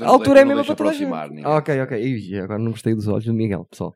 a 0.00 0.06
altura 0.08 0.40
é 0.40 0.44
mesmo 0.46 0.60
não 0.60 0.64
para 0.64 0.74
toda 0.74 0.88
a 0.88 0.92
gente. 0.94 1.44
Ok, 1.44 1.82
ok. 1.82 2.02
Ih, 2.02 2.38
agora 2.40 2.58
não 2.58 2.70
gostei 2.70 2.94
dos 2.94 3.06
olhos 3.08 3.26
do 3.26 3.34
Miguel, 3.34 3.66
pessoal. 3.70 3.92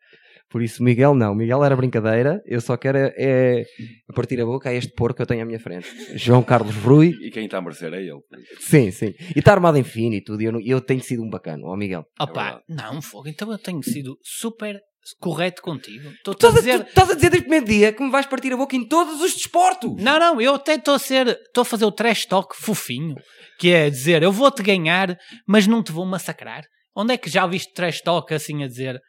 Por 0.49 0.63
isso, 0.63 0.83
Miguel 0.83 1.15
não. 1.15 1.35
Miguel 1.35 1.65
era 1.65 1.75
brincadeira. 1.77 2.41
Eu 2.47 2.61
só 2.61 2.77
quero 2.77 2.97
é, 2.99 3.13
é 3.17 3.65
partir 4.15 4.41
a 4.41 4.45
boca 4.47 4.69
a 4.71 4.75
este 4.75 4.93
porco 4.95 5.17
que 5.17 5.23
eu 5.23 5.27
tenho 5.27 5.43
à 5.43 5.45
minha 5.45 5.59
frente. 5.59 5.89
João 6.17 6.43
Carlos 6.43 6.75
Rui. 6.77 7.13
E 7.21 7.31
quem 7.31 7.47
está 7.47 7.59
a 7.59 7.63
merecer 7.63 7.93
é 7.93 8.01
ele. 8.03 8.21
Sim, 8.61 8.91
sim. 8.91 9.13
E 9.35 9.39
está 9.41 9.53
armado 9.53 9.77
em 9.77 9.83
fino 9.85 10.15
e 10.15 10.23
tudo. 10.23 10.41
E 10.43 10.45
eu, 10.47 10.53
não- 10.53 10.61
eu 10.61 10.81
tenho 10.81 11.03
sido 11.03 11.23
um 11.23 11.29
bacano, 11.29 11.67
ó 11.67 11.77
Miguel. 11.77 12.05
Opa, 12.21 12.61
não, 12.69 13.03
fogo. 13.03 13.29
Então 13.29 13.51
eu 13.51 13.59
tenho 13.59 13.83
sido 13.83 14.17
super 14.23 14.81
correto 15.21 15.63
contigo. 15.63 16.09
Estou 16.11 16.33
Estás 16.35 16.55
a, 16.55 16.59
dizer. 16.59 16.85
tu 16.85 16.89
estás 16.89 17.11
a 17.11 17.15
dizer 17.15 17.31
desde 17.31 17.39
o 17.47 17.51
primeiro 17.51 17.67
dia 17.67 17.93
que 17.93 18.03
me 18.03 18.11
vais 18.11 18.27
partir 18.27 18.53
a 18.53 18.57
boca 18.57 18.75
em 18.77 18.87
todos 18.87 19.21
os 19.21 19.35
desportos. 19.35 19.95
Não, 20.03 20.19
não, 20.19 20.41
eu 20.41 20.55
até 20.55 20.75
estou 20.77 20.95
a 20.95 20.99
ser. 20.99 21.27
Estou 21.29 21.63
a 21.63 21.65
fazer 21.65 21.85
o 21.85 21.93
trash 21.93 22.25
talk 22.27 22.57
fofinho. 22.57 23.15
Que 23.59 23.71
é 23.73 23.91
dizer, 23.91 24.23
eu 24.23 24.31
vou-te 24.33 24.63
ganhar, 24.63 25.17
mas 25.47 25.67
não 25.67 25.83
te 25.83 25.91
vou 25.93 26.05
massacrar. 26.07 26.65
Onde 26.95 27.15
é 27.15 27.17
que 27.17 27.29
já 27.31 27.45
ouviste 27.45 27.73
trash 27.75 28.01
talk 28.01 28.33
assim 28.35 28.63
a 28.65 28.67
dizer? 28.67 29.01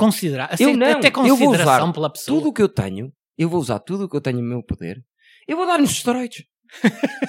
Considerar. 0.00 0.48
Assim, 0.52 0.64
Eu 0.64 0.76
não. 0.76 0.90
Até 0.90 1.08
eu 1.08 1.12
vou 1.12 1.22
consideração 1.46 1.84
usar 1.84 1.92
pela 1.92 2.10
pessoa. 2.12 2.38
tudo 2.38 2.48
o 2.50 2.52
que 2.52 2.62
eu 2.62 2.68
tenho. 2.68 3.12
Eu 3.38 3.48
vou 3.48 3.60
usar 3.60 3.78
tudo 3.78 4.04
o 4.04 4.08
que 4.08 4.16
eu 4.16 4.20
tenho 4.20 4.38
no 4.38 4.48
meu 4.48 4.62
poder. 4.62 4.98
Eu 5.46 5.56
vou 5.56 5.66
dar 5.66 5.78
nos 5.78 5.90
esteroides. 5.90 6.44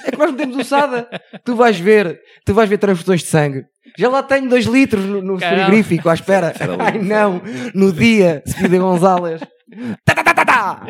é 0.06 0.10
que 0.10 0.16
nós 0.18 0.30
não 0.30 0.36
temos 0.36 0.56
usada. 0.56 1.08
Tu 1.44 1.54
vais 1.56 1.78
ver. 1.78 2.20
Tu 2.44 2.54
vais 2.54 2.68
ver 2.68 2.78
transfusões 2.78 3.20
de 3.22 3.26
sangue. 3.28 3.62
Já 3.98 4.08
lá 4.08 4.22
tenho 4.22 4.48
2 4.48 4.64
litros 4.66 5.04
no, 5.04 5.20
no 5.20 5.38
frigorífico 5.38 6.08
à 6.08 6.14
espera. 6.14 6.54
Ai 6.78 6.98
não. 6.98 7.42
No 7.74 7.92
dia, 7.92 8.42
Cida 8.46 8.78
Gonzalez. 8.78 9.40
Tá, 10.04 10.14
tá, 10.14 10.22
tá, 10.22 10.34
tá, 10.34 10.44
tá. 10.44 10.86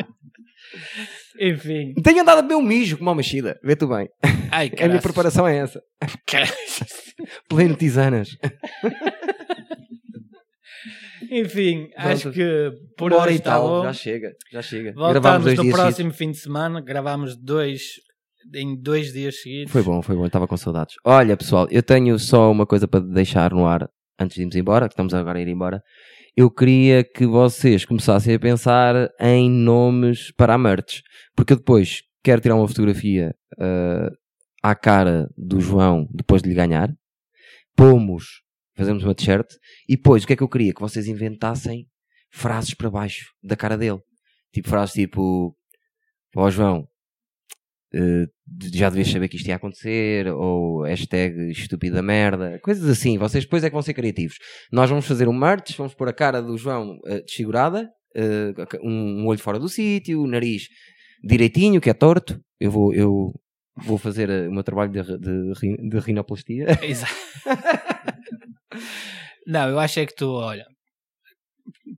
Enfim. 1.39 1.93
Tenho 2.03 2.21
andado 2.21 2.39
a 2.39 2.41
beber 2.41 2.55
um 2.55 2.61
mijo 2.61 2.97
como 2.97 3.09
uma 3.09 3.15
mexida. 3.15 3.57
Vê 3.63 3.77
tu 3.77 3.87
bem. 3.87 4.09
Ai, 4.51 4.69
A 4.77 4.87
minha 4.89 5.01
preparação 5.01 5.47
é 5.47 5.55
essa. 5.57 5.81
Pleno 7.47 7.75
tisanas. 7.75 8.37
Enfim, 11.31 11.89
acho 11.95 12.31
Pronto. 12.31 12.35
que 12.35 12.71
por 12.97 13.11
Uma 13.11 13.21
hora 13.21 13.29
hoje 13.29 13.37
e 13.37 13.39
está 13.39 13.51
tal. 13.51 13.67
bom. 13.67 13.83
Já 13.83 13.93
chega. 13.93 14.31
Já 14.51 14.61
chega. 14.61 14.93
Voltamos 14.93 15.21
Gravámos 15.21 15.45
dois 15.45 15.57
no 15.57 15.63
dias 15.63 15.75
próximo 15.75 16.11
fim 16.11 16.31
de 16.31 16.37
semana. 16.37 16.81
Gravamos 16.81 17.35
dois 17.37 17.81
em 18.53 18.79
dois 18.79 19.13
dias 19.13 19.41
seguidos. 19.41 19.71
Foi 19.71 19.81
bom, 19.81 20.01
foi 20.01 20.15
bom, 20.15 20.25
estava 20.25 20.47
com 20.47 20.57
saudades. 20.57 20.95
Olha, 21.05 21.37
pessoal, 21.37 21.67
eu 21.71 21.81
tenho 21.81 22.19
só 22.19 22.51
uma 22.51 22.65
coisa 22.65 22.87
para 22.87 22.99
deixar 22.99 23.51
no 23.51 23.65
ar 23.65 23.89
antes 24.19 24.35
de 24.35 24.41
irmos 24.41 24.55
embora, 24.55 24.87
que 24.87 24.93
estamos 24.93 25.13
agora 25.13 25.39
a 25.39 25.41
ir 25.41 25.47
embora. 25.47 25.81
Eu 26.35 26.49
queria 26.49 27.03
que 27.03 27.25
vocês 27.25 27.85
começassem 27.85 28.35
a 28.35 28.39
pensar 28.39 29.09
em 29.19 29.49
nomes 29.49 30.31
para 30.35 30.55
a 30.55 30.57
merch, 30.57 31.01
porque 31.35 31.53
eu 31.53 31.57
depois 31.57 32.01
quero 32.23 32.41
tirar 32.41 32.55
uma 32.55 32.67
fotografia 32.67 33.33
ah, 33.59 34.09
à 34.63 34.75
cara 34.75 35.29
do 35.37 35.61
João 35.61 36.07
depois 36.11 36.41
de 36.41 36.49
lhe 36.49 36.55
ganhar, 36.55 36.89
pomos, 37.75 38.41
fazemos 38.75 39.03
uma 39.03 39.15
t-shirt, 39.15 39.47
e 39.87 39.95
depois 39.95 40.23
o 40.23 40.27
que 40.27 40.33
é 40.33 40.35
que 40.35 40.43
eu 40.43 40.49
queria? 40.49 40.73
Que 40.73 40.81
vocês 40.81 41.07
inventassem 41.07 41.87
frases 42.31 42.73
para 42.73 42.89
baixo 42.89 43.31
da 43.41 43.55
cara 43.55 43.77
dele. 43.77 43.99
Tipo 44.51 44.69
frases 44.69 44.93
tipo, 44.93 45.55
ó 46.35 46.49
João, 46.49 46.87
eh, 47.93 48.25
já 48.73 48.89
devias 48.89 49.09
saber 49.09 49.27
que 49.27 49.37
isto 49.37 49.47
ia 49.47 49.55
acontecer, 49.55 50.27
ou 50.27 50.81
hashtag 50.83 51.51
estúpida 51.51 52.01
merda, 52.01 52.59
coisas 52.63 52.89
assim. 52.89 53.17
Vocês 53.17 53.43
depois 53.43 53.63
é 53.63 53.69
que 53.69 53.73
vão 53.73 53.81
ser 53.81 53.93
criativos. 53.93 54.37
Nós 54.71 54.89
vamos 54.89 55.05
fazer 55.05 55.27
um 55.27 55.33
merch, 55.33 55.77
vamos 55.77 55.93
pôr 55.93 56.09
a 56.09 56.13
cara 56.13 56.41
do 56.41 56.57
João 56.57 56.97
eh, 57.05 57.21
desfigurada, 57.21 57.89
eh, 58.15 58.53
um, 58.83 59.23
um 59.23 59.27
olho 59.27 59.39
fora 59.39 59.59
do 59.59 59.69
sítio, 59.69 60.21
o 60.21 60.27
nariz 60.27 60.67
direitinho, 61.23 61.79
que 61.79 61.89
é 61.89 61.93
torto. 61.93 62.39
Eu 62.59 62.71
vou, 62.71 62.93
eu 62.93 63.31
vou 63.75 63.97
fazer 63.97 64.29
o 64.47 64.51
meu 64.51 64.63
trabalho 64.63 64.91
de, 64.91 65.17
de, 65.19 65.89
de 65.89 65.99
rinoplastia. 65.99 66.67
Exato. 66.81 67.13
Não, 69.47 69.69
eu 69.69 69.79
acho 69.79 69.99
é 69.99 70.05
que 70.05 70.15
tu, 70.15 70.29
olha, 70.31 70.65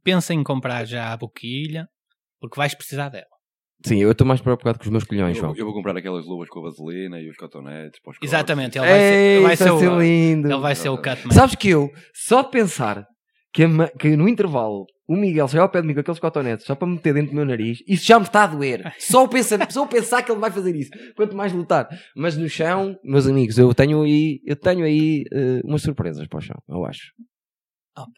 pensa 0.03 0.33
em 0.33 0.43
comprar 0.43 0.85
já 0.85 1.11
a 1.13 1.17
boquilha, 1.17 1.87
porque 2.39 2.57
vais 2.57 2.73
precisar 2.75 3.09
dela. 3.09 3.25
Sim, 3.85 3.97
eu 3.99 4.11
estou 4.11 4.25
mais 4.25 4.41
preocupado 4.41 4.79
com 4.79 4.85
os 4.85 4.89
meus 4.89 5.03
colhões, 5.03 5.35
Eu, 5.37 5.41
João. 5.41 5.51
vou- 5.51 5.59
eu 5.59 5.65
vou 5.65 5.73
comprar 5.73 5.95
aquelas 5.97 6.25
luvas 6.25 6.49
com 6.49 6.59
a 6.59 6.63
vaselina 6.63 7.19
e 7.19 7.29
os 7.29 7.35
cotonetes 7.37 7.99
para 8.01 8.11
os. 8.11 8.17
Exatamente, 8.21 8.77
ele 8.79 8.87
vai 8.87 8.99
ser, 8.99 9.13
ele 9.13 9.41
vai 9.43 9.51
Ei, 9.51 9.57
ser, 9.57 9.71
o, 9.71 9.99
lindo. 10.01 10.47
ele 10.51 10.59
vai 10.59 10.75
ser 10.75 10.89
o 10.89 10.97
Cutman. 10.97 11.31
Sabes 11.31 11.55
que 11.55 11.69
eu, 11.69 11.91
só 12.13 12.41
de 12.41 12.49
pensar 12.49 13.05
que, 13.53 13.63
a 13.63 13.67
que 13.99 14.15
no 14.15 14.27
intervalo 14.27 14.85
o 15.07 15.15
Miguel 15.15 15.47
chega 15.47 15.63
ao 15.63 15.69
pé 15.69 15.81
de 15.81 15.87
mim 15.87 15.93
com 15.93 15.99
aqueles 15.99 16.19
cotonetes 16.19 16.65
só 16.65 16.73
para 16.75 16.87
me 16.87 16.95
meter 16.95 17.13
dentro 17.13 17.31
do 17.31 17.35
meu 17.35 17.45
nariz, 17.45 17.83
isso 17.87 18.05
já 18.05 18.17
me 18.19 18.25
está 18.25 18.43
a 18.43 18.47
doer. 18.47 18.93
Só 18.99 19.23
o 19.23 19.27
pensar, 19.29 19.71
só 19.71 19.83
o 19.83 19.87
pensar 19.87 20.23
que 20.23 20.31
ele 20.31 20.39
vai 20.41 20.51
fazer 20.51 20.75
isso. 20.75 20.89
Quanto 21.15 21.35
mais 21.35 21.53
lutar. 21.53 21.87
Mas 22.15 22.35
no 22.37 22.49
chão, 22.49 22.97
meus 23.03 23.27
amigos, 23.27 23.57
eu 23.57 23.73
tenho 23.73 24.01
aí, 24.01 24.41
eu 24.45 24.55
tenho 24.55 24.83
aí 24.85 25.23
eh, 25.31 25.61
umas 25.63 25.81
surpresas 25.81 26.27
para 26.27 26.37
o 26.39 26.41
chão, 26.41 26.57
eu 26.67 26.85
acho. 26.85 27.11
Opa. 27.97 28.11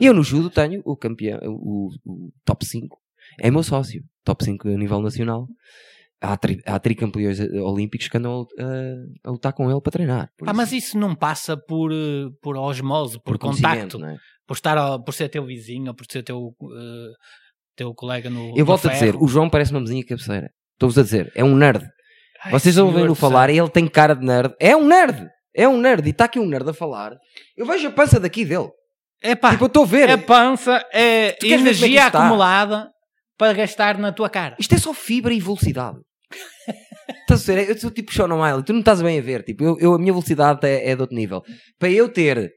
Eu 0.00 0.12
no 0.12 0.22
judo 0.22 0.50
tenho 0.50 0.80
o 0.84 0.96
campeão, 0.96 1.38
o, 1.44 1.90
o 2.04 2.32
top 2.44 2.64
5. 2.66 2.98
É 3.40 3.50
meu 3.50 3.62
sócio. 3.62 4.02
Top 4.24 4.44
5 4.44 4.68
a 4.68 4.72
nível 4.76 5.00
nacional. 5.00 5.46
Há, 6.20 6.36
tri, 6.36 6.60
há 6.64 6.78
tricampeões 6.78 7.40
eh, 7.40 7.48
olímpicos 7.60 8.06
que 8.06 8.16
andam 8.16 8.46
a, 8.58 9.28
a 9.28 9.30
lutar 9.32 9.52
com 9.52 9.68
ele 9.70 9.80
para 9.80 9.90
treinar. 9.92 10.30
Por 10.38 10.46
Ah, 10.48 10.52
isso- 10.52 10.56
mas 10.56 10.72
isso 10.72 10.98
não 10.98 11.16
passa 11.16 11.56
por, 11.56 11.90
eh, 11.92 12.28
por 12.40 12.56
osmose, 12.56 13.18
por, 13.24 13.38
conhecimento, 13.38 13.72
contacto, 13.96 13.98
não 13.98 14.08
é? 14.08 14.16
Por, 14.46 14.54
estar, 14.54 14.98
por 15.00 15.14
ser 15.14 15.28
teu 15.28 15.44
vizinho, 15.44 15.88
ou 15.88 15.94
por 15.94 16.06
ser 16.10 16.22
teu, 16.22 16.54
eh, 16.62 17.12
teu 17.76 17.94
colega 17.94 18.28
no. 18.30 18.56
Eu 18.56 18.64
volto 18.64 18.88
a 18.88 18.92
dizer, 18.92 19.14
o 19.16 19.26
João 19.28 19.48
parece 19.48 19.70
uma 19.72 19.80
mesinha 19.80 20.04
cabeceira. 20.04 20.50
Estou-vos 20.74 20.98
a 20.98 21.02
dizer, 21.02 21.32
é 21.34 21.44
um 21.44 21.54
nerd. 21.56 21.86
Ai, 22.44 22.50
Vocês 22.52 22.74
do 22.74 23.14
falar 23.14 23.50
e 23.50 23.58
ele 23.58 23.68
tem 23.70 23.86
cara 23.86 24.14
de 24.14 24.24
nerd. 24.26 24.54
É 24.60 24.76
um 24.76 24.86
nerd! 24.86 25.28
É 25.54 25.68
um 25.68 25.78
nerd. 25.78 26.06
E 26.06 26.10
está 26.10 26.24
aqui 26.24 26.40
um 26.40 26.46
nerd 26.46 26.68
a 26.68 26.72
falar. 26.74 27.12
Eu 27.56 27.66
vejo 27.66 27.86
a 27.86 27.90
pança 27.92 28.18
daqui 28.18 28.44
dele. 28.44 28.68
Epá, 29.22 29.50
tipo, 29.52 29.64
eu 29.64 29.68
estou 29.68 29.84
a 29.84 29.86
ver. 29.86 30.08
é 30.08 30.16
pança, 30.16 30.84
é 30.92 31.36
é 31.40 31.46
energia 31.46 32.06
está? 32.06 32.18
acumulada 32.18 32.90
para 33.38 33.52
gastar 33.52 33.96
na 33.98 34.10
tua 34.10 34.28
cara. 34.28 34.56
Isto 34.58 34.74
é 34.74 34.78
só 34.78 34.92
fibra 34.92 35.32
e 35.32 35.40
velocidade. 35.40 35.98
estás 37.20 37.48
a 37.48 37.54
ver? 37.54 37.70
Eu 37.70 37.78
sou 37.78 37.90
tipo 37.90 38.12
Sean 38.12 38.24
O'Malley. 38.26 38.64
Tu 38.64 38.72
não 38.72 38.80
estás 38.80 39.00
bem 39.00 39.18
a 39.18 39.22
ver. 39.22 39.44
Tipo, 39.44 39.62
eu, 39.64 39.76
eu- 39.78 39.94
a 39.94 39.98
minha 39.98 40.12
velocidade 40.12 40.66
é, 40.66 40.90
é 40.90 40.96
de 40.96 41.00
outro 41.00 41.14
nível. 41.14 41.42
Para 41.78 41.90
eu 41.90 42.08
ter 42.08 42.50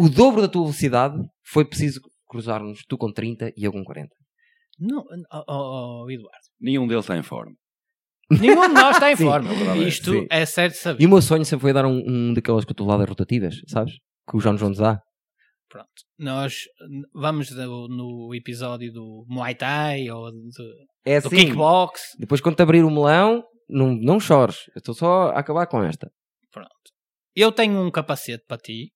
o 0.00 0.08
dobro 0.08 0.40
da 0.42 0.48
tua 0.48 0.62
velocidade, 0.62 1.16
foi 1.46 1.64
preciso 1.64 2.00
cruzarmos 2.28 2.82
tu 2.88 2.96
com 2.96 3.12
30 3.12 3.52
e 3.56 3.64
eu 3.64 3.72
com 3.72 3.82
40. 3.84 4.08
Não, 4.78 5.02
oh, 5.32 5.44
oh, 5.48 6.02
oh, 6.04 6.10
Eduardo. 6.10 6.38
Nenhum 6.60 6.86
deles 6.86 7.04
está 7.04 7.16
em 7.16 7.22
forma. 7.22 7.52
Nenhum 8.30 8.68
de 8.68 8.74
nós 8.74 8.96
está 8.96 9.10
em 9.12 9.16
Sim, 9.16 9.24
forma. 9.24 9.50
é 9.52 9.54
verdade, 9.54 9.88
Isto 9.88 10.12
sim. 10.12 10.26
é 10.30 10.46
certo 10.46 10.72
de 10.74 10.78
saber. 10.80 11.02
E 11.02 11.06
o 11.06 11.08
meu 11.10 11.20
sonho 11.20 11.44
sempre 11.44 11.62
foi 11.62 11.72
dar 11.72 11.84
um, 11.84 12.00
um 12.06 12.32
daquelas 12.32 12.64
cotoveladas 12.64 13.08
rotativas, 13.08 13.56
sabes? 13.68 13.94
Que 14.28 14.36
o 14.36 14.40
João 14.40 14.54
nos 14.54 14.78
dá. 14.78 15.00
Pronto. 15.68 15.88
Nós 16.18 16.54
vamos 17.14 17.50
no, 17.50 17.88
no 17.88 18.34
episódio 18.34 18.92
do 18.92 19.24
Muay 19.28 19.54
Thai 19.54 20.08
ou 20.10 20.30
de- 20.30 20.38
É 21.04 21.20
do 21.20 21.26
assim. 21.28 21.36
kickbox. 21.36 22.00
Depois, 22.18 22.40
quando 22.40 22.56
te 22.56 22.62
abrir 22.62 22.84
o 22.84 22.90
melão, 22.90 23.42
não, 23.68 23.94
não 23.94 24.18
chores. 24.20 24.56
Eu 24.74 24.78
estou 24.78 24.94
só 24.94 25.28
a 25.30 25.38
acabar 25.40 25.66
com 25.66 25.82
esta. 25.82 26.10
Pronto. 26.52 26.70
Eu 27.36 27.52
tenho 27.52 27.80
um 27.84 27.90
capacete 27.90 28.44
para 28.48 28.58
ti. 28.58 28.90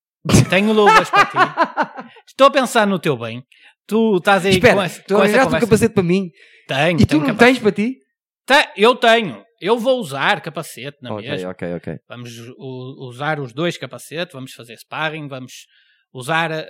Tenho 0.49 0.73
luvas 0.73 1.11
para 1.11 1.27
ti. 1.27 1.37
Estou 2.27 2.47
a 2.47 2.51
pensar 2.51 2.87
no 2.87 2.99
teu 2.99 3.17
bem. 3.17 3.43
Tu 3.87 4.17
estás 4.17 4.47
aí 4.47 4.53
Espera, 4.55 4.75
com, 4.75 4.83
essa, 4.83 5.03
tu 5.03 5.15
com 5.15 5.23
essa 5.23 5.45
conversa. 5.45 5.67
capacete 5.67 5.95
para 5.95 6.03
mim 6.03 6.31
Tenho, 6.67 7.01
e 7.01 7.05
tu 7.05 7.09
tenho 7.09 7.21
não 7.21 7.27
capacete. 7.29 7.53
tens 7.55 7.63
para 7.63 7.73
ti? 7.73 7.99
Te- 8.47 8.73
Eu 8.83 8.97
tenho. 8.97 9.45
Eu 9.61 9.79
vou 9.79 9.99
usar 10.01 10.41
capacete 10.41 10.97
na 11.03 11.15
ok, 11.15 11.29
mesma. 11.31 11.51
ok, 11.51 11.75
ok. 11.75 11.97
Vamos 12.09 12.31
u- 12.57 13.07
usar 13.09 13.39
os 13.41 13.53
dois 13.53 13.77
capacetes, 13.77 14.33
vamos 14.33 14.53
fazer 14.53 14.77
sparring, 14.79 15.29
vamos 15.29 15.67
usar, 16.13 16.51
a- 16.53 16.67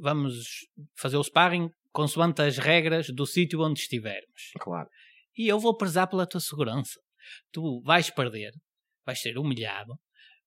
vamos 0.00 0.34
fazer 0.96 1.16
o 1.16 1.22
sparring 1.24 1.68
consoante 1.92 2.42
as 2.42 2.58
regras 2.58 3.08
do 3.10 3.24
sítio 3.26 3.60
onde 3.60 3.80
estivermos. 3.80 4.50
Claro. 4.60 4.88
E 5.36 5.46
eu 5.48 5.58
vou 5.60 5.76
prezar 5.76 6.06
pela 6.08 6.26
tua 6.26 6.40
segurança. 6.40 6.98
Tu 7.52 7.80
vais 7.84 8.10
perder, 8.10 8.50
vais 9.06 9.20
ser 9.20 9.38
humilhado, 9.38 9.94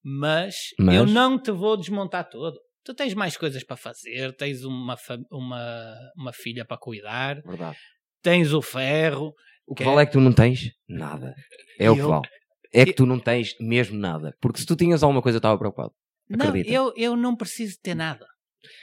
mas, 0.04 0.56
Mas? 0.80 0.96
eu 0.96 1.06
não 1.06 1.38
te 1.42 1.52
vou 1.52 1.78
desmontar 1.78 2.28
todo. 2.30 2.58
Tu 2.84 2.94
tens 2.96 3.14
mais 3.14 3.38
coisas 3.38 3.64
para 3.64 3.78
fazer, 3.78 4.36
tens 4.36 4.64
uma, 4.64 4.98
uma, 5.32 5.96
uma 6.18 6.34
filha 6.34 6.66
para 6.66 6.78
cuidar, 6.78 7.42
Verdade. 7.44 7.78
tens 8.24 8.54
o 8.54 8.62
ferro. 8.62 9.34
O 9.68 9.76
que 9.76 9.84
Que 9.84 9.90
vale 9.90 10.02
é 10.02 10.06
que 10.06 10.12
tu 10.14 10.20
não 10.20 10.34
tens 10.34 10.72
nada. 10.90 11.34
É 11.80 11.90
o 11.90 11.94
que 11.96 12.02
Eu- 12.02 12.10
vale. 12.10 12.28
É 12.74 12.84
que 12.86 12.92
eu- 12.92 12.96
tu 12.96 13.06
não 13.06 13.20
tens 13.20 13.54
mesmo 13.60 13.98
nada. 13.98 14.34
Porque 14.42 14.60
se 14.60 14.66
tu 14.66 14.76
tinhas 14.76 15.04
alguma 15.04 15.22
coisa, 15.22 15.36
eu 15.36 15.40
estava 15.40 15.58
preocupado. 15.58 15.92
Não, 16.30 16.48
Acredita. 16.48 16.74
eu, 16.74 16.94
eu 16.96 17.16
não 17.18 17.36
preciso 17.36 17.78
ter 17.84 17.94
nada. 17.94 18.26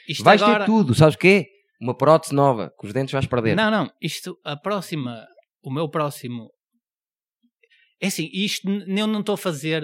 Isto 0.09 0.23
Vais 0.23 0.43
agora... 0.43 0.61
ter 0.61 0.67
tudo. 0.67 0.95
Sabes 0.95 1.15
o 1.15 1.19
quê? 1.19 1.47
Uma 1.81 1.97
prótese 1.97 2.35
nova. 2.35 2.71
Com 2.77 2.87
os 2.87 2.93
dentes 2.93 3.13
vais 3.13 3.27
perder. 3.27 3.57
Não, 3.57 3.71
não, 3.71 3.91
isto, 4.03 4.39
a 4.45 4.57
próxima, 4.57 5.27
o 5.63 5.71
meu 5.73 5.89
próximo. 5.89 6.51
É 8.01 8.07
assim, 8.09 8.29
isto 8.33 8.69
eu 8.71 9.07
não 9.07 9.21
estou 9.21 9.35
a 9.35 9.39
fazer 9.39 9.83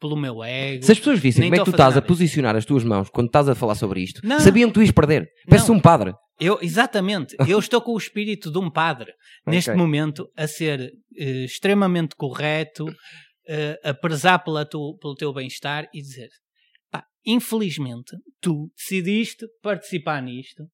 pelo 0.00 0.16
meu 0.16 0.42
ego. 0.44 0.82
Se 0.84 0.92
as 0.92 0.98
pessoas 0.98 1.18
vissem 1.20 1.44
como 1.44 1.54
é 1.54 1.58
que 1.58 1.64
tu 1.64 1.70
a 1.70 1.72
estás 1.72 1.92
a 1.92 1.96
nada 1.96 2.06
posicionar 2.06 2.54
as 2.56 2.64
tuas 2.64 2.84
mãos 2.84 3.08
quando 3.10 3.26
estás 3.28 3.48
a 3.48 3.54
falar 3.54 3.74
sobre 3.74 4.00
isto, 4.00 4.20
Não. 4.24 4.38
sabiam 4.40 4.68
que 4.70 4.74
tu 4.74 4.82
ias 4.82 4.90
perder. 4.90 5.28
Parece 5.48 5.70
um 5.72 5.80
padre. 5.80 6.12
Eu, 6.38 6.58
exatamente, 6.60 7.34
eu 7.48 7.58
estou 7.58 7.80
com 7.80 7.92
o 7.92 7.98
espírito 7.98 8.50
de 8.50 8.58
um 8.58 8.70
padre 8.70 9.12
neste 9.46 9.70
Ok. 9.70 9.80
momento 9.80 10.28
a 10.36 10.46
ser 10.46 10.92
eh, 11.16 11.44
extremamente 11.44 12.14
correto, 12.14 12.84
eh, 13.48 13.78
a 13.82 13.94
prezar 13.94 14.42
pela 14.44 14.64
tu- 14.66 14.98
pelo 15.00 15.14
teu 15.14 15.32
bem-estar 15.32 15.88
e 15.94 16.02
dizer: 16.02 16.28
pá, 16.90 17.04
infelizmente, 17.24 18.14
tu 18.40 18.70
decidiste 18.76 19.46
participar 19.62 20.20
nisto 20.22 20.64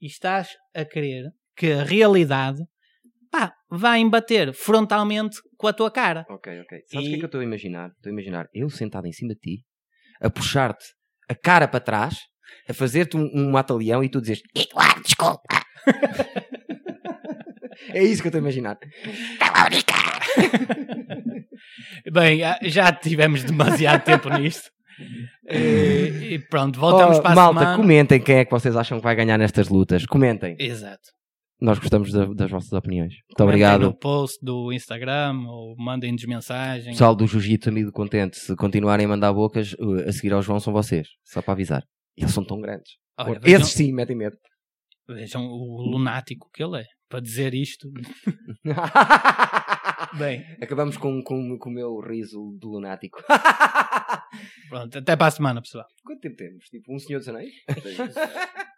e 0.00 0.06
estás 0.06 0.48
a 0.74 0.84
querer 0.84 1.30
que 1.56 1.70
a 1.72 1.84
realidade 1.84 2.58
pá, 3.38 3.52
vá 3.70 3.98
embater 3.98 4.52
frontalmente 4.54 5.36
com 5.56 5.66
a 5.66 5.72
tua 5.72 5.90
cara. 5.90 6.24
Ok, 6.30 6.60
ok. 6.60 6.78
Sabes 6.90 7.06
o 7.06 7.08
que 7.08 7.14
é 7.14 7.16
E- 7.16 7.18
que 7.18 7.24
eu 7.24 7.26
estou 7.26 7.40
a 7.40 7.44
imaginar? 7.44 7.88
Estou 7.90 8.10
a 8.10 8.12
imaginar 8.12 8.46
eu 8.54 8.68
sentado 8.70 9.06
em 9.06 9.12
cima 9.12 9.34
de 9.34 9.40
ti, 9.40 9.64
a 10.20 10.30
puxar-te 10.30 10.84
a 11.28 11.34
cara 11.34 11.66
para 11.68 11.80
trás, 11.80 12.16
a 12.68 12.74
fazer-te 12.74 13.16
um, 13.16 13.28
um 13.34 13.50
mata-leão 13.50 14.02
e 14.04 14.08
tu 14.08 14.20
dizes 14.20 14.42
Eduardo, 14.54 15.02
desculpa. 15.02 15.42
é 17.90 18.02
isso 18.02 18.22
que 18.22 18.28
eu 18.28 18.30
estou 18.30 18.38
a 18.38 18.42
imaginar. 18.42 18.78
Bem, 22.12 22.42
ah, 22.44 22.58
já 22.62 22.92
tivemos 22.92 23.42
demasiado 23.44 24.04
tempo 24.04 24.28
nisto. 24.30 24.70
E, 25.48 26.34
e 26.34 26.38
pronto, 26.48 26.80
voltamos 26.80 27.18
Oh, 27.18 27.22
para 27.22 27.32
a 27.32 27.34
malta, 27.34 27.58
semana. 27.60 27.76
comentem 27.76 28.18
quem 28.18 28.38
é 28.38 28.44
que 28.46 28.50
vocês 28.50 28.74
acham 28.74 28.96
que 28.98 29.04
vai 29.04 29.14
ganhar 29.14 29.36
nestas 29.36 29.68
lutas. 29.68 30.06
Comentem. 30.06 30.56
Exato. 30.58 31.02
Nós 31.60 31.78
gostamos 31.78 32.12
da- 32.12 32.26
das 32.26 32.50
vossas 32.50 32.72
opiniões. 32.72 33.12
Muito 33.14 33.36
Comentem 33.36 33.62
obrigado. 33.64 33.80
no 33.82 33.96
post 33.98 34.38
do 34.44 34.70
Instagram 34.72 35.34
ou 35.48 35.74
mandem-nos 35.78 36.22
mensagem. 36.26 36.92
Pessoal 36.92 37.14
do 37.16 37.26
Jiu-Jitsu 37.26 37.70
Amigo 37.70 37.90
Contente, 37.92 38.36
se 38.36 38.54
continuarem 38.56 39.06
a 39.06 39.08
mandar 39.08 39.32
bocas, 39.32 39.74
a 40.06 40.12
seguir 40.12 40.34
ao 40.34 40.42
João 40.42 40.60
são 40.60 40.72
vocês. 40.72 41.08
Só 41.24 41.40
para 41.40 41.52
avisar. 41.54 41.82
Eles 42.16 42.32
são 42.32 42.44
tão 42.44 42.60
grandes. 42.60 42.92
Olha, 43.18 43.40
vejam, 43.40 43.60
Esses 43.60 43.72
sim, 43.72 43.92
metem 43.92 44.14
medo. 44.16 44.36
vejam 45.08 45.42
o 45.46 45.80
lunático 45.90 46.50
que 46.52 46.62
ele 46.62 46.80
é. 46.80 46.84
Para 47.08 47.20
dizer 47.20 47.54
isto. 47.54 47.88
Bem, 50.18 50.44
Acabamos 50.60 50.96
com, 50.96 51.22
com, 51.22 51.56
com 51.58 51.70
o 51.70 51.72
meu 51.72 52.00
riso 52.00 52.56
do 52.60 52.68
lunático. 52.68 53.22
pronto. 54.68 54.98
Até 54.98 55.16
para 55.16 55.26
a 55.26 55.30
semana, 55.30 55.62
pessoal. 55.62 55.86
Quanto 56.04 56.20
tempo 56.20 56.36
temos? 56.36 56.64
Tipo, 56.66 56.94
um 56.94 56.98
Senhor 56.98 57.18
dos 57.20 57.28
Anéis? 57.30 57.52